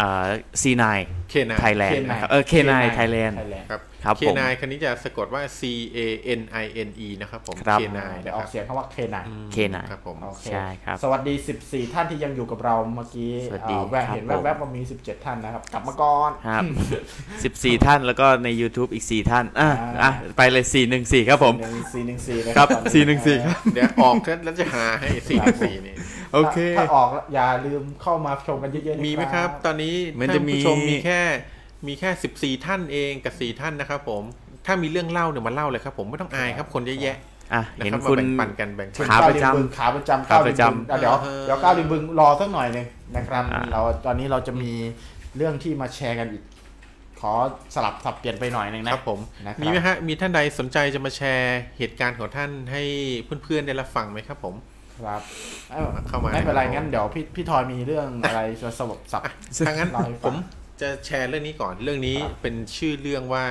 [0.00, 0.28] อ่า
[0.62, 0.84] C9
[1.30, 3.34] เคนาย Thailand K9 นะครับเออ K9 Thailand
[3.70, 5.60] ครับครับเคผมนายคันนี้จะสะกดว่า C
[5.96, 5.98] A
[6.38, 9.24] N I N E นะครับผมครับเคนายเดี๋ยนะวอคอรักบเสียงคำว่าเคนาย
[9.54, 16.62] K9 ครับผมโอเคใช่ครับ สวัสดี 14 ท่านที่ยังอยู่กับเราเมื่อกี้สวัสดีเอ่อแวะครับเห็นผมแวบๆว่ามี 17 ท่านนะครับ กลับมาก่อนครับ
[17.78, 20.64] 14 ท่านแล้วก็ใน YouTube อีก 4 ท่าน อะอ่าอะไปเลย
[20.96, 23.04] 414 ครับผมหนึ่งสี่หนึ่งสี่นะครับตอนนี้
[23.42, 24.14] 414 ครับ เดี๋ยวออก
[24.44, 25.94] แล้วจะหาให้สี่สี่นี่
[26.34, 31.20] โอเค ถ้าถ้าออกแล้วอย่าลืมเข้ามาชมกันเยอะๆนะมีไหมครับ ตอนนี้มันท่าจะนมีผู้ชมมีแค่
[31.86, 34.22] มีแค่สิบสี่ท่านเองกับสี่ท่านนะครับผม
[34.66, 37.16] ถ้ามีเรื่องเล่าเนี่ยมาเล่าเลยครับผมไม่ต้องอายครับคนเยอะแยะ
[37.54, 42.86] อะนะเห็นครับมาคุณแบ่งปันกันแบ่งปันขาประจำก้วริมบึงขาประจำขาประจำก้วริมบึงอะเดี๋ยวเออเดี๋ยวก้าวริมบึงรอสักหน่อยหนึ่ง
[43.16, 44.72] นะครับอ่าเราตอนนี้เราจะมี
[45.36, 46.42] เรื่องที่มาแชร์กันอีก
[47.20, 47.32] ขอ
[47.74, 52.82] สลับสับเปลี่ยนไปหน่อยหนึ่งนะครับผมนะครับมีไหมฮะมีท่านใดสนใจจะมาแชร์เหตุการณ์ของท่านให้
[53.44, 54.54] เพื่อนๆได้รับฟังไหมครับผม
[54.98, 55.22] ครับ
[55.70, 59.22] เอ้าเข้ามาไม่เป็นไรงั้นเดี๋ยวพี่พี่ทอยมีเรื่องอะไรจะสรุปสับ
[59.66, 60.36] ถ้างั้นเล่าให้ฟังผม
[60.80, 63.44] จะแชร์เรื่องนี้ก่อนเรื่องนี้เป็นชื่อเรื่องว่า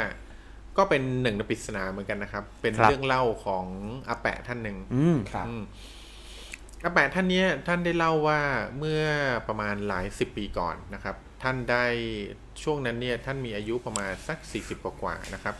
[0.77, 3.65] ก็เป็นหนึ่งในปริศนาเหมือนกันนะครับ เป็นครับเรื่องเล่าของ
[4.09, 5.63] อาแปะท่านหนึ่งอืมครับอืม
[6.83, 8.41] อาแปะท่านเนี้ยท่านได้เล่าว่า
[8.79, 9.03] เมื่อ
[9.47, 11.85] ประมาณหลายสิบปีก่อนนะครับ ท่านได้
[12.63, 15.55] ช่วงนั้นเนี่ยท่านมีอายุประมาณสักสี่สิบกว่าๆนะครับ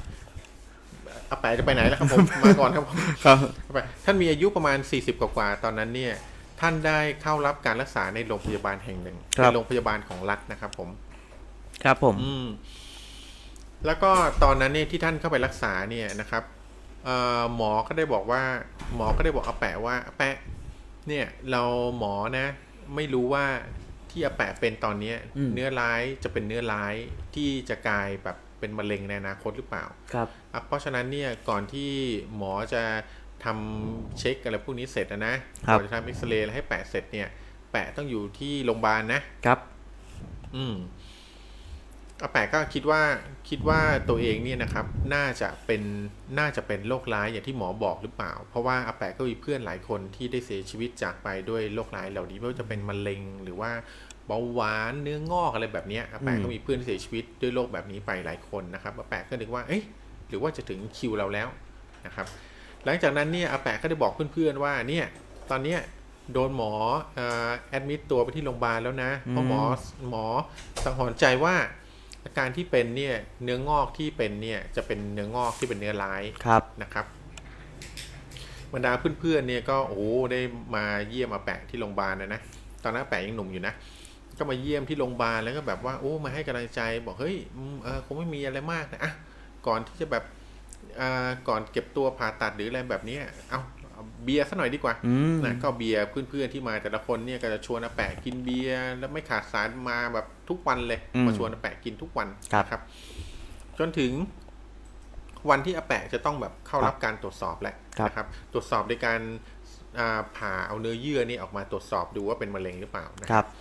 [1.31, 3.37] อาแปะจะไปไหนแล้วครับผม มาก่อนครับผมครับ
[3.67, 6.13] อาแปะท่านมีอายุประมาณสี่สิบกว่าๆตอนนั้นเนี่ย
[6.61, 10.89] ท่านได้เข้ารับการรักษาในโรงพยาบาลแห่งหนึ่งครับ เป็นโรงพยาบาลของรัฐนะครับผม
[11.83, 12.47] ครับผม อืม
[13.85, 14.11] แล้วก็
[14.43, 16.43] ตอนนั้นเนี่ยที่ท่านเข้าไปรักษาเนี่ยนะครับ
[17.05, 18.43] เอ่อหมอก็ได้บอกว่า
[18.95, 20.35] หมอก็ได้บอกอาแปะว่าอาแปะ
[21.07, 21.63] เนี่ย เรา
[21.97, 22.47] หมอนะ
[22.95, 23.45] ไม่รู้ว่า
[24.11, 26.95] ที่อาแปะเป็นตอนเนี้ย อืม เนื้อร้ายจะเป็นเนื้อร้าย
[27.35, 31.89] ที่จะกลายแบบ เป็นมะเร็งในอนาคตหรือเปล่าครับอะเพราะฉะนั้นเนี่ยก่อนที่
[32.35, 32.83] หมอจะ
[33.45, 35.35] ทำเช็คอะไรพวกนี้เสร็จนะนะ
[35.67, 37.27] ครับก่อนจะทำเอ็กซเรย์แล้วให้แปะเสร็จเนี่ย
[37.71, 39.59] แปะต้องอยู่ที่โรงพยาบาลนะครับ
[40.55, 40.75] อืม
[42.23, 43.01] อาแปะก็คิดว่า
[43.49, 45.81] คิดว่าตัวเองเนี่ยนะครับ น่าจะเป็น
[46.39, 53.71] น่าจะเป็นโรคร้ายอย่างที่หมอบอกหรือเปล่า เพราะว่าอาแปะก็มีเพื่อนหลายคนที่ได้เสียชีวิตจากไปด้วยโรคร้ายเหล่านี้ไม่ว่าจะเป็นมะเร็งหรือว่า
[54.10, 59.83] เบาหวานเนื้องอกอะไรแบบเนี้ยอาแปะก็มีเพื่อนที่เสียชีวิตด้วยโรคแบบนี้ไปหลายคนนะครับอาแปะก็นึกว่าเอ๊ะ
[60.27, 61.47] หรือว่าจะถึงคิวเราแล้ว
[62.05, 62.27] นะครับ
[62.85, 65.05] หลังจากนั้นเนี่ยอาแปะก็ได้บอกเพื่อนๆว่าเนี่ย
[65.49, 65.79] ตอนเนี้ย
[66.33, 66.73] โดนหมอ
[67.69, 69.61] แอดมิดตัวไปที่โรงพยาบาลแล้วนะเพราะหมอ
[70.09, 70.25] หมอ
[70.83, 71.55] สังหรณ์ใจว่า
[72.25, 77.05] อาการที่เป็นเนี่ยเนื้องอกที่เป็นเนี่ยจะเป็นเนื้องอกที่เป็นเนื้อร้ายครับนะครับ
[78.73, 80.39] บรรดาเพื่อนๆเนี่ยก็โอ้โหได้
[80.75, 82.41] มาเยี่ยมอาแปะที่โรงพยาบาลนะนะ
[82.83, 83.73] ตอนนั้นอาแปะยังหนุ่มอยู่นะ
[84.41, 89.11] ก็มาเยี่ยมที่โรงพยาบาลแล้วก็แบบว่าโอ้มาให้กำลังใจบอกเฮ้ยอืมเออคงไม่มีอะไรมากนะอะ
[89.67, 90.23] ก่อนที่จะแบบ
[90.99, 93.59] อ่าก่อนเก็บตัวผ่าตัดหรืออะไรแบบเนี้ยเอา
[93.93, 102.81] เอาเบียร์ซะหน่อยดีกว่าอืมนะก็เบียร์เพื่อนๆที่มาแต่ละคนเนี่ยก็จะชวนอาแปะกินเบียร์แล้วไม่ขาดสารมาแบบทุกวันเลยอืมมาชวนอาแปะกินทุกวันครับนะครับ
[103.79, 104.11] จนถึง
[105.49, 109.19] วันที่อาแปะจะต้องแบบเข้ารับการตรวจสอบแล้วครับนะครับ ตรวจสอบโดยการ
[109.99, 113.51] อ่าผ่าเอาเนื้อเยื่อนี่ออกมาตรวจสอบดูว่าเป็นมะเร็งหรือเปล่านะครับอ่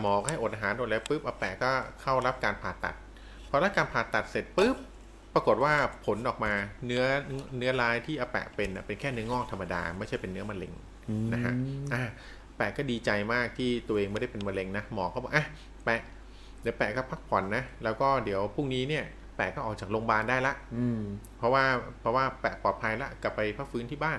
[0.00, 1.70] หมอก็ให้อดอาหารอดแล้วปุ๊บอาแปะก็
[2.02, 2.94] เข้ารับการผ่าตัด
[3.50, 4.76] พอรับการผ่าตัดเสร็จปุ๊บ
[5.34, 5.74] ปรากฏว่า
[6.06, 6.52] ผลออกมา
[6.86, 7.04] เนื้อ
[7.58, 10.72] เนื้อร้ายที่อาแปะเป็นน่ะเป็นแค่เนื้องอกธรรมดา ไม่ใช่เป็นเนื้อมะเร็ง
[11.32, 11.52] นะฮะ
[11.92, 12.02] อะ
[12.56, 15.44] แปะก็ดีใจมากที่ตัวเองไม่ได้เป็นมะเร็งนะหมอก็บอกอะ
[15.84, 16.00] แปะ
[16.62, 19.04] เดี๋ยวแปะก็พักผ่อนนะแล้วก็เดี๋ยวพรุ่งนี้เนี่ย
[19.36, 21.00] แปะก็ออกจากโรงพยาบาลได้ละ อืม
[21.38, 21.64] เพราะว่า
[22.00, 24.14] เพราะว่าแปะปลอดภัยละกลับไปพักฟื้นที่บ้า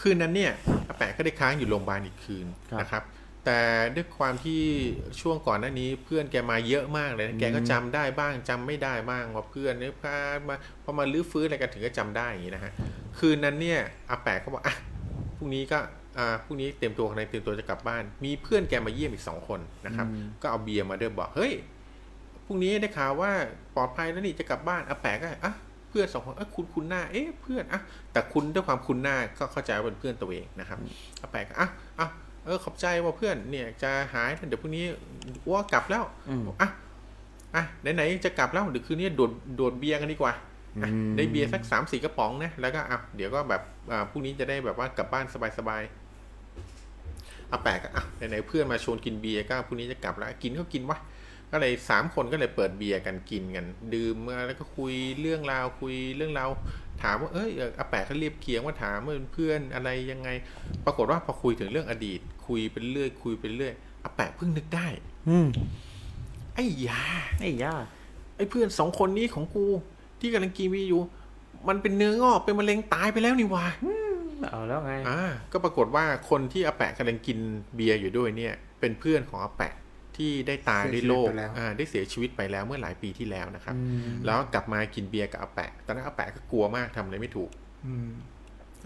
[0.00, 0.52] คืนนั้นเนี่ย
[0.88, 3.04] อาแปะก็ได้ค้างอยู่โรงพยาบาลอีกคืนครับนะครับ
[3.44, 3.60] แต่
[3.94, 4.62] ด้วยความที่
[5.20, 10.16] ช่วงก่อนหน้านี้เพื่อนแกมาเยอะมากเลยนะแกก็จำได้บ้างจำไม่ได้บ้างว่าเพื่อนเนี่ยพา
[10.48, 10.54] มา
[10.84, 12.72] พอมาลื้อฟื้นอะไรกันถึงก็จำได้อย่างนี้นะฮะ
[13.18, 13.80] คืนนั้นเนี่ย
[14.10, 14.74] อาแปะก็บอกอะ
[15.36, 15.78] พรุ่งนี้ก็
[16.18, 20.06] อ่าพรุ่งนี้เตรียมตัวอะไรเตรียมตัวจะกลับบ้าน มีเพื่อนแกมาเยี่ยมอีกสองคนนะครับ
[20.42, 21.52] ก็เอาเบียร์มาด้วยบอกเฮ้ย
[22.46, 23.32] พรุ่งนี้ได้ข่าวว่า
[23.76, 27.80] ปลอดภัยแล้วนี่จะกลับบ้านอาแปะก็อะเพื่อนสองคนเอ้ยคุณคุณหน้าเอ๊ะเพื่อนอะ
[28.12, 30.78] แต่คุณด้วยความคุณหน้าก็เข้าใจว่าเป็นเพื่อนตัวเองนะครับ
[31.20, 31.68] อาแปะก็อะ
[31.98, 32.06] อะ
[32.44, 34.84] เออขอบใจว่าเพื่อนเนี่ยจะหายเดี๋ยวพรุ่งนี้
[35.46, 36.68] อ้วกลับแล้วอืมอะ
[37.54, 37.62] อะ
[37.94, 40.32] ไหนๆจะกลับแล้วเดี๋ยวคืนนี้โดดโดดเบียร์กันดีกว่า
[40.82, 45.24] อะอืมได้เบียร์สักสามสี่กระป๋องนะแล้วก็อะเดี๋ยวก็แบบอ่าพรุ่งนี้จะได้แบบว่ากลับบ้าน
[45.58, 50.98] สบายๆอาแปะก็อะไหนๆเพื่อนมาชวนกินเบียร์ก็พรุ่งนี้จะกลับแล้วกินก็กินวะ
[51.56, 56.48] ก็เลยสามคนก็เลยเปิดเบียร์กันกินกันดื่มมาแล้วก็คุยเรื่องราวคุยเรื่องราว
[57.02, 60.28] ถามว่าเอ้ยเอออาแปะเขาเรียบเคียงว่าถามว่าเป็นเพื่อนอะไรยังไง
[60.84, 63.74] ปรากฏว่าพอคุยถึงเรื่องอดีต คุยไปเรื่อย คุยไปเรื่อย
[64.04, 64.86] อาแปะเพิ่งนึกได้
[65.28, 65.46] อืม
[66.54, 67.02] ไอ้ยา
[67.40, 67.74] ไอ้ย่า
[68.36, 69.66] ไอ้เพื่อนสองคนนี้ของกู
[70.20, 71.02] ที่กำลังกินวีอยู่
[71.68, 73.66] มันเป็นเนื้องอกเป็นมะเร็งตายไปแล้วนี่หวะ
[74.50, 75.20] เอาแล้วไงอ่า
[75.52, 77.38] ก็ปรากฏว่าคนที่อาแปะกำลังกิน
[77.74, 79.74] เบียร์อยู่ด้วยเนี่ย เป็นเพื่อนของอาแปะ
[80.18, 83.76] ที่ได้ตายด้วยโรคเสียชีวิตไปแล้วอ่าได้เสียชีวิตไปแล้วเมื่อหลายปีที่แล้วนะครับ
[84.26, 87.50] แล้วกลับมากินเบียร์กับอาแปะ ตอนนั้นอาแปะก็กลัวมากทำอะไรไม่ถูก
[87.86, 88.10] อืม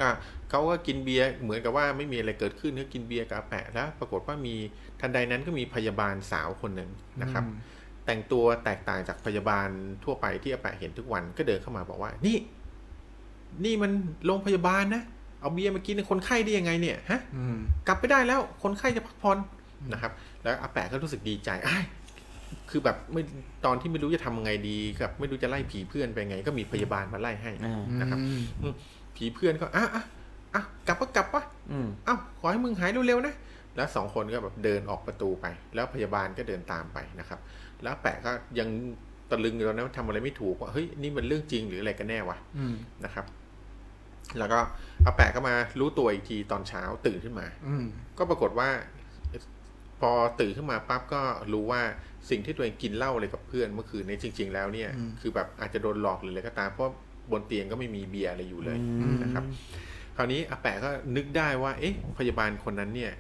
[0.02, 0.10] อะ
[0.50, 4.55] เขาก็กินเบียร์เหมือนกับว่าไม่มีอะไรเกิดขึ้นเขากินเบียร์กับอาแปะแล้ว ปรากฏว่ามี
[5.00, 6.90] ทันใดนั้นก็มีพยาบาลสาวคนหนึ่ง
[7.22, 7.44] นะครับ
[8.06, 9.68] แต่งตัวแตกต่างจากพยาบาล
[10.05, 12.36] ทั่วไปที่อาแปะเห็นทุกวันก็เดินเข้ามาบอกว่า นี่
[13.64, 13.90] นี่มัน
[14.26, 15.02] โรงพยาบาลนะ
[15.40, 17.56] เอาเบียร์มากินในคนไข้ได้ยังไงเนี่ยฮะอืม
[17.86, 19.38] กลับไปได้แล้วคนไข้จะพักผ่อน
[19.92, 20.12] นะครับ
[20.48, 21.84] แล้วอาแปะก็รู้สึกดีใจอ้าย
[22.70, 23.22] คือแบบไม่
[23.64, 28.18] ตอนที่ไม่รู้จะทำยังไงดีกับไม่รู้จะไล่ผีเพื่อนไปไง ก็มีพยาบาลมาไล่ให้อ่านะครับ
[28.62, 28.74] อืม
[29.16, 30.04] ผีเพื่อนก็อะอะ
[30.54, 33.34] อะกลับก็กลับวะอืมเอ้าขอให้มึงหายเร็วๆนะ
[33.76, 37.40] แล้วสองคนก็แบบเดินออกประตูไป แล้วพยาบาลก็เดินตามไปนะครับ
[37.82, 38.68] แล้วแปะก็ยัง
[39.30, 43.26] ตะลึงอยู่ตอนนั้นว่าทำอะไรไม่ถูกว่าเฮ้ยนี่มันเรื่องจริงหรืออะไรกันแน่วะอืมนะครับ
[44.38, 44.58] แล้วก็
[45.04, 47.84] อาแปะก็มารู้ตัวอีกทีตอนเช้าตื่นขึ้นมาอืม
[48.18, 48.68] ก็ปรากฏว่า
[50.00, 50.10] พอ
[50.40, 51.22] ตื่นขึ้นมาปั๊บก็
[51.52, 51.82] รู้ว่า
[52.30, 56.92] สิ่งที่ตัวเองกินเหล้าอะไรกับเพื่อนเมื่อคืนนี้จริง ๆ แล้วเนี่ย คือแบบอาจจะโดนหลอกหรืออะไรก็ตามเพราะ
[57.30, 58.78] บนเตียงก็ไม่มีเบียร์อะไรอยู่เลย
[59.22, 59.44] นะครับ
[60.16, 63.12] คราวนี้อาแปะก็นึกได้ว่า เอ๊ะ พยาบาลคนนั้นเนี่ย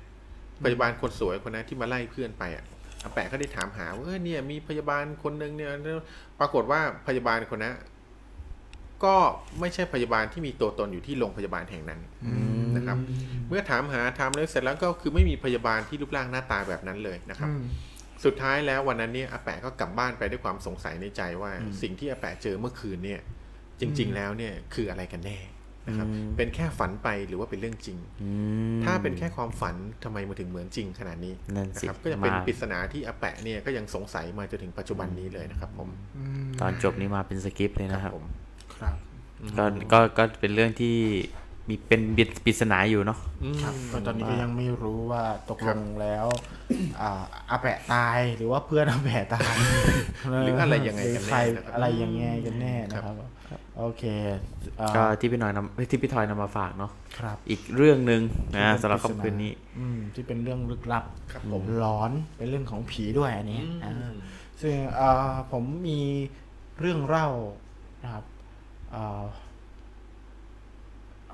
[0.64, 2.64] พยาบาลคนสวยคนนั้นที่มาไล่เพื่อนไปอะ
[3.04, 5.70] อาแปะก็ได้ถามหาว่าเออเนี่ยมีพยาบาลคนหนึ่งเนี่ย
[6.40, 7.74] ปรากฏว่าพยาบาลคนนั้น
[9.04, 9.14] ก็
[9.60, 12.00] ไม่ใช่พยาบาลที่มีตัวตนอยู่ที่โรงพยาบาลแห่งนั้น
[12.76, 12.98] นะครับ
[13.48, 17.50] เมื่อถามหาถามแล้วเสร็จแล้วก็คือไม่มีพยาบาลที่รูปร่างหน้าตาแบบนั้นเลยนะครับ
[18.24, 21.52] สุดท้ายแล้ววันนั้นเนี่ยอาแปะก็กลับบ้านไปด้วยความสงสัยในใจว่า
[21.82, 23.20] สิ่งที่อาแปะเจอเมื่อคืนเนี่ย
[23.80, 25.38] จริง ๆ แล้วเนี่ยคืออะไรกันแน่
[25.86, 26.06] นะครับ
[26.36, 28.30] เป็นแค่ฝันไปหรือว่าเป็นเรื่องจริงอื
[28.78, 35.88] มถ้าเป็นแค่ความฝันทำไมมันถึงเหมือนจริงขนาดนี้นั่นสินะครับก็จะเป็นมาปริศนาที่อาแปะเนี่ยก็ยังสงสัยมาจนถึงปัจจุบันนี้เลยนะครับผม
[36.60, 38.24] ตอนจบนี้มาเป็นสคริปต์เลยนะครับผม
[38.80, 38.94] ครับ
[39.58, 40.96] ก็ก็ก็เป็นเรื่องที่
[41.68, 43.18] มีเป็นบิดปริศนาอยู่เนาะ
[43.62, 46.26] ครับก็ตอนนี้ก็ยังไม่รู้ว่าตกลงแล้ว
[47.00, 47.10] อ่า
[47.50, 49.54] อาแปะตายหรือว่าเพื่อนอาแปะตาย
[50.44, 53.14] หรืออะไรยังไงหรืกันใครแน่นะครับอะไรยังไงกันแน่นะครับ
[53.78, 54.02] โอเค
[54.80, 58.22] อ่าก็ที่พี่หน่อยนำเอ้ยที่พี่ทอยนำมาฝากเนาะครับ อีกเรื่องหนึ่ง
[58.56, 64.12] นะที่เป็นสำหรับปริศนาค่ำคืนนี้อืมที่เป็นเรื่องลึกลับครับผมร้อนเป็นเรื่องของผีด้วยอันนี้อืมอ่า
[64.60, 66.00] ซึ่งเอ่อผมมี
[66.80, 67.28] เรื่องเล่า
[68.02, 68.24] นะครับ
[68.92, 69.22] เอ่อ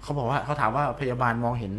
[0.03, 1.73] เขาบอกว่าเขาถามว่าพยาบาลมองเห็น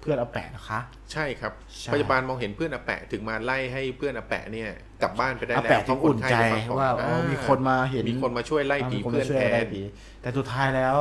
[0.00, 0.80] เพื่อนอาแปะนะคะ
[1.12, 4.70] ใช่ครับใช่พยาบาลมองเห็นเพื่อนอาแปะถึงมาไล่ให้เพื่อนอาแปะเนี่ย
[5.02, 6.36] กลับบ้านไปได้อาแล้วแปะถึงอุ่นใจ
[6.66, 9.82] เพระคไข้ว่าจะอ๋อมีคนมาเห็นมีคนมาช่วยไล่ผีมีคนเพื่อนมาช่วยแทไล่นผี
[10.22, 10.96] แต่สุดท้ายแล้ว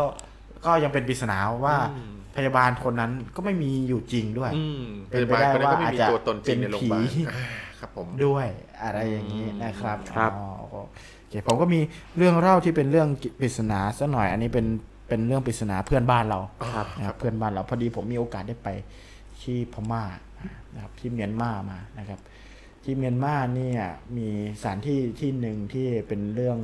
[0.66, 7.46] ก็ยังเป็นปริศนาว่าอืมพยาบาลคนนั้นก็ไม่มีอยู่จริงด้วยอืมเป็พนยาไปบาลได้คนนั้นก็ไม่ว่าอาจมีจะตัวตนจริงในเป็นโรงพยาบาลผีอ่า
[7.80, 8.48] ครับผมด้วย
[8.84, 10.76] อะไรอย่างนี้นะครับครับอ๋อโอ
[11.32, 11.80] เคผมก็มี
[12.18, 13.10] เรื่องเล่าที่เป็นเรื่อง
[13.40, 14.66] ปริศนาสักหน่อย อันนี้เป็น
[15.08, 16.40] เป็นเรื่องปริศนาเพื่อนบ้านเรา
[16.74, 18.70] ครับนะครับเพื่อนบ้านเราพอดีผมมีโอกาสได้ไป
[19.42, 20.04] ที่พม่า
[20.76, 22.20] นะครับที่เมียนมามานะครับ
[22.84, 23.82] ที่เมียนมาเนี่ย
[24.18, 24.28] มี
[24.62, 26.58] สถานที่ที่หนึ่งที่เป็นเรื่อง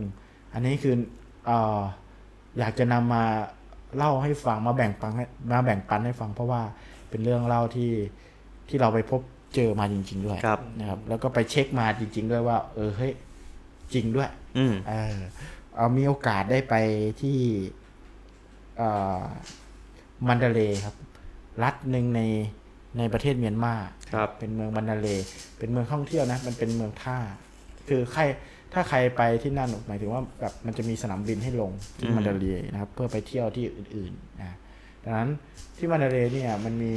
[0.53, 0.95] อันนี้คือ
[1.45, 1.79] เอ่อ
[2.59, 3.23] อยากจะนำมา
[3.97, 6.61] เล่าให้ฟังมาแบ่งปันให้มาแบ่งปันให้ฟัง เพราะว่า
[7.09, 7.91] เป็นเรื่องเล่าที่
[8.69, 9.21] ที่เราไปพบ
[9.55, 13.13] เจอมาจริง ๆ ด้วยครับนะครับ แล้วก็ไปเช็คมาจริง ๆ ด้วยว่า เออเฮ้ย
[13.93, 15.15] จริงด้วย อืมเออ
[15.75, 16.75] เอามีโอกาสได้ไป
[17.21, 17.37] ที่
[18.77, 18.89] เอ่
[19.21, 19.23] อ
[20.27, 20.95] มันดาเลย์ครับ
[21.63, 22.21] รัฐหนึ่งใน
[22.97, 23.73] ในประเทศเมียนมา
[24.13, 25.25] ครับเป็นเมืองมันดาเลย์
[25.57, 27.17] เป็นเมืองท่องเที่ยวนะ มันเป็นเมืองท่า
[27.89, 28.21] คือใคร
[28.73, 34.55] ถ้าใครไปที่นั่นหมายถึงว่าแบบมันจะมีสนามบินให้ลงที่อืมมันดาเลย์นะครับ เพื่อไปเที่ยวที่อื่นๆนะ
[35.03, 35.29] ดังนั้น
[35.77, 36.91] ที่มันดาเลย์เนี่ยมันมี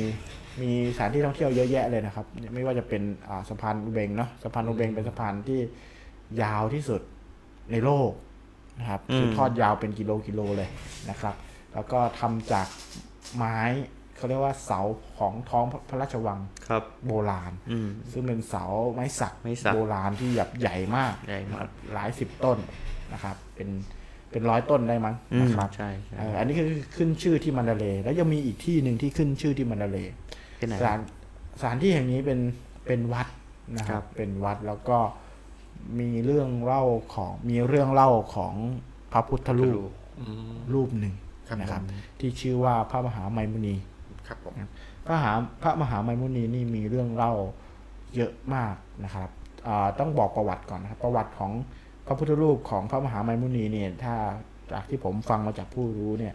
[0.61, 5.61] มีสถานที่ท่องเที่ยวเยอะแยะเลยนะครับ ไม่ว่าจะเป็นอ่าสะพานอุเบงเนาะสะพานอุเบงเป็นสะพานที่
[6.43, 7.01] ยาวที่สุด
[7.70, 8.11] ในโลก
[8.78, 10.69] นะครับคือทอดยาวเป็นกิโลกิโลเลย
[11.11, 11.35] นะครับ
[11.74, 12.66] แล้วก็ทำจาก
[13.37, 13.59] ไม้
[14.16, 14.81] เขาเรียกว่าเสา
[15.19, 18.65] ของท้องพระราชวังครับโบราณอืมซึ่งเป็นเสา
[18.95, 22.59] ไม้สักไม้สักโบราณที่แบบใหญ่มากใหญ่มากหลายสิบต้น
[23.12, 23.69] นะครับ เป็น
[24.31, 30.15] เป็นร้อยต้นได้มั้งอืมนะครับใช่ใช่เอ่ออันนี้คือขึ้นชื่อที่มันดาเลย์แล้วยังมีอีกที่หนึ่งที่ขึ้นชื่อที่มันดาเลย์
[30.61, 30.99] ที่ไหนสถาน
[31.61, 32.41] สถานที่แห่งนี้เป็น
[32.87, 33.28] เป็นวัด
[33.78, 34.99] นะคครัรับบเป็นวัดแล้วก็
[36.01, 36.85] มีเรื่องเล่า
[37.15, 38.55] ของมีเรื่องเล่าของ
[39.12, 39.90] พระพุทธรูป
[40.20, 41.15] อืมรูปหนึ่ง
[41.48, 41.82] ครับนะครับ
[42.20, 43.74] ที่ชื่อว่าพระมหาไมมุนี
[44.27, 44.55] ครับผม
[45.05, 45.32] พระมหา
[45.62, 47.32] พระมหาไมมุนีนี่มีเรื่องเล่า
[48.16, 48.74] เยอะมาก
[49.05, 49.28] นะครับ
[49.69, 51.52] อ่าต้องบอกประวัติก่อนนะครับ ประวัติของ
[52.07, 54.15] พระพุทธรูปของพระมหาไมมุนีเนี่ยถ้า
[54.73, 56.35] จากที่ผมฟังมาจากผู้รู้เนี่ย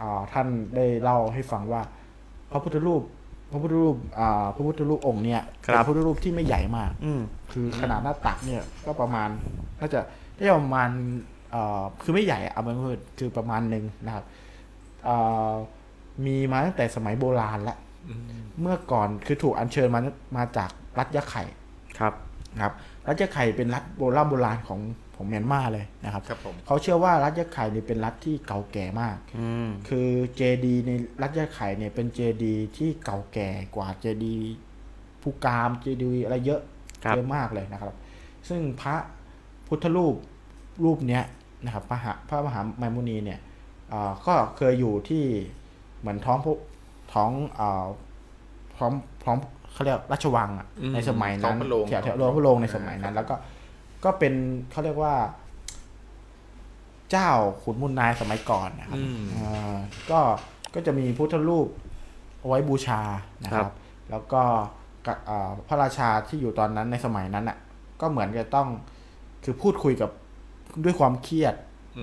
[0.00, 0.46] อ่าท่าน
[0.76, 1.82] ได้เล่าให้ฟังว่า
[2.50, 3.02] พระพุทธรูป
[3.50, 7.20] พระพุทธรูปอ่าพระพุทธรูปองค์เนี่ยครัเป็นบพระพุทธรูปที่ไม่ใหญ่มาก อืม
[7.52, 9.28] คือขนาดหน้าตักเนี่ยก็ประมาณ
[9.80, 10.00] น่าจะ
[10.36, 10.88] ได้ประมาณ
[11.50, 12.88] เอ่อคือไม่ใหญ่อะเอาเป็นว่า
[13.18, 14.24] คือประมาณหนึ่งนะครับ
[15.04, 15.16] เอ่
[15.50, 15.52] อ
[16.26, 17.76] มีมาตั้งแต่สมัยโบราณละ
[18.60, 20.00] เมื่อก่อนคือถูกอัญเชิญมา
[20.36, 21.44] มาจากรัฐยะไข่
[21.98, 22.12] ครับ
[22.54, 22.72] นะครับ
[23.06, 24.80] รัฐยะไข่เป็นรัฐโบราณโบราณของ
[25.18, 30.90] ของเมียนมาเลยนะครับครับผมเขาเชื่อว่ารัฐยะไข่นี่เป็นรัฐที่เก่าแก่มากอืมคือเจดีใน
[31.22, 34.36] รัฐยะไข่เนี่ยเป็นเจดีที่เก่าแก่กว่าเจดี
[35.22, 36.60] ภูกามเจดีอะไรเยอะ
[37.04, 37.94] ครับเยอะมากเลยนะครับ
[38.48, 38.96] ซึ่งพระ
[39.66, 40.14] พุทธรูป
[40.84, 41.24] รูปเนี้ย
[41.64, 43.40] นะครับพระหาพระมหาไมมุนีเนี่ย
[43.90, 45.24] เอ่อก็เคยอยู่ที่
[46.00, 46.58] เหมือนท้องพวก
[47.14, 47.86] ท้องเอ่อ
[48.78, 48.92] ท้อง
[49.24, 49.36] ท้อง
[49.72, 53.34] เขาเรียกราชวังอะอืมในสมัยท้อนั้งนพระโรงแถวแถวท้องพระโรงในสมัยนั้น แล้วก็
[54.04, 54.34] ก็เป็น
[54.70, 55.14] เขาเรียกว่า
[57.10, 57.30] เจ้า
[57.62, 59.76] ขุนมูลนายสมัยก่อนนะครับอืมอ่า
[60.10, 60.20] ก็
[60.74, 61.68] ก็จะมีพุทธรูป
[62.38, 63.00] เอาไว้บูชา
[63.44, 63.72] นะคครัรับบ
[64.10, 64.42] แล้วก็
[65.06, 67.58] กะอ่าพระราชาที่อยู่ตอนนั้นในสมัยนั้นอะ
[68.00, 68.68] ก็เหมือนจะต้อง
[69.44, 70.10] คือพูดคุยกับ
[70.84, 71.54] ด้วยความเครียด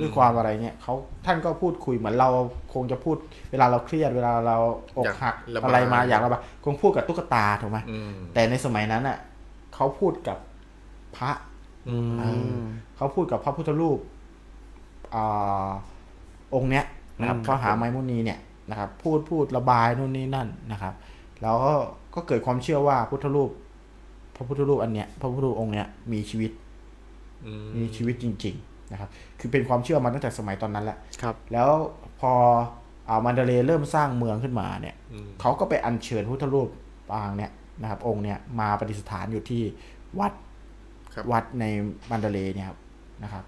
[0.01, 0.93] ด้วยความอะไรเนี่ยเขา
[1.25, 2.29] ท่านก็พูดคุยเหมือนเรา
[2.73, 3.17] คงจะพูด
[3.51, 4.57] เวลาเราเครียดเวลาเรา
[4.97, 9.17] อกหักอยากระบายอะไรมาอยากระบายคงพูดกับตุ๊กตาถูกไหมอืมแต่ในสมัยนั้นอะ
[9.75, 10.37] เขาพูดกับ
[11.17, 11.54] พระอืม
[12.19, 12.23] เอ
[12.57, 12.61] อ
[12.95, 13.99] เขาพูดกับพระพุทธรูป
[15.15, 15.69] อ่า
[16.55, 16.85] องค์เนี้ย
[17.19, 18.39] นะครับอืมพระมหาไมมุนีเนี่ย
[18.69, 20.93] นะครับ พูดพูดระบายนู่นนี่นั่นนะครับ
[21.41, 21.73] แล้วก็
[22.15, 23.49] ก็เกิดความเชื่อว่าพุทธรูป
[24.35, 26.51] พระพุทธรูปอันเนี้ยพระพุทธรูปองค์เนี้ยมีชีวิต
[27.45, 29.09] อืมมีชีวิตจริง ๆ นะครับ
[29.39, 31.69] คือเป็นความเชื่อมาตั้งแต่สมัยตอนนั้นแหละครับ แล้ว
[32.19, 32.31] พอ
[33.07, 36.69] อ่ามันเดเลย์เริ่มสร้างเมืองขึ้นมาเนี่ยอืมเขาก็ไปอัญเชิญพุทธรูป
[37.11, 37.51] ปางเนี่ย
[37.81, 39.61] นะครับ องค์เนี่ยมาประดิษฐานอยู่ที่
[40.19, 40.44] วัดครับ
[41.31, 41.65] วัดใน
[42.09, 42.79] มันเดเลย์เนี่ยครับ
[43.23, 43.43] นะครับ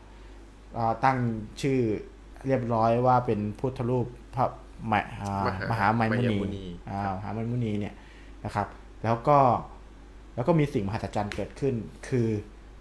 [0.77, 1.18] อ่าตั้ง
[1.61, 1.80] ชื่อ
[2.48, 4.45] เรียบร้อยว่าเป็นพุทธรูปพระ
[4.91, 7.94] มหอ่ามหามหาไมมุไมยมุนีนีอ่ามหาไมมุนีเนี่ย
[8.45, 8.68] นะครับ
[9.03, 9.38] แล้วก็
[10.35, 11.73] แล้วก็มีสิ่งมหัศจรรย์เกิดขึ้น
[12.07, 12.27] คือ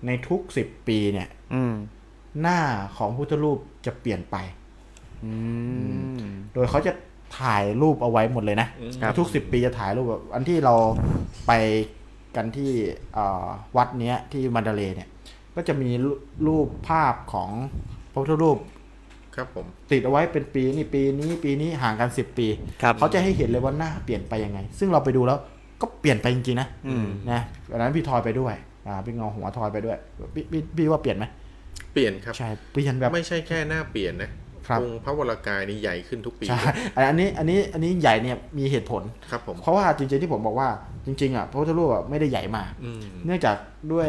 [0.07, 1.75] ในทุกสิบปีเนี่ยอืม
[2.41, 2.59] หน้า
[2.97, 4.37] ของพุทธรูปจะเปลี่ยนไป
[5.25, 5.33] อื
[6.19, 6.21] ม
[6.55, 6.93] โดยเขาจะ
[7.39, 8.69] ถ่ายรูปเอาไว้หมดเลยนะ
[9.03, 10.75] ครับทุกสิบปีจะถ่ายรูปแบบอันที่เรา
[11.47, 11.53] ไป
[12.37, 12.71] กันที่
[13.15, 13.47] เอ่อ
[13.77, 15.09] วัดเนี้ยที่มันดาเลย์เนี่ย
[15.57, 16.13] ก็จะมีรู
[16.47, 17.51] รูปภาพของ
[18.13, 18.59] พระพุทธรูป
[19.37, 22.47] ครับผมติดเอาไว้เป็นปีนี่ปีนี้ปีนี้ห่างกันสิบปี
[22.83, 25.39] ครับเขาจะให้เห็นเลยว่าหน้าเปลี่ยนไปยังไง ซึ่งเราไปดูแล้ว
[25.81, 27.41] ก็เปลี่ยนไปจริงๆนะอืมนะ
[27.71, 28.55] วันนั้นพี่ทอยไปด้วย
[28.87, 29.97] อ่าพี่เงาหัวทอยไปด้วย
[30.35, 31.25] พี่พี่พี่ว่าเปลี่ยนไหม
[31.93, 34.39] เปลี่ยนครับใช่เปลี่ยนแบบไม่ใช่แค่หน้าเปลี่ยนนะครับ
[34.81, 36.61] องค์พระวรากายนี่ใหญ่ขึ้นทุกปีใช่
[37.09, 40.69] อันนี้อันนี้อันนี้ใหญ่เนี่ยมีเหตุผลครับผมเพราะว่าจริงๆที่ผมบอกว่า
[41.07, 43.57] จริงๆอะพระพุทธรูปอะไม่ได้ใหญ่มากอืมเนื่องจาก
[43.93, 44.09] ด้วย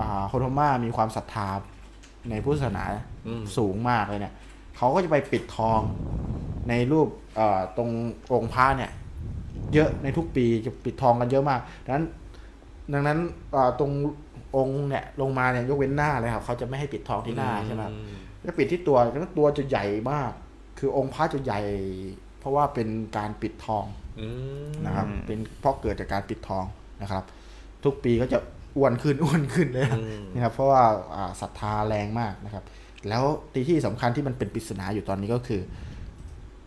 [0.00, 1.48] อ่าโคโทมามีความศรัทธา
[2.30, 2.84] ในพุทธศาสนา
[3.26, 4.34] อืมสูงมากเลยเนี่ย
[4.76, 5.80] เขาก็จะไปปิดทอง
[6.68, 7.90] ในรูปเอ่อตรง
[8.32, 8.90] องค์พระเนี่ย
[9.74, 12.06] เยอะในทุกปีจะปิดทองกันเยอะมากดังนั้น
[12.92, 13.18] ดังนั้น
[13.52, 13.92] เอ่อตรง
[14.56, 17.84] องค์เนี่ยลงมาเนี่ยยกเว้นหน้าเลยครับเขาจะไม่ให้ปิดทองที่หน้าใช่ไหม
[18.46, 20.32] ครับอืมจะปิดที่ตัวแล้วตัวจะใหญ่มาก
[20.78, 21.60] คือองค์พระจะใหญ่
[22.40, 23.84] เพราะว่าเป็นการปิดทอง
[24.20, 24.28] อื
[24.68, 26.64] มนะครับ เป็นเพราะเกิดจากการปิดทอง
[27.02, 27.22] นะครับ
[27.84, 28.38] ทุกปีก็จะ
[28.76, 30.82] อ้วนขึ้นอ้วนขึ้นเลยครับอืมนะครับ เพราะว่า
[31.14, 32.64] อ่าศรัทธาแรงมากนะครับ
[33.08, 35.60] แล้วที่ที่สำคัญที่มันเป็นปริศนาอยู่ตอนนี้ก็คือ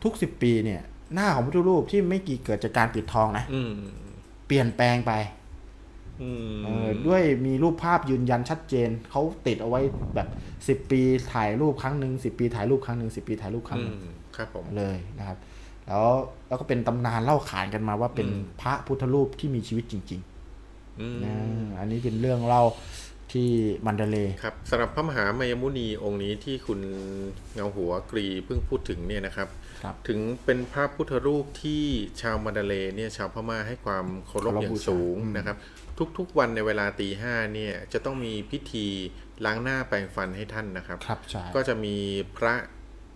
[0.04, 0.82] ทุกสิบปีเนี่ย
[1.14, 3.72] หน้าของพระพุทธรูปที่ไม่กี่เกิดจากการปิดทองนะอืม
[4.48, 5.43] เปลี่ยนแปลงไปอืมเออ
[7.08, 9.82] ด้วยมีรูปภาพยืนยันชัดเจน เขาติดเอาไว้
[10.16, 10.28] แบบ
[10.68, 11.02] สิบปี
[11.34, 15.38] ถ่ายรูปครั้งหนึ่งสิบปีถ่ายรูปครั้งหนึ่งสิบปีถ่ายรูปครั้งอืหนึ่งมครับผมเลยนะครับ
[15.88, 16.08] แล้ว
[16.48, 20.22] แล้วก็เป็นตำนานเล่าขานกันมาว่าเป็นอืมพระพุทธรูปที่มีชีวิตจริง
[21.02, 21.36] อืมๆนะ
[21.80, 22.64] อันนี้เป็นเรื่องเล่า
[23.34, 23.50] ที่
[23.86, 26.80] มันเดเลย์ครับสำหรับพระมหามายมุนีองค์นี้ที่คุณ
[27.54, 29.48] เงาหัวกรีเพิ่งพูดถึงเนี่ยนะครับ
[29.84, 31.84] ครับถึงเป็นพระพุทธรูปที่
[32.22, 35.58] ชาวมาดาเลย์เนี่ยชาวพม่าให้ความเคารพเคารพอย่าบูงชาสูงอืมนะครับ
[36.18, 38.88] ทุกๆวันในเวลาตีห้าเนี่ยจะต้องมีพิธี
[39.46, 41.96] ล้างหน้าแปรงฟันให้ท่านนะครับ ครับใช่ ก็จะมี
[42.38, 42.54] พระ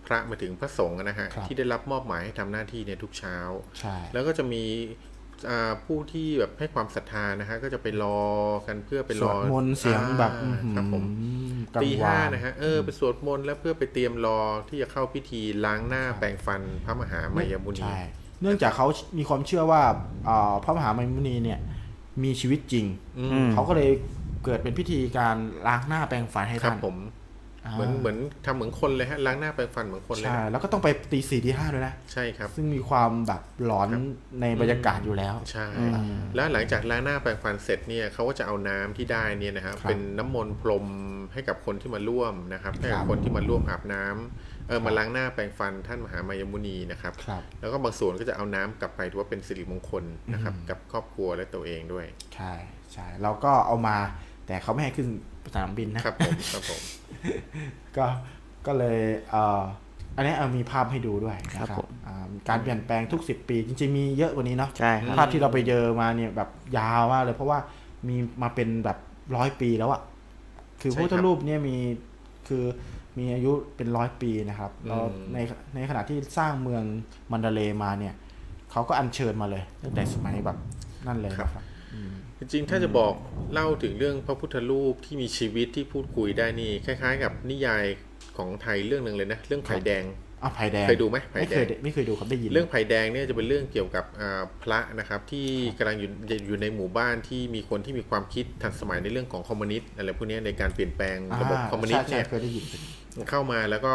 [0.06, 3.36] พระมาถึงพระสงฆ์นะฮะครับที่ได้รับมอบหมายให้ทำหน้าที่ในทุกเช้า
[3.78, 4.64] ใช่ แล้วก็จะมี
[5.50, 8.20] อ่าผู้ที่แบบให้ความศรัทธานะฮะก็จะไปรอ
[8.66, 11.04] กันเพื่อไปสรวอดมนต์เสียงแบบอ่าครับผม
[11.74, 18.00] กังตีวห้าานนะฮะเออไปสวดมนต์แล้วเพื่อไปเตรียมรอที่จะเข้าพิธีล้างหน้าแปรงฟันพระมหามายมุนี ใช่
[18.42, 18.86] เนื่องจากเขา
[19.18, 19.82] มีความเชื่อว่า
[20.28, 21.58] อ่าพระมหาไมมุนีเนี่ย
[22.24, 22.86] มีชีวิตจริง
[23.18, 23.90] อือืมมเขาก็เลย
[24.44, 25.36] เกิดเป็นพิธีการ
[25.66, 26.96] ล้างหน้าแปรงฟันให้ครับท่านผม
[27.74, 34.02] เหมือนเหมือนทำเหมือนคนเลยฮะล้างหน้าแปรงฟันเหมือนคนเลยใช่นะแล้วก็ต้องไปตีสี่ตีห้าด้วยนะใช่ครับ ซึ่งมีความแบบหลอนครับ
[34.40, 40.86] ในบรรยากาศอยู่แล้วใช่อืมแล้วหลังจากล้างหน้าแปรงฟันเสร็จเนี่ยเขาก็จะเอาน้ำที่ได้เนี่ยนะครับครับเป็นน้ำมนต์พรม
[41.32, 52.52] ให้กับคนที่มาร่วมนะครับให้กับครับคนที่มาร่วมอาบน้ำ เออมาล้างหน้าแปรงฟันท่านมหามายมุนีนะครับครับแล้วก็บางส่วนก็จะเอาน้ำกลับไปถือว่าเป็นสิริมงคลนะครับอืมกับครอบครัวและตัวเองด้วย ใช่
[52.92, 53.96] ใช่เราก็เอามา
[54.46, 55.08] แต่เขาไม่ให้ขึ้น
[55.54, 56.80] สนามบินนะครับผมครับผม
[57.96, 58.06] ก็
[58.66, 59.00] ก็เลย
[59.30, 59.62] เอ่อ
[60.16, 67.58] อันนี้เอามีภาพให้ดูด้วยนะคครัรับบผมอ่าการเปลี่ยนแปลงทุก 10 ปี จริงๆมีเยอะกว่านี้เนาะใช่ครับภาพที่เราไปเจอมาเนี่ยแบบยาวมากเลย เพราะว่า
[68.08, 68.98] มีมาเป็นแบบ
[69.36, 70.00] ร้อยปีแล้วอะ
[70.80, 71.76] คือใช่พระพุทธครับรูปเนี่ยมี
[72.48, 72.64] คือ
[73.18, 75.38] มีอายุเป็นร้อยปีนะครับแล้วอืมใน
[75.74, 76.82] ในขณะที่สร้างเมือง
[77.32, 78.14] มันดาเลย์มาเนี่ย
[78.70, 80.58] เขาก็อัญเชิญมาเลยตั้งแต่สมัยแบบ
[81.06, 81.64] นั่นเลยนะครับ
[81.94, 83.12] อืมจริงๆ ถ้าจะบอก
[83.52, 87.84] เล่าถึงเรื่องพระพุทธรูปที่มีชีวิตที่พูดคุยได้นี่คล้าย ๆ กับนิยาย
[88.36, 90.04] ของไทยเรื่องหนึ่งเลยนะเรื่องไผ่แดง
[90.42, 95.46] อ้าวไผ่แดงเคยดูไหมไผ่ไม่แดเคงยได้ไม่เคยดูครับได้ยินเรื่องไผ่แดงเนี่ยจะเป็นเรื่องเกี่ยวกับอ่าพระนะครับที่
[95.78, 96.10] กำลังอยู่
[96.46, 102.64] อยู่ในหมู่บ้านที่มีคนที่มีความคิดทันสมัยในเรื่องของคอมมิวนิสต์อะไรพวกเนี้ยในการเปลี่ยนแปลงระบบคอมมิวนิสต์ใช่เนี่ยใช่เคยได้ยิน
[103.30, 103.94] เข้ามาแล้วก็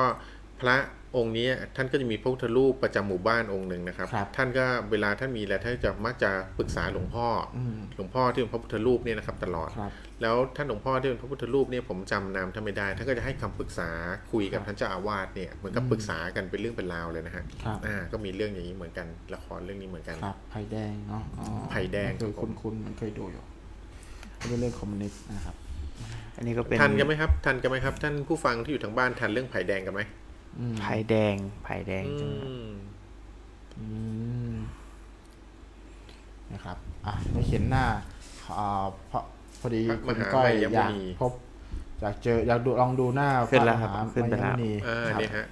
[0.61, 0.77] พระ
[1.17, 9.91] องค์นี้ท่านก็จะมีพระพุทธรูปประจำหมู่บ้านองค์หนึ่งนะครับครับท่านก็เวลาท่านมีอะไรท่านจะมักจะปรึกษาหลวงพ่ออมหลวงพ่อที่เป็นพระพุทธรูปเนี่ยนะครับตลอดครับ
[10.21, 13.89] แล้วท่านหลวงพ่อที่เป็นพระพุทธรูปเนี่ยผมจำนามท่านไม่ได้ท่านก็จะให้คำปรึกษา
[14.31, 23.43] คุยกับท่านเจ้าอาวาสเนี่ยเหมือนกับปรึกษากันเป็นเรื่องเป็นราวเลยนะฮะครับอ่าก็มีเรื่องอย่างนี้เหมือนกันละครเรื่องนี้เหมือนกันครับไผ่แดงเนาะอ๋อไผ่แดงเคยครับผมคุ้นๆมันเคยดูอยู่
[24.39, 25.55] ก็เป็นเรื่องคอมมิวนิสต์นะครับ
[26.37, 30.01] อันนี้ก็เป็นทันกันไหมครับ ทันกันไหมครับ ท่านผู้ฟังที่อยู่ทางบ้านทันเรื่องไผ่แดงกันไหม
[30.79, 32.31] ไผ่แดงไผ่แดงอืจัง
[32.69, 32.73] ม
[33.77, 33.85] อื
[34.51, 34.53] ม
[36.53, 37.85] นะครับ อะได้เห็นหน้า
[38.57, 39.19] อ่าพอ
[39.59, 41.33] พอดีพระมคุณหาก้อยไมยอมุยากนีพบ
[42.01, 45.45] อยากเจออยากดูลองดูหน้าขึ้นแล้วครับพะมหาขึ้นไปแล้วมยมุนีอ่าครับเนี่ยฮะ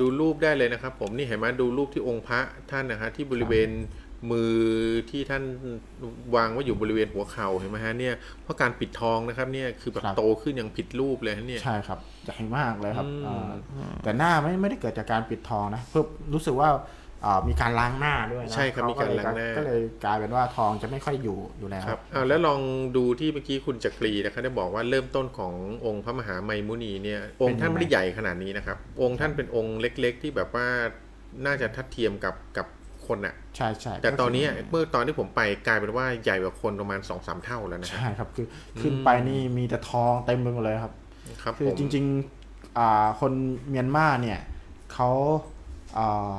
[0.00, 2.40] ดูรูปได้เลยนะครับ ผมนี่เห็นไหมดูรูปที่องค์พระ
[2.70, 3.68] ท่านนะฮะที่บริเวณ
[4.30, 4.52] มือ
[5.10, 5.42] ที่ท่าน
[6.36, 13.44] วางไว้อยู่บริเวณหัวเข่าเห็นไหมฮะเนี่ยเพราะการปิดทองนะครับเนี่ยคือแบบครับโตขึ้นอย่างผิดรูปเลยฮะเนี่ยใช่ครับใหญ่มากเลยครับอืม
[13.76, 16.04] อ่าแต่หน้าไม่ไม่ได้เกิดจากการปิดทองนะเพิ่ม
[16.34, 16.70] รู้สึกว่า
[17.26, 22.60] อ่ามีการล้างหน้าด้วยนะใช่ครับมีการเขล้างหน้าก็เลยกลายเป็นว่าทองจะไม่ค่อยอยู่อยู่แล้วครับเอาแล้วลอง
[22.96, 25.54] ดูที่เมื่อกี้คุณจักรีนะครับได้บอกว่าเริ่มต้นของ
[25.86, 30.68] องค์พระมหาไมมุนีเนี่ยองค์ท่านไม่ได้ใหญ่ขนาดนี้นะครับองค์ท่านเป็นองค์เล็ก ๆ ที่แบบว่า
[31.46, 32.66] น่าจะทัดเทียมกับกับ
[33.06, 38.46] คนอะใช่ใช่แต่ตอนนี้เมื่อตอนที่ผมไปกลายเป็นว่าใหญ่กว่าคนประมาณสองสามเท่าแล้วนะครัใช่ครับคือ
[38.80, 40.92] ขึ้นไปนี่มีแต่ทองเต็มไปหมดเลยครับ
[41.42, 43.32] ครับคือผมจริงๆอ่าคน
[43.68, 44.40] เมียนมาเนี่ย
[44.92, 45.10] เขา
[45.98, 46.36] อ่า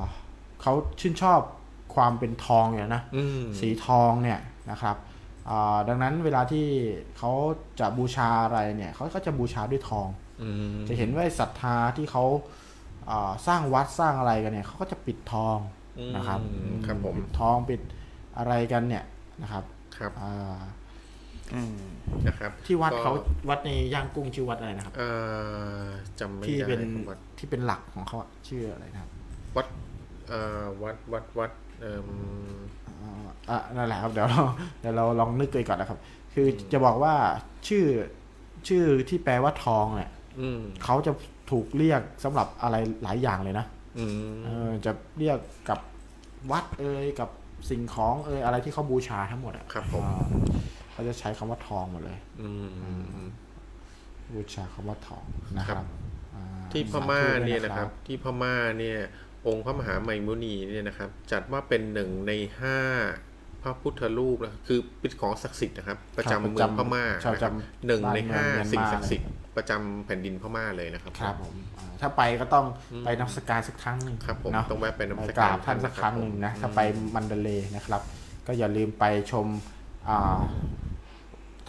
[0.61, 1.39] เขาชื่นชอบ
[1.95, 4.39] ความเป็นทองอยู่นะอืมสีทองเนี่ย
[4.71, 4.95] นะครับ
[5.49, 6.65] อ่าดังนั้นเวลาที่
[7.17, 7.31] เขา
[7.79, 10.07] จะบูชาอะไรเนี่ยเขาก็จะบูชาด้วยทอง
[10.41, 12.23] อืมจะเห็นว่าศรัทธาที่เขา
[13.09, 15.57] อ่าสร้างวัดสร้างอะไรกันเนี่ยเขาก็จะปิดทอง
[16.15, 17.81] นะครับอืมครับผมปิดทองปิด
[18.37, 19.03] อะไรกันเนี่ย
[19.41, 19.63] นะครับ
[19.97, 20.59] ครับอ่า
[21.53, 21.75] อืม
[22.27, 23.13] นะครับ ที่วัดก็เขา
[23.49, 25.09] วัดในย่างกุ้งชื่อวัดอะไรนะครับ เอ่
[25.81, 25.83] อ
[26.19, 29.11] จำไม่ที่ได้เป็นครับวัดที่เป็นหลักของเขาอะชื่ออะไรนะครับ
[29.55, 29.67] วัด
[30.29, 31.51] เอ่อวัดวัดวัด
[31.81, 32.07] เอ่ม
[33.01, 33.11] อ่า
[33.49, 34.41] อะนั่นแหละครับเดี๋ยวเรา
[34.79, 35.99] เดี๋ยวเราลองนึกกันก่อนนะครับ
[36.33, 37.13] คือจะบอกว่า
[37.67, 37.85] ชื่อ
[38.67, 41.11] ชื่อที่แปลว่าทองเนี่ยอืมเขาจะ
[41.51, 43.72] ถูกเรียกสำหรับอะไรหลายอย่างเลยนะอืม
[44.45, 45.37] เออจะเรียก
[45.69, 45.79] กับ
[46.51, 47.29] วัดเอ่ยกับ
[47.69, 50.27] สิ่งของเอ่ยอะไรที่เขาบูชาทั้งหมดอะครับผมอ่า
[50.91, 52.49] เขาจะใช้คำว่าทองหมดเลย อื
[53.21, 53.23] ม
[54.33, 55.23] บูชาคำว่าทอง
[55.57, 55.85] นะครับ
[56.35, 58.97] อ่าที่พม่าสธุด้วเนี่ยนะครับ ที่พม่าเนี่ย
[59.47, 62.79] องค์พระมหาไมมุนีเนี่ยนะครับ จัดว่าเป็นหนึ่งในห้า
[63.61, 72.65] พระพุทธรูปนะคือเป็นของศักดิ์สิทธิ์นะครับ ประจำเมืองพม่าใช่นะครับประจำหนึ่งในห้าบ้านเมืองสิ่งเมียนมาศักดิ์สิทธิ์ ประจำแผ่นดินพม่าเลยนะครับ ครับผมอ่าถ้าไปก็ต้อง
[73.05, 76.79] ไปนมัสการสักครั้งหนึ่งครับผมเนาะต้องแวะไปนมัสไปการกราบท่านสักครั้งหนึ่งนะถ้าไป
[77.15, 78.01] มันเดเลย์นะครับ
[78.47, 79.47] ก็อย่าลืมไปชม
[80.07, 80.39] อ่า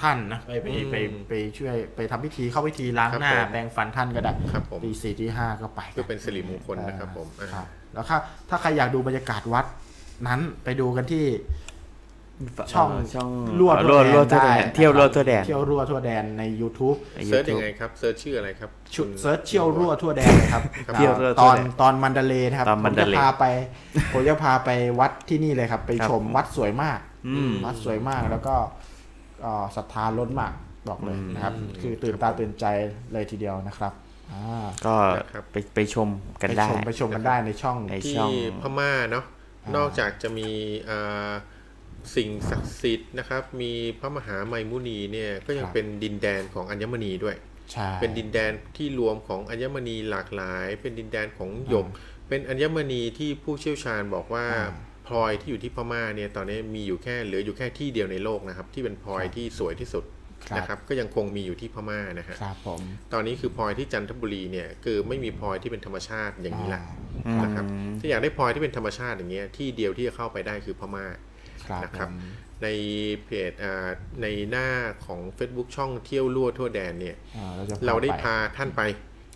[0.02, 0.96] ท่านนะไปไปไป
[1.28, 8.16] ไปช่วยไปทำพิธีเข้าพิธีล้างหน้าแปรงฟันท่านก็ได้ครับผมตีสี่ตีห้าก็ไปเพื่อเป็นสิริมงคลนะครับผมอ่าอ่าครับแล้วถ้า
[8.48, 9.66] ถ้าใครอยากดูบรรยากาศวัด
[10.28, 11.24] นั้นไปดูกันที่
[12.72, 20.62] ช่องช่องรั่วรั่วทั่รั่ววแดทั่วนแดได้นเที่ยวรั่วทั่วแดนเที่ยวรั่วทั่วแดนใน YouTube ในเซิร์ชยัง YouTube ไงครับเซิร์ชชื่ออะไรครับชุดคุณเซิร์ชเที่ยวรั่วทั่วแดนนะครับ
[20.94, 23.44] เที่ยวรั่วตทั่วอนแดนตอนมันเดเลย์นะครับตอนผมัมนเดจะเลย์พาไป
[24.12, 24.70] ผมจะพาไป
[25.00, 28.54] วัดที่นี่เลยครับ ไปครับชมวัดสวยมากอืมวัดสวยมากแล้วก็
[29.42, 30.52] เอ่อศรัทธาล้นมาก
[30.88, 32.66] บอกเลยนะครับ คือตื่นตาตื่นใจ
[33.12, 33.92] เลยทีเดียวนะครับ
[34.32, 36.08] อ่าก็นะครับไปไปชม
[36.42, 38.30] กันไปได้ชมไปชมกันได้ในช่องในที่ช่อง
[38.62, 39.24] พม่าเนาะ
[39.64, 40.48] อ่านอกจากจะมี
[40.88, 41.30] อ่า
[42.16, 47.36] สิ่งศักดิ์สิทธิ์นะครับ มีพระมหาไมมุนีเนี่ยก็ยังเป็นดินแดนของอัญมณีด้วย
[47.72, 51.86] ใช่เป็นดินแดนที่รวมของอัญมณีหลากหลาย เป็นดินแดนของหยก
[52.28, 60.04] เป็นอัญมณีที่ผู้เชี่ยวชาญบอกว่าอ่าพลอยที่อยู่ที่พม่าเนี่ยตอนนี้มีอยู่แค่เหลืออยู่แค่ที่เดียวในโลกนะครับ ที่เป็นพลอยที่สวยที่สุด
[60.48, 62.80] ครับนะครับก็ยังคงมีอยู่ที่พม่านะฮะครับผม
[63.12, 66.82] ตอนนี้คือพลอยที่จันทบุรีเนี่ยคือไม่มีพลอยที่เป็นธรรมชาติอย่างนี้ละ
[67.26, 67.64] อืมนะครับ
[68.00, 71.20] ถ้าอยากได้พลอยที่เป็นธรรมชาติอย่างเงี้ยที่เดียวที่จะเข้าไปได้คือพม่าครับ
[71.84, 72.20] นะครับผม
[72.62, 72.68] ใน
[73.24, 73.88] เพจอ่า
[74.22, 74.68] ในหน้า
[75.06, 78.82] ของ Facebook ช่องเที่ยวลั่วทั่วแดนเนี่ยอ่าเราจะเราได้ปพาท่านไป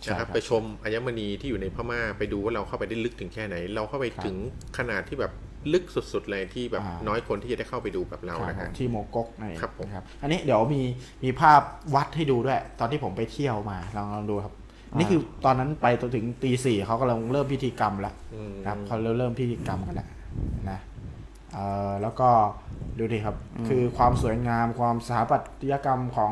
[0.01, 4.35] ใช่นะครับครับไปชมอัญมณีที่อยู่ในพม่าไปดูว่าเราเข้าไปได้ลึกถึงแค่ไหน เราเข้าไปครับถึง
[4.77, 5.33] ขนาดที่แบบ
[5.73, 10.81] ลึกสุดๆเลยที่แบบอ่าน้อยคนที่จะได้เข้าไปดูแบบเราครับนะผฮะมที่โมกกนั่นเองครับผมนะครับอันนี้เดี๋ยวมี
[11.23, 11.61] มีภาพ
[11.95, 14.53] วัดให้ดูด้วย ตอนที่ผมไปเที่ยวมาลองลองดูครับ
[14.97, 20.07] นี่คือตอนนั้นไปจนถึงตีสี่เขากำลังเริ่มพิธีกรรมแล้วอืมนะครับเขาเริ่มเริ่มพิธีกรรมกันแล้ว
[20.69, 20.79] นะ
[21.53, 22.29] เอ่อแล้วก็
[22.97, 23.35] ดูดิครับ
[23.69, 26.31] คือความสวยงามความสถาปัตยกรรมของ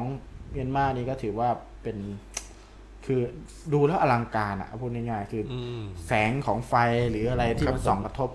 [0.52, 1.50] เมียนมานี่ก็ถือว่า
[1.84, 1.98] เป็น
[3.08, 3.22] คคือ
[3.74, 6.74] ดูแล้วอลังการอะพูดง่ายๆคือออืมแสงของไฟ
[7.12, 8.30] หรืออะไรที่ครับมันส่องกระทบ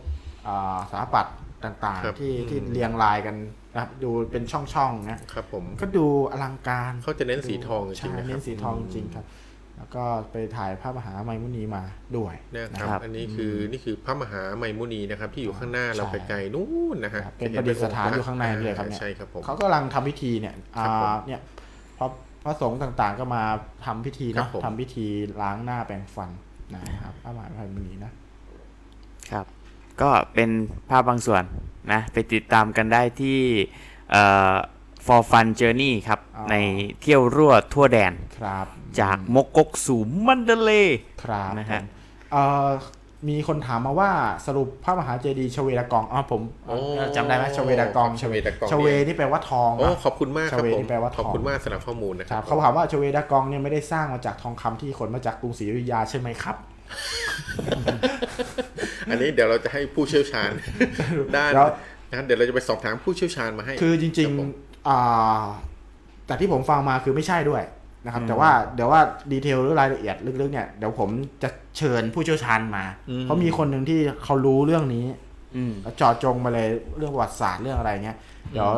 [0.47, 3.37] อ่าสถาปัตย์ต่างครับๆที่อืมที่เรียงรายกัน
[3.73, 9.25] นะครับดูเป็นช่องๆนะครับผมก็ดูอลังการเขาจะเน้นสีทองจริงๆใช่นะครับเน้นสีทองจริงๆครับ
[9.79, 11.83] แล้วก็ไปถ่ายภาพมหาไมมุนีมา
[12.17, 21.41] ด้วยนะนะคครัรับบอันนี้คืออนี่คือพระมหาไมมุนีนะครับ ที่อยู่ข้างหน้าเราใช่ไกลๆนู่นนะฮะครับเป็นประดิษฐานอยู่ข้างในเลยครับเนี่ยใช่ครับผมเขากำลังทำพิธีเนี่ยครับผมอ่าเนี่ย
[21.99, 22.07] พระ
[22.45, 23.43] พระสงฆ์ต่างๆก็มา
[23.85, 25.07] ทำพิธีครัเนาะบผมทำพิธี
[25.43, 26.31] ล้างหน้าแปรงฟัน
[26.75, 28.13] นะครับพระมหาไมมุนีนะ
[29.31, 29.47] ครับ
[30.03, 30.51] ก็เป็น
[30.91, 31.43] ภาพบางส่วน
[31.93, 33.41] นะ ไปติดตามกันได้ที่
[34.11, 34.55] เอ่อ
[35.07, 36.55] for fun journey ครับอ๋อใน
[37.01, 38.67] เที่ยวรั่วทั่วแดนครับ
[39.01, 41.85] จากมกกกสู่มันเดเลย์ครับนะฮะผม
[42.33, 42.71] เอ่อ
[43.29, 44.11] มีคนถามมาว่า
[44.47, 46.77] สรุปพระมหาเจดีย์ชเวดากองอ๋อผมโอ้
[47.17, 56.57] จำได้ไหมชเวดากองชเวดากองชเวนี่แปลว่าทองโอ้ปะขอบคุณมากครับชเวผมนี่แปลว่าทองขอบคุณมากสำหรับข้อมูลนะคครัรับบเขาถามว่าชเวดากองเนี่ยไม่ได้สร้างมาจากทองคำที่ขนมาจากกรุงศรีอยุธยาใช่ไหมครับ
[59.11, 60.51] อันนี้เดี๋ยวเราจะให้ผู้เชี่ยวชาญ
[61.37, 61.71] ด้านแล้ว
[62.13, 65.43] นะเดี๋ยวเราจะไปสอบถามผู้เชี่ยวชาญมาให้ คือจริงครับผมๆอ่า
[66.27, 67.63] แต่ที่ผมฟังมาคือไม่ใช่ด้วย
[68.05, 69.01] นะครับ แต่ว่าเดี๋ยวว่า
[69.33, 71.11] ดีเทลหรือรายละเอียดลึกๆเนี่ยเดี๋ยวผม
[71.43, 71.49] จะ
[71.79, 72.85] เชิญผู้เชี่ยวชาญมา
[73.23, 75.05] เพราะมีคนหนึ่งที่เขารู้เรื่องนี้
[75.57, 76.69] อืมแล้วเจาะจงมาเลย
[76.99, 78.17] เรื่องประวัติศาสตร์เรื่องอะไรเงี้ย
[78.53, 78.69] เดี๋ยว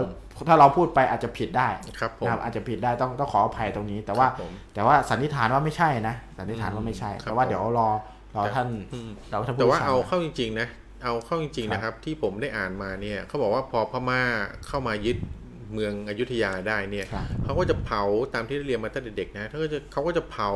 [0.49, 1.69] ถ้าเราพูดไปอาจจะผิดได้
[2.01, 7.89] ครับผมนะครับอาจจะผิดได้ต้องต้องขออภัยตรงนี้ แต่ว่าครับผมแต่ว่าสันนิษฐานว่าไม่ใช่นะสันนิษฐานว่าไม่ใช่ครับแต่ว่าผมเดี๋ยวรอ
[8.37, 10.69] รอแต่ท่านอืมเราท่านแต่ผู้ว่าชาญเอาเข้าจริง ๆ นะ
[11.03, 14.23] เอาเข้าจริง ๆ นะครับ ที่ผมได้อ่านมาเนี่ยเขาบอกว่าพอพม่า
[14.67, 15.17] เข้ามายึด
[15.75, 18.03] เมืองอยุธยาได้เนี่ยครับเขาก็จะเผา
[18.35, 20.51] ตามที่ได้เรียนมาตั้งแต่เด็กนะเขาก็จะเขาก็จะเผา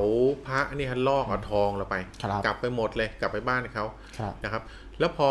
[0.47, 3.85] พระเนี่ยฮะลอกเอาทองเราไปครับกลับไปหมดเลยกลับไปบ้านเขา
[4.19, 4.63] ครับนะครับ
[4.99, 5.31] แล้วพอ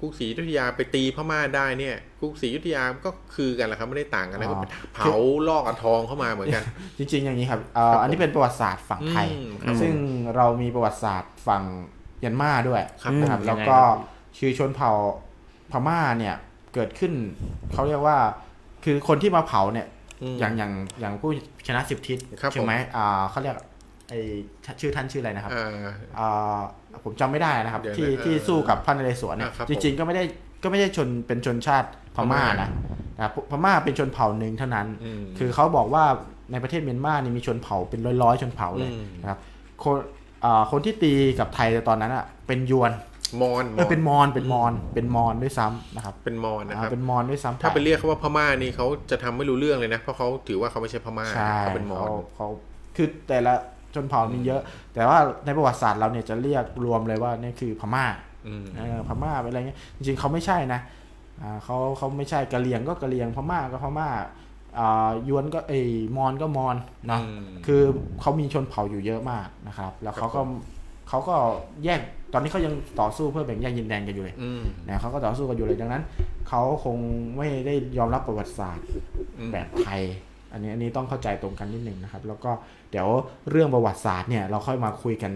[0.00, 4.64] กรุงศรีอยุธยาไปตีพม่าได้เนี่ยกรุงศรีอยุธยาก็คือกันแหละครับไม่ได้ต่างกันนะอ๋ก็อไป
[4.94, 5.16] เผา
[5.48, 6.62] ลอกเอาทองเข้ามาเหมือนกัน
[6.98, 9.94] จริง ๆ อย่างนี้ครับเอ่อครับผมอันนี้เป็นประวัติศาสตร์ฝั่งไทยอืมครับซึ่ง
[10.36, 11.62] เรามีประวัติศาสตร์ฝั่ง
[12.18, 13.96] เมียนมาด้วยครับนะครับอืมแล้วยังไงก็ครับ
[14.38, 14.92] คือชนเผ่า
[15.70, 16.34] พม่าเนี่ย
[16.74, 17.12] เกิดขึ้น
[17.72, 18.18] เขาเรียกว่า
[18.84, 19.86] คือคนที่มาเผาเนี่ย
[20.32, 21.30] มอย่างอย่างอย่างผู้
[21.66, 23.56] ชนะสิบทิศครับใช่ไหมอ่าเขาเรียก
[24.08, 24.14] ไอ
[24.80, 25.68] ชื่อท่านชื่ออะไรนะครับอ่า
[26.18, 26.58] อ่า
[27.04, 30.24] ผมจำไม่ได้นะครับเดี๋ยวนะที่เออที่สู้กับพระนเรศวรเนี่ยอ่าครับจริง ๆ ก็ไม่ได้
[30.62, 32.68] ก็ไม่ใช่ชนเป็นชนชาติพม่าพม่านะ
[33.16, 36.04] นะครับพม่าเป็นชนเผ่าหนึ่งเท่านั้นอืมคือเขาบอกว่า
[36.52, 39.38] ในประเทศเมียนมานี่มีชนเผ่าเป็นร้อยๆชนเผ่าเลยอืมนะครับ
[39.82, 39.96] คน
[40.44, 42.90] อ่าคนที่ตีกับไทยตอนนั้นอะเป็นยวน
[43.40, 52.48] มอนเออเป็นมอนเป็นมอนเป็นมอนด้วยซ้ำนะครับเป็นมอนนะครับ อ่าเป็นมอนด้วยซ้ำถ้าไปเรียกเขาว่าพม่านี่เขาจะทำไม่รู้เรื่องเลยนะ เพราะเขาถือว่าเขาไม่ใช่พม่าใช่เขาเป็นมอเขาญเขา
[52.96, 53.52] คือแต่ละ
[53.94, 54.62] ชนเผ่ามีเยอะ
[54.94, 58.04] แต่ว่าในประวัติศาสตร์เราเนี่ยจะเรียกรวมเลยว่านี่คือพม่า
[58.46, 60.80] อืม เออพม่าเป็นอะไรเงี้ยจริงๆเขาไม่ใช่นะ
[61.42, 64.08] อ่าเขาเขาไม่ใช่กะเหรี่ยงก็กะเหรี่ยงพม่าก็พม่า
[64.78, 66.76] อ่ายวนก็เอยมอนก็มอน
[67.08, 67.82] เนาะอืม คือ
[68.20, 70.40] เขามีชนเผ่าอยู่เยอะมากนะครับ แล้วเขาก็
[71.08, 71.36] เขาก็
[71.84, 72.00] แยก
[72.32, 76.02] ตอนนี้เขายังต่อสู้เพื่อแบ่งแยกยินแดนกันอยู่เลยอืมนะเขาก็ต่อสู้กันอยู่เลยดังนั้น
[76.48, 76.96] เขาคง
[77.36, 78.86] ไม่ได้ยอมรับประวัติศาสตร์
[79.38, 80.02] อืมแบบไทย
[80.52, 82.50] อันนี้อันนี้ต้องเข้าใจตรงกันนิดหนึ่งนะครับ แล้วก็
[82.90, 83.08] เดี๋ยว
[83.50, 85.32] เรื่องประวัติศาสตร์เนี่ยเราค่อยมาคุยกัน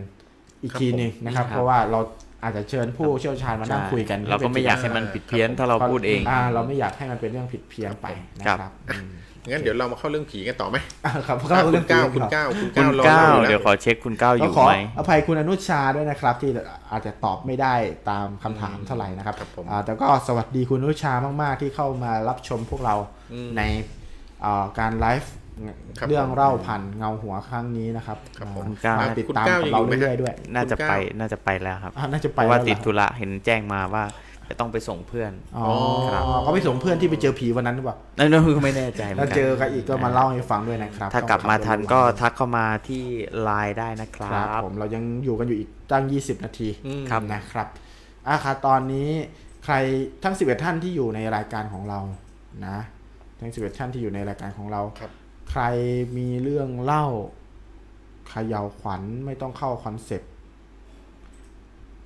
[0.63, 2.01] อีกทีหนึ่งนะครับครับ เพราะว่าเรา
[2.45, 8.07] อาจจะเชิญผู้เชี่ยวชาญมานั่งคุยกัน เราก็ไม่อยากให้มันผิดเพี้ยนถ้าเราพูดเองอ่าเราไม่อยากให้มันเป็นเรื่องผิดเพี้ยนไป
[8.41, 9.11] นะครับอืม
[9.51, 16.51] งั้นเดี๋ยวเรามาเข้าเรื่องผีกันต่อไหมอะครับอะเข้าคุเรื่อณงก้าวผีคุณรับก้าวคุณคุก้าวณรอก้าวอยู่เดี๋แล้ยววขอเช็คคุณก้าวอก็ยู่ขอไหมอภัยคุณอนุชาด้วยนะครับ ที่
[16.91, 17.75] อาจจะตอบไม่ได้
[18.11, 21.13] ตามคำถามเท่าไหร่นะครับครับผมอ่าแต่ก็สวัสดีคุณอนุชา
[21.43, 22.95] มากๆ ที่เข้ามารับชมพวกเรา
[23.33, 23.63] อืมใน
[24.45, 25.33] อ่าการไลฟ์
[25.99, 34.05] ครับเรื่องเล่าผ่านเงาหัวครั้งนี้นะครับครับผมอ่าคุณก้าวมาติดคุณตามก้าวกับยังเราอยู่ไหมเรื่อยๆด้วย น่าจะไปคุณก้าวน่าจะไปแล้วครับอ่าน่าจะเพไปราะว่าแล้วเหรอติดธุระเห็นแจ้งมาว่า
[34.53, 35.67] จะต้องไปส่งเพื่อนอ๋อ
[36.13, 43.05] ครับเขาไปส่งเพื่อนที่ไปเจอผีวันนั้นหรือเปล่านั่นคือไม่แน่ใจเหมืถ้าอนกัเจอกันอีกก็มาเล่าให้ฟังด้วยนะครับ ถ้ากลับมาทันก็ทักเข้ามาที่
[43.43, 47.67] ไลน์ได้นะครัครับบผมเรายังอยู่กันอยู่อีกตั้ง 20 นาทีอืมครับนะครับ
[48.29, 49.09] อะค่ะตอนนี้
[49.65, 49.75] ใคร
[50.23, 52.01] ทั้ง 11 ท่านที่อยู่ในรายการของเรา
[52.67, 52.79] นะ
[53.41, 55.11] ทั้ง 11 ท่านที่อยู่ในรายการของเราครับ
[55.51, 55.63] ใคร
[56.17, 57.07] มีเรื่องเล่า
[58.29, 60.31] เขยาวขวัญไม่ต้องเข้าคอนเซปต์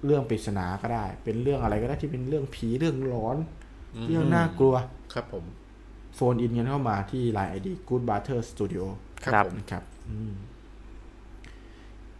[0.06, 3.36] เรื่องปริศนาก็ได้ เป็นเรื่องอะไรก็ได้ที่เป็นเรื่องผีเรื่องหลอน
[4.08, 4.74] เรื่องน่ากลัว
[5.14, 5.44] ครับผม
[6.14, 8.84] โฟนอินกันเข้ามาที่ Line ID Good Butter Studio
[9.24, 10.32] ครับผมนะครับอืม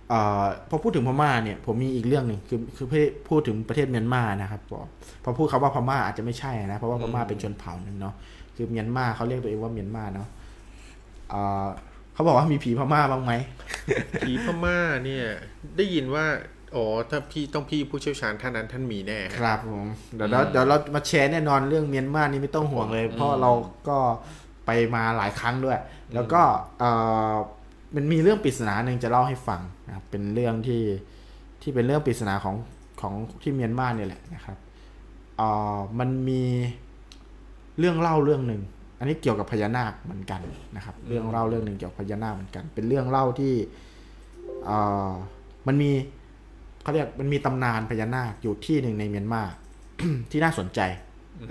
[0.08, 2.86] เอ่อพอพูดถึงพม่าเนี่ยผมมีอีกเรื่องหนึ่งคือคือ
[3.28, 4.81] พูดถึงประเทศเมียนมานะครับพอ
[5.23, 8.15] พอพูดคำว่าพม่าอาจจะไม่ใช่นะเพราะว่าพม่าเป็นชนเผ่าหนึ่งเนาะ
[8.56, 10.28] คือเมียนมาเขาเรียกตัวเองว่าเมียนมาเนาะ
[11.31, 11.66] เอ่อ
[12.15, 13.32] เขาบอกว่ามีผีพม่าบ้างไหม
[14.26, 15.24] ผีพม่าเนี่ย
[15.76, 16.24] ได้ยินว่า
[16.75, 23.51] อ๋อถ้าพี่ต้องพี่ผู้เชี่ยวชาญท่านนั้นท่านมีแน่ ครับผมเดี๋ยวเราเดี๋ยวเรามาแชร์แน่นอนเรื่องเมียนมานี่ไม่ต้องห่วงเลย เพราะเรา
[23.89, 23.99] ก็
[24.67, 25.78] ไปมาหลายครั้งด้วย
[26.15, 26.43] แล้วก็
[26.78, 26.91] เอ่
[27.33, 27.35] อ
[27.97, 30.83] มันมีเรื่องปริศนาหนึ่งจะเล่าให้ฟังนะครับเป็นเรื่องที่
[31.62, 32.57] ที่เป็นเรื่องปริศนาของ
[33.01, 34.57] ของที่เมียนมาเนี่ยแหละนะครับ
[35.36, 36.43] เอ่อมันมี
[37.78, 38.62] เรื่องเล่าเรื่องหนึ่ง
[38.99, 40.41] อันนี้เกี่ยวกับพญานาคเหมือนกัน
[40.77, 43.55] นะครับ เรื่องเล่าเรื่องหนึ่งเกี่ยวกับพญานาคเหมือนกัน เป็นเรื่องเล่าที่
[44.65, 44.78] เอ่
[45.09, 45.12] อ
[45.67, 45.91] มันมี
[46.86, 49.42] เขาเรียกมันมีตำนานพญานาคอยู่ที่หนึ่งในเมียนมา
[50.31, 50.81] ที่น่าสนใจ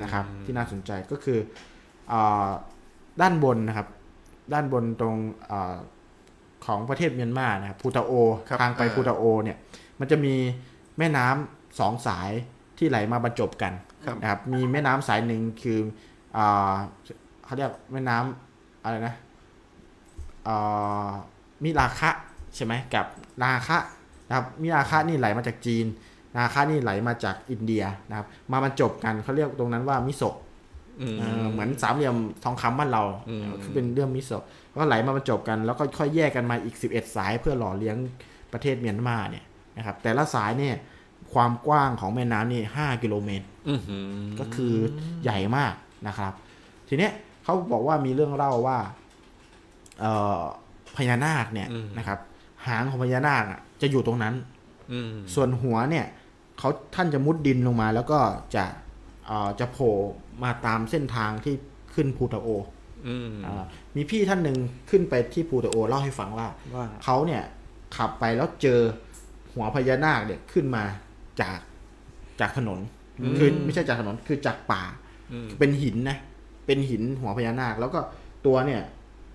[0.03, 1.39] นะครับ ที่น่าสนใจก็คือ
[2.09, 2.13] เอ
[2.47, 2.49] อ
[3.21, 3.87] ด้านบนนะครับ
[4.53, 5.15] ด้านบนตรง
[5.45, 5.75] เออ
[6.65, 8.11] ของประเทศเมียนมานะครับพูตาโอ
[8.49, 9.57] ครับทางไปอ่าพูตาโอเนี่ย
[9.99, 10.35] มันจะมี
[10.97, 12.31] แม่น้ำสองสาย
[12.77, 13.73] ที่ไหลมาบรรจบกัน
[14.05, 15.79] ครับนะครับ มีแม่น้ำสายหนึ่งคือ
[16.37, 16.75] อา
[17.45, 19.15] เขาเรียกแม่น้ำอะไรนะ
[20.47, 21.09] อ่า
[21.63, 22.09] มิราคะ
[22.55, 23.05] ใช่ไหมกับ
[23.43, 23.77] นาคะ
[24.27, 25.85] นะครับมิราคะนี่ไหลมาจากจีน
[26.35, 30.35] นาคะนี่ไหลมาจากอินเดียนะครับ มาบรรจบกันเขาเรียกตรงนั้นว่ามิโซะ
[31.01, 37.97] อืมเออเหมือนสามเหลี่ยมทองคำบ้านเราอืมคือเป็นเรื่องมิโซะแล้วก็ไหลมาบรรจบกันแล้วก็ค่อยแยกกันมาอีก 11 สายเพื่อหล่อเลี้ยง
[38.53, 39.45] ประเทศเมียนมาเนี่ย
[39.77, 40.75] นะครับแต่ละสายเนี่ย
[41.33, 44.07] ความกว้างของแม่น้ำนี่5กิโลเมตรอื้อหือ
[44.39, 44.73] ก็คือ
[45.23, 45.73] ใหญ่มาก
[46.07, 46.33] นะครับ
[46.89, 47.11] ทีเนี้ย
[47.43, 48.77] เขาบอกว่ามีเรื่องเล่าว่า
[49.99, 50.39] เอ่อ
[50.95, 52.19] พญานาคเนี่ยนะครับ
[52.67, 54.35] หางของพญานาคอะจะอยู่ตรงนั้น
[54.91, 56.05] อืมส่วนหัวเนี่ย
[56.59, 58.19] เขาท่านจะมุดดินลงมาแล้วก็
[58.55, 58.65] จะ
[59.27, 59.93] เอ่อจะโผล่
[60.43, 61.55] มาตามเส้นทางที่
[61.95, 62.47] ขึ้นภูตะโอ
[63.07, 63.63] อืมอ่า
[63.95, 64.57] มีพี่ท่านหนึ่ง
[64.89, 67.43] ขึ้นไปที่ภูตะโอเล่าให้ฟังว่า ว่าเขาเนี่ย
[67.95, 68.79] ขับไปแล้วเจอ
[69.53, 70.83] หัวพญานาคเนี่ยขึ้นมา
[71.41, 71.59] จาก
[72.39, 72.79] จากถนน
[73.37, 74.83] คือไม่ใช่จากถนนคือจากป่า
[75.31, 76.17] อืมเป็นหินนะ
[76.65, 77.99] เป็นหินหัวพญานาค แล้วก็
[78.45, 78.81] ตัวเนี่ย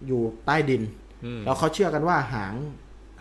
[0.06, 0.82] อยู่ใต้ดิน
[1.24, 2.54] อืมแล้วเขาเชื่อกันว่าหาง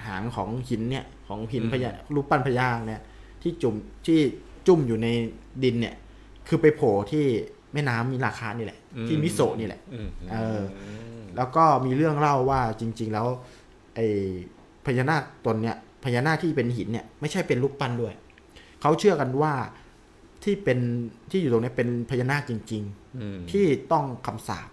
[0.05, 3.01] หางของหินเนี่ย ของหินอืมพญารูปปั้นพญานาคเนี่ย
[3.41, 4.19] ที่จุ่มที่
[4.67, 5.07] จุ่มอยู่ใน
[5.63, 5.95] ดินเนี่ย
[6.47, 7.25] คือไปโผล่ที่
[7.73, 10.61] แม่น้ำมิราคานี่แหละ ที่มิโซะนี่แหละอืมเออ
[11.35, 13.27] แล้วก็มีเรื่องเล่าว่าจริง ๆ แล้ว
[13.95, 14.07] ไอ้
[14.85, 18.13] พญานาคตนเนี่ยพญานาคที่เป็นหินเนี่ยไม่ใช่เป็นรูปปั้นด้วย
[18.81, 19.53] เขาเชื่อกันว่า
[20.43, 20.79] ที่เป็น
[21.31, 22.83] ที่อยู่ตรงเนี้ยเป็นพญานาคจริง
[23.17, 24.69] อืมๆที่ต้องคำสาป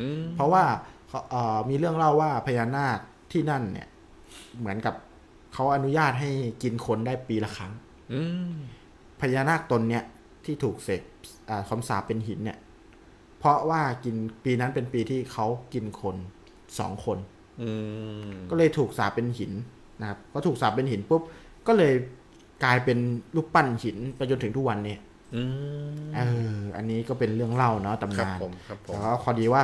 [0.00, 0.64] อืมเพราะว่า
[1.08, 2.98] เขาเอ่อมีเรื่องเล่าว่าพญานาค
[3.32, 3.88] ที่นั่นเนี่ย
[4.58, 4.94] เหมือนกับ
[5.54, 6.30] เขาอนุญาตให้
[6.62, 7.72] กินคนได้ปีละครั้ง
[8.12, 8.52] อืม
[9.20, 10.04] พญานาคตนเนี่ย
[10.44, 11.02] ที่ถูกเสก
[11.48, 12.58] อ่าคำสาปเป็นหินเนี่ย
[13.38, 16.16] เพราะว่ากินปีนั้นเป็นปีที่เขากินคน
[16.78, 17.18] สองคน
[17.62, 17.70] อื
[18.28, 19.52] มก็เลยถูกสาปเป็นหิน
[20.00, 21.22] นะครับก็ถูกสาปเป็นหินปุ๊บ
[21.66, 21.92] ก็เลย
[22.64, 22.98] กลายเป็น
[23.36, 24.96] รูปปั้นหินไปจนถึงทุกวันนี้
[25.34, 25.42] อื
[26.06, 26.20] มเอ
[26.54, 29.62] อ อันนี้ก็เป็นเรื่องเล่าเนาะตำครับนานผมครับผมแต่ว่าพอดีว่า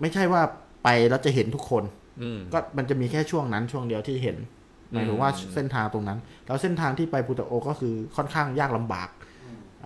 [0.00, 0.42] ไม่ใช่ว่า
[0.84, 2.05] ไปแล้วจะเห็นทุกคนอืม
[2.52, 4.36] ก็มันจะมีแค่ช่วงนั้นช่วงเดียวที่เห็น
[4.92, 9.08] หมายถึงว่าอืมเส้นทางตรงนั้น แล้วเส้นทางที่ไปพุตโอก็คือค่อนข้างยากลำบาก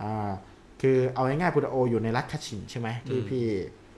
[0.02, 0.30] อ่า
[0.82, 3.44] คือเอาง่ายๆพุตโออยู่ในรัฐคัชชินใช่ไหมที่พี่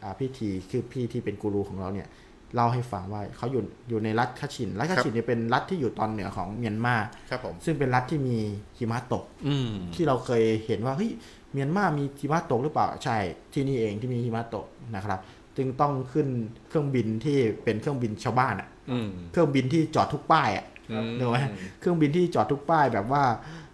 [0.02, 2.09] อ่าพี่ทีคือพี่ที่เป็นกูรูของเราเนี่ย
[2.55, 6.97] เล่าให้ฟังว่าเขาอยู่อยู่ในรัฐคัชชิน รัฐคัชชินเนี่ยเป็นรัฐที่อยู่ตอนเหนือของเมียนมา
[7.31, 8.39] ครับผมซึ่งเป็นรัฐที่มี
[8.78, 11.11] หิมะตก อืมที่เราเคยเห็นว่าเฮ้ย
[11.52, 13.17] เมียนมามีหิมะตกหรือเปล่าใช่
[13.52, 15.19] ที่นี่เองที่มีหิมะตกนะครับ
[15.57, 16.29] จึงต้องขึ้น
[16.69, 21.39] เครื่องบินที่เป็นเครื่องบินชาวบ้านอะอืมเครื่องบินที่จอดทุกป้ายอะอืมเห็นไหม
[21.81, 23.23] เครื่องบินที่จอดทุกป้ายแบบว่า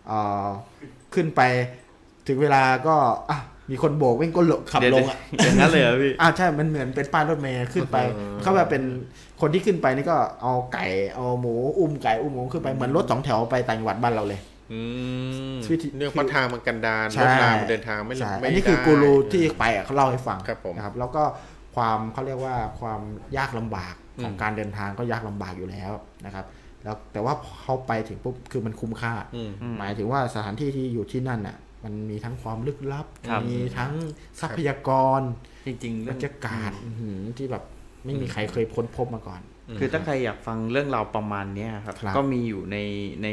[0.07, 0.47] เอ่อ
[1.15, 1.41] ขึ้นไป
[2.27, 2.97] ถึงเวลาก็
[3.31, 3.39] อะ
[3.71, 7.97] มีคนโบกเว้งก็หลบขับลงอะอย่างนั้นเลยเหรอพี่อ่าใช่ มันเหมือนเป็นป้ายรถเมย์ขึ้นไป
[8.43, 8.83] เขาแบบเป็น
[9.41, 14.41] คนที่ขึ้นไปนี่ก็เอาไก่เอาหมูอุ้มไก่อุ้มหมูขึ้นไปเหมือนรถสองแถวไปต่างจังหวัดบ้านเราเลย
[14.73, 14.81] อื
[15.55, 21.23] มวิธีเนื่องเพราะทางมันกันดารใช่รถรางมันเดินทางไม่ใช่ไม่อันนี้ได้คือกูรูที่ไปอะเขาเล่าให้ฟังครับผมนะครับ แล้วก็
[21.79, 23.01] ความเขาเรียกว่าความ
[23.37, 25.93] ยากลำบากของอืมการเดินทางก็ยากลำบากอยู่แล้ว
[26.27, 26.45] นะครับ
[26.85, 33.93] แล้วแต่ว่าพอเขาไปถึงปุ๊บคือมันคุ้มค่าอืมหมายถึงว่าสถานที่ที่อยู่ที่นั่นน่ะ มันมีทั้งความลึกลับครับ มีทั้ง
[34.41, 35.21] ทรัพยากร
[35.67, 37.65] จริงๆบเรื่รองรยากาศอื้อหือที่แบบ
[38.05, 39.41] ไม่มีใครเคยค้นพบมาก่อน
[39.79, 42.77] คือถ้าใครอยากฟังเรื่องราวประมาณเนี้ยครับครับ ก็มีอยู่ใน
[43.23, 43.29] ใน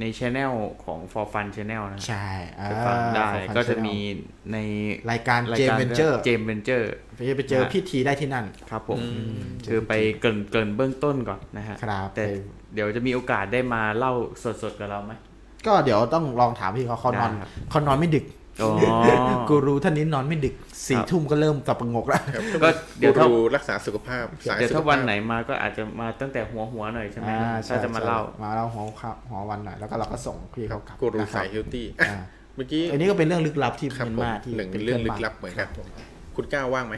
[0.00, 0.52] ในช anel
[0.84, 2.28] ของ for fun channel นะ ใช่
[2.58, 3.96] อ่าไปฟังได้ For Fun ก็จะ Channel มี
[4.52, 4.56] ใน
[5.10, 12.30] รายการรายเจมการเวนเจอร์เจมเวนเจอร์ไปไปเจอฮะพี่ทีได้ที่นั่นครับผมอืมคือไปเกรินเกรินเบื้องต้นก่อนนะฮะครับแต่ไป
[12.74, 14.12] เดี๋ยวจะมีโอกาสได้มาเล่า
[14.62, 15.12] สดๆกับเราไหม
[15.66, 18.39] ก็เดี๋ยวต้องลองถามพี่เขาเขานอนได้ครับเขานอนไม่ดึกอ๋อ
[19.48, 20.54] กูรู้ท่านนี้นอนไม่ดึก
[20.88, 32.16] สี่ครับทุ่มก็เริ่มสับประงกแล้วครับก็เดี๋ยวกูถ้ารูรักษาสุขภาพสายเดี๋ยวสุขถ้าภาพวันไหนมาก็อาจจะมาตั้งแต่หัวหัวๆหน่อยใช่ไหมอ่าถ้าจะมาเล่าใช่มาเล่าหัวครับหัววันหน่อยแล้วก็เราก็ส่งพี่เขากลับกูรูนะครับสายเฮลตี้อ่า
[32.56, 35.68] เมื่อกี้อันนี้ก็เป็นเรื่องลึกลับที่ครับเมียนผมมาที่หนึ่งป็เรื่องลึกพื่ลับเหมือนกัน
[36.36, 36.96] คุณก้าวว่างไหม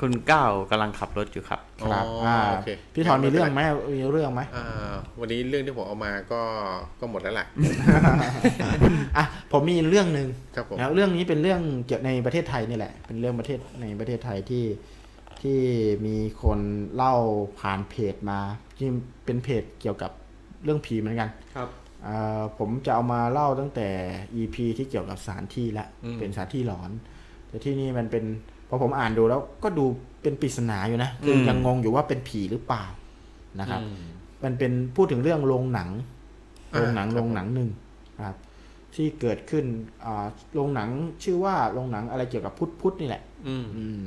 [0.00, 1.60] คุณก้าวกำลังขับรถอยู่ครับ
[1.92, 3.60] ครับอ๋ออ่อ่าโอเคพี่ถอนมีเรื่องไหม
[3.94, 6.40] มีเรื่องไหมอ่าวันนี้เรื่องที่ผมเอามาก็
[7.00, 7.46] ก็หมดแล้วแหละ
[9.16, 14.64] อะผมมีเรื่องหนึ่งครับผมแล้วเรื่องนี้เป็นเรื่องเกี่ยวในประเทศไทยนี่แหละ เป็นเรื่องประเทศในประเทศไทยที่
[15.42, 15.60] ที่
[16.06, 16.60] มีคน
[16.94, 17.14] เล่า
[17.60, 18.40] ผ่านเพจมา
[18.78, 18.88] ที่
[19.24, 20.10] เป็นเพจเกี่ยวกับ
[20.64, 21.68] เรื่องผีเหมือนกันครับ
[22.04, 23.88] เอ่อผมจะเอามาเล่าตั้งแต่
[24.40, 26.90] EP ที่เกี่ยวกับสถานที่ละอืมเป็นสถานที่หลอน
[27.48, 28.24] แต่ที่นี่มันเป็น
[28.68, 29.84] พอผมอ่านดูแล้วก็ดู
[30.22, 32.84] เป็นปริศนาอยู่นะคือยังงงอยู่ว่าเป็นผีหรือเปล่า
[33.60, 33.80] นะครับ
[34.44, 35.90] มันเป็นพูดถึงเรื่องโรงหนัง
[36.74, 37.68] อ่าโรงหนังครับโรงหนังหนึ่ง
[38.18, 38.36] นะครับ
[38.94, 39.64] ที่เกิดขึ้น
[40.04, 40.88] อ่าโรงหนัง
[41.24, 44.06] ชื่อว่าโรงหนังอะไรเกี่ยวกับพุทธพุทธนี่แหละ อืมอืม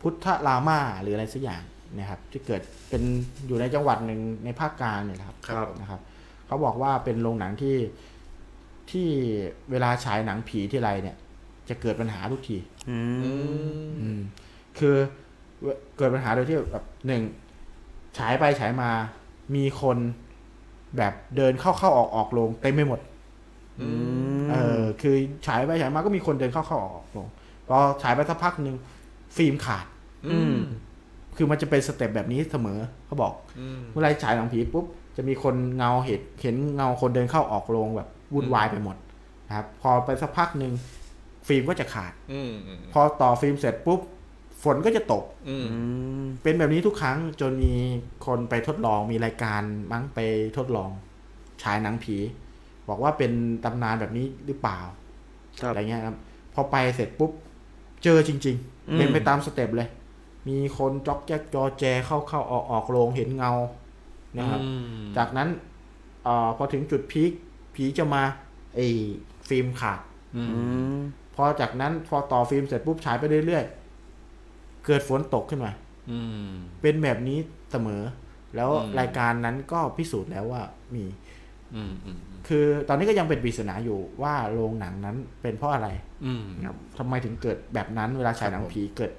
[0.00, 1.62] พุทธรามาหรืออะไรสักอย่าง
[1.98, 3.02] นะครับ ที่เกิดเป็น
[3.46, 6.00] อยู่ในจังหวัดหนึ่งในภาคกลางเนี่ยแหละครับครับนะครับ
[6.46, 7.76] เขาบอกว่าเป็นโรงหนังที่
[8.90, 9.08] ที่
[9.70, 11.16] เวลาฉายหนังผีที่ไรเนี่ย
[11.68, 12.56] จะเกิดปัญหาทุกที
[12.90, 14.20] อืมอืม
[14.78, 14.96] คือ
[15.62, 17.22] เวเกิดปัญหาโดยที่แบบหนึ่ง
[18.18, 18.90] ฉายไปฉายมา
[19.54, 19.96] มีคน
[20.96, 23.00] แบบเดินเข้าเข้าออกออกโรงเต็มไปหมด
[23.80, 23.88] อื
[24.42, 25.14] มเออ คือ
[25.46, 27.28] ฉายไปฉายมาก็มีคนเดินเข้าเข้าออกออกโรง
[27.68, 28.76] พอฉายไปสักพักหนึ่ง
[29.36, 29.86] ฟิล์มขาด
[30.26, 30.54] อืม
[31.36, 34.86] คือมันจะเป็น step แบบนี้เสมอเขาบอกอืมเมื่อไรฉายหนังผีปุ๊บ
[35.16, 38.96] จะมีคนเงาเห็นเห็นเงาคนเดินเข้าออกโรงแบบวุ่นวายไปหมด
[39.48, 40.72] นะครับ พอไปสักพักหนึ่ง
[41.46, 44.00] ฟิล์มก็จะขาดอืมอืมพอต่อฟิล์มเสร็จปุ๊บ
[44.62, 45.78] ฝนก็จะตกอืมอื
[46.22, 47.74] มเป็นแบบนี้ทุกครั้งจนมี
[48.26, 50.20] คนไปทดลองมีรายการมั้งไป
[50.56, 50.90] ทดลอง
[51.62, 52.16] ฉายหนังผี
[52.88, 53.32] บอกว่าเป็น
[53.64, 54.78] ตำนานแบบนี้หรือเปล่า
[55.60, 56.16] ครับอะไรเงี้ยครับ
[56.54, 57.32] พอไปเสร็จปุ๊บ
[58.04, 58.56] เจอจริง
[58.90, 59.88] อืมๆเป็นไปตาม step เลย
[60.48, 63.52] มีคนจ็อกแจ๊กจอแจเข้าเข้าออกออกโรงเห็นเงา
[64.38, 64.70] นะครับอื
[65.02, 65.48] มจากนั้น
[66.24, 67.32] เออพอถึงจุด peak
[67.74, 68.22] ผีจะมา
[68.74, 68.86] ไอ้
[69.48, 70.00] ฟิล์มขาด
[70.36, 70.58] อื
[70.96, 71.00] มอืม
[71.36, 75.72] พอจากนั้นพอต่อฟิล์มเสร็จปุ๊บฉายไปเรื่อยๆ เกิดฝนตกขึ้นมา
[76.10, 77.38] อืม เป็นแบบนี้
[77.72, 78.02] เสมอ
[78.56, 80.62] แล้วอืม รายการนั้นก็พิสูจน์แล้วว่า
[80.94, 81.04] มี
[81.74, 85.88] อืมอืมคือตอนนี้ก็ยังเป็นปริศนาอยู่ว่าโรงหนังนั้นเป็นเพราะอะไร
[86.24, 89.10] อืมครับทำไมถึงเกิดแบบนั้นเวลาฉายหนังผีเกิด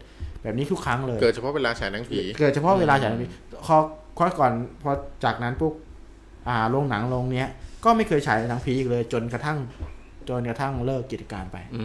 [0.43, 3.27] แบบนี้ทุกครั้งเลย เกิดเฉพาะเวลาฉายหนังผี เกิดเฉพาะเวลาฉายหนังผี
[3.65, 3.75] พอ
[4.17, 4.91] พอก่อนพอ
[5.25, 5.73] จากนั้นปุ๊บ
[6.47, 7.47] อ่าโรงหนังโรงเนี้ย
[7.85, 9.57] ก็ไม่เคยฉายหนังผีอีกเลย จนกระทั่ง
[10.29, 11.81] จนกระทั่งเลิกกิจการไปอื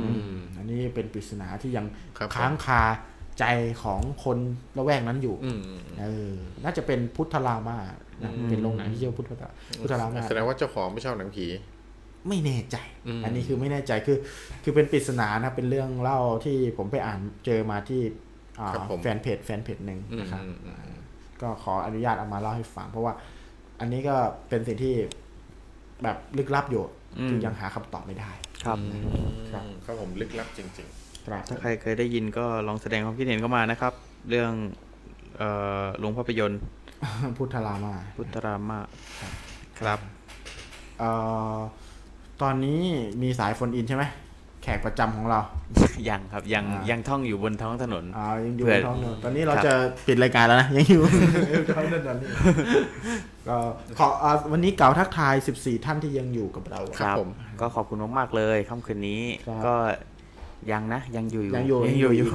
[0.00, 1.86] มอันนี้เป็นปริศนาที่ยัง
[2.18, 2.82] ครับผมค้างคา
[3.38, 3.44] ใจ
[3.82, 4.38] ของคน
[4.76, 5.60] ละแวกนั้นอยู่อืม
[6.00, 6.32] เออ
[6.64, 7.76] น่าจะเป็นพุทธรามา
[8.22, 9.48] นะเป็นโรงหนังที่ชื่อว่าพุทธรา
[9.80, 11.46] พุทธรามาแสดงว่าเจ้าของไม่ชอบหนังผี
[12.28, 14.18] ไม่แน่ใจอืมอันนี้คือไม่แน่ใจคือ
[14.62, 18.02] คือเป็นปริศนานะเป็นเรื่องเล่าที่ผมไปอ่านเจอมาที่
[18.60, 20.98] อ่าครับผมแฟนเพจแฟนเพจหนึ่งอืมนะครับอืมอืม
[21.42, 23.12] ก็ขออนุญาตเอามาเล่าให้ฟัง เพราะว่า
[23.80, 24.16] อันนี้ก็
[24.48, 24.94] เป็นสิ่งที่
[26.02, 26.84] แบบลึกลับอยู่
[27.18, 28.30] อืมคือยังหาคำตอบไม่ได้
[28.64, 28.78] ครับ
[29.50, 30.88] ครับครับผมลึกลับจริง
[31.26, 33.92] ครับถ้าใครเคยได้ยินก็ลองแสดงความคิดเห็นเข้ามานะครับ
[34.28, 34.52] เรื่อง
[35.38, 35.50] เอ่
[35.82, 36.60] อโรงภาพยนตร์
[37.36, 38.80] พุทธรามาพุทธรามา
[39.80, 39.98] ครับ
[40.98, 41.10] เอ่
[41.56, 41.58] อ
[42.42, 42.80] ตอนนี้
[43.22, 44.04] มีสายโฟนอินใช่ไหม
[44.62, 45.40] แขกประจำของเรา
[46.08, 49.74] ยังครับยังอ่ายัยังท่องอยู่บนท้องถนนอ่ายังอยู่เผื่อในท้องถนนตอนนี้เราครับจะ
[50.08, 51.02] ปิดรายการแล้วนะยังอยู่
[51.76, 52.28] ท้องถนนนี่
[53.48, 53.56] ก็
[53.98, 57.30] ขออ่าวันนี้กล่าวทักทาย 14 ท่านที่ยังอยู่กับเราครับผม
[57.60, 59.74] ก็ขอบคุณมากๆเลยค่ำคืนนี้ครับก็
[60.70, 62.28] ยังนะยังอยู่ยังอยู่ยังอยู่อยู่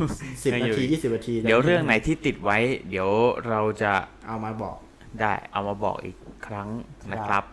[0.44, 2.58] สิบยังนาอยู่ทียี่สิบนาทีเดี๋ยวเรื่องไหนที่ติดไว้
[2.90, 3.10] เดี๋ยว
[3.50, 3.94] เราจะ
[4.28, 4.78] เอามาบอก
[5.20, 6.70] ได้เอามาบอกอีกครั้ง
[7.12, 7.44] นะครับ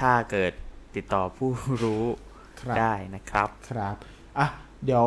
[0.00, 0.52] ถ้าเกิด
[0.96, 1.50] ติดต่อผู้
[1.82, 2.29] รู้ครับ
[2.80, 3.96] ได้นะครับครับ
[4.38, 4.46] อะ
[4.84, 5.06] เดี๋ยว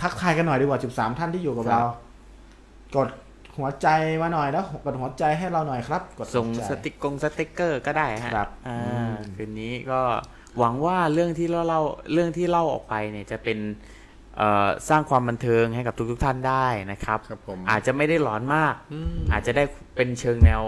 [0.00, 1.90] ทักทายกันหน่อยดีกว่า 13 ท่านที่อยู่กับครับเรา
[2.96, 3.08] กด
[3.58, 3.88] หัวใจ
[4.22, 10.00] มาหน่อยแล้วกดหัวใจให้เราหน่อยครับ กดหัวส่งใจสติกกงสติกเกอร์ก็ได้ฮะครับอ่าอืมคืนนี้ก็
[10.58, 11.82] หวังว่าเรื่องที่เราเล่า
[12.12, 13.58] เรื่องที่เล่าออกไปเนี่ยจะเป็น
[14.36, 19.64] เอ่อสร้างความบันเทิงให้กับทุกๆท่านได้นะครับครับผมอาจจะไม่ได้หลอนมากอืมอาจจะได้
[19.96, 20.62] เป็นเชิงแนว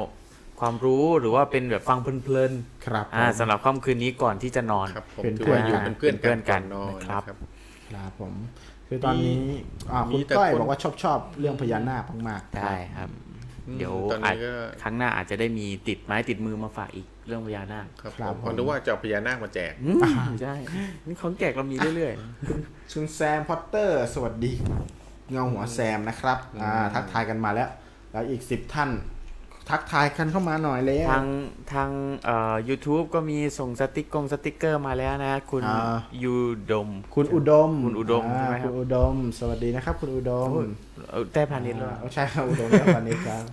[0.63, 2.53] ความรู้หรือว่าเป็นแบบฟังเพลิน
[2.87, 7.37] ครับๆอ่าผมสำหรับค่ำคืนนี้ก่อนที่จะนอน ครับผมเป็นถือว่าอยู่เพื่อนเป็นเพื่อนเป็นเพื่อนกักันนนอนนะครับ นะครับ
[7.95, 8.33] ครับผม
[8.89, 9.41] คือตอนนี้
[9.93, 13.11] อ่ามีคุณแต่ก้อยคน บอกว่าชอบชอบเรื่องพญานาคมากๆ ได้ครับ
[13.69, 20.01] อืมเดี๋ยวตอนนี้ก็อาจครั้งหน้าอาจจะได้มีติดไม้ติดมือมาฝากอีกเรื่องพญานาคครับครับผมผม ผมนึกว่าจะเอาพญานาคมาแจก อืม
[20.43, 20.55] ใช่
[21.07, 22.13] นี่ของแจกเรามีเรื่อย
[22.93, 24.53] คุณแซมพอตเตอร์ สวัสดี
[25.31, 27.69] เงาหัวแซมนะครับ อ่า ทักทายกันมาแล้ว
[28.13, 28.91] แล้วอีกสิบท่าน
[29.71, 31.27] ทักทายกันเข้ามาหน่อยเลยๆทาง
[31.73, 31.91] ทาง
[32.25, 36.35] เอ่อ YouTube ก็มีส่งสติกส่งสติกเกอร์มาแล้วนะ คุณอ่ายู
[36.71, 40.51] ดม คุณอุดม คุณอุดมาใช่ไหมครับคุณอุดม สวัสดีนะครับ คุณอุดม
[41.11, 43.45] เอ่อแต่พาณิชย์แล้วอ่าใช่ครับอุดมและพานิชครับ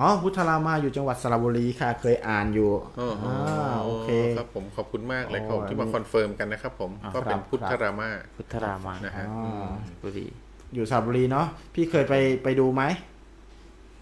[0.00, 4.08] อ๋อพุทธรามาอยู่จังหวัดสระบุรีค่ะ เคยอ่านอยู่อ๋ออ๋ออ่าโอเค
[4.38, 9.66] ครับผมขอบคุณมากเลยอ๋อครับที่มาคอนเฟิร์มกันนะครับผมอ่าก็เป็นครับพุทธรามาพุทธรามานะฮะอ๋อ
[10.02, 10.26] บุรี
[10.74, 12.82] อยู่สระบุรีเนาะพี่เคยไปไปดูไหม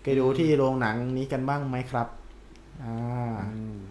[0.03, 2.09] เคยดูที่โรงหนังนี้กันบ้างไหมครับ
[2.85, 2.95] อ่า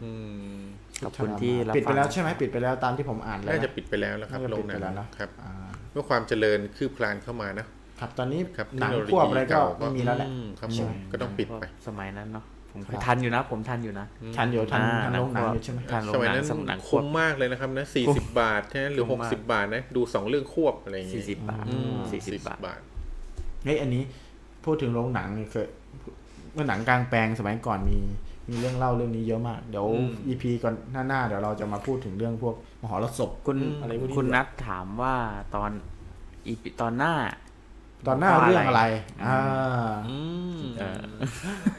[0.03, 0.11] อื
[0.53, 0.59] ม
[1.03, 5.51] ขอบคุณที่รับปิดไปแล้วฟังใช่ไหมปิดไปแล้วตามที่ผมอ่านแล้วน่านะจะปิดไปแล้วแล้วครับน่าจะโรปิงดหนัไปงแล้วเนอะครับอ่า
[5.91, 7.65] เมื่อความเจริญคืบคลานเข้ามานะ
[7.99, 14.05] ครับตอนนี้ครับหนังเทคโนโลยีควบอะไรก็เก่าไม่มีแล้วแหละอืมครับผใช่มก็ต้องปิดไปสมัยนั้นเนาะผมครับทันอยู่นะ ผมทันอยู่นะ
[14.37, 22.81] ทันอยู่ทันอ่าทันโรงหนังอยู่ใช่ไหมทันโรงสมัยหนังนั้นสำนักควคุ้บมมากเลยนะครับนะสี่สิบบาทใช่ไหมหรือคุ้หมกมากสิบบาทนะดูสองเรื่องควบอะไรอย่างสี่งี้สิบบาทอืมสี่สิบบาทบาท
[23.65, 24.03] เฮ้ยอันนี้
[24.65, 25.67] พูดถึงโรงหนังนี่เคย
[26.53, 27.99] เมื่อหนังกลางแปลงสมัยก่อนมี
[28.49, 35.15] มีเรื่องเล่าเรื่องนี้เยอะมาก เดี๋ยวอืม EP ก่อนหน้าหน้าๆเดี๋ยวเราจะมาพูดถึงเรื่องพวกมหรสพคุณอะไรพวกนี้คุณด้วยนัทถามว่า
[35.55, 35.71] ตอน
[36.45, 37.13] อีพีตอนหน้า
[38.07, 38.83] ตอนหน้าเรื่องอะไร
[39.25, 39.39] อ่า
[40.09, 40.17] อื
[40.57, 41.03] มเออ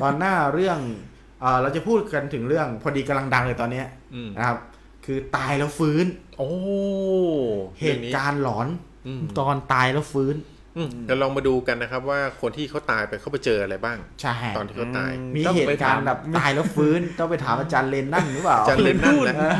[0.02, 0.78] ตอนหน้าเรื่อง
[1.40, 4.58] เอ่อเราจะพูดกันถึงเรื่องพอดีกำลังดังเลยตอนเนี้ยอืมนะครับ
[5.04, 6.06] คือตายแล้วฟื้น
[6.38, 6.50] โอ้
[7.80, 8.68] เหตุการณ์หลอน
[9.06, 10.51] อืมตอนตายแล้วฟื้นอืม
[11.04, 19.52] เดี๋ยวลองมาดูกันนะครับ ว่าคนที่เขาตายไปเขาไปเจออะไรบ้าง ใช่ตอนที่เขาตาย มีต้องเหไปตุการณ์ถามแบบตายแล้วฟื้น ต้องไปถามอาจารย์เลนนั่นหรือเปล่าอาจารย์เลนนั่นนะเออ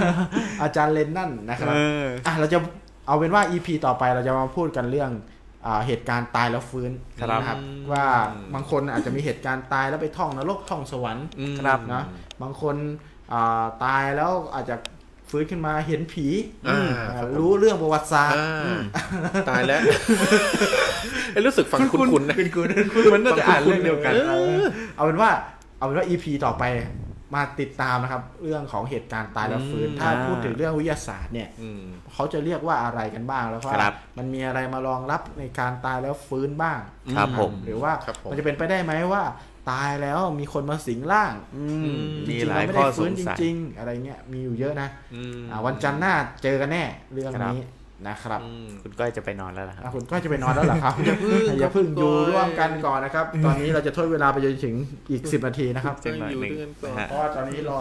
[0.62, 2.58] อาจารย์เลนนั่นนะครับเอออะเราจะ
[3.06, 5.10] เอาเป็นว่า EP ต่อไปเราจะมาพูดกันเรื่อง
[5.66, 7.58] อ่าเหตุการณ์ตายแล้วฟื้นครับนะครับ
[7.92, 8.04] ว่า
[8.54, 12.02] บางคนอาจจะมีเหตุการณ์ตายแล้วไปท่องนรกท่องสวรรค์อืมครับนะ
[12.42, 12.76] บางคน
[13.32, 14.76] อ่าตายแล้วอาจจะ
[15.32, 16.26] ฟื้นขึ้นมาเห็นผี
[16.68, 16.80] อ่า
[17.10, 18.80] อ่ารู้เรื่องประวัติศาสตร์อ่า
[19.48, 19.80] ตายแล้ว
[21.32, 22.68] เอ้ยรู้สึกฟังคุ้นๆนะคุณ
[23.14, 24.60] มันน่าจะอ่านเรื่องเดียวกันเออ
[24.96, 25.30] เอาเป็นว่า
[25.78, 26.64] เอาเป็นว่า EP ต่อไป
[27.34, 31.80] มาติดตามนะครับ เรื่องของเหตุการณ์ตายแล้วฟื้นอืมถ้าอ่าพูดถึงเรื่องวิทยาศาสตร์เนี่ยอืม
[32.12, 36.78] เขาจะเรียกว่าอะไรกันบ้างแล้วว่าครับมันมีอะไรมารองรับในการตายแล้วฟื้นบ้าง
[37.16, 39.22] ครับผมหรือว่าครับผมมันจะเป็นไปได้ไหมว่า
[39.70, 41.88] ตายแล้วมีคนมาสิงร่าง อืม
[42.28, 47.62] จมีริงๆหลายเรไม่ข้อได้สฟื้นงจสัยริง ๆ อะไรเงี้ยมีอยู่เยอะนะอืมอ่าวันจันทร์หน้าเจอกันแน่ เรื่องครับนี้
[48.08, 54.74] นะครับอืมคุณก้อยจะไปนอนแล้วเหรอคอะรับคุณก็จะไปนอนแล้วเหรอครับอย่าเพิ่งอย่าเพิ่งอยู่ร่วมกันก่อนนะครับ ตอนนี้เราจะทดเวลาไปจนถึง
[55.10, 57.80] อีก10นาทีนะครับจังหน่อยหนึ่งอยู่ด้วยกันก่อนนะฮะเพราะว่าตอนนี้รอ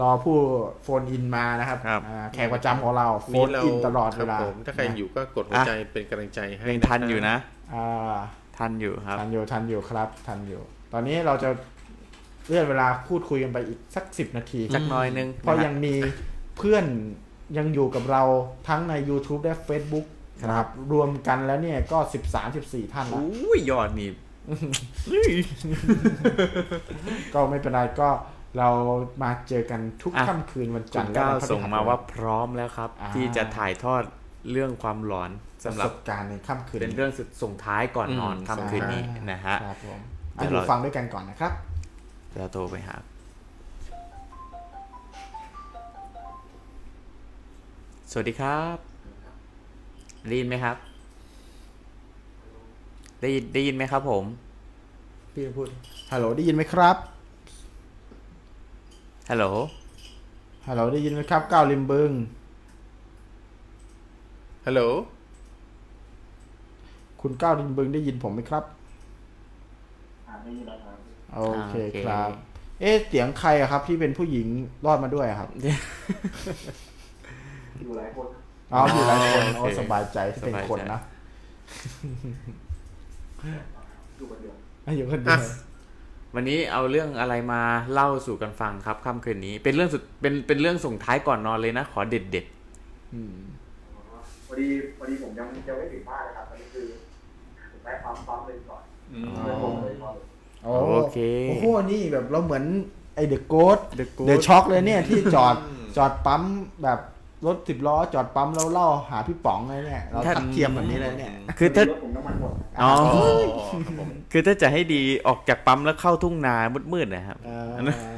[0.00, 0.36] รอผู้
[0.82, 7.36] โฟนอินมานะครับครับอ่าแขกประจำของเราโฟนี่นเราอินตลอดคเวรับลาผมถ้าใครอยู่ก็กดหัวใจเป็นกำลังใจให้ยังทันอยู่นะ
[7.74, 8.16] อ่า
[8.58, 10.62] ทันอยู่ครับทันอยู่ทันอยู่ครับทันอยู่
[10.92, 11.48] ตอนนี้เราจะ
[12.46, 15.94] เลื่อนเวลาพูดคุยกันไปอีกสักสิบนาทีสักหน้อยนึงเพราะนฮยังมี
[16.56, 16.84] เพื่อน
[17.58, 18.22] ยังอยู่กับเรา
[18.68, 20.06] ทั้งใน YouTube และ Facebook
[20.42, 21.98] นะครับ รวมกันแล้วเนี่ยก็
[22.46, 24.10] 13-14ท่านแล้วอุ้ยยอดนี่
[27.34, 28.08] ก็ไม่เป็นไรก็
[28.58, 28.68] เรา
[29.22, 34.02] มาเจอกันทุกอะค่ำคืนวันคุจันณทร์และก้าววันพฤหัสส่งมาว่าพร้อมแล้วครับอ่าที่จะถ่ายทอด
[34.50, 35.30] เรื่องความหลอน
[35.64, 40.00] ปสำระหรัสบบการณ์ในค่ำคืนเป็นเรื่องสุดส่งท้ายก่อนนอนอืมค่ำคืนนี้นะฮะครับผม
[40.36, 41.52] เดี๋อะยวดูเราฟังด้วยกันก่อนนะครับ
[42.36, 42.96] เราโทรไปหา
[48.10, 48.76] สวัสดีครับ
[50.28, 50.76] ได้ยินไหมครับ
[53.20, 54.24] ได้ยินได้ยินไหมครับ ผม
[55.32, 55.68] พี่พูด
[56.12, 56.96] ฮัลโหลได้ยินไหมครับ
[59.30, 59.44] ฮัลโหล
[60.68, 62.10] ฮัลโหลได้ยินไหมครับก้าวริมบึง
[64.66, 64.80] ฮัลโหล
[67.20, 68.64] คุณก้าวริมบึงได้ยินผมไหมครับ
[71.34, 72.30] โอเคโอเค ครับ
[72.80, 74.48] เอ๊ะเสียงใครอะครับ ที่เป็นผู้หญิง
[74.86, 75.48] รอดมาด้วยอะครับ
[77.80, 78.28] อยู่หลายคน
[78.72, 81.00] อ๋ออยู่หลายคนโอโอ้เคสบายใจที่เป็นสบายใจคนนะ
[84.16, 84.54] อยู่คนเดียว
[84.96, 85.42] อยู่คนเดียว
[86.34, 92.46] วันนี้เอาเรื่องอะไรมาเล่าสู่กันฟังครับค่ำคืนนี้ เป็นเรื่องสุดเป็นเป็นเรื่องส่งท้ายก่อนนอนเลยนะ ขอเด็ดเด็ด
[93.14, 93.36] อืม
[94.46, 94.66] พอดี
[94.96, 96.86] พอดีผมยังยังไม่ถึงบ้านเลยครับตอนนี้คือ
[97.70, 98.82] ผมได้ปั๊มปั๊มเลยก่อน
[99.36, 101.18] เพื่อนผมเลยก่อนโอ้ โอเค
[101.48, 102.64] โอ้โห นี่แบบเราเหมือน
[103.14, 105.56] ไอเดอะโกด The เดอะ Ghost ช็อกเลยเนี่ยที่จอด
[105.96, 106.42] จอดปั๊ม
[106.82, 107.00] แบบ
[107.46, 116.56] รถสิบล้อจอดปั๊มแล้วเล่าหาพี่ป๋องเลยเนี่ยเราถ้าทัดเทียมแบบนี้เลยเนี่ยคือถ้ารถผมน้ำมันหมดอ๋ออ๋อครับผมคือถ้าจะให้ดีออกจากปั๊มแล้วเข้าทุ่งนา
[116.92, 117.70] มืดๆนะครับเออ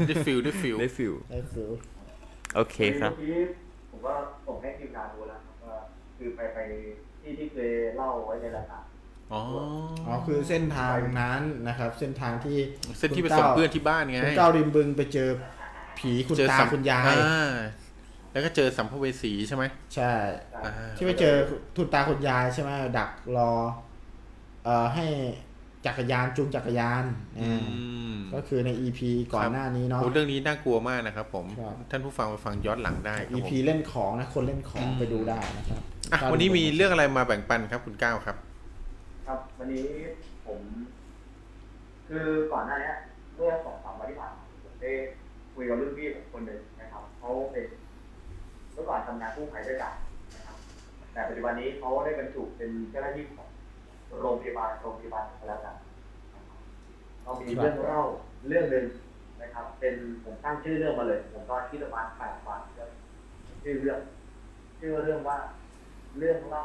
[0.07, 1.71] ได้ฟิลได้ฟิลได้ฟิลได้ฟิล
[2.55, 3.41] โอเคครับเมื่อกี้
[3.91, 4.13] ผมก็
[4.47, 5.77] ส่งให้ทีมงานดูแล้วครับว่า
[6.17, 6.59] คือไปไป
[7.23, 8.78] ที่ที่เคยเล่าไว้ในรายการ
[9.33, 9.43] อ๋อ
[10.07, 12.59] อ๋อคือเส้นทางนั้นนะครับ เส้นทางที่
[12.99, 15.29] เส้นที่ไปคุณส่งก้าวเพื่อนที่บ้านไงคุณก้าวริมบึงไปเจอ
[15.99, 17.39] ผีคุณเจอตาสัมคุณยายอ่
[18.33, 20.13] แล้วก็เจอสัมภเวสีใช่ไหมใช่
[20.65, 21.35] อ่าที่ไปเจอ
[21.77, 23.53] คุณตาคุณยายใช่ไหมดักรอ
[24.65, 25.07] เอ่อให้
[25.87, 27.05] จักรยานจูงจักรยาน
[27.41, 27.61] อือ่า
[28.11, 29.01] มก็คือใน EP
[29.35, 35.81] ก่อนหน้านี้เนาะโอ้เรื่องนี้น่ากลัวมากนะครับผมครับท่านผู้ฟังไปฟังย้อนหลังได้ครับผม EP เล่นของนะคนเล่นของอืมไปดูได้นะครับ
[36.13, 38.37] อะวันนี้มีเรื่องอะไรมาแบ่งปันครับคุณก้าวครับ
[39.29, 39.87] ครับ วันนี้
[40.47, 40.61] ผม
[42.09, 42.93] คือก่อนหน้านี้
[43.35, 44.93] เมื่อสองสามวันที่ผ่านมาผมได้
[45.55, 47.67] คุยกับรุ่นพี่ผมคนหนึ่งนะครับเขาเป็น
[48.73, 49.93] เมื่อก่อนทำงานกู้ภัยด้วยกัน
[50.35, 50.57] นะครับ
[51.13, 53.49] แต่ปัจจุบันนี้เขาได้บรรจุเป็นเจ้าหน้าที่ของ
[54.21, 55.75] โรงพยาบาลโรงพยาบาลแล้วกัน
[57.23, 58.03] เรามีเรื่องเล่า
[58.49, 58.85] เรื่องหนึ่ง
[59.43, 62.61] นะครับ เป็นผมตั้งชื่อเรื่องมาเลย ผมก็คิดประมาณแปดวัน
[63.63, 64.01] ชื่อเรื่อง
[64.79, 65.39] ชื่อเรื่องว่า
[66.19, 66.63] เรื่องเล่า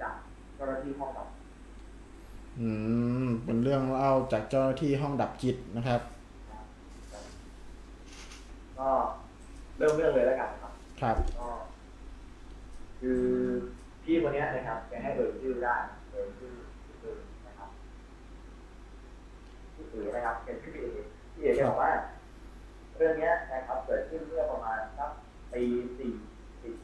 [0.00, 0.14] จาก
[0.54, 1.28] เจ้าหน้าที่ห้องดับ
[2.60, 2.68] อื
[3.24, 6.00] ม เป็นเรื่องเล่าจากเจ้าหน้าที่ห้องดับจิตนะครับ
[8.78, 8.90] ก็
[9.78, 11.50] เริ่มเรื่องเลยแล้วกันครับ ครับ ก็
[13.00, 13.22] คือ
[14.02, 15.76] พี่คนเนี้ยนะครับแกให้เอ่ยชื่อได้
[16.10, 16.52] เอ่ยชื่อ
[17.00, 17.14] ชื่อ
[17.46, 17.70] นะครับ
[19.74, 20.86] พี่เอ๋นะครับเป็นพี่เอ๋
[21.34, 21.90] พี่เอ๋แกบอกว่า
[22.96, 25.10] เรื่องเนี้ยนะครับ เกิดขึ้นเมื่อประมาณสัก
[25.52, 25.62] ปี
[25.98, 26.12] สี่
[26.62, 26.74] สิบ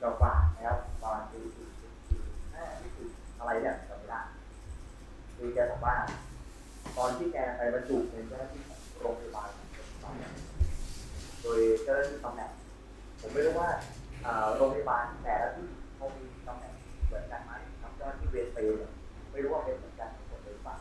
[0.00, 2.20] กว่าๆนะครับประมาณปีสี่สิบสี่
[2.54, 3.08] ห้าที่สิบ
[3.40, 4.20] อะไรเนี่ยจำไม่ได้
[5.36, 5.96] คือแกบอกว่า
[6.96, 9.48] ตอนที่แกไปบรรจุเป็นเจ้าหน้าที่ของโรงพยาบาล
[11.42, 12.50] โดยเจ้าหน้าที่ตำแหน่ง
[13.20, 13.70] ผมไม่รู้ว่า
[14.56, 16.74] โรงพยาบาลแต่ละที่เขามีตำแหน่ง
[17.06, 17.52] เหมือนกันไหม
[17.82, 18.76] ครับเจ้าหน้าที่เวรเปรย์
[19.30, 20.78] ไม่รู้ว่าเป็นเหมือนกันทั้งหมดหรือเปล่าง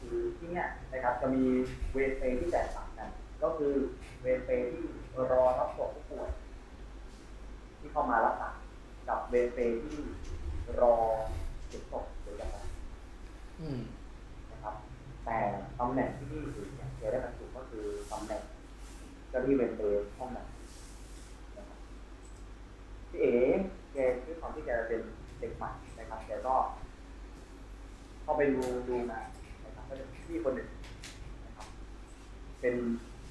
[0.00, 1.44] คือที่เนี่ยนะครับจะมี
[1.92, 3.08] เวรเปรย์ที่แตกต่างกัน
[3.42, 3.74] ก็คือ
[4.22, 4.84] เวรเปรย์ที่
[5.32, 6.30] รอรับส่งผู้ป่วย
[7.78, 8.50] ที่เข้ามารักษา
[9.08, 9.98] กับเวรเปรย์ที่
[10.80, 10.96] รอ
[11.70, 12.56] เก็บศพหรืออะไร
[14.52, 14.74] นะครับ
[15.24, 15.38] แต่
[15.80, 18.42] ตำแหน่งที่พี่ถือเนี่ยแกได้บรรจุก็คือตำแหน่ง
[19.30, 20.46] เจ้าที่เวรเปรย์ห้องนั้น
[23.10, 23.34] พี่เอ๋
[23.92, 25.00] แกด้วยความที่แกเป็น
[25.40, 26.54] เด็กใหม่นะครับแกก็
[28.22, 29.20] เข้าไปดูดูมา
[29.64, 30.68] นะครับก็จะมีพี่คนหนึ่ง
[31.44, 31.66] นะครับ
[32.60, 32.74] เป็น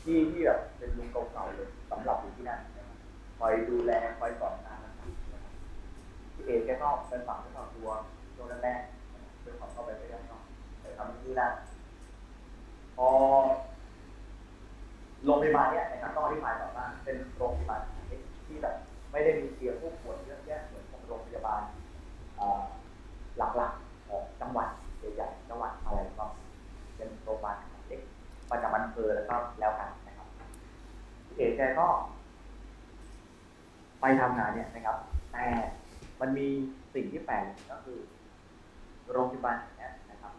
[0.01, 2.97] พี่ที่แบบเป็นลุงเก่าๆเลยสำหรับอยู่ที่นั่นนะครับ
[3.37, 5.09] คอยดูแลคอยสอนงานนะครับ
[6.33, 7.89] พี่เอ๋แกก็เป็นฝั่งที่ครอบครัว
[8.39, 10.37] ช่วงแรกๆนครับด้วยความเข้าไปไม่ได้ก็
[10.81, 11.51] ไปทำที่นั่น
[12.97, 13.09] พอ
[15.25, 17.81] โรงพยาบาลเนี่ยนะครับต้องอธิบายก่อนว่าเป็นโรงพยาบาล
[18.47, 18.75] ที่แบบ
[19.11, 21.61] ไม่ได้มีเตียงผู้ป่วยเยอะแยะเหมือนของโรงพยาบาล
[23.37, 24.69] หลักๆของจังหวัด
[25.15, 26.25] ใหญ่ๆจังหวัดอะไรก็
[26.97, 28.01] เป็นโรงพยาบาลขนาดเล็ก
[28.49, 30.27] ประจำอำเภอแล้วก็แล้วกันนะครับ
[31.27, 31.87] พี่เอกแกก็
[34.01, 34.97] ไปทำงานเนี่ยนะครับ
[35.33, 35.45] แต่
[36.21, 36.47] มันมี
[36.93, 37.99] สิ่งที่แปลกก็คือ
[39.11, 40.33] โรงพยาบาลเนี่ยนะครับ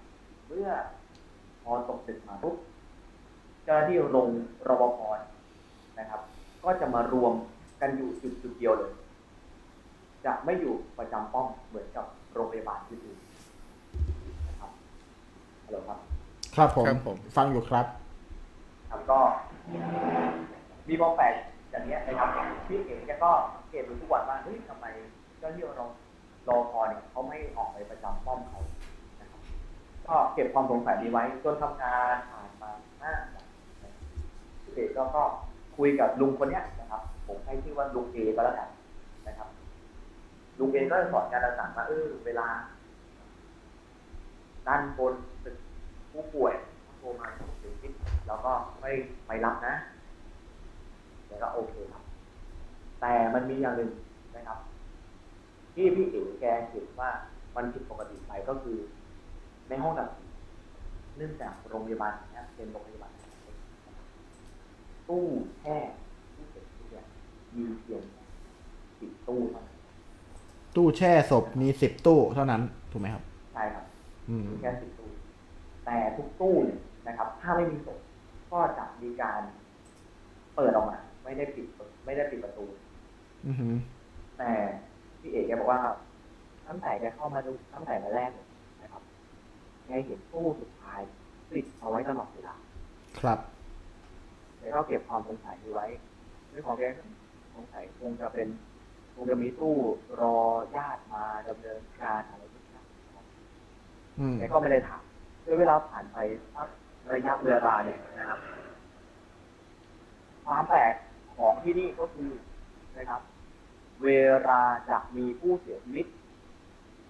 [0.47, 0.69] เมื่อ
[1.63, 2.57] พอตกดึกมาปุ๊บ
[3.65, 4.29] เจ้าหน้าที่โรง
[4.69, 5.01] รปภ
[5.99, 6.21] นะครับ
[6.65, 7.33] ก็จะมารวม
[7.81, 8.93] กันอยู่จุดจุดเดียวเลย
[10.25, 14.71] จะไม่อยู่ประจำป้อมเหมือนกับโรงพยาบาลอื่นๆนะครับ
[15.65, 15.99] ฮัลโหลครับ
[16.57, 17.87] ครับผมครับผมฟังอยู่ครับ
[18.91, 19.19] ครับก็
[20.89, 21.35] มีความแปลก
[21.71, 22.29] อย่างเนี้ยนะครับ
[22.67, 24.87] พี่เก๋แกก็สังเกตดูทุกวันว่าเฮ้ยทำไม
[25.39, 25.87] เจ้าหน้าที่เรา
[26.51, 28.61] รอพอเนี่ยเขาไม่ออกไปประจำป้อมเขา
[29.21, 29.41] นะครับ
[30.07, 32.71] ก็เก็บความสงสัยนี้ไว้จนทำงานผ่านมา
[33.03, 33.13] ห้า
[34.63, 35.23] ปีเก๋ก็ก็
[35.77, 38.69] คุยกับลุงคนเนี้ยนะครับ ผมให้ชื่อว่าลุงเอก็แล้วกัน
[39.27, 39.49] นะครับ
[40.59, 42.47] ลุงเอก็สอนการต่างๆว่าเออเวลา
[44.67, 45.15] ด้านบน
[45.45, 45.57] ตึก
[46.13, 46.55] ผู้ป่วย
[46.99, 47.93] โทรมาถึงที่
[48.27, 48.91] แล้วก็ไม่
[49.27, 49.75] ไปรับนะ
[51.29, 52.03] แล้วก็โอเคครับ
[53.01, 53.91] แต่มันมีอย่างหนึ่ง
[54.37, 54.59] นะครับ
[55.75, 57.11] ที่พี่เอ๋แกเห็นว่า
[57.57, 58.77] มันผิดปกติไปก็คือ
[59.69, 60.31] ในห้องดับจิต
[61.17, 64.07] เนื่องจากโรงพยาบาลเนี้ยเป็นโรงพยาบาลขนาดเล็กนะครับ
[65.09, 65.25] ตู้
[65.61, 65.77] แช่
[66.35, 67.05] ที่เก็บที่เนี่ย
[67.55, 68.03] มีเพียง
[69.01, 69.79] สิบตู้เท่านั้น
[70.77, 73.85] ตู้แช่ศพมีสิบตู้เท่านั้นถูกไหมครับ ใช่ครับ
[74.29, 75.09] อืมมีแค่สิบตู้
[75.87, 77.99] แต่ทุกตู้เนี่ยนะครับ ถ้าไม่มีศพ
[78.53, 79.41] ก็จะมีการ
[80.57, 81.67] เปิดออกมา ไม่ได้ปิด
[82.05, 82.65] ไม่ได้ปิดประตู
[83.47, 83.75] อือหือ
[84.39, 84.51] แต่
[85.21, 85.81] พี่เอกแกบอกว่า
[86.69, 88.47] ตั้งแต่แกเข้ามาดูตั้งแต่วันแรกเลย
[88.83, 89.03] นะครับ
[89.87, 91.01] แกเห็นตู้สุดท้าย
[91.51, 92.57] ปิดเอาไว้ตลอดเวลา
[93.21, 93.39] ครับ
[94.59, 95.87] แล้วก็เก็บความสงสัยนี้ไว้
[96.53, 97.03] ด้วยของแกก็
[97.55, 98.49] สงสัยคงจะเป็น
[99.15, 99.77] คงจะมีตู้
[100.21, 100.37] รอ
[100.77, 103.25] ญาติมาดำเนินการอะไรทุกอย่างนะครับ
[104.19, 105.03] อืมแกก็ไม่ได้ถาม
[105.45, 106.19] ด้วยเวลาผ่านไป
[106.55, 106.69] สัก
[107.13, 108.41] ระยะเวลาเนี่ยนะครับ
[110.47, 110.95] ความแปลก
[111.37, 112.31] ของที่นี่ก็คือ
[112.97, 113.21] นะครับ
[114.05, 114.09] เว
[114.49, 116.07] ลาจะมีผู้เสียชีวิต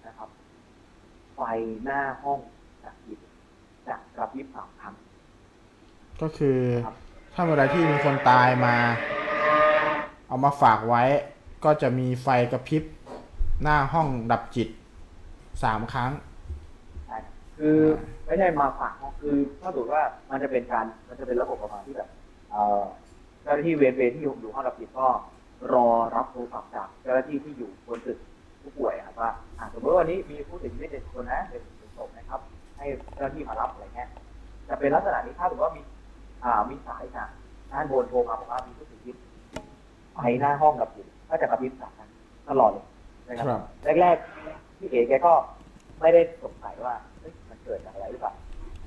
[0.05, 0.29] นะครับ
[1.35, 1.39] ไฟ
[1.83, 2.39] หน้าห้อง
[2.83, 3.19] จะหยิบ
[3.87, 4.93] จะกระพริบสามครั้ง
[6.21, 6.95] ก็คือครับ
[7.33, 8.75] ถ้าเวลาที่มีคนตายมา
[10.27, 11.03] เอามาฝากไว้
[11.63, 12.83] ก็จะมีไฟกระพริบ
[13.63, 14.69] หน้าห้องดับจิต
[15.63, 16.11] สามครั้ง
[17.07, 17.77] ใช่ครับคือ
[18.25, 22.09] ไม่ใช่มาฝากห้องคือถ้าสมมติว่ามันจะเป็นการมันจะเป็นระบบประมาณที่แบบ
[22.51, 22.81] เอ่อ
[23.41, 25.07] เจ้าหน้าที่เวรเวรที่อยู่อยู่ห้องรับผิดก็
[25.73, 28.17] รอรับโทรศัพท์จากเจ้าหน้าที่ที่อยู่บนตึก
[28.61, 32.41] ผู้ป่วยอะครับว่าอะสมมติว่าวันนี้มีผู้เสียชีวิตหนึ่งคนนะเป็นเป็นศพนะครับ
[32.77, 34.09] ให้เจ้าหน้าที่มารับอะไรเงี้ย
[34.69, 35.81] จะเป็นลักษณะนี้ถ้าสมมติว่ามี
[36.43, 37.29] อ่ามีสายจาก
[37.71, 39.15] ด้านบนโทรมาบอกว่ามีผู้เสียชีวิต
[40.15, 42.09] ไปหน้าห้องกับอยู่ก็จะกระพริบสามครั้ง
[42.49, 42.85] ตลอดเลย
[43.27, 43.61] นะครับครับ
[44.01, 45.33] แรกๆพี่เอ๋แกก็
[46.01, 48.33] ไม่ได้สงสัยว่าเฮ้ยมันเกิดจากอะไรหรือเปล่า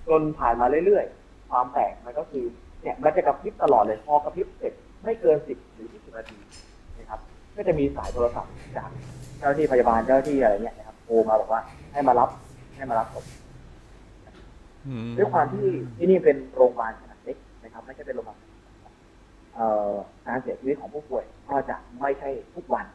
[0.06, 2.44] จนผ่านมาเรื่อยๆ ความแปลกมันก็คือ
[2.82, 4.72] เนี่ยมันจะกระพริบตลอดเลยพอกระพริบเสร็จ
[5.02, 6.63] ไม่เกินสิบหรือยี่สิบนาทีนะครับ
[7.56, 8.90] ก็จะมีสายโทรศัพท์จาก
[9.38, 11.60] เจ้าหน้าที่พยาบาลเจ้าหน้าที่อะไรเนี่ยนะครับโทรมาบอกว่า
[11.92, 12.28] ให้มารับ
[12.76, 13.24] ให้มารับศพ
[14.86, 15.68] อืมด้วยความที่
[15.98, 18.38] ที่นี่เป็นโรงพยาบาลขนาดเล็กนะครับไม่ใช่เป็นโรงพยาบาล
[19.54, 19.92] เอ่อ
[20.26, 22.86] การเสียชีวิตของผู้ป่วยก็จะไม่ใช่ทุกวัน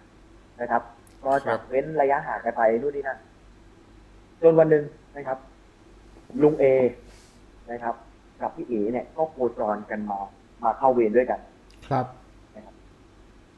[0.62, 0.82] นะครับ
[1.26, 3.20] ก็จะเว้นระยะห่างกันไปนู่นนี่นั่น
[4.42, 4.84] จนวันหนึ่ง
[5.16, 5.38] นะครับ
[6.42, 6.66] ลุงเอ
[7.72, 7.96] นะครับ
[8.42, 10.20] กับพี่เอเนี่ย ก็โคจรกันมา
[10.64, 11.40] มาเข้าเวรด้วยกัน
[11.88, 12.06] ครับ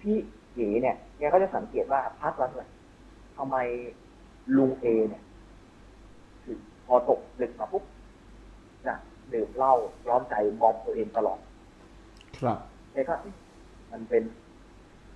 [0.01, 0.17] พี่
[0.53, 3.57] เอ๋เนี่ยแกก็จะสังเกตว่าพักหลังๆทำไม
[4.57, 5.23] ลุงเอเนี่ย
[6.45, 7.83] ถึงพอตกดึกมาปุ๊บ
[8.85, 8.93] จะ
[9.33, 9.73] ดื่มเหล้า
[10.07, 11.39] ร้อมใจมอมตัวเองตลอด
[12.39, 12.57] ครับ
[12.91, 13.35] แกก็เอ๊ะ
[13.91, 14.23] มันเป็น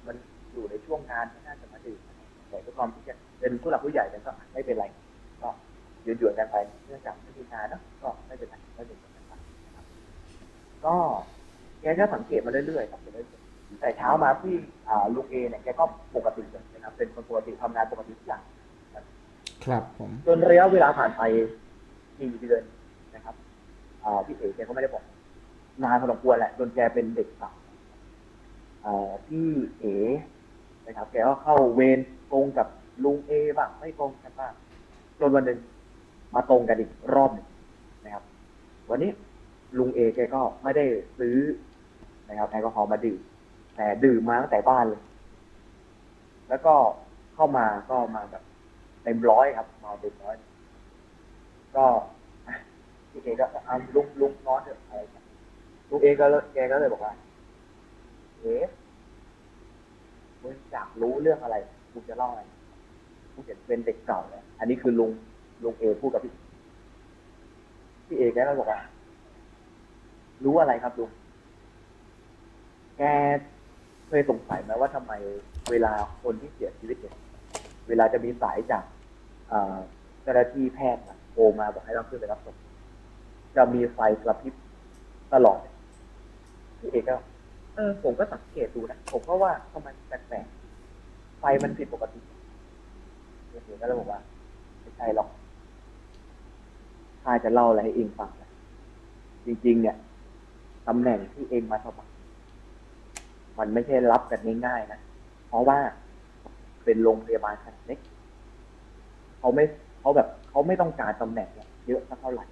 [0.05, 0.15] มัน
[0.51, 1.99] อยู่ในช่วงงานที่น่าจะมาดื่ม
[2.49, 4.85] แต่ด้วยความที่แกเป็นผู้หลักผู้ใหญ่กันก็ไม่เป็นไร
[5.41, 5.49] ก็
[6.03, 6.55] หยวนๆกันไป
[6.85, 9.17] เนื่องจากไม่มีงานเนอะก็ไม่เป็นไรก็ดื่มกันไป
[9.65, 9.85] นะครับ
[10.85, 10.95] ก็
[11.81, 13.44] แกก็สังเกตมาเรื่อยๆครับเรื่อยๆ
[13.79, 14.55] แต่เช้ามาพี่
[15.15, 18.41] ลุงเอเนี่ยแกก็ปกติเลยนะครับเป็นคนปกติทำงานปกติทุกอย่าง
[19.65, 21.21] ครับผมจนระยะเวลาผ่านไป
[22.19, 22.61] สี่เดือน
[23.15, 23.35] นะครับ
[24.25, 25.03] พี่เอ๋แกก็ไม่ได้บอก
[25.83, 27.55] นานพอสมควรแหละจนแกเป็นเด็กสาว
[29.27, 29.95] พี่เอ๋
[30.87, 31.99] นะครับแกก็เข้าเวร
[32.31, 32.67] ตรงกับ
[33.03, 34.53] ลุงเอบ้างไม่ตรงกันบ้าง
[35.19, 35.59] จนวันหนึ่ง
[36.35, 37.47] มาตรงกันอีกรอบหนึ่ง
[38.03, 38.23] นะครับ
[38.89, 39.11] วันนี้
[39.77, 40.85] ลุงเอแกก็ไม่ได้
[41.19, 41.37] ซื้อ
[42.29, 43.19] นะครับแอลกอฮอล์มาดื่ม
[43.75, 45.01] แต่ดื่มมาตั้งแต่บ้านเลย
[46.49, 46.75] แล้วก็
[47.35, 48.43] เข้ามาก็มาแบบ
[49.03, 50.35] เต็มร้อยครับมาเต็มร้อย
[51.75, 51.85] ก็
[53.11, 55.25] พี่เอก็เอาลุงลุงนอนเถอะอะไรอย่างเงี้ย
[55.89, 57.13] ลุงเอก็เลยแกก็เลยบอกว่า
[58.39, 58.55] เอ๋
[60.41, 61.55] มึงอยากรู้เรื่องอะไร
[61.91, 62.43] กูจะเล่าอะไร
[63.33, 65.11] กูเห็นเป็นเด็กเก่าเนี่ยอันนี้คือลุง
[65.63, 66.33] ลุงเอพูดกับพี่
[68.07, 68.81] พี่เอแกก็บอกว่า
[70.43, 71.09] รู้อะไรครับลุง
[72.97, 73.03] แก
[74.07, 75.13] เคยสงสัยไหมว่าทำไม
[75.71, 75.91] เวลา
[76.23, 77.15] คนที่เสียชีวิตเนี่ย
[77.87, 78.83] เวลาจะมีสายจาก
[80.21, 82.55] เจ้าหน้าที่แพทย์โทรมาบอกให้เราขึ้นไปรับศพ
[83.55, 84.53] จะมีไฟกระพริบ
[85.33, 85.59] ตลอด
[86.79, 87.15] พี่เอกก็
[87.75, 92.19] เออผมก็สังเกตดูนะผมก็ว่าทำไมแปลกๆไฟมันผิดปกติ
[93.49, 94.19] พี่เอกก็เลยบอกว่า
[94.81, 95.29] ไม่ใช่หรอก
[97.23, 98.49] ข้าจะเล่าอะไรให้เองฟังนะ
[99.45, 99.95] จริง ๆ เนี่ย
[100.87, 102.11] ตำแหน่งที่เองมาสมัคร
[103.59, 104.99] มันไม่ใช่รับกันง่ายๆนะ
[105.47, 105.79] เพราะว่า
[106.83, 107.99] เป็นโรงพยาบาลขนาดเล็ก
[109.39, 109.65] เขาไม่
[109.99, 111.49] เขาแบบเขาไม่ต้องการตำแหน่ง
[111.87, 112.45] เยอะสักเท่าไหร่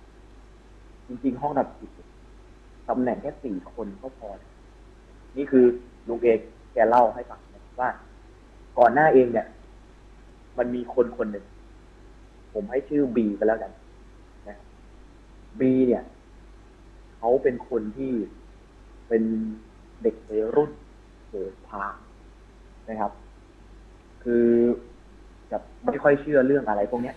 [1.07, 1.91] จริงๆ ห้องดับจิต
[2.89, 4.29] ตำแหน่งแค่สี่คนก็พอ
[5.37, 5.65] นี่คือ
[6.07, 6.39] ลุงเอก
[6.73, 7.39] แกเล่าให้ฟัง
[7.79, 7.89] ว่า
[8.77, 9.47] ก่อนหน้าเองเนี่ย
[10.57, 11.45] มันมีคนคนหนึ่ง
[12.53, 13.71] ผมให้ชื่อบีก็แล้วกัน
[14.47, 14.57] นะ
[15.59, 16.03] บีเนี่ย
[17.17, 18.13] เขาเป็นคนที่
[19.07, 19.23] เป็น
[20.03, 20.71] เด็กวัยรุ่น
[21.33, 21.83] กิดพา
[22.89, 23.11] นะครับ
[24.23, 24.47] คือ
[25.51, 27.15] จะไม่ค่อยเชื่อเรื่องอะไรพวกเนี้ย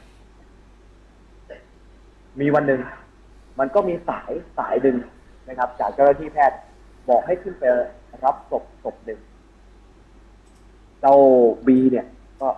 [2.41, 2.81] มีวันหนึ่ง
[3.59, 4.97] มันก็มีสายสายหนึ่ง
[5.49, 6.59] นะครับ จากเจ้าหน้าที่แพทย์
[7.09, 7.65] บอกให้ขึ้นไป
[8.25, 9.21] รับศพศพหนึ่ง
[11.01, 11.17] เจ้า
[11.67, 12.07] บีเนี่ย
[12.41, 12.49] ก็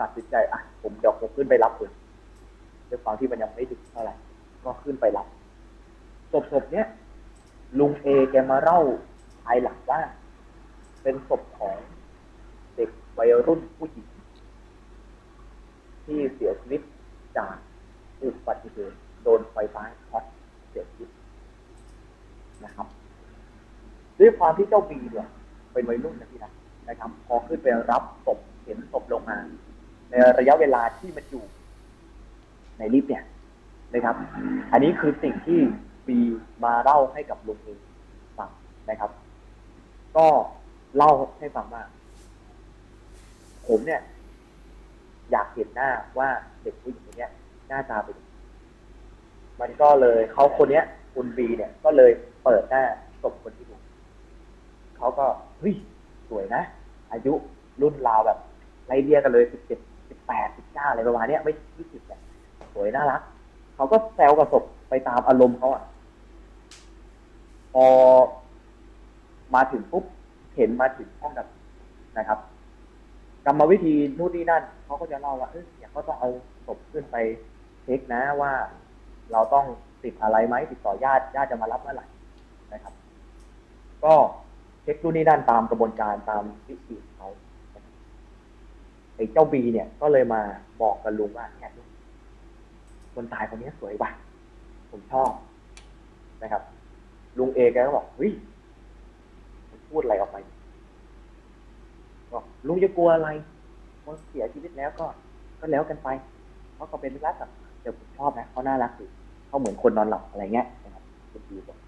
[0.00, 1.92] ตัดสินใจอะผมเดี๋ยวผมขึ้นไปรับเลย
[2.88, 4.14] ด้วยความที่มันยังไม่ถึงเท่าไหร่
[4.64, 5.26] ก็ขึ้นไปรับ
[6.32, 6.86] ศพศพเนี้ย
[7.78, 8.80] ลุงเอแกมาเล่า
[9.44, 10.00] ภายหลังว่า
[11.02, 11.76] เป็นศพของ
[12.74, 14.06] เด็กวัยรุ่นผู้หญิง
[16.04, 16.80] ที่เสียชีวิต
[17.36, 17.54] จาก
[18.22, 20.24] อุบัติเหตุโดนไฟฟ้าช็อต
[20.70, 21.10] เสียชีวิต
[22.64, 22.86] นะครับ
[24.18, 25.28] ด้วยความที่เจ้าบีเนี่ย
[25.72, 26.52] เป็นวัยรุ่นนะพี่นะ
[26.88, 29.38] นะครับ พอขึ้นไปรับศพเห็นศพลงมา
[30.10, 31.44] ในระยะเวลาที่มันอยู่
[32.78, 33.24] ในลิฟต์เนี่ย
[33.92, 34.16] นะครับ
[34.72, 35.60] อันนี้คือสิ่งที่
[36.06, 36.18] บี
[36.64, 37.78] มาเล่าให้กับลุงเอง
[38.38, 38.50] ฟัง
[38.90, 39.10] นะครับ
[40.16, 40.26] ก็
[40.96, 41.82] เล่าให้ฟังว่า
[43.66, 44.00] ผมเนี่ย
[45.30, 46.28] อยากเห็นหน้าว่า
[46.62, 47.30] เด็กผู้หญิงคนเนี้ย
[47.68, 48.16] หน้าตาเป็น
[49.60, 52.10] มันก็เลยเขาคนเนี้ย คุณบีเนี่ย ก็เลย
[52.44, 52.82] เปิดหน้า
[53.22, 53.76] ศพคนที่ดู
[54.96, 55.26] เขาก็
[55.58, 55.74] เฮ้ย
[56.28, 56.62] สวยนะ
[57.12, 57.32] อายุ
[57.80, 58.38] รุ่นราวแบบ
[58.86, 59.78] ไล่เรียกกันเลยสิบเจ็ด
[60.08, 62.20] สิบแปดสิบเก้าอะไรประมาณเนี้ยไม่ยี่สิบเนี่ย
[62.74, 63.20] สวยน่ารัก
[63.76, 65.82] เขาก็แซวกับศพไปตามอารมณ์เขาอะ
[67.72, 67.86] พอ
[69.54, 70.04] มาถึงปุ๊บ
[70.56, 71.48] เห็นมาถึงห้องดับ
[72.18, 72.38] นะครับ
[73.46, 76.28] กรรมวิธีนู่นนี่นั่นเขาก็จะเล่าว่าเออเนี่ยก็ต้องเอา
[76.66, 77.16] ศพขึ้นไป
[77.84, 78.52] เช็คนะว่า
[79.32, 79.66] เราต้อง
[80.04, 82.06] ติดอะไรไหมติดต่อญาติญาติจะมารับเมื่อไหร่
[82.72, 82.94] นะครับ
[84.04, 84.14] ก็
[84.82, 87.28] เช็คนู่นนี่นั่นตามกระบวนการตามวิธีเขา
[89.16, 90.40] ไอ้เจ้าบีเนี่ยก็เลยมา
[90.82, 91.88] บอกกับลุงว่าเนี่ยลุง
[93.14, 94.10] คนตายคนนี้สวยว่ะ
[94.90, 95.30] ผมชอบ
[96.42, 96.62] นะครับ
[97.38, 98.32] ลุงเอแกก็บอกเฮ้ย
[99.90, 100.36] พูดอะไรออกไป
[102.32, 103.28] บอกลุงจะกลัวอะไร
[104.04, 105.06] คนเสียชีวิตแล้วก็
[105.60, 106.08] ก็แล้วกันไป
[106.74, 109.06] เพราะก็เป็นรักกับแต่ผมชอบนะเขาน่ารักดี
[109.48, 111.02] เขาเหมือนคนนอนหลับอะไรเงี้ยนะครับ
[111.32, 111.78] คุณบีบอก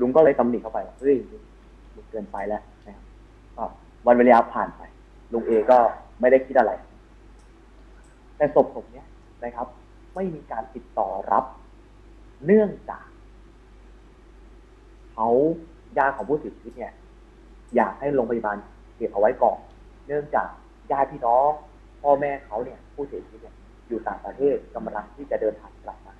[0.00, 1.16] ลุงก็เลยตำหนิเข้าไปเฮ้ย
[1.94, 3.04] ลุงเกินไปแล้วนะครับ
[3.56, 3.64] ก็
[4.06, 4.82] วันเวลาผ่านไป
[5.32, 5.78] ลุงเอก็
[6.20, 6.72] ไม่ได้คิดอะไร
[8.36, 9.06] แต่ศพผมเนี้ย
[9.44, 9.66] นะครับ
[10.14, 11.44] ไม่มีการติดต่อรับ
[12.44, 13.06] เนื่องจาก
[15.12, 15.28] เขา
[15.98, 16.92] ญาติของผู้เสียชีวิตเนี่ย
[17.76, 18.56] อยากให้โรงพยาบาล
[18.96, 19.58] เก็บเอาไว้ก่อน
[20.06, 20.48] เนื่องจาก
[20.90, 21.50] ญาติพี่น้อง
[22.02, 23.54] พ่อแม่เขาเนี่ยผู้เสียชีวิตเนี่ย
[23.88, 26.14] อยู่ต่างประเทศกำลังที่จะเดินทางกลับมา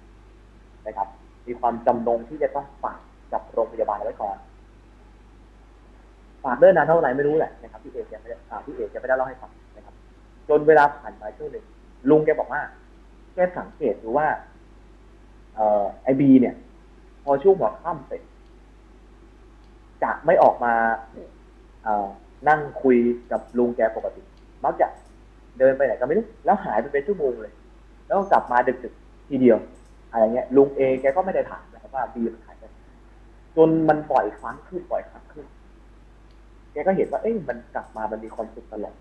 [0.86, 1.08] นะครับ
[1.46, 2.98] มีความจำนงที่จะต้องฝาก
[3.32, 4.36] กับโรงพยาบาลไว้ก่อน
[6.44, 9.94] ฝากเดินนานเท่าไหร่ไม่รู้แหละนะครับพี่เอกแกไม่ได้พี่เอกแกไม่ได้เล่าให้ฟังนะครับ
[10.48, 11.64] จนเวลาผ่านไปช่วงหนึ่ง
[12.10, 12.62] ลุงแกบอกว่า
[13.34, 14.28] แกสังเกตดูว่า
[15.54, 16.54] เออไอบีเนี่ย
[17.24, 18.22] พอช่วงหัวค่ำเสร็จ
[20.02, 20.72] จะไม่ออกมา
[22.48, 22.96] นั่งคุย
[23.32, 24.22] กับลุงแกปกติ
[24.64, 24.86] มักจะ
[25.58, 27.52] เดินไปไหนก็ไม่รู้แล้วหายไปเป็นชั่วโมงเลย
[28.06, 29.58] แล้วกลับมาดึกๆทีเดียว
[30.10, 32.64] อะไรเงี้ย ลุงเอแกก็ไม่ได้ถามนะครับว่าบีมันหายไป
[33.56, 35.46] จนมันปล่อยครั้งขึ้นปล่อยครั้งขึ้น
[36.72, 38.96] แกก็เห็นว่า เอ้ยมันกลับมามันมีความสุขตลอด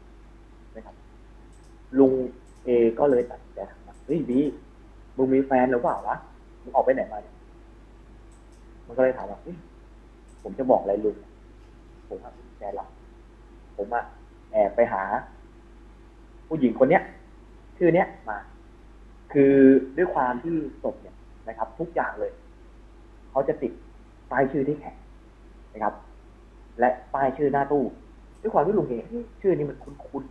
[0.76, 0.96] นะครับ
[2.00, 2.14] ลุง
[2.66, 4.40] เอก็เลยตัดสินใจถามว่าเฮ้ยบี
[5.18, 6.18] มึงมีแฟนหรือเปล่าวะ
[6.64, 7.36] มึงออกไปไหนมาเนี่ย
[8.88, 9.56] มันก็เลยถามว่าเฮ้ย
[10.44, 11.16] ผมจะบอกอะไรลุง
[12.10, 12.32] ผมว่า
[12.64, 12.86] ฟนเรา
[13.78, 14.04] ผมอะ
[14.52, 15.02] แอบไปหา
[16.48, 17.04] ผู้หญิงคนเนี้ย
[17.78, 18.38] ชื่อเนี้ยมา
[19.34, 19.54] คือ
[19.98, 21.16] ด้วยความที่ศพเนี่ย
[21.48, 22.32] นะครับ ทุกอย่างเลย
[23.32, 23.72] เขาจะติด
[24.32, 24.96] ป้ายชื่อที่แขน
[25.74, 25.94] นะครับ
[26.80, 27.84] และป้ายชื่อหน้าตู้
[28.42, 29.04] ด้วยความที่ลุงเอง
[29.42, 30.24] ชื่อนี้มันคุ้น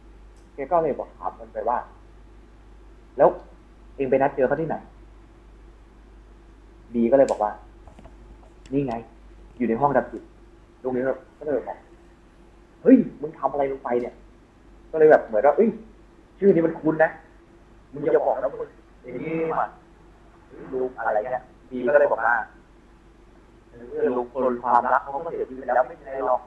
[0.00, 1.78] ๆแกก็เลยบอกถามมันไปว่า
[3.16, 3.28] แล้ว
[3.96, 4.76] เองไปนัดเจอเขาที่ไหน
[6.94, 7.50] บีก็เลยบอกว่า
[8.72, 8.94] นี่ไง
[9.58, 10.22] อยู่ในห้องดับจิต
[10.84, 11.02] ลุงนี้
[11.38, 11.78] ก็เลยบอก
[12.82, 14.14] เฮ้ยมึงทำอะไรลงไปเนี่ย
[14.92, 15.68] ก็เลยแบบเหมือนว่าเอ้ย
[16.38, 17.10] ชื่อนี้มันคุ้นนะ
[17.92, 18.60] มึงอย่าบอกนะมึง
[19.02, 19.66] อย่างนี้มา
[20.72, 22.34] ลุงอะไรเงี้ยบีก็เลยบอกว่า
[23.88, 26.40] เรื่องลุงคนความรักเขาก็เสียชีวิตแล้วไม่ใช่หรอก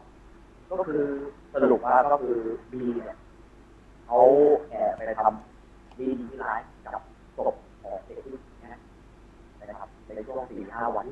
[0.70, 1.04] ก็คือ
[1.54, 2.38] สรุปว่าก็คือ
[2.72, 3.18] บีเนี่ย
[4.06, 4.20] เขา
[4.70, 7.02] แอบไปทำดีที่ร้ายกับ
[7.38, 8.80] ศพของเด็กผู้หญิงนะ
[9.66, 11.06] นะครับในช่วงสี่ห้าวัน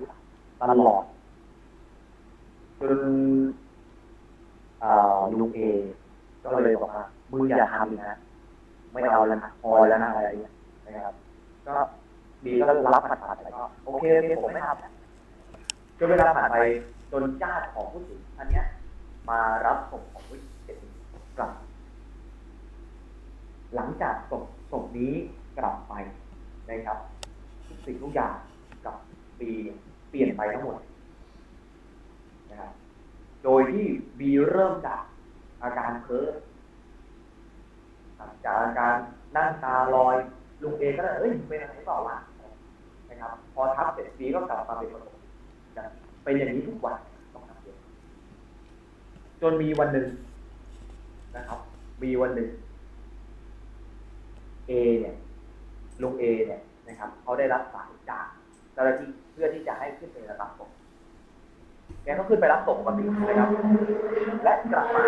[0.61, 1.03] ตลอด
[2.79, 2.99] จน
[5.39, 5.61] ลุงเอ
[6.43, 8.17] ก็เลยบอกว่ามึงอย่าทำนะ
[8.91, 10.53] ไม่เอาแล้วนะพอแล้วนะอะไรอย่างเงี้ย
[10.85, 11.15] นะครับ
[11.67, 11.75] ก็
[12.43, 14.91] บีก็รับผ่านไปก็โอเคโอเคผมไม่ทำนะ
[15.99, 16.57] จนเวลาผ่านไป
[17.11, 18.65] จนญาติของผู้หญิงท่านเนี้ย
[19.29, 20.77] มารับศพของผู้หญิงเด็ก
[21.37, 21.51] กลับ
[23.75, 25.13] หลังจากศพศพนี้
[25.57, 25.93] กลับไป
[26.69, 26.99] นะครับ
[27.67, 28.35] ทุกสิ่งทุกอย่าง
[28.85, 28.95] กับ
[29.39, 29.51] บี
[30.09, 30.77] เปลี่ยนไปทั้งหมด
[33.45, 33.85] โดยที่
[34.19, 35.01] บีเริ่มจาก
[35.63, 36.27] อาการเพ้อ
[38.45, 38.95] จากอาการ
[39.35, 40.15] นั่งตาลอย
[40.61, 42.17] ลุงเอก็เลยเอ้ยเป็นอะไรเปล่าวะ
[43.09, 45.19] นะครับ พอทับเสร็จบีก็กลับมาเป็นปกติ
[46.23, 46.97] เป็นอย่างนี้ทุกวัน
[47.33, 47.77] ต้องทำเอง
[49.41, 50.07] จนมีวันหนึ่ง
[51.35, 51.59] นะครับ
[52.03, 52.49] มีวันหนึ่ง
[54.67, 55.15] เอเนี่ย
[56.01, 58.27] ลุงเอเนี่ยนะครับเขาได้รับสายจาก
[58.73, 60.69] เจ้าหน้าที่เพื่อที่จะให้ขึ้นไปรับศพ
[62.05, 63.49] แกก็ขึ้นไปรับศพปกตินะครับ
[64.43, 65.05] และกลับมา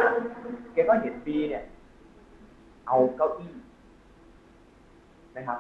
[0.74, 1.64] แกก็เห็นบีเนี่ย
[2.88, 3.54] เอาเก้าอี้
[5.36, 5.60] นะครับ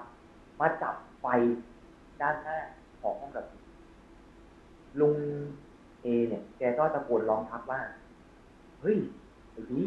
[0.59, 1.25] มาจับไฟ
[2.21, 2.57] ด้านหน้า
[3.01, 3.45] ของห้องดับ
[4.99, 5.17] ลุง
[6.01, 7.79] เอเนี่ย แกก็ตะโกนร้องทักว่า
[8.81, 8.97] เฮ้ย
[9.51, 9.81] ไอ้บี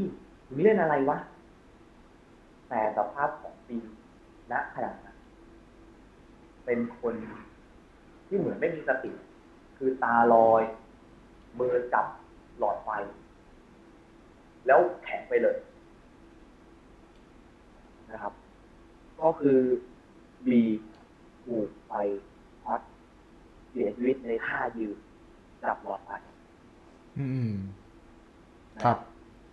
[0.48, 1.18] มึงเล่นอะไรวะ
[2.68, 3.76] แต่สภาพของปี
[4.52, 5.16] ณขณะนั้น
[6.64, 7.14] เป็นคน
[8.26, 9.10] ที่เหมือนไม่มีสติ
[9.78, 10.62] คือตาลอย
[11.58, 12.06] มือจับ
[12.58, 12.90] หลอดไฟ
[14.66, 15.56] แล้วแข็งไปเลย
[18.10, 18.32] นะครับ
[19.20, 19.58] ก็คือ
[20.46, 20.60] บี
[21.44, 21.92] ถูกไฟ
[22.62, 22.80] ช็อต
[23.70, 24.96] เสียชีวิตในท่ายืน
[25.64, 26.10] จับหลอดไฟ
[27.18, 27.52] อืม
[28.76, 28.98] นะครับ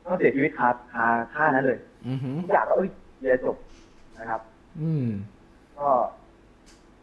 [0.06, 2.90] ก็เสียชีวิตคาคาท่านั้นเลย อือหือทุกอย่างก็เอ้ย
[3.22, 3.58] เรียนจบ
[4.19, 4.42] นะครับ
[4.82, 5.08] อืม
[5.77, 5.90] ก็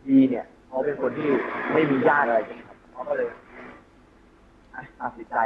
[0.07, 1.29] บีเนี่ยเขาเป็นคนที่
[1.73, 3.39] ไม่มีญาติอะไรใช่ไหมครับเขาก็เลยอะ
[5.01, 5.37] ตัดสินใจ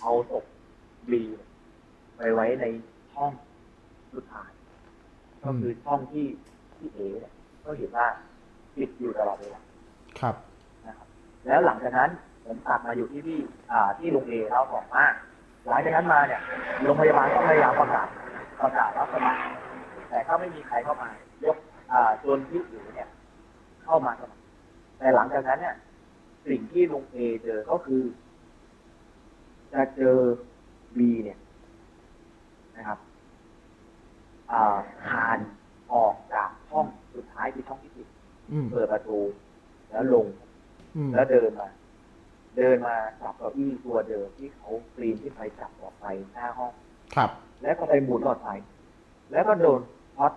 [0.00, 0.44] เอาศพ
[1.10, 1.22] บี
[2.16, 2.64] ไปไว้ใน
[3.14, 3.32] ห้อง
[4.14, 4.50] สุดท้าย
[5.44, 6.26] ก็คือช่องที่
[6.76, 7.32] ที่เอเนี่ย
[7.64, 8.06] ก็เห็นว่า
[8.74, 9.60] ปิดอยู่ตลอดเวลา
[10.20, 10.34] ครับ
[10.86, 11.08] นะครับ
[11.46, 12.10] แล้วหลังจากนั้น
[12.44, 13.38] ผมตัดมาอยู่ที่ที่
[13.70, 15.04] อ่าที่โรงเอเล่าบอกว่า
[15.68, 16.40] หลังจากนั้นมาเนี่ย
[16.82, 18.08] โรงพยาบาลก็พยายามประกาศ
[18.62, 19.40] ประกาศรับสมัคร
[20.08, 21.08] แต่ก็ไม่มีใครเข้ามา
[21.44, 21.56] ยก
[21.92, 23.08] อ่าจนที่อยู่เนี่ย
[23.84, 24.42] เข้ามาสมัคร
[24.98, 25.76] แต่หลังจากนั้นเนี่ย
[26.48, 28.02] สิ่งที่ลุงเอเจอก็คือ
[29.72, 30.16] จะเจอ
[30.98, 31.38] บีเนี่ย
[32.76, 32.98] นะครับ
[34.50, 35.38] อ่าคาน
[35.92, 38.06] ออกจากห้องสุดท้ายคือช่องที่สิบ
[38.52, 39.18] อืมเปิดประตู
[39.90, 40.26] แล้วลง
[40.96, 41.68] อืมแล้วเดินมา
[42.56, 46.72] เดินมาจับเก้าอี้ตัวเดิมที่เขาปีนที่ไปจับออกไปหน้าห้อง
[47.16, 47.30] ครับ
[47.62, 48.48] แล้วก็ไปหมุนหลอดไฟ
[49.32, 49.80] แล้วก็โดน
[50.16, 50.32] พอด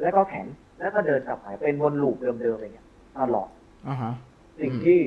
[0.00, 0.46] แล้วก็แข็ง
[0.78, 2.88] แล้วก็เดินกลับไปเป็นวนลูปเดิมๆอะไรเงี้ย
[3.18, 3.48] ตลอด
[3.88, 4.12] อ่าฮะ
[4.60, 5.00] สิ่งที่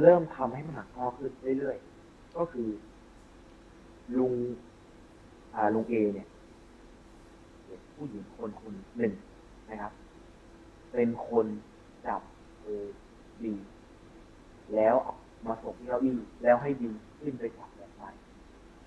[0.00, 1.99] เริ่มทำให้มันหนักข้อขึ้นเรื่อยๆ
[2.36, 2.68] ก็คือ
[4.18, 4.34] ลุง
[5.54, 6.28] อ่าลุงเอเนี่ย
[7.66, 9.12] เด็กผู้หญิงคนคนหนึ่ง
[9.70, 9.92] นะครับ
[10.92, 11.46] เป็นคน
[12.06, 12.22] จับ
[12.62, 12.86] เออ
[13.44, 13.54] ดี
[14.74, 15.14] แล้วเอา
[15.46, 18.02] มาส่งที่เก้าอี้แล้วให้ดีขึ้นไปจับแบบไป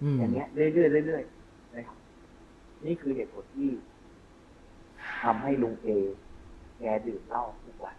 [0.02, 1.98] อืมอย่างเงี้ยเรื่อยๆเรื่อยๆนะครับ
[2.86, 3.70] นี่คือเหตุผลที่
[5.22, 5.88] ทำให้ลุงเอ
[6.80, 7.96] แกดื่มเหล้าทุกวัน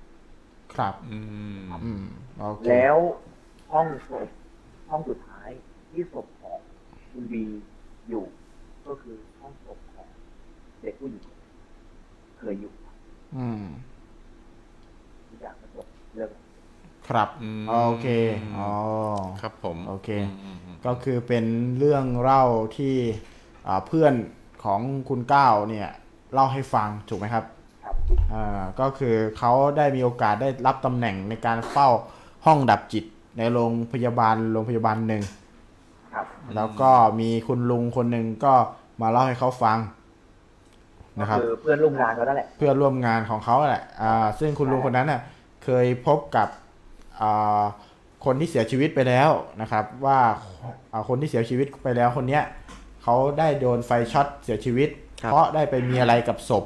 [0.74, 1.18] ครับ อื
[1.62, 2.02] มอืม
[2.38, 2.96] โอเคแล้ว
[3.72, 4.28] ห้องศพ
[4.90, 5.33] ห้องสุดท้าย
[5.96, 6.58] ที่ศพของ
[7.12, 7.42] คุณบี
[8.08, 8.24] อยู่
[8.86, 10.08] ก็คือห้องศพของ
[10.80, 11.24] เด็กผู้หญิง
[12.38, 12.72] เคยอยู่
[13.36, 13.64] อืม
[15.26, 16.30] ที่จากประสบเรื่อง
[17.08, 18.06] ครับอืมโอเค
[18.56, 18.70] อ๋อ
[19.40, 20.08] ครับผมโอเค
[20.42, 21.44] อืมอืมก็คือเป็น
[21.78, 22.44] เรื่องเล่า
[22.76, 22.94] ที่
[23.66, 24.14] อ่าเพื่อน
[24.64, 25.88] ของคุณก้าวเนี่ย
[26.32, 27.44] เล่าให้ฟังถูกไหมครับ
[27.84, 27.96] ครับ
[28.32, 31.88] อ่าก็คือเขาได้มีโอกาสได้รับตำแหน่งในการเฝ้า
[32.46, 33.04] ห้องดับจิต
[33.38, 35.43] ในโรงพยาบาลโรงพยาบาลหนึ่งครับ
[36.56, 38.54] แล้วก็มีคุณลุงคนหนึ่งก็
[39.00, 39.78] มาเล่าให้เขาฟัง
[41.20, 45.20] นะครับคือเพื่อนร่วมงานเขานั่นแหละ เพื่อนร่วมงานของเขาแหละอ่าซึ่งคุณลุงคนนั้นน่ะ
[45.64, 46.48] เคยพบกับ
[47.20, 47.62] อ่า
[48.24, 50.18] คนที่เสียชีวิตไปแล้วนะครับว่า
[50.92, 52.42] อ่าคนที่เสียชีวิตไปแล้วคนเนี้ย
[53.02, 54.88] เขาได้โดนไฟช็อตเสียชีวิต
[55.22, 56.64] ครับเพราะได้ไปมีอะไรกับศพ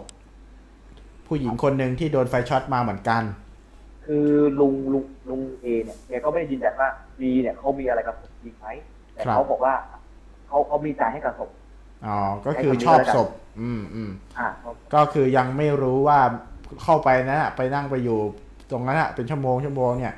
[1.26, 3.22] ผู้หญิงคนหนึ่งที่โดนไฟช็อตมาเหมือนกัน
[4.06, 4.28] คือ
[4.60, 6.88] ลุงลุงลุงเอเนี่ยแกก็ไม่ได้ยืนยันว่า
[7.20, 8.66] บีเนี่ยเขามีอะไรกับศพจริงไหม
[9.18, 9.74] แต่ครับเขาบอกว่า
[10.48, 11.50] เขาเขามีใจให้กับศพ
[12.06, 13.28] อ๋อก็คือชอบศพ
[13.60, 16.18] อืมอืมอ่าเขาก็คือยังไม่รู้ว่า
[16.82, 18.18] เข้าไปนะไปนั่งไปอยู่
[18.70, 20.14] ตรงนั้นอะเป็นชั่วโมงชั่วโมงเนี่ย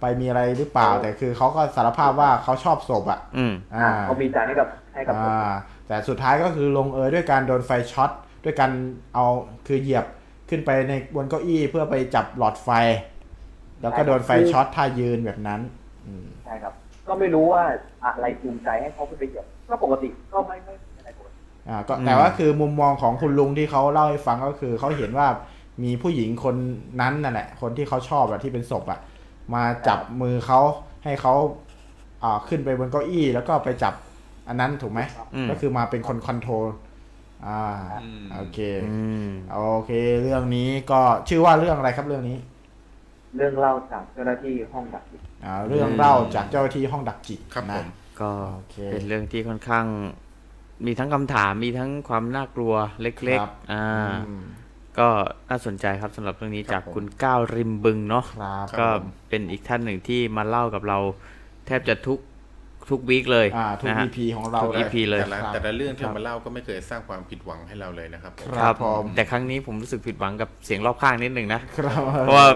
[0.00, 5.52] ไปมีอะไรหรือเปล่า แต่คือเขาก็สารภาพว่าเขาชอบศพอะอืมอ่าเขามีใจให้กับให้กับศพอ่า
[5.86, 8.10] แต่สุดท้ายก็คือลงเอยด้วยการโดนไฟช็อต
[8.44, 8.70] ด้วยการ
[9.14, 9.26] เอา
[9.66, 10.04] คือเหยียบ
[10.48, 12.68] ขึ้นไปในบนเก้าอี้เพื่อไปจับหลอดไฟ
[13.82, 15.60] แล้วก็โดนไฟช็อตท่ายืนแบบนั้น
[16.06, 16.74] อืมใช่ครับ
[17.12, 17.64] ก็ไม่รู้ว่า
[18.04, 25.28] อะไรจูงใจให้เขาขึ้นไปเหยียบก็ปกติก็ไม่ไม่ไม่อะไรปกติอ่าก็อืมแต่ว่าคือมุมมองของคุณลุงที่เขาเล่าให้ฟังก็คือเขาเห็นว่า
[25.82, 26.56] มีผู้หญิงคน
[27.00, 29.00] นั้นนั่นแหละ คนที่เขาชอบอะที่เป็นศพอะ
[29.54, 30.60] มาจับมือเขา
[31.04, 31.34] ให้เขา
[32.22, 33.94] อ่าขึ้นไปบนเก้าอี้ แล้วก็ไปจับ
[34.48, 35.00] อันนั้นถูกไหม
[35.34, 36.64] อืมก็คือมาเป็นคนคอนโทรล
[37.46, 37.62] อ่า
[38.02, 39.90] อืมโอเคอืมโอเค
[40.22, 42.36] เรื่องนี้ก็ชื่อว่าเรื่องอะไรครับเรื่องนี้
[43.36, 47.86] เรื่องเล่าจากเจ้าหน้าที่ห้องดับจิตอ่าเรื่องเล่าจากเจ้าหน้าที่ห้องดักจิตครับผนะ ม
[48.20, 49.86] ก็โอเคเป็นเรื่องที่ค่อนข้าง
[50.86, 53.84] มีทั้งคำถามมีทั้งความน่ากลัวเล็กครับ ๆ อ่า
[54.28, 54.44] อืม
[54.98, 55.08] ก็
[55.48, 60.98] น่าสนใจครับสำหรับเรื่องนี้ครับจากผม คุณก้าวริมบึงเนาะครับครับก็ผม เป็นอีกท่านหนึ่งที่มาเล่ากับเรา
[61.66, 62.18] แทบจะทุก
[62.90, 72.46] ทุกวีคเลยอ่าทุก นะฮะ EP ของเราทุก EP เลย แต่ละครับแต่ละเรื่องที่ครับเอามาเล่าก็ไม่เคยสร้างความผิดหวังให้เราเลยนะครับผม ครับผมแต่ครั้งนี้ผมรู้สึกผิดหวังกับเสียงรอบข้างนิดหนึ่งนะ ครับ เพราะว่า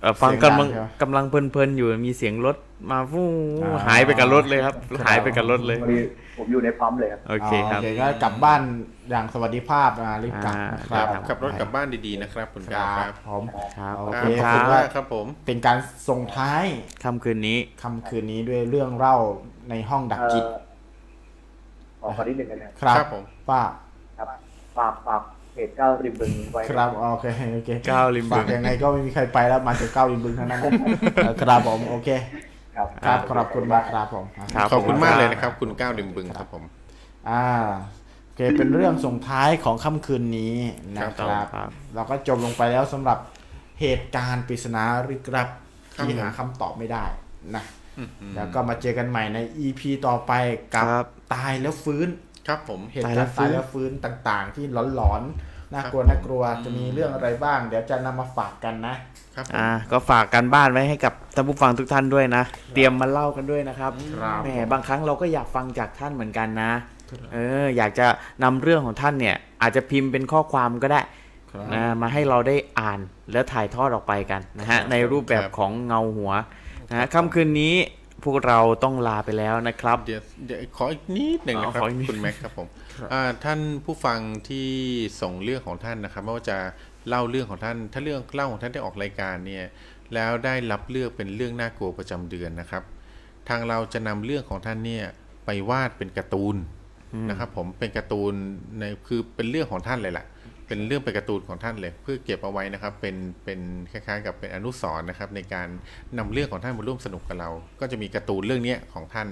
[0.00, 2.56] เอ่อฟังเสียงดักำลังงใช่ไหมกำลังเพลินๆอยู่มีเสียงรถ
[2.90, 3.28] มาฟู่
[3.62, 5.98] อ่า หายไปกับรถเลยครับครับ หายไปกับรถเลยพอดี
[6.38, 8.60] ผมอยู่ในปั๊มเลยครับ โอเคครับ โอเคก็กลับบ้าน
[9.10, 13.42] อย่างสวัสดิภาพอ่ารีบกลับอ่านะครับขับรถกลับบ้านดีๆนะครับคุณคก้าวรัครับบผม
[13.78, 16.64] ครับโอคเครับขอบคุณครับมากครับผม เป็นการส่งท้าย
[17.04, 19.16] ค่ำคืนนี้ ค่ำคืนนี้ด้วยเรื่องเล่า
[19.70, 20.56] ในห้องดักจิตเอ่อ
[22.00, 23.62] ขอขอนิดหนึ่งกันนะครับครับครับผมป้า
[24.18, 24.28] ครับ
[24.76, 30.60] ฝากฝากเพจเก้าริมบึงไว้ครับโอเคโอเคก้าวริมบึงฝากยังไงก็ไม่มีใครไปแล้วมาจากเก้าริมบึงทั้งนั้น
[31.42, 32.08] ครับผมโอเค
[32.76, 36.64] ครับครับขอบคุณมากครับผมครับขอบคุณมากเลยนะครับ คุณก้าวดิมบึงครับผม
[37.28, 37.44] อ่า
[38.24, 40.54] โอเคเป็นเรื่องส่งท้ายของค่ำคืนนี้
[40.96, 43.18] นะคครัรับบครับเราก็จบลงไปแล้วสำหรับ
[43.80, 45.48] เหตุการณ์ปริศนาลึกลับ
[45.96, 47.04] ครับที่ผมหาคำตอบไม่ได้
[47.54, 47.83] นะอืม
[48.36, 50.32] แล้วก็มาเจอกันใหม่ใน EP ต่อไป
[50.74, 52.08] กับครับตายแล้วฟื้น
[52.48, 54.64] ครับผมเหตุการณ์ตาตายยแล้แล้ววฟื้ฟื้นนต่างๆ ที่
[54.94, 58.94] หลอนๆน่ากลัวครับน่ากลัวจะมีเรื่องอะไรบ้าง เดี๋ยวจะนำมาฝากกันนะ
[59.36, 62.42] ครับผมอ่าก็ฝากการบ้านไว้ให้กับท่านผู้ฟังทุกท่านด้วยนะ
[62.74, 66.72] เตรียมมาเล่ากันด้วยนะครับครับแหมบางครั้งเราก็อยากฟังจากท่านเหมือนกันนะ
[67.32, 68.06] เอออยากจะ
[68.42, 71.00] นำเรื่องของท่านเนี่ย อาจจะพิมพ์เป็นข้อความก็ได้
[71.52, 73.00] ครับนะมาให้เราได้อ่าน
[73.32, 76.32] แล้วถ่ายทอดออกไปกันนะฮะในรูปแบบของเงาหัว
[76.94, 77.74] นะฮะค่ำคืนนี้
[78.24, 82.68] พวกเราต้องลาไปแล้วนะครับ เดี๋ยวเดี๋ยวขออีกนิดหนึ่งนะครัอ๋บอขออีกนิด คุณแม็กครับผม
[83.12, 84.68] อ่าท่านผู้ฟังที่
[85.20, 86.58] ส่งเรื่องของท่านนะครับไม่ว่าจะ
[87.08, 89.64] เล่าเรื่องของท่าน ถ้าเรื่องเล่าของท่านได้ออกรายการเนี่ย
[90.14, 92.82] แล้วได้รับเลือกเป็นเรื่องน่ากลัวประจำเดือนนะครับ
[93.48, 95.04] ทางเราจะนำเรื่องของท่านเนี่ย
[95.46, 96.56] ไปวาดเป็นการ์ตูน
[97.30, 98.32] นะครับผมเป็นการ์ตูน
[98.78, 100.26] ในคือเป็นเรื่องของท่านเลยแหละ
[100.66, 103.60] เป็นเรื่องเป็นการ์ตูนของท่านเลย เพื่อเก็บเอาไว้นะครับ เป็นเป็น
[103.92, 105.68] คล้ายๆ กับเป็นอนุสรณ์นะครับ ในการ
[106.18, 109.28] นำเรื่องของท่านมาร่วมสนุกกับเรา ก็จะมีการ์ตูนเรื่องเนี้ยของท่าน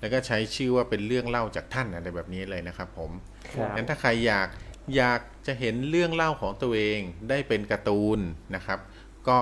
[0.00, 3.10] แล้วก็ใช้ชื่อว่าเป็นเรื่องเล่าจากท่านอะไรแบบนี้เลยนะครับ ผม
[3.54, 4.48] ครับงั้นถ้าใครอยาก
[4.96, 8.18] อยากจะเห็นเรื่องเล่าของตัวเองได้เป็นการ์ตูน
[8.54, 8.78] นะครับ
[9.28, 9.38] ก็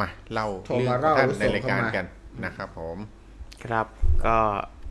[0.00, 2.06] มาเล่าโทรเรื่องมาของเล่าท่านส่งในรายการเข้ามากักัน
[2.44, 2.96] นะครับ ผม
[3.64, 3.86] ครับ
[4.26, 4.36] ก็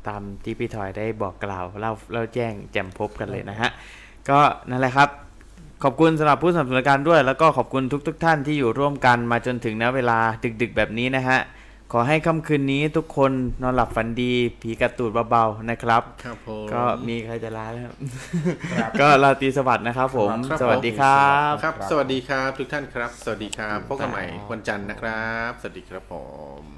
[0.08, 3.70] ตามที่พี่ทอยได้บอกกล่าวเล่าเล่าแจ้งแจ่มพบกันเลยนะฮะ
[4.30, 4.40] ก็
[4.70, 5.10] นั่นแหละครับ
[5.84, 10.18] ขอบคุณสำหรับผู้สนับสนุนรายการด้วย แล้วก็ขอบคุณทุกๆท่านที่อยู่ร่วมกันมาจนถึงณเวลา
[10.61, 11.40] ดึกๆ แบบนี้นะฮะ
[11.92, 17.95] ขอให้ค่ำคืนนี้ทุกคนนอนหลับฝันดี ผีกระตูดเบาๆนะครับครับผมก็มีใครจะลาแล้วครับ
[19.01, 26.14] ก็ราตรีสวัสดิ์นะครับผม ครับ สวัสดีครับ ครับ สวัสดีครับทุกท่านครับ สวัสดีครับพบกันใหม่วันจันทร์นะครับ สวัสดีครับผ
[26.61, 26.70] ม